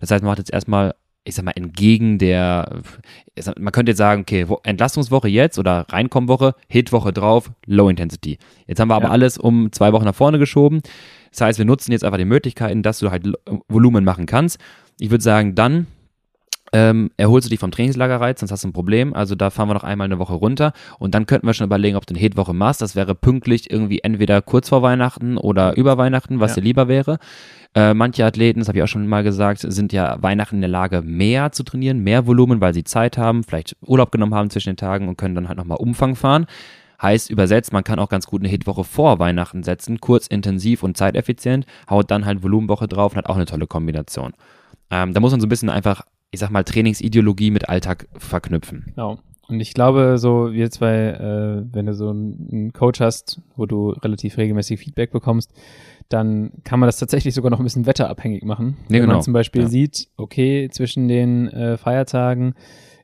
Das 0.00 0.10
heißt, 0.10 0.22
man 0.22 0.30
macht 0.32 0.38
jetzt 0.38 0.52
erstmal, 0.52 0.94
ich 1.24 1.34
sag 1.34 1.44
mal, 1.44 1.52
entgegen 1.52 2.18
der, 2.18 2.80
sag- 3.38 3.58
man 3.58 3.72
könnte 3.72 3.90
jetzt 3.90 3.98
sagen, 3.98 4.22
okay, 4.22 4.48
Wo- 4.48 4.60
Entlastungswoche 4.64 5.28
jetzt 5.28 5.58
oder 5.58 5.86
Reinkommwoche, 5.88 6.54
Hit-Woche 6.68 7.12
drauf, 7.12 7.50
Low 7.66 7.88
Intensity. 7.88 8.38
Jetzt 8.66 8.80
haben 8.80 8.88
wir 8.88 8.94
aber 8.96 9.06
Ja. 9.06 9.10
alles 9.12 9.38
um 9.38 9.72
zwei 9.72 9.92
Wochen 9.92 10.04
nach 10.04 10.14
vorne 10.14 10.38
geschoben. 10.38 10.80
Das 11.30 11.40
heißt, 11.40 11.58
wir 11.58 11.64
nutzen 11.64 11.92
jetzt 11.92 12.04
einfach 12.04 12.18
die 12.18 12.24
Möglichkeiten, 12.26 12.82
dass 12.82 12.98
du 12.98 13.10
halt 13.10 13.26
Volumen 13.68 14.04
machen 14.04 14.26
kannst. 14.26 14.58
Ich 15.00 15.10
würde 15.10 15.24
sagen, 15.24 15.54
dann 15.54 15.86
ähm, 16.74 17.12
erholst 17.16 17.46
du 17.46 17.50
dich 17.50 17.60
vom 17.60 17.70
Trainingslagerreiz, 17.70 18.40
sonst 18.40 18.50
hast 18.50 18.64
du 18.64 18.68
ein 18.68 18.72
Problem. 18.72 19.14
Also 19.14 19.36
da 19.36 19.50
fahren 19.50 19.68
wir 19.68 19.74
noch 19.74 19.84
einmal 19.84 20.06
eine 20.06 20.18
Woche 20.18 20.34
runter 20.34 20.72
und 20.98 21.14
dann 21.14 21.24
könnten 21.24 21.46
wir 21.46 21.54
schon 21.54 21.66
überlegen, 21.66 21.96
ob 21.96 22.04
du 22.04 22.14
eine 22.14 22.18
Hit-Woche 22.20 22.52
machst. 22.52 22.82
Das 22.82 22.96
wäre 22.96 23.14
pünktlich 23.14 23.70
irgendwie 23.70 24.00
entweder 24.00 24.42
kurz 24.42 24.70
vor 24.70 24.82
Weihnachten 24.82 25.36
oder 25.38 25.76
über 25.76 25.98
Weihnachten, 25.98 26.40
was 26.40 26.50
Ja. 26.50 26.54
dir 26.56 26.62
lieber 26.62 26.88
wäre. 26.88 27.18
Äh, 27.76 27.94
manche 27.94 28.24
Athleten, 28.24 28.58
das 28.58 28.66
habe 28.66 28.78
ich 28.78 28.82
auch 28.82 28.88
schon 28.88 29.06
mal 29.06 29.22
gesagt, 29.22 29.60
sind 29.60 29.92
ja 29.92 30.20
Weihnachten 30.20 30.56
in 30.56 30.60
der 30.62 30.70
Lage, 30.70 31.02
mehr 31.02 31.52
zu 31.52 31.62
trainieren, 31.62 32.00
mehr 32.00 32.26
Volumen, 32.26 32.60
weil 32.60 32.74
sie 32.74 32.82
Zeit 32.82 33.18
haben, 33.18 33.44
vielleicht 33.44 33.76
Urlaub 33.86 34.10
genommen 34.10 34.34
haben 34.34 34.50
zwischen 34.50 34.70
den 34.70 34.76
Tagen 34.76 35.06
und 35.06 35.16
können 35.16 35.36
dann 35.36 35.46
halt 35.46 35.58
nochmal 35.58 35.78
Umfang 35.78 36.16
fahren. 36.16 36.46
Heißt 37.00 37.30
übersetzt, 37.30 37.72
man 37.72 37.84
kann 37.84 38.00
auch 38.00 38.08
ganz 38.08 38.26
gut 38.26 38.42
eine 38.42 38.48
Hitwoche 38.48 38.82
vor 38.82 39.20
Weihnachten 39.20 39.62
setzen, 39.62 40.00
kurz, 40.00 40.26
intensiv 40.26 40.82
und 40.82 40.96
zeiteffizient, 40.96 41.66
haut 41.88 42.10
dann 42.10 42.24
halt 42.24 42.42
Volumenwoche 42.42 42.88
drauf 42.88 43.12
und 43.12 43.18
hat 43.18 43.26
auch 43.28 43.36
eine 43.36 43.46
tolle 43.46 43.66
Kombination. 43.68 44.32
Ähm, 44.90 45.12
da 45.12 45.20
muss 45.20 45.32
man 45.32 45.40
so 45.40 45.46
ein 45.46 45.50
bisschen 45.50 45.70
einfach, 45.70 46.02
ich 46.34 46.40
sag 46.40 46.50
mal, 46.50 46.64
Trainingsideologie 46.64 47.50
mit 47.50 47.68
Alltag 47.68 48.06
verknüpfen. 48.16 48.84
Genau. 48.94 49.18
Und 49.46 49.60
ich 49.60 49.74
glaube, 49.74 50.16
so 50.18 50.52
wir 50.52 50.70
zwei, 50.70 50.94
äh, 51.10 51.64
wenn 51.74 51.86
du 51.86 51.94
so 51.94 52.08
einen 52.10 52.72
Coach 52.72 53.00
hast, 53.00 53.40
wo 53.56 53.66
du 53.66 53.90
relativ 53.90 54.36
regelmäßig 54.38 54.80
Feedback 54.80 55.10
bekommst, 55.12 55.52
dann 56.08 56.52
kann 56.64 56.80
man 56.80 56.88
das 56.88 56.98
tatsächlich 56.98 57.34
sogar 57.34 57.50
noch 57.50 57.58
ein 57.60 57.64
bisschen 57.64 57.86
wetterabhängig 57.86 58.42
machen. 58.44 58.76
Ja, 58.88 58.94
wenn 58.94 59.00
genau. 59.02 59.14
man 59.14 59.22
zum 59.22 59.32
Beispiel 59.34 59.62
Ja. 59.62 59.68
sieht, 59.68 60.08
okay, 60.16 60.68
zwischen 60.70 61.08
den 61.08 61.48
äh, 61.48 61.76
Feiertagen 61.76 62.54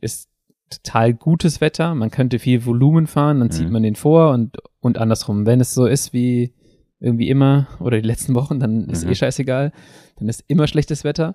ist 0.01 0.28
total 0.70 1.12
gutes 1.14 1.61
Wetter, 1.61 1.95
man 1.95 2.11
könnte 2.11 2.39
viel 2.39 2.64
Volumen 2.64 3.07
fahren, 3.07 3.41
dann 3.41 3.51
zieht 3.51 3.66
Mhm. 3.66 3.72
man 3.72 3.83
den 3.83 3.97
vor 3.97 4.33
und, 4.33 4.57
und 4.81 4.99
andersrum. 4.99 5.45
Wenn 5.45 5.61
es 5.61 5.74
so 5.74 5.85
ist 5.87 6.12
wie 6.12 6.55
irgendwie 7.01 7.28
immer 7.28 7.66
oder 7.81 8.01
die 8.01 8.07
letzten 8.07 8.35
Wochen, 8.35 8.61
dann 8.61 8.89
ist 8.89 9.05
Mhm. 9.05 9.11
eh 9.11 9.14
scheißegal, 9.14 9.72
dann 10.18 10.28
ist 10.28 10.45
immer 10.47 10.66
schlechtes 10.66 11.03
Wetter. 11.05 11.35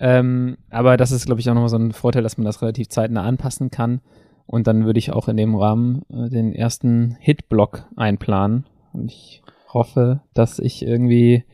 Ähm, 0.00 0.56
aber 0.70 0.96
das 0.96 1.10
ist, 1.10 1.26
glaube 1.26 1.40
ich, 1.40 1.50
auch 1.50 1.54
nochmal 1.54 1.68
so 1.68 1.76
ein 1.76 1.92
Vorteil, 1.92 2.22
dass 2.22 2.38
man 2.38 2.44
das 2.44 2.62
relativ 2.62 2.88
zeitnah 2.88 3.24
anpassen 3.24 3.70
kann. 3.70 4.00
Und 4.46 4.66
dann 4.66 4.86
würde 4.86 4.98
ich 4.98 5.12
auch 5.12 5.28
in 5.28 5.36
dem 5.36 5.54
Rahmen 5.54 6.02
äh, 6.10 6.30
den 6.30 6.54
ersten 6.54 7.16
Hit-Block 7.20 7.84
einplanen. 7.96 8.64
Und 8.92 9.12
ich 9.12 9.42
hoffe, 9.72 10.20
dass 10.34 10.58
ich 10.58 10.82
irgendwie 10.82 11.44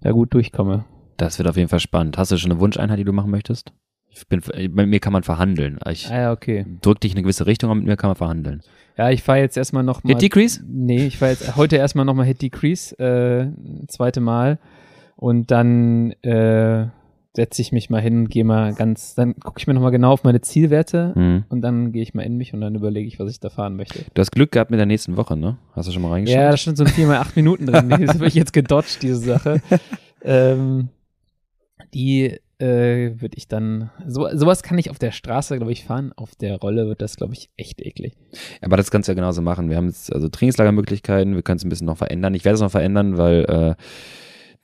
da 0.00 0.12
gut 0.12 0.32
durchkomme. 0.34 0.84
Das 1.16 1.38
wird 1.38 1.48
auf 1.48 1.56
jeden 1.56 1.68
Fall 1.68 1.80
spannend. 1.80 2.18
Hast 2.18 2.30
du 2.30 2.36
schon 2.36 2.52
eine 2.52 2.60
Wunscheinheit, 2.60 2.98
die 2.98 3.04
du 3.04 3.12
machen 3.12 3.30
möchtest? 3.30 3.72
Ich 4.08 4.28
bin, 4.28 4.42
mit 4.70 4.88
mir 4.88 5.00
kann 5.00 5.12
man 5.12 5.24
verhandeln. 5.24 5.78
Ich 5.90 6.08
Ah 6.08 6.20
ja, 6.20 6.32
okay. 6.32 6.64
drück 6.82 7.00
dich 7.00 7.12
in 7.12 7.16
eine 7.16 7.22
gewisse 7.24 7.46
Richtung, 7.46 7.70
aber 7.70 7.78
mit 7.78 7.86
mir 7.86 7.96
kann 7.96 8.10
man 8.10 8.16
verhandeln. 8.16 8.62
Ja, 8.96 9.10
ich 9.10 9.24
fahre 9.24 9.40
jetzt 9.40 9.56
erstmal 9.56 9.82
noch 9.82 10.04
mal. 10.04 10.10
Hit 10.10 10.22
Decrease? 10.22 10.62
Nee, 10.68 11.06
ich 11.06 11.18
fahre 11.18 11.32
jetzt 11.32 11.56
heute 11.56 11.76
erstmal 11.76 12.04
nochmal 12.04 12.26
Hit 12.26 12.42
Decrease, 12.42 12.96
äh, 13.00 13.48
zweite 13.88 14.20
Mal. 14.20 14.60
Und 15.16 15.50
dann 15.50 16.12
äh, 16.22 16.86
setze 17.36 17.60
ich 17.62 17.72
mich 17.72 17.90
mal 17.90 18.00
hin 18.00 18.28
gehe 18.28 18.44
mal 18.44 18.74
ganz, 18.74 19.14
dann 19.16 19.34
gucke 19.40 19.58
ich 19.58 19.66
mir 19.66 19.74
nochmal 19.74 19.90
genau 19.90 20.12
auf 20.12 20.22
meine 20.24 20.40
Zielwerte 20.40 21.12
Mhm. 21.16 21.44
und 21.48 21.62
dann 21.62 21.90
gehe 21.92 22.02
ich 22.02 22.14
mal 22.14 22.22
in 22.22 22.36
mich 22.36 22.54
und 22.54 22.60
dann 22.60 22.74
überlege 22.76 23.08
ich, 23.08 23.18
was 23.18 23.30
ich 23.30 23.40
da 23.40 23.50
fahren 23.50 23.74
möchte. 23.76 24.04
Du 24.14 24.20
hast 24.20 24.30
Glück 24.30 24.52
gehabt 24.52 24.70
mit 24.70 24.78
der 24.78 24.86
nächsten 24.86 25.16
Woche, 25.16 25.36
ne? 25.36 25.58
Hast 25.72 25.88
du 25.88 25.92
schon 25.92 26.02
mal 26.02 26.10
reingeschaut? 26.10 26.36
Ja, 26.40 26.50
da 26.50 26.56
stand 26.56 26.76
so 26.78 26.84
ein 26.84 26.90
4 26.90 27.06
mal 27.08 27.18
8 27.18 27.34
Minuten 27.36 27.66
drin. 27.66 27.88
Das 27.90 28.14
habe 28.14 28.26
ich 28.28 28.34
jetzt 28.34 28.52
gedodged, 28.52 29.02
diese 29.02 29.16
Sache. 29.16 29.60
ähm, 30.22 30.88
die 31.92 32.38
äh, 32.58 33.20
würde 33.20 33.36
ich 33.36 33.48
dann, 33.48 33.90
so, 34.06 34.28
sowas 34.32 34.62
kann 34.62 34.78
ich 34.78 34.88
auf 34.90 34.98
der 35.00 35.10
Straße, 35.10 35.56
glaube 35.56 35.72
ich, 35.72 35.84
fahren. 35.84 36.12
Auf 36.14 36.36
der 36.36 36.56
Rolle 36.58 36.86
wird 36.86 37.02
das, 37.02 37.16
glaube 37.16 37.34
ich, 37.34 37.50
echt 37.56 37.80
eklig. 37.82 38.14
Aber 38.62 38.76
das 38.76 38.92
kannst 38.92 39.08
du 39.08 39.12
ja 39.12 39.16
genauso 39.16 39.42
machen. 39.42 39.68
Wir 39.70 39.76
haben 39.76 39.86
jetzt 39.88 40.12
also 40.12 40.28
Trainingslagermöglichkeiten, 40.28 41.34
wir 41.34 41.42
können 41.42 41.56
es 41.58 41.64
ein 41.64 41.68
bisschen 41.68 41.88
noch 41.88 41.98
verändern. 41.98 42.32
Ich 42.34 42.44
werde 42.44 42.54
es 42.54 42.60
noch 42.60 42.70
verändern, 42.70 43.18
weil 43.18 43.44
äh, 43.44 43.74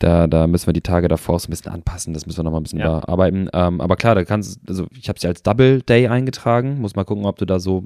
da, 0.01 0.27
da 0.27 0.47
müssen 0.49 0.67
wir 0.67 0.73
die 0.73 0.81
Tage 0.81 1.07
davor 1.07 1.39
so 1.39 1.47
ein 1.47 1.51
bisschen 1.51 1.71
anpassen. 1.71 2.13
Das 2.13 2.27
müssen 2.27 2.39
wir 2.39 2.45
noch 2.45 2.51
mal 2.51 2.59
ein 2.59 2.65
bisschen 2.65 2.81
Ja. 2.81 2.99
bearbeiten. 3.01 3.49
Ähm, 3.53 3.81
aber 3.81 3.95
klar, 3.97 4.15
da 4.17 4.25
kannst 4.25 4.59
also 4.69 4.87
ich 4.99 5.09
habe 5.09 5.19
ja 5.23 5.29
als 5.29 5.43
Double 5.45 5.81
Day 5.83 6.09
eingetragen. 6.09 6.81
Muss 6.81 6.97
mal 6.97 7.05
gucken, 7.05 7.25
ob 7.27 7.39
du 7.39 7.45
da 7.45 7.61
so, 7.61 7.85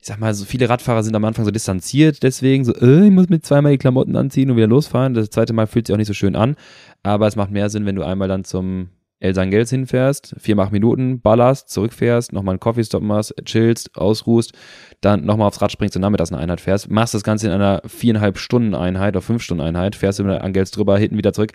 ich 0.00 0.06
sag 0.06 0.18
mal, 0.18 0.34
so 0.34 0.44
viele 0.44 0.68
Radfahrer 0.68 1.02
sind 1.02 1.14
am 1.14 1.24
Anfang 1.24 1.44
so 1.44 1.50
distanziert, 1.50 2.22
deswegen 2.22 2.64
so, 2.64 2.74
äh, 2.74 3.06
ich 3.06 3.10
muss 3.12 3.28
mit 3.28 3.44
zweimal 3.46 3.72
die 3.72 3.78
Klamotten 3.78 4.16
anziehen 4.16 4.50
und 4.50 4.56
wieder 4.56 4.66
losfahren. 4.66 5.14
Das 5.14 5.30
zweite 5.30 5.52
Mal 5.52 5.66
fühlt 5.66 5.86
sich 5.86 5.94
auch 5.94 5.98
nicht 5.98 6.06
so 6.08 6.14
schön 6.14 6.34
an. 6.36 6.56
Aber 7.02 7.26
es 7.26 7.36
macht 7.36 7.50
mehr 7.50 7.70
Sinn, 7.70 7.86
wenn 7.86 7.96
du 7.96 8.02
einmal 8.04 8.28
dann 8.28 8.44
zum 8.44 8.88
El 9.20 9.34
Sangels 9.34 9.70
hinfährst, 9.70 10.36
vier 10.38 10.54
mal 10.54 10.64
acht 10.64 10.72
Minuten, 10.72 11.20
ballerst, 11.20 11.70
zurückfährst, 11.70 12.32
nochmal 12.32 12.52
einen 12.52 12.60
Coffee-Stop 12.60 13.02
machst, 13.02 13.34
chillst, 13.44 13.96
ausruhst, 13.96 14.52
dann 15.00 15.24
nochmal 15.24 15.48
aufs 15.48 15.60
Rad 15.60 15.72
springst 15.72 15.96
und 15.96 16.02
nachmittags 16.02 16.32
eine 16.32 16.40
Einheit 16.40 16.60
fährst, 16.60 16.88
machst 16.90 17.14
das 17.14 17.24
Ganze 17.24 17.48
in 17.48 17.52
einer 17.52 17.82
viereinhalb 17.84 18.38
Stunden 18.38 18.74
Einheit 18.74 19.14
oder 19.16 19.22
fünf 19.22 19.42
Stunden 19.42 19.62
Einheit, 19.62 19.96
fährst 19.96 20.20
über 20.20 20.42
Angels 20.44 20.70
drüber, 20.70 20.96
hinten 20.98 21.18
wieder 21.18 21.32
zurück, 21.32 21.52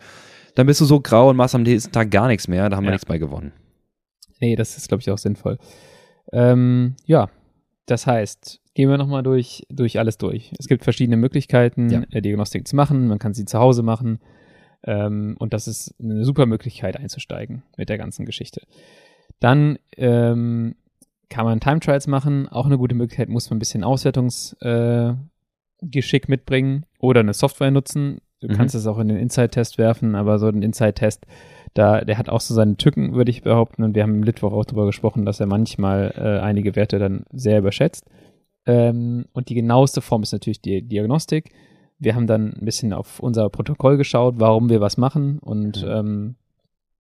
dann 0.56 0.68
bist 0.68 0.82
du 0.82 0.86
so 0.86 1.00
grau 1.00 1.30
und 1.30 1.38
machst 1.38 1.56
am 1.56 1.64
nächsten 1.64 1.92
Tag 1.94 2.12
gar 2.12 2.28
nichts 2.28 2.48
mehr, 2.50 2.70
da 2.70 2.76
haben 2.76 2.84
wir 2.84 2.90
Ja. 2.90 2.96
nichts 2.96 3.06
bei 3.06 3.18
gewonnen. 3.18 3.54
Nee, 4.42 4.56
das 4.58 4.76
ist, 4.76 4.90
glaube 4.90 5.00
ich, 5.02 5.10
auch 5.10 5.18
sinnvoll. 5.18 5.58
Ähm, 6.34 6.96
ja, 7.06 7.30
das 7.86 8.08
heißt, 8.08 8.60
gehen 8.74 8.90
wir 8.90 8.98
nochmal 8.98 9.24
durch, 9.24 9.64
durch 9.70 10.00
alles 10.00 10.18
durch. 10.18 10.52
Es 10.60 10.68
gibt 10.68 10.84
verschiedene 10.84 11.16
Möglichkeiten, 11.18 11.90
Ja. 11.90 12.02
äh, 12.12 12.22
Diagnostik 12.22 12.68
zu 12.68 12.76
machen. 12.76 13.08
Man 13.08 13.20
kann 13.20 13.34
sie 13.34 13.46
zu 13.46 13.60
Hause 13.60 13.84
machen. 13.84 14.20
Ähm, 14.86 15.36
und 15.40 15.54
das 15.54 15.68
ist 15.68 15.96
eine 16.00 16.26
super 16.26 16.46
Möglichkeit 16.46 16.98
einzusteigen 16.98 17.64
mit 17.78 17.90
der 17.90 17.98
ganzen 17.98 18.26
Geschichte. 18.26 18.62
Dann 19.40 19.78
ähm, 19.98 20.76
kann 21.30 21.46
man 21.46 21.60
Time 21.60 21.80
Trials 21.80 22.08
machen. 22.08 22.48
Auch 22.48 22.66
eine 22.66 22.78
gute 22.78 22.96
Möglichkeit, 22.96 23.30
muss 23.30 23.50
man 23.50 23.58
ein 23.58 23.60
bisschen 23.60 23.84
Auswertungsgeschick 23.84 26.26
äh, 26.26 26.32
mitbringen 26.32 26.86
oder 27.00 27.22
eine 27.22 27.34
Software 27.34 27.72
nutzen. 27.72 28.20
Du 28.40 28.48
Mhm. 28.50 28.54
kannst 28.54 28.76
es 28.76 28.88
auch 28.88 29.00
in 29.00 29.08
den 29.08 29.18
Inside-Test 29.18 29.78
werfen, 29.78 30.16
aber 30.16 30.38
so 30.38 30.48
ein 30.48 30.62
Inside-Test, 30.62 31.26
da, 31.74 32.02
der 32.02 32.18
hat 32.18 32.30
auch 32.30 32.42
so 32.42 32.54
seine 32.54 32.78
Tücken, 32.78 33.14
würde 33.14 33.32
ich 33.32 33.42
behaupten. 33.42 33.84
Und 33.84 33.96
wir 33.96 34.04
haben 34.04 34.16
im 34.16 34.24
Litwoch 34.24 34.52
auch 34.52 34.66
darüber 34.66 34.86
gesprochen, 34.86 35.26
dass 35.26 35.40
er 35.40 35.48
manchmal 35.48 36.14
äh, 36.18 36.44
einige 36.44 36.76
Werte 36.76 37.00
dann 37.00 37.26
sehr 37.32 37.60
überschätzt. 37.60 38.06
Ähm, 38.66 39.26
und 39.34 39.50
die 39.50 39.56
genaueste 39.56 40.02
Form 40.02 40.24
ist 40.24 40.34
natürlich 40.34 40.62
die 40.62 40.82
Diagnostik. 40.82 41.52
Wir 42.04 42.16
haben 42.16 42.28
dann 42.28 42.54
ein 42.54 42.66
bisschen 42.66 42.94
auf 42.94 43.20
unser 43.20 43.50
Protokoll 43.50 43.98
geschaut, 43.98 44.36
warum 44.38 44.70
wir 44.70 44.82
was 44.82 44.98
machen. 44.98 45.40
Und 45.40 45.82
Mhm. 45.84 45.90
ähm, 45.90 46.36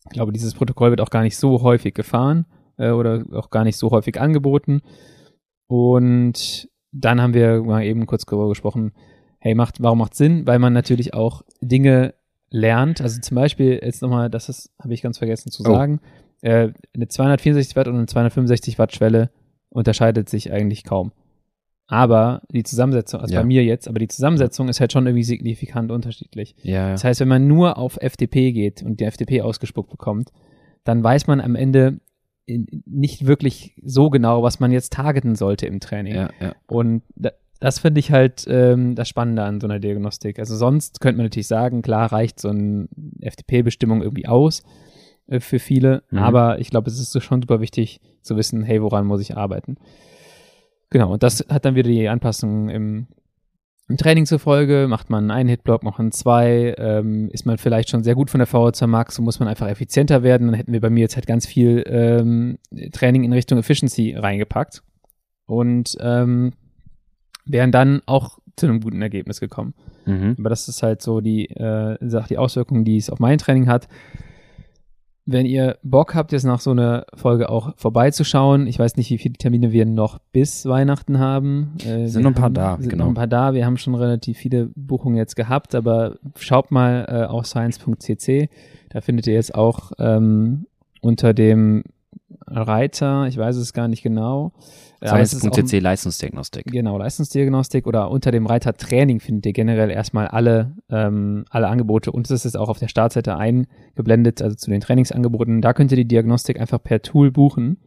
ich 0.05 0.11
glaube, 0.11 0.31
dieses 0.31 0.53
Protokoll 0.53 0.89
wird 0.91 1.01
auch 1.01 1.09
gar 1.09 1.21
nicht 1.23 1.37
so 1.37 1.61
häufig 1.61 1.93
gefahren 1.93 2.45
äh, 2.77 2.91
oder 2.91 3.23
auch 3.33 3.49
gar 3.49 3.63
nicht 3.63 3.77
so 3.77 3.91
häufig 3.91 4.19
angeboten. 4.19 4.81
Und 5.67 6.67
dann 6.91 7.21
haben 7.21 7.33
wir 7.33 7.61
mal 7.63 7.83
eben 7.83 8.05
kurz 8.05 8.25
darüber 8.25 8.49
gesprochen, 8.49 8.93
hey, 9.39 9.55
macht, 9.55 9.81
warum 9.81 9.99
macht 9.99 10.15
Sinn? 10.15 10.47
Weil 10.47 10.59
man 10.59 10.73
natürlich 10.73 11.13
auch 11.13 11.43
Dinge 11.61 12.13
lernt. 12.49 13.01
Also 13.01 13.21
zum 13.21 13.35
Beispiel, 13.35 13.79
jetzt 13.83 14.01
nochmal, 14.01 14.29
das 14.29 14.69
habe 14.81 14.93
ich 14.93 15.01
ganz 15.01 15.17
vergessen 15.19 15.51
zu 15.51 15.63
Oh. 15.63 15.73
sagen, 15.73 15.99
äh, 16.41 16.69
eine 16.95 17.07
264 17.07 17.75
Watt 17.75 17.87
und 17.87 17.95
eine 17.95 18.05
265 18.07 18.79
Watt 18.79 18.93
Schwelle 18.95 19.29
unterscheidet 19.69 20.29
sich 20.29 20.51
eigentlich 20.51 20.83
kaum. 20.83 21.11
Aber 21.91 22.43
die 22.51 22.61
Zusammensetzung, 22.63 23.19
also 23.19 23.33
Ja. 23.33 23.41
bei 23.41 23.47
mir 23.47 23.63
jetzt, 23.63 23.87
aber 23.87 23.97
die 23.97 24.07
Zusammensetzung 24.07 24.69
ist 24.69 24.79
halt 24.79 24.93
schon 24.93 25.07
irgendwie 25.07 25.23
signifikant 25.23 25.91
unterschiedlich. 25.91 26.55
Ja, 26.61 26.91
Das 26.91 27.03
heißt, 27.03 27.19
wenn 27.19 27.27
man 27.27 27.47
nur 27.47 27.77
auf 27.79 27.97
FDP 27.99 28.51
geht 28.51 28.83
und 28.83 28.99
die 28.99 29.05
FDP 29.05 29.41
ausgespuckt 29.41 29.89
bekommt, 29.89 30.29
dann 30.83 31.03
weiß 31.03 31.25
man 31.25 31.41
am 31.41 31.55
Ende 31.55 31.99
nicht 32.85 33.25
wirklich 33.27 33.75
so 33.83 34.09
genau, 34.09 34.43
was 34.43 34.59
man 34.59 34.71
jetzt 34.71 34.93
targeten 34.93 35.35
sollte 35.35 35.65
im 35.67 35.79
Training. 35.79 36.15
ja, 36.15 36.29
ja. 36.39 36.53
Und 36.67 37.03
da, 37.15 37.31
das 37.59 37.79
finde 37.79 37.99
ich 37.99 38.11
halt 38.11 38.45
ähm, 38.47 38.95
das 38.95 39.09
Spannende 39.09 39.43
an 39.43 39.59
so 39.59 39.67
einer 39.67 39.79
Diagnostik. 39.79 40.39
Also 40.39 40.55
sonst 40.55 41.01
könnte 41.01 41.17
man 41.17 41.25
natürlich 41.25 41.47
sagen, 41.47 41.81
klar 41.81 42.11
reicht 42.11 42.39
so 42.39 42.49
eine 42.49 42.87
FDP-Bestimmung 43.21 44.01
irgendwie 44.01 44.27
aus 44.27 44.63
äh, 45.27 45.39
für 45.39 45.59
viele, 45.59 46.03
Mhm. 46.11 46.19
aber 46.19 46.59
ich 46.59 46.69
glaube, 46.69 46.89
es 46.89 46.99
ist 46.99 47.11
so 47.11 47.19
schon 47.19 47.41
super 47.41 47.61
wichtig 47.61 47.99
zu 48.21 48.35
wissen, 48.37 48.63
hey, 48.63 48.81
woran 48.81 49.05
muss 49.05 49.21
ich 49.21 49.35
arbeiten? 49.37 49.77
Genau, 50.89 51.13
und 51.13 51.23
das 51.23 51.45
hat 51.49 51.65
dann 51.65 51.75
wieder 51.75 51.89
die 51.89 52.09
Anpassung 52.09 52.69
im, 52.69 53.07
im 53.87 53.97
Training 53.97 54.25
zur 54.25 54.39
Folge. 54.39 54.87
Macht 54.89 55.09
man 55.09 55.29
einen 55.29 55.49
Hitblock, 55.49 55.83
macht 55.83 55.99
man 55.99 56.11
zwei, 56.11 56.73
ähm, 56.77 57.29
ist 57.31 57.45
man 57.45 57.57
vielleicht 57.57 57.89
schon 57.89 58.03
sehr 58.03 58.15
gut 58.15 58.29
von 58.29 58.39
der 58.39 58.47
VO2 58.47 58.87
Max, 58.87 59.15
so 59.15 59.21
muss 59.21 59.39
man 59.39 59.47
einfach 59.47 59.67
effizienter 59.67 60.23
werden. 60.23 60.47
Dann 60.47 60.55
hätten 60.55 60.73
wir 60.73 60.81
bei 60.81 60.89
mir 60.89 61.01
jetzt 61.01 61.15
halt 61.15 61.27
ganz 61.27 61.45
viel 61.45 61.83
ähm, 61.87 62.57
Training 62.91 63.23
in 63.23 63.33
Richtung 63.33 63.59
Efficiency 63.59 64.15
reingepackt 64.15 64.81
und 65.45 65.95
ähm, 65.99 66.53
wären 67.45 67.71
dann 67.71 68.01
auch 68.05 68.39
zu 68.55 68.65
einem 68.65 68.81
guten 68.81 69.01
Ergebnis 69.01 69.39
gekommen. 69.39 69.73
Mhm. 70.05 70.35
Aber 70.39 70.49
das 70.49 70.67
ist 70.67 70.83
halt 70.83 71.01
so 71.01 71.21
die 71.21 71.49
äh, 71.49 71.97
Sache, 72.01 72.29
die 72.29 72.37
Auswirkungen, 72.37 72.83
die 72.83 72.97
es 72.97 73.09
auf 73.09 73.19
mein 73.19 73.37
Training 73.37 73.67
hat. 73.67 73.87
Wenn 75.31 75.45
ihr 75.45 75.77
Bock 75.83 76.15
habt, 76.15 76.31
jetzt 76.31 76.43
nach 76.43 76.59
so 76.59 76.71
einer 76.71 77.05
Folge 77.13 77.49
auch 77.49 77.73
vorbeizuschauen, 77.77 78.65
ich 78.65 78.79
weiß 78.79 78.97
nicht, 78.97 79.11
wie 79.11 79.19
viele 79.19 79.35
Termine 79.35 79.71
wir 79.71 79.85
noch 79.85 80.17
bis 80.31 80.65
Weihnachten 80.65 81.19
haben. 81.19 81.75
Äh, 81.85 82.07
Sind 82.07 82.23
noch 82.23 82.31
ein 82.31 82.33
paar 82.33 82.45
haben, 82.45 82.53
da, 82.55 82.77
sind 82.79 82.89
genau. 82.89 83.03
noch 83.03 83.11
ein 83.11 83.15
paar 83.15 83.27
da. 83.27 83.53
Wir 83.53 83.65
haben 83.67 83.77
schon 83.77 83.93
relativ 83.93 84.39
viele 84.39 84.71
Buchungen 84.75 85.17
jetzt 85.17 85.35
gehabt, 85.35 85.75
aber 85.75 86.17
schaut 86.35 86.71
mal 86.71 87.05
äh, 87.07 87.25
auf 87.25 87.45
science.cc. 87.45 88.49
Da 88.89 89.01
findet 89.01 89.27
ihr 89.27 89.35
jetzt 89.35 89.53
auch 89.53 89.91
ähm, 89.99 90.65
unter 91.01 91.35
dem 91.35 91.83
Reiter, 92.51 93.27
ich 93.27 93.37
weiß 93.37 93.55
es 93.55 93.73
gar 93.73 93.87
nicht 93.87 94.01
genau. 94.01 94.51
Science.cc 95.05 95.79
Leistungsdiagnostik. 95.79 96.65
Genau, 96.65 96.97
Leistungsdiagnostik 96.97 97.87
oder 97.87 98.11
unter 98.11 98.31
dem 98.31 98.45
Reiter 98.45 98.73
Training 98.73 99.19
findet 99.19 99.45
ihr 99.45 99.53
generell 99.53 99.89
erstmal 99.89 100.27
alle, 100.27 100.75
ähm, 100.89 101.45
alle 101.49 101.67
Angebote 101.67 102.11
und 102.11 102.29
es 102.29 102.45
ist 102.45 102.57
auch 102.57 102.69
auf 102.69 102.79
der 102.79 102.89
Startseite 102.89 103.37
eingeblendet, 103.37 104.41
also 104.41 104.55
zu 104.55 104.69
den 104.69 104.81
Trainingsangeboten. 104.81 105.61
Da 105.61 105.73
könnt 105.73 105.91
ihr 105.91 105.97
die 105.97 106.07
Diagnostik 106.07 106.59
einfach 106.59 106.83
per 106.83 107.01
Tool 107.01 107.31
buchen. 107.31 107.77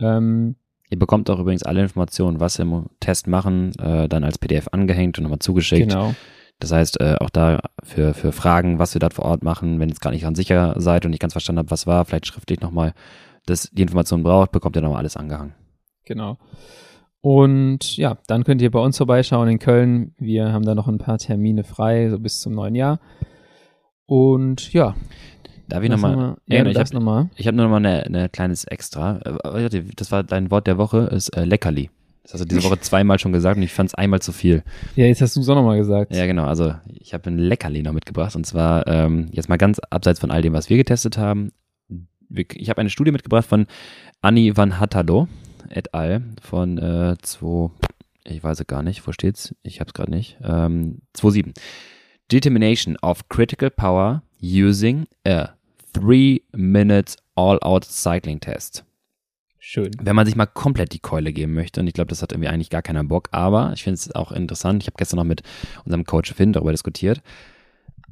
Ähm, 0.00 0.56
Ihr 0.90 0.98
bekommt 0.98 1.30
auch 1.30 1.38
übrigens 1.38 1.62
alle 1.62 1.82
Informationen, 1.82 2.40
was 2.40 2.58
wir 2.58 2.64
im 2.64 2.86
Test 2.98 3.28
machen, 3.28 3.72
äh, 3.78 4.08
dann 4.08 4.24
als 4.24 4.38
PDF 4.38 4.68
angehängt 4.72 5.18
und 5.18 5.22
nochmal 5.22 5.38
zugeschickt. 5.38 5.88
genau. 5.88 6.14
Das 6.58 6.72
heißt, 6.72 7.00
äh, 7.00 7.16
auch 7.20 7.30
da 7.30 7.60
für, 7.82 8.12
für 8.12 8.32
Fragen, 8.32 8.78
was 8.78 8.94
wir 8.94 8.98
dort 8.98 9.14
vor 9.14 9.24
Ort 9.24 9.42
machen, 9.42 9.80
wenn 9.80 9.88
ihr 9.88 9.92
jetzt 9.92 10.02
gar 10.02 10.10
nicht 10.10 10.22
ganz 10.22 10.36
sicher 10.36 10.74
seid 10.76 11.04
und 11.04 11.10
nicht 11.10 11.20
ganz 11.20 11.32
verstanden 11.32 11.60
habt, 11.60 11.70
was 11.70 11.86
war, 11.86 12.04
vielleicht 12.04 12.26
schriftlich 12.26 12.60
nochmal, 12.60 12.92
dass 13.46 13.70
die 13.72 13.82
Information 13.82 14.22
braucht, 14.22 14.52
bekommt 14.52 14.76
ihr 14.76 14.82
nochmal 14.82 14.98
alles 14.98 15.16
angehangen. 15.16 15.54
Genau. 16.04 16.38
Und 17.22 17.96
ja, 17.98 18.16
dann 18.28 18.44
könnt 18.44 18.62
ihr 18.62 18.70
bei 18.70 18.80
uns 18.80 18.96
vorbeischauen 18.96 19.48
in 19.48 19.58
Köln. 19.58 20.14
Wir 20.18 20.52
haben 20.52 20.64
da 20.64 20.74
noch 20.74 20.88
ein 20.88 20.98
paar 20.98 21.18
Termine 21.18 21.64
frei, 21.64 22.08
so 22.08 22.18
bis 22.18 22.40
zum 22.40 22.54
neuen 22.54 22.74
Jahr. 22.74 22.98
Und 24.06 24.72
ja, 24.72 24.94
Darf 25.68 25.82
ich 25.84 25.90
das 25.90 26.00
nochmal? 26.00 26.16
noch 26.16 26.22
mal- 26.32 26.36
Ja, 26.46 26.56
ja, 26.58 26.64
du 26.64 26.70
ich 26.70 26.76
habe 26.78 26.94
nochmal. 26.94 27.30
ich 27.36 27.46
hab 27.46 27.54
nur 27.54 27.66
nochmal 27.68 27.86
eine 27.86 28.28
kleines 28.28 28.64
Extra. 28.64 29.18
Äh, 29.44 29.82
Das 29.96 30.10
war 30.10 30.24
dein 30.24 30.50
Wort 30.50 30.66
der 30.66 30.78
Woche, 30.78 30.98
ist 31.12 31.28
äh, 31.36 31.44
Leckerli. 31.44 31.90
Das 32.24 32.34
hast 32.34 32.40
du 32.40 32.44
diese 32.46 32.62
Woche 32.68 32.80
zweimal 32.80 33.18
schon 33.18 33.32
gesagt 33.32 33.56
und 33.56 33.62
ich 33.62 33.72
fand 33.72 33.88
es 33.90 33.94
einmal 33.94 34.20
zu 34.20 34.32
viel. 34.32 34.64
Ja, 34.96 35.04
jetzt 35.06 35.20
hast 35.22 35.36
du 35.36 35.40
es 35.40 35.48
auch 35.48 35.54
nochmal 35.54 35.78
gesagt. 35.78 36.14
Ja, 36.14 36.26
genau. 36.26 36.44
Also 36.46 36.74
ich 36.88 37.14
habe 37.14 37.30
ein 37.30 37.38
Leckerli 37.38 37.82
noch 37.82 37.92
mitgebracht 37.92 38.34
und 38.34 38.46
zwar 38.46 38.86
ähm, 38.88 39.28
jetzt 39.32 39.48
mal 39.48 39.58
ganz 39.58 39.78
abseits 39.90 40.18
von 40.18 40.30
all 40.32 40.42
dem, 40.42 40.52
was 40.54 40.68
wir 40.70 40.76
getestet 40.76 41.18
haben. 41.18 41.52
Ich 42.30 42.70
habe 42.70 42.80
eine 42.80 42.90
Studie 42.90 43.10
mitgebracht 43.12 43.46
von 43.46 43.66
Anni 44.20 44.56
van 44.56 44.78
Hattalo 44.78 45.28
et 45.68 45.94
al. 45.94 46.22
von 46.40 46.78
äh, 46.78 47.16
2, 47.20 47.70
ich 48.24 48.42
weiß 48.42 48.60
es 48.60 48.66
gar 48.66 48.82
nicht, 48.82 49.06
wo 49.06 49.12
steht's? 49.12 49.54
Ich 49.62 49.80
habe 49.80 49.88
es 49.88 49.94
gerade 49.94 50.10
nicht. 50.10 50.38
Ähm, 50.42 51.02
2.7. 51.16 51.54
Determination 52.30 52.96
of 53.02 53.28
critical 53.28 53.70
power 53.70 54.22
using 54.40 55.06
a 55.26 55.50
3 55.92 56.40
minutes 56.52 57.16
all-out 57.34 57.84
cycling 57.84 58.38
test 58.40 58.84
Schön. 59.58 59.90
wenn 60.00 60.16
man 60.16 60.26
sich 60.26 60.36
mal 60.36 60.46
komplett 60.46 60.92
die 60.92 61.00
Keule 61.00 61.32
geben 61.32 61.54
möchte, 61.54 61.80
und 61.80 61.86
ich 61.86 61.92
glaube, 61.92 62.08
das 62.08 62.22
hat 62.22 62.32
irgendwie 62.32 62.48
eigentlich 62.48 62.70
gar 62.70 62.82
keiner 62.82 63.04
Bock, 63.04 63.28
aber 63.32 63.72
ich 63.74 63.82
finde 63.82 63.96
es 63.96 64.14
auch 64.14 64.32
interessant, 64.32 64.82
ich 64.82 64.86
habe 64.86 64.96
gestern 64.96 65.18
noch 65.18 65.24
mit 65.24 65.42
unserem 65.84 66.04
Coach 66.04 66.32
Finn 66.32 66.52
darüber 66.52 66.72
diskutiert, 66.72 67.20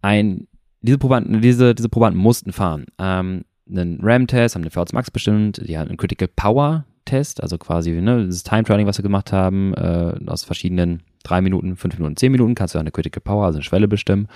ein, 0.03 0.47
diese 0.83 0.99
Probanden, 0.99 1.41
diese, 1.41 1.75
diese 1.75 1.89
Probanden 1.89 2.21
mussten 2.21 2.53
fahren, 2.53 2.87
ähm, 2.99 3.45
einen 3.71 4.01
RAM-Test, 4.03 4.55
haben 4.55 4.63
den 4.63 4.73
VO2 4.73 4.95
Max 4.95 5.11
bestimmt, 5.11 5.61
die 5.67 5.79
hatten 5.79 5.91
einen 5.91 5.99
Critical 5.99 6.29
Power 6.29 6.85
Test, 7.05 7.43
also 7.43 7.59
quasi 7.59 7.93
ne, 7.93 8.27
das 8.27 8.43
Time 8.43 8.65
Training, 8.65 8.87
was 8.87 8.99
wir 8.99 9.03
gemacht 9.03 9.33
haben, 9.33 9.75
äh, 9.75 10.15
aus 10.27 10.45
verschiedenen 10.45 11.03
drei 11.23 11.41
Minuten, 11.41 11.77
fünf 11.77 11.99
Minuten, 11.99 12.17
zehn 12.17 12.33
Minuten 12.33 12.55
kannst 12.55 12.75
du 12.75 12.79
eine 12.79 12.91
Critical 12.91 13.23
Power, 13.23 13.47
also 13.47 13.57
eine 13.57 13.65
Schwelle 13.65 13.89
bestimmen. 13.89 14.29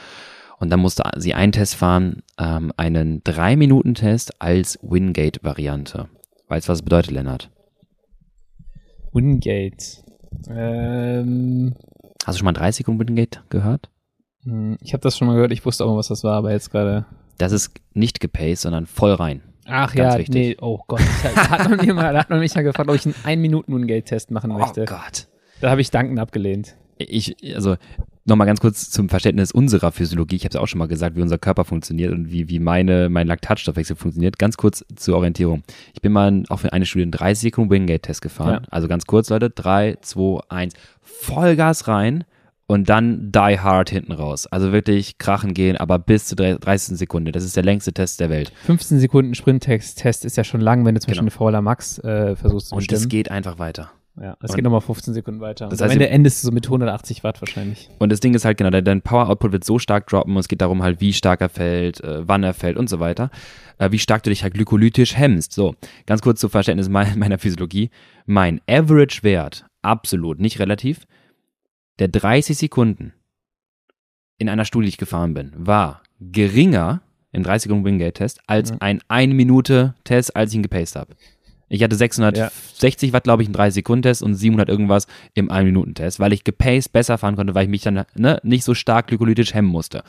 Und 0.58 0.70
dann 0.70 0.80
musste 0.80 1.02
sie 1.16 1.34
einen 1.34 1.52
Test 1.52 1.74
fahren, 1.74 2.22
ähm, 2.38 2.72
einen 2.76 3.22
drei 3.24 3.56
Minuten 3.56 3.94
Test 3.94 4.40
als 4.40 4.78
Wingate-Variante. 4.82 6.08
Weißt 6.48 6.68
du, 6.68 6.70
was 6.70 6.78
es 6.78 6.82
bedeutet, 6.82 7.10
Lennart? 7.10 7.50
Wingate. 9.12 10.02
Ähm, 10.48 11.74
Hast 12.24 12.36
du 12.36 12.38
schon 12.38 12.44
mal 12.44 12.52
30 12.52 12.78
Sekunden 12.78 13.08
Wingate 13.08 13.40
gehört? 13.50 13.90
hm, 14.44 14.78
ich 14.80 14.92
habe 14.92 15.02
das 15.02 15.16
schon 15.16 15.26
mal 15.28 15.34
gehört, 15.34 15.52
ich 15.52 15.64
wusste 15.64 15.84
auch 15.84 15.90
mal, 15.90 15.96
was 15.96 16.08
das 16.08 16.24
war, 16.24 16.36
aber 16.36 16.52
jetzt 16.52 16.70
gerade. 16.70 17.06
Das 17.42 17.50
ist 17.50 17.72
nicht 17.92 18.20
gepaced, 18.20 18.62
sondern 18.62 18.86
voll 18.86 19.14
rein. 19.14 19.42
Ach 19.66 19.92
Ganz 19.92 20.14
ja, 20.14 20.18
wichtig. 20.20 20.34
nee, 20.34 20.56
oh 20.60 20.78
Gott. 20.86 21.00
Da 21.34 21.50
hat 21.50 21.68
man, 21.68 21.84
mir 21.84 21.92
mal, 21.94 22.12
da 22.12 22.20
hat 22.20 22.30
man 22.30 22.38
mich 22.38 22.54
mal 22.54 22.62
gefragt, 22.62 22.88
ob 22.88 22.94
ich 22.94 23.04
einen 23.04 23.16
1 23.24 23.40
minuten 23.40 23.74
Wingate-Test 23.74 24.30
machen 24.30 24.52
möchte. 24.52 24.82
Oh 24.82 24.84
Gott. 24.84 25.26
Da 25.60 25.70
habe 25.70 25.80
ich 25.80 25.90
dankend 25.90 26.20
abgelehnt. 26.20 26.76
Ich, 26.98 27.34
also, 27.54 27.76
nochmal 28.24 28.46
ganz 28.46 28.60
kurz 28.60 28.90
zum 28.90 29.08
Verständnis 29.08 29.50
unserer 29.50 29.90
Physiologie. 29.90 30.36
Ich 30.36 30.44
habe 30.44 30.50
es 30.50 30.56
auch 30.56 30.68
schon 30.68 30.78
mal 30.78 30.86
gesagt, 30.86 31.16
wie 31.16 31.22
unser 31.22 31.38
Körper 31.38 31.64
funktioniert 31.64 32.12
und 32.12 32.30
wie, 32.30 32.48
wie 32.48 32.60
meine, 32.60 33.08
mein 33.08 33.26
Laktatstoffwechsel 33.26 33.96
funktioniert. 33.96 34.38
Ganz 34.38 34.56
kurz 34.56 34.84
zur 34.94 35.16
Orientierung. 35.16 35.64
Ich 35.94 36.00
bin 36.00 36.12
mal 36.12 36.44
auch 36.48 36.60
für 36.60 36.72
eine 36.72 36.86
Studie 36.86 37.02
einen 37.02 37.12
30 37.12 37.42
Sekunden 37.42 37.70
Wingate-Test 37.70 38.22
gefahren. 38.22 38.62
Ja. 38.62 38.68
Also 38.70 38.86
ganz 38.86 39.06
kurz, 39.06 39.30
Leute. 39.30 39.50
3, 39.50 39.98
2, 40.00 40.42
1. 40.48 40.74
Vollgas 41.00 41.88
rein 41.88 42.24
und 42.66 42.88
dann 42.88 43.30
die 43.32 43.58
hard 43.60 43.90
hinten 43.90 44.12
raus. 44.12 44.46
Also 44.46 44.72
wirklich 44.72 45.18
krachen 45.18 45.52
gehen, 45.54 45.76
aber 45.76 45.98
bis 45.98 46.26
zur 46.26 46.36
30. 46.36 46.96
Sekunde. 46.96 47.32
Das 47.32 47.44
ist 47.44 47.56
der 47.56 47.64
längste 47.64 47.92
Test 47.92 48.20
der 48.20 48.30
Welt. 48.30 48.52
15 48.64 48.98
Sekunden 48.98 49.34
Sprint-Test 49.34 50.24
ist 50.24 50.36
ja 50.36 50.44
schon 50.44 50.60
lang, 50.60 50.84
wenn 50.84 50.94
du 50.94 51.00
zum 51.00 51.12
Genau. 51.12 51.24
Beispiel 51.24 51.46
eine 51.46 51.50
VLA 51.52 51.60
Max 51.62 51.98
äh, 51.98 52.36
versuchst 52.36 52.68
zu 52.68 52.74
Und 52.76 52.90
das 52.92 53.08
geht 53.08 53.30
einfach 53.30 53.58
weiter. 53.58 53.90
Ja, 54.20 54.36
es 54.42 54.52
geht 54.54 54.62
nochmal 54.62 54.82
15 54.82 55.14
Sekunden 55.14 55.40
weiter. 55.40 55.68
Das 55.70 55.80
Und 55.80 55.84
am 55.84 55.90
heißt, 55.90 55.94
Ende 55.94 56.10
endest 56.10 56.42
du 56.42 56.48
so 56.48 56.52
mit 56.52 56.66
180 56.66 57.24
Watt 57.24 57.40
wahrscheinlich. 57.40 57.88
Und 57.98 58.12
das 58.12 58.20
Ding 58.20 58.34
ist 58.34 58.44
halt 58.44 58.58
genau, 58.58 58.68
dein- 58.68 59.00
Power-Output 59.00 59.52
wird 59.52 59.64
so 59.64 59.78
stark 59.78 60.06
droppen 60.06 60.34
und 60.34 60.40
es 60.40 60.48
geht 60.48 60.60
darum 60.60 60.82
halt, 60.82 61.00
wie 61.00 61.14
stark 61.14 61.40
er 61.40 61.48
fällt, 61.48 62.04
äh, 62.04 62.28
wann 62.28 62.42
er 62.42 62.52
fällt 62.52 62.76
und 62.76 62.90
so 62.90 63.00
weiter, 63.00 63.30
äh, 63.78 63.90
wie 63.90 63.98
stark 63.98 64.22
du 64.22 64.28
dich 64.28 64.42
halt 64.42 64.52
glykolytisch 64.52 65.16
hemmst. 65.16 65.52
So, 65.54 65.74
ganz 66.04 66.20
kurz 66.20 66.40
zu 66.40 66.50
Verständnis 66.50 66.90
mei- 66.90 67.14
meiner 67.16 67.38
Physiologie. 67.38 67.88
Mein 68.26 68.60
Average-Wert, 68.68 69.64
absolut, 69.80 70.40
nicht 70.40 70.58
relativ, 70.58 71.06
der 72.02 72.08
30 72.08 72.58
Sekunden 72.58 73.12
in 74.38 74.48
einer 74.48 74.64
Studie, 74.64 74.86
die 74.86 74.90
ich 74.90 74.96
gefahren 74.98 75.34
bin, 75.34 75.52
war 75.54 76.02
geringer 76.20 77.00
im 77.30 77.44
30 77.44 77.62
Sekunden 77.68 77.84
Wingate-Test 77.84 78.40
als 78.48 78.70
Ja. 78.70 78.76
ein 78.80 79.00
1-Minute-Test, 79.08 80.34
als 80.34 80.50
ich 80.50 80.56
ihn 80.56 80.62
gepaced 80.64 80.96
habe. 80.96 81.14
Ich 81.68 81.80
hatte 81.82 81.94
660 81.94 83.12
Watt, 83.12 83.22
glaube 83.22 83.42
ich, 83.44 83.48
im 83.48 83.54
30-Sekunden-Test 83.54 84.20
und 84.24 84.34
700 84.34 84.68
irgendwas 84.68 85.06
im 85.34 85.48
1-Minuten-Test, 85.48 86.18
weil 86.18 86.32
ich 86.32 86.42
gepaced 86.42 86.92
besser 86.92 87.18
fahren 87.18 87.36
konnte, 87.36 87.54
weil 87.54 87.64
ich 87.64 87.70
mich 87.70 87.82
dann 87.82 88.04
ne, 88.16 88.40
nicht 88.42 88.64
so 88.64 88.74
stark 88.74 89.06
glykolytisch 89.06 89.54
hemmen 89.54 89.68
musste. 89.68 90.02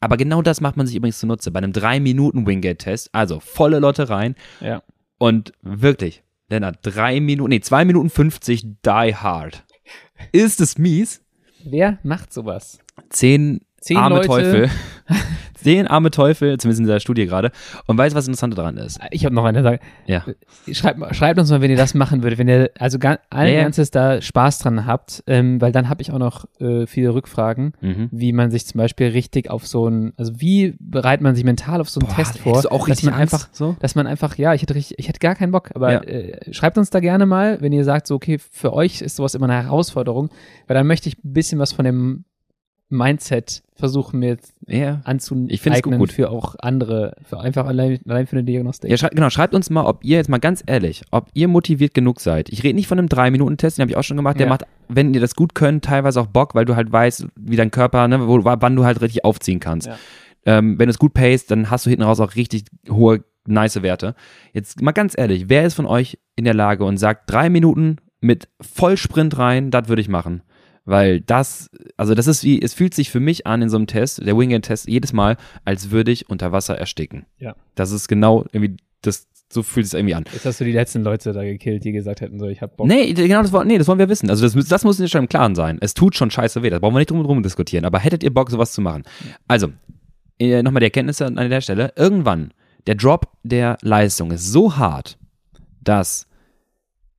Aber 0.00 0.16
genau 0.16 0.42
das 0.42 0.60
macht 0.60 0.76
man 0.76 0.88
sich 0.88 0.96
übrigens 0.96 1.20
zunutze 1.20 1.52
bei 1.52 1.58
einem 1.58 1.70
3-Minuten-Wingate-Test, 1.72 3.10
also 3.12 3.38
volle 3.38 3.78
Lotte 3.78 4.08
rein 4.10 4.34
Ja. 4.60 4.82
und 5.18 5.52
wirklich, 5.62 6.24
Lennart, 6.48 6.78
3 6.82 7.20
Minuten, 7.20 7.50
nee, 7.50 7.60
2 7.60 7.84
Minuten 7.84 8.10
50 8.10 8.62
die 8.84 9.14
hard. 9.14 9.64
Ist 10.32 10.60
es 10.60 10.78
mies? 10.78 11.22
Wer 11.64 11.98
macht 12.02 12.32
sowas? 12.32 12.78
Zehn, 13.10 13.60
Zehn 13.80 13.96
arme 13.96 14.16
Leute. 14.16 14.28
Teufel. 14.28 14.70
Zehn 15.62 15.86
arme 15.86 16.10
Teufel, 16.10 16.58
zumindest 16.58 16.80
in 16.80 16.86
dieser 16.86 17.00
Studie 17.00 17.26
gerade. 17.26 17.50
Und 17.86 17.98
weißt 17.98 18.14
du, 18.14 18.18
was 18.18 18.26
interessant 18.26 18.56
daran 18.56 18.76
ist? 18.76 18.98
Ich 19.10 19.24
habe 19.24 19.34
noch 19.34 19.44
eine 19.44 19.62
Sache. 19.62 19.80
Ja. 20.06 20.24
Schreibt, 20.72 21.14
schreibt 21.16 21.38
uns 21.38 21.50
mal, 21.50 21.60
wenn 21.60 21.70
ihr 21.70 21.76
das 21.76 21.94
machen 21.94 22.22
würdet, 22.22 22.38
wenn 22.38 22.48
ihr 22.48 22.70
also 22.78 22.98
allen 23.30 23.54
Ja. 23.54 23.60
Ernstes 23.60 23.90
da 23.90 24.20
Spaß 24.20 24.58
dran 24.58 24.86
habt, 24.86 25.22
ähm, 25.26 25.60
weil 25.60 25.72
dann 25.72 25.88
habe 25.88 26.02
ich 26.02 26.12
auch 26.12 26.18
noch 26.18 26.46
äh, 26.60 26.86
viele 26.86 27.14
Rückfragen, 27.14 27.72
Mhm. 27.80 28.08
wie 28.10 28.32
man 28.32 28.50
sich 28.50 28.66
zum 28.66 28.78
Beispiel 28.78 29.08
richtig 29.08 29.50
auf 29.50 29.66
so 29.66 29.88
ein, 29.88 30.12
also 30.16 30.32
wie 30.40 30.74
bereitet 30.80 31.22
man 31.22 31.34
sich 31.34 31.44
mental 31.44 31.80
auf 31.80 31.88
so 31.90 32.00
einen 32.00 32.08
Boah, 32.08 32.16
Test 32.16 32.38
vor, 32.38 32.56
auch 32.70 32.80
dass 32.80 32.88
richtig 32.88 33.04
man 33.10 33.14
Angst, 33.20 33.34
einfach, 33.34 33.48
so? 33.52 33.76
dass 33.80 33.94
man 33.94 34.06
einfach, 34.06 34.36
ja, 34.36 34.54
ich 34.54 34.62
hätte 34.62 34.74
richtig, 34.74 34.98
ich 34.98 35.08
hätte 35.08 35.18
gar 35.20 35.34
keinen 35.34 35.52
Bock, 35.52 35.70
aber 35.74 35.92
Ja. 35.92 36.00
äh, 36.02 36.52
schreibt 36.52 36.78
uns 36.78 36.90
da 36.90 37.00
gerne 37.00 37.26
mal, 37.26 37.60
wenn 37.60 37.72
ihr 37.72 37.84
sagt, 37.84 38.06
so 38.06 38.14
okay, 38.16 38.38
für 38.38 38.72
euch 38.72 39.00
ist 39.02 39.16
sowas 39.16 39.34
immer 39.34 39.48
eine 39.48 39.62
Herausforderung, 39.62 40.30
weil 40.66 40.74
dann 40.74 40.86
möchte 40.86 41.08
ich 41.08 41.16
ein 41.24 41.32
bisschen 41.32 41.58
was 41.58 41.72
von 41.72 41.84
dem 41.84 42.24
Mindset 42.90 43.62
versuchen 43.76 44.18
mir 44.20 44.28
jetzt 44.28 44.52
Ja. 44.66 45.00
anzueignen 45.04 45.48
Ich 45.50 45.62
find's 45.62 45.80
gut, 45.82 45.96
gut. 45.96 46.12
für 46.12 46.28
auch 46.30 46.54
andere, 46.58 47.14
für 47.24 47.40
einfach 47.40 47.66
allein, 47.66 47.98
allein 48.06 48.26
für 48.26 48.36
eine 48.36 48.44
Diagnostik. 48.44 48.90
Ja, 48.90 48.96
schrei 48.98 49.08
genau, 49.08 49.30
schreibt 49.30 49.54
uns 49.54 49.70
mal, 49.70 49.84
ob 49.86 50.04
ihr 50.04 50.16
jetzt 50.18 50.28
mal 50.28 50.38
ganz 50.38 50.62
ehrlich, 50.66 51.02
ob 51.10 51.28
ihr 51.32 51.48
motiviert 51.48 51.94
genug 51.94 52.20
seid. 52.20 52.50
Ich 52.50 52.62
rede 52.62 52.74
nicht 52.74 52.88
von 52.88 52.98
einem 52.98 53.08
3-Minuten-Test, 53.08 53.78
den 53.78 53.82
habe 53.82 53.90
ich 53.90 53.96
auch 53.96 54.02
schon 54.02 54.16
gemacht. 54.18 54.38
Der 54.38 54.46
Ja. 54.46 54.50
macht, 54.50 54.64
wenn 54.88 55.14
ihr 55.14 55.20
das 55.20 55.34
gut 55.34 55.54
könnt, 55.54 55.84
teilweise 55.84 56.20
auch 56.20 56.26
Bock, 56.26 56.54
weil 56.54 56.64
du 56.66 56.76
halt 56.76 56.92
weißt, 56.92 57.26
wie 57.36 57.56
dein 57.56 57.70
Körper, 57.70 58.06
ne, 58.08 58.26
wo, 58.28 58.44
wann 58.44 58.76
du 58.76 58.84
halt 58.84 59.00
richtig 59.00 59.24
aufziehen 59.24 59.60
kannst. 59.60 59.86
Ja. 59.86 59.96
Ähm, 60.46 60.78
wenn 60.78 60.86
du 60.86 60.90
es 60.90 60.98
gut 60.98 61.14
paced, 61.14 61.50
dann 61.50 61.70
hast 61.70 61.86
du 61.86 61.90
hinten 61.90 62.02
raus 62.04 62.20
auch 62.20 62.34
richtig 62.34 62.64
hohe, 62.90 63.24
nice 63.46 63.82
Werte. 63.82 64.14
Jetzt 64.52 64.82
mal 64.82 64.92
ganz 64.92 65.14
ehrlich, 65.16 65.48
wer 65.48 65.64
ist 65.64 65.74
von 65.74 65.86
euch 65.86 66.18
in 66.36 66.44
der 66.44 66.54
Lage 66.54 66.84
und 66.84 66.96
sagt, 66.98 67.30
drei 67.30 67.48
Minuten 67.50 67.96
mit 68.20 68.48
Vollsprint 68.60 69.38
rein, 69.38 69.70
das 69.70 69.88
würde 69.88 70.02
ich 70.02 70.08
machen. 70.08 70.42
Weil 70.90 71.20
das, 71.20 71.70
also 71.96 72.14
das 72.16 72.26
ist 72.26 72.42
wie, 72.42 72.60
es 72.60 72.74
fühlt 72.74 72.94
sich 72.94 73.10
für 73.10 73.20
mich 73.20 73.46
an 73.46 73.62
in 73.62 73.68
so 73.68 73.76
einem 73.76 73.86
Test, 73.86 74.26
der 74.26 74.36
Winged-Test, 74.36 74.88
jedes 74.88 75.12
Mal, 75.12 75.36
als 75.64 75.92
würde 75.92 76.10
ich 76.10 76.28
unter 76.28 76.50
Wasser 76.50 76.76
ersticken. 76.76 77.26
Ja. 77.38 77.54
Das 77.76 77.92
ist 77.92 78.08
genau 78.08 78.44
irgendwie, 78.52 78.76
das, 79.00 79.28
so 79.52 79.62
fühlt 79.62 79.86
es 79.86 79.94
irgendwie 79.94 80.16
an. 80.16 80.24
Jetzt 80.32 80.46
hast 80.46 80.60
du 80.60 80.64
die 80.64 80.72
letzten 80.72 81.02
Leute 81.04 81.32
da 81.32 81.44
gekillt, 81.44 81.84
die 81.84 81.92
gesagt 81.92 82.20
hätten, 82.20 82.40
so, 82.40 82.46
ich 82.48 82.60
hab 82.60 82.76
Bock. 82.76 82.88
Nee, 82.88 83.12
genau, 83.14 83.40
das, 83.40 83.52
wollen- 83.52 83.68
nee, 83.68 83.78
das 83.78 83.86
wollen 83.86 84.00
wir 84.00 84.08
wissen. 84.08 84.28
Also 84.30 84.48
das, 84.48 84.68
das 84.68 84.82
muss 84.82 84.98
uns 84.98 85.10
schon 85.10 85.22
im 85.22 85.28
Klaren 85.28 85.54
sein. 85.54 85.78
Es 85.80 85.94
tut 85.94 86.16
schon 86.16 86.30
scheiße 86.32 86.62
weh, 86.64 86.70
da 86.70 86.80
brauchen 86.80 86.94
wir 86.94 86.98
nicht 86.98 87.10
drum 87.10 87.22
drum 87.22 87.42
diskutieren. 87.44 87.84
Aber 87.84 88.00
hättet 88.00 88.24
ihr 88.24 88.34
Bock, 88.34 88.50
sowas 88.50 88.72
zu 88.72 88.80
machen? 88.80 89.04
Also, 89.46 89.68
äh, 90.40 90.62
nochmal 90.64 90.80
die 90.80 90.86
Erkenntnisse 90.86 91.26
an 91.26 91.36
der 91.36 91.60
Stelle. 91.60 91.92
Irgendwann, 91.94 92.52
der 92.88 92.96
Drop 92.96 93.28
der 93.44 93.78
Leistung 93.82 94.32
ist 94.32 94.50
so 94.50 94.76
hart, 94.76 95.18
dass 95.84 96.26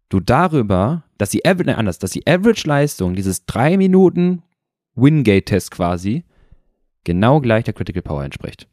du 0.09 0.19
darüber, 0.19 1.05
dass 1.21 1.29
die 1.29 1.45
Average, 1.45 1.77
anders, 1.77 1.99
dass 1.99 2.09
die 2.09 2.25
Average-Leistung 2.25 3.13
dieses 3.13 3.45
3 3.45 3.77
Minuten 3.77 4.41
Wingate-Test 4.95 5.69
quasi 5.69 6.23
genau 7.03 7.39
gleich 7.41 7.63
der 7.63 7.75
Critical 7.75 8.01
Power 8.01 8.23
entspricht. 8.23 8.67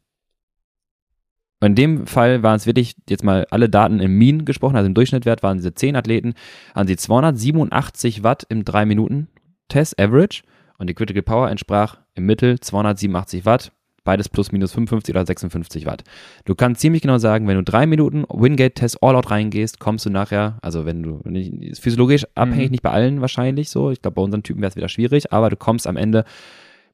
In 1.61 1.75
dem 1.75 2.07
Fall 2.07 2.41
waren 2.41 2.55
es 2.55 2.65
wirklich 2.65 2.95
jetzt 3.07 3.23
mal 3.23 3.45
alle 3.51 3.69
Daten 3.69 3.99
im 3.99 4.17
Mean 4.17 4.45
gesprochen, 4.45 4.77
also 4.77 4.87
im 4.87 4.95
Durchschnittwert 4.95 5.43
waren 5.43 5.57
diese 5.57 5.75
10 5.75 5.95
Athleten, 5.95 6.33
haben 6.73 6.87
sie 6.87 6.95
287 6.95 8.23
Watt 8.23 8.47
im 8.49 8.63
3-Minuten-Test, 8.63 9.99
Average, 9.99 10.41
und 10.79 10.89
die 10.89 10.95
Critical 10.95 11.21
Power 11.21 11.51
entsprach 11.51 11.99
im 12.15 12.25
Mittel 12.25 12.59
287 12.59 13.45
Watt, 13.45 13.73
beides 14.03 14.29
plus 14.29 14.51
minus 14.51 14.71
55 14.73 15.13
oder 15.15 15.25
56 15.25 15.85
Watt. 15.85 16.03
Du 16.45 16.55
kannst 16.55 16.81
ziemlich 16.81 17.01
genau 17.01 17.17
sagen, 17.17 17.47
wenn 17.47 17.57
du 17.57 17.63
3 17.63 17.85
Minuten 17.85 18.25
Wingate-Test 18.29 19.01
All-Out 19.03 19.31
reingehst, 19.31 19.79
kommst 19.79 20.05
du 20.05 20.09
nachher, 20.09 20.57
also 20.61 20.85
wenn 20.85 21.03
du, 21.03 21.21
nicht, 21.25 21.53
ist 21.61 21.81
physiologisch 21.81 22.25
abhängig, 22.35 22.67
Mhm. 22.67 22.71
nicht 22.71 22.83
bei 22.83 22.91
allen 22.91 23.21
wahrscheinlich 23.21 23.69
so, 23.69 23.91
ich 23.91 24.01
glaube 24.01 24.15
bei 24.15 24.21
unseren 24.21 24.43
Typen 24.43 24.61
wäre 24.61 24.69
es 24.69 24.75
wieder 24.75 24.89
schwierig, 24.89 25.31
aber 25.33 25.49
du 25.49 25.55
kommst 25.55 25.87
am 25.87 25.97
Ende 25.97 26.25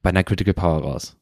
bei 0.02 0.10
einer 0.10 0.24
Critical 0.24 0.54
Power 0.54 0.82
raus. 0.82 1.16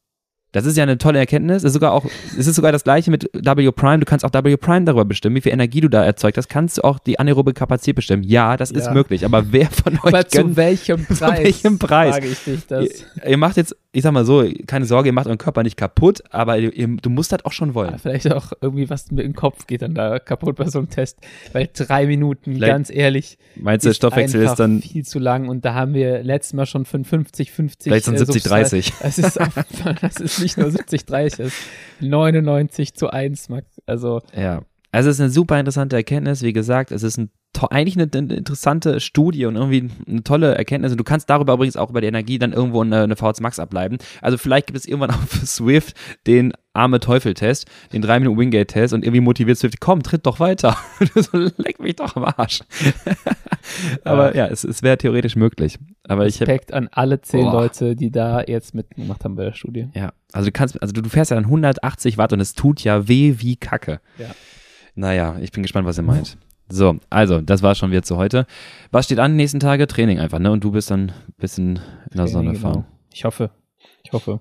Das 0.55 0.65
ist 0.65 0.77
ja 0.77 0.83
eine 0.83 0.97
tolle 0.97 1.19
Erkenntnis. 1.19 1.57
Es 1.57 1.65
ist 1.65 1.73
sogar 1.73 1.91
auch, 1.91 2.05
es 2.37 2.47
ist 2.47 2.55
sogar 2.55 2.71
das 2.71 2.83
gleiche 2.83 3.11
mit 3.11 3.29
W 3.33 3.71
Prime. 3.71 3.99
Du 3.99 4.05
kannst 4.05 4.23
auch 4.23 4.31
W 4.33 4.57
Prime 4.57 4.85
darüber 4.85 5.05
bestimmen, 5.05 5.35
wie 5.35 5.41
viel 5.41 5.51
Energie 5.51 5.81
du 5.81 5.89
da 5.89 6.03
erzeugt 6.03 6.37
hast. 6.37 6.47
Kannst 6.49 6.77
du 6.77 6.83
auch 6.83 6.97
die 6.99 7.19
anaerobe 7.19 7.53
Kapazität 7.53 7.95
bestimmen. 7.95 8.23
Ja, 8.23 8.55
das 8.57 8.71
ist 8.71 8.85
Ja. 8.85 8.93
möglich. 8.93 9.25
Aber 9.25 9.51
wer 9.51 9.67
von 9.67 9.93
euch 10.03 10.13
Aber 10.13 10.27
zu 10.27 10.37
gönnt, 10.43 10.55
welchem 10.55 11.05
Preis? 11.07 11.39
welchem 11.43 11.77
Preis? 11.79 12.15
Frage 12.15 12.27
ich 12.27 12.43
dich 12.43 12.65
das. 12.67 12.85
ihr, 12.85 13.27
ihr 13.31 13.37
macht 13.37 13.57
jetzt, 13.57 13.75
ich 13.91 14.03
sag 14.03 14.11
mal 14.13 14.25
so, 14.25 14.45
keine 14.67 14.85
Sorge, 14.85 15.09
ihr 15.09 15.13
macht 15.13 15.27
euren 15.27 15.37
Körper 15.37 15.63
nicht 15.63 15.77
kaputt, 15.77 16.23
aber 16.29 16.57
ihr, 16.57 16.73
ihr, 16.73 16.87
du 17.01 17.09
musst 17.09 17.31
das 17.31 17.43
auch 17.43 17.51
schon 17.51 17.73
wollen. 17.73 17.91
Ja, 17.91 17.97
vielleicht 17.97 18.31
auch 18.31 18.51
irgendwie 18.61 18.89
was 18.89 19.11
mit 19.11 19.25
dem 19.25 19.33
Kopf 19.35 19.67
geht 19.67 19.81
dann 19.81 19.93
da 19.93 20.19
kaputt 20.19 20.55
bei 20.55 20.67
so 20.69 20.79
einem 20.79 20.89
Test. 20.89 21.19
Weil 21.53 21.69
drei 21.73 22.05
Minuten, 22.07 22.53
Vielleicht 22.53 22.71
ganz 22.71 22.89
ehrlich, 22.89 23.37
Meinst 23.55 23.85
du, 23.85 23.89
der 23.89 23.93
Stoffwechsel 23.95 24.41
ist 24.43 24.55
dann 24.55 24.81
viel 24.81 25.05
zu 25.05 25.19
lang 25.19 25.49
und 25.49 25.65
da 25.65 25.73
haben 25.73 25.93
wir 25.93 26.23
letztes 26.23 26.53
Mal 26.53 26.65
schon 26.65 26.85
von 26.85 27.03
50, 27.03 27.51
50. 27.51 27.89
vielleicht 27.91 28.05
sind 28.05 28.15
äh, 28.15 28.19
70, 28.19 28.43
Substrat- 28.43 28.49
30. 28.49 28.93
Das 29.01 29.17
ist, 29.17 29.39
das 30.01 30.15
ist 30.17 30.44
nicht 30.45 30.57
nur 30.57 30.71
70, 30.71 31.05
30, 31.05 31.37
das 31.37 31.47
ist 31.47 31.57
99 31.99 32.93
zu 32.93 33.09
1, 33.09 33.49
Max. 33.49 33.67
Also, 33.85 34.21
Ja. 34.35 34.61
Also 34.91 35.09
es 35.09 35.17
ist 35.17 35.21
eine 35.21 35.29
super 35.29 35.59
interessante 35.59 35.97
Erkenntnis. 35.97 36.41
Wie 36.41 36.53
gesagt, 36.53 36.91
es 36.93 37.03
ist 37.03 37.17
ein, 37.17 37.29
eigentlich 37.63 37.97
eine, 37.97 38.09
eine 38.13 38.35
interessante 38.35 38.99
Studie 38.99 39.45
und 39.45 39.55
irgendwie 39.55 39.89
eine 40.07 40.23
tolle 40.23 40.55
Erkenntnis. 40.55 40.91
Und 40.91 40.97
du 40.97 41.03
kannst 41.03 41.29
darüber 41.29 41.53
übrigens 41.53 41.77
auch 41.77 41.89
über 41.89 42.01
die 42.01 42.07
Energie 42.07 42.39
dann 42.39 42.53
irgendwo 42.53 42.81
eine, 42.81 43.03
eine 43.03 43.15
VHS 43.15 43.41
Max 43.41 43.59
ableiten. 43.59 43.97
Also 44.21 44.37
vielleicht 44.37 44.67
gibt 44.67 44.77
es 44.77 44.85
irgendwann 44.85 45.11
auch 45.11 45.21
für 45.27 45.45
Swift 45.45 45.95
den 46.27 46.53
arme 46.73 46.99
Teufel-Test, 46.99 47.67
den 47.93 48.01
3 48.01 48.19
Minuten 48.19 48.37
Wingate-Test 48.37 48.93
und 48.93 49.03
irgendwie 49.03 49.21
motiviert 49.21 49.57
Swift, 49.57 49.79
komm, 49.79 50.03
tritt 50.03 50.25
doch 50.25 50.39
weiter. 50.39 50.77
So, 51.15 51.37
leck 51.57 51.79
mich 51.79 51.95
doch 51.95 52.15
am 52.15 52.25
Arsch. 52.25 52.59
Aber 54.03 54.35
ja, 54.35 54.47
es, 54.47 54.63
es 54.63 54.83
wäre 54.83 54.97
theoretisch 54.97 55.35
möglich. 55.35 55.79
Aber 56.07 56.25
Respekt 56.25 56.73
an 56.73 56.89
alle 56.91 57.21
zehn 57.21 57.45
Boah. 57.45 57.53
Leute, 57.53 57.95
die 57.95 58.11
da 58.11 58.43
jetzt 58.45 58.75
mitgemacht 58.75 59.23
haben 59.23 59.35
bei 59.35 59.45
der 59.45 59.53
Studie. 59.53 59.87
Ja, 59.93 60.11
also 60.33 60.47
du 60.47 60.51
kannst, 60.51 60.81
also 60.81 60.93
du, 60.93 61.01
du 61.01 61.09
fährst 61.09 61.31
ja 61.31 61.35
dann 61.35 61.45
180 61.45 62.17
Watt 62.17 62.33
und 62.33 62.41
es 62.41 62.53
tut 62.53 62.83
ja 62.83 63.07
weh 63.07 63.35
wie 63.37 63.55
Kacke. 63.55 64.01
Ja. 64.17 64.27
Naja, 64.95 65.37
ich 65.41 65.51
bin 65.51 65.63
gespannt, 65.63 65.87
was 65.87 65.97
ihr 65.97 66.03
meint. 66.03 66.37
So, 66.67 66.95
also, 67.09 67.41
das 67.41 67.61
war 67.61 67.75
schon 67.75 67.91
wieder 67.91 68.01
zu 68.03 68.17
heute. 68.17 68.47
Was 68.91 69.05
steht 69.05 69.19
an 69.19 69.31
die 69.31 69.37
nächsten 69.37 69.59
Tage? 69.59 69.85
Training 69.87 70.19
einfach, 70.19 70.39
ne? 70.39 70.51
Und 70.51 70.63
du 70.63 70.71
bist 70.71 70.89
dann 70.89 71.09
ein 71.09 71.33
bisschen 71.37 71.79
in 72.11 72.17
der 72.17 72.27
Sonne 72.27 72.45
Training, 72.47 72.61
fahren. 72.61 72.73
genau. 72.73 72.85
Ich 73.13 73.23
hoffe. 73.25 73.51
Ich 74.03 74.11
hoffe. 74.11 74.39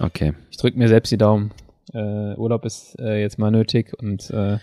Okay. 0.00 0.34
Ich 0.50 0.56
drücke 0.56 0.78
mir 0.78 0.88
selbst 0.88 1.10
die 1.10 1.18
Daumen. 1.18 1.50
Äh, 1.92 2.34
Urlaub 2.36 2.64
ist 2.64 2.98
äh, 2.98 3.20
jetzt 3.20 3.38
mal 3.38 3.50
nötig 3.50 3.92
und 3.98 4.30
äh, 4.30 4.58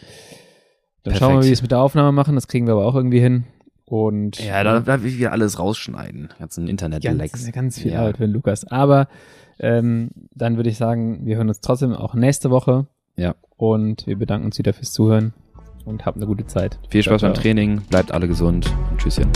dann 1.04 1.16
schauen 1.16 1.36
wir, 1.36 1.42
wie 1.44 1.48
wir 1.48 1.54
es 1.54 1.62
mit 1.62 1.72
der 1.72 1.80
Aufnahme 1.80 2.12
machen. 2.12 2.36
Das 2.36 2.48
kriegen 2.48 2.66
wir 2.66 2.74
aber 2.74 2.86
auch 2.86 2.96
irgendwie 2.96 3.20
hin. 3.20 3.46
Und 3.86 4.40
Ja, 4.40 4.64
da, 4.64 4.80
da 4.80 5.02
will 5.04 5.10
ich 5.10 5.18
wieder 5.18 5.32
alles 5.34 5.60
rausschneiden. 5.60 6.30
Ganzen 6.40 6.62
ganz, 6.66 6.70
Internet-Lecks. 6.72 7.52
ganz 7.52 7.78
viel 7.80 7.92
Ja. 7.92 8.00
Arbeit 8.02 8.18
für 8.18 8.24
den 8.26 8.32
Lukas. 8.32 8.66
Aber 8.66 9.08
ähm, 9.60 10.10
dann 10.34 10.56
würde 10.56 10.70
ich 10.70 10.78
sagen, 10.78 11.26
wir 11.26 11.36
hören 11.36 11.50
uns 11.50 11.60
trotzdem 11.62 11.94
auch 11.94 12.14
nächste 12.16 12.50
Woche. 12.50 12.88
Ja. 13.18 13.36
Und 13.58 14.08
wir 14.08 14.18
bedanken 14.18 14.46
uns 14.46 14.58
wieder 14.58 14.74
fürs 14.74 14.92
Zuhören 14.94 15.34
und 15.86 16.06
habt 16.06 16.18
eine 16.18 16.26
gute 16.26 16.46
Zeit. 16.46 16.80
Viel 16.90 17.04
Spaß 17.04 17.20
Ciao, 17.20 17.30
beim 17.30 17.36
ciao. 17.36 17.44
Training, 17.44 17.82
bleibt 17.90 18.12
alle 18.12 18.28
gesund 18.28 18.74
und 18.90 19.00
tschüsschen. 19.00 19.30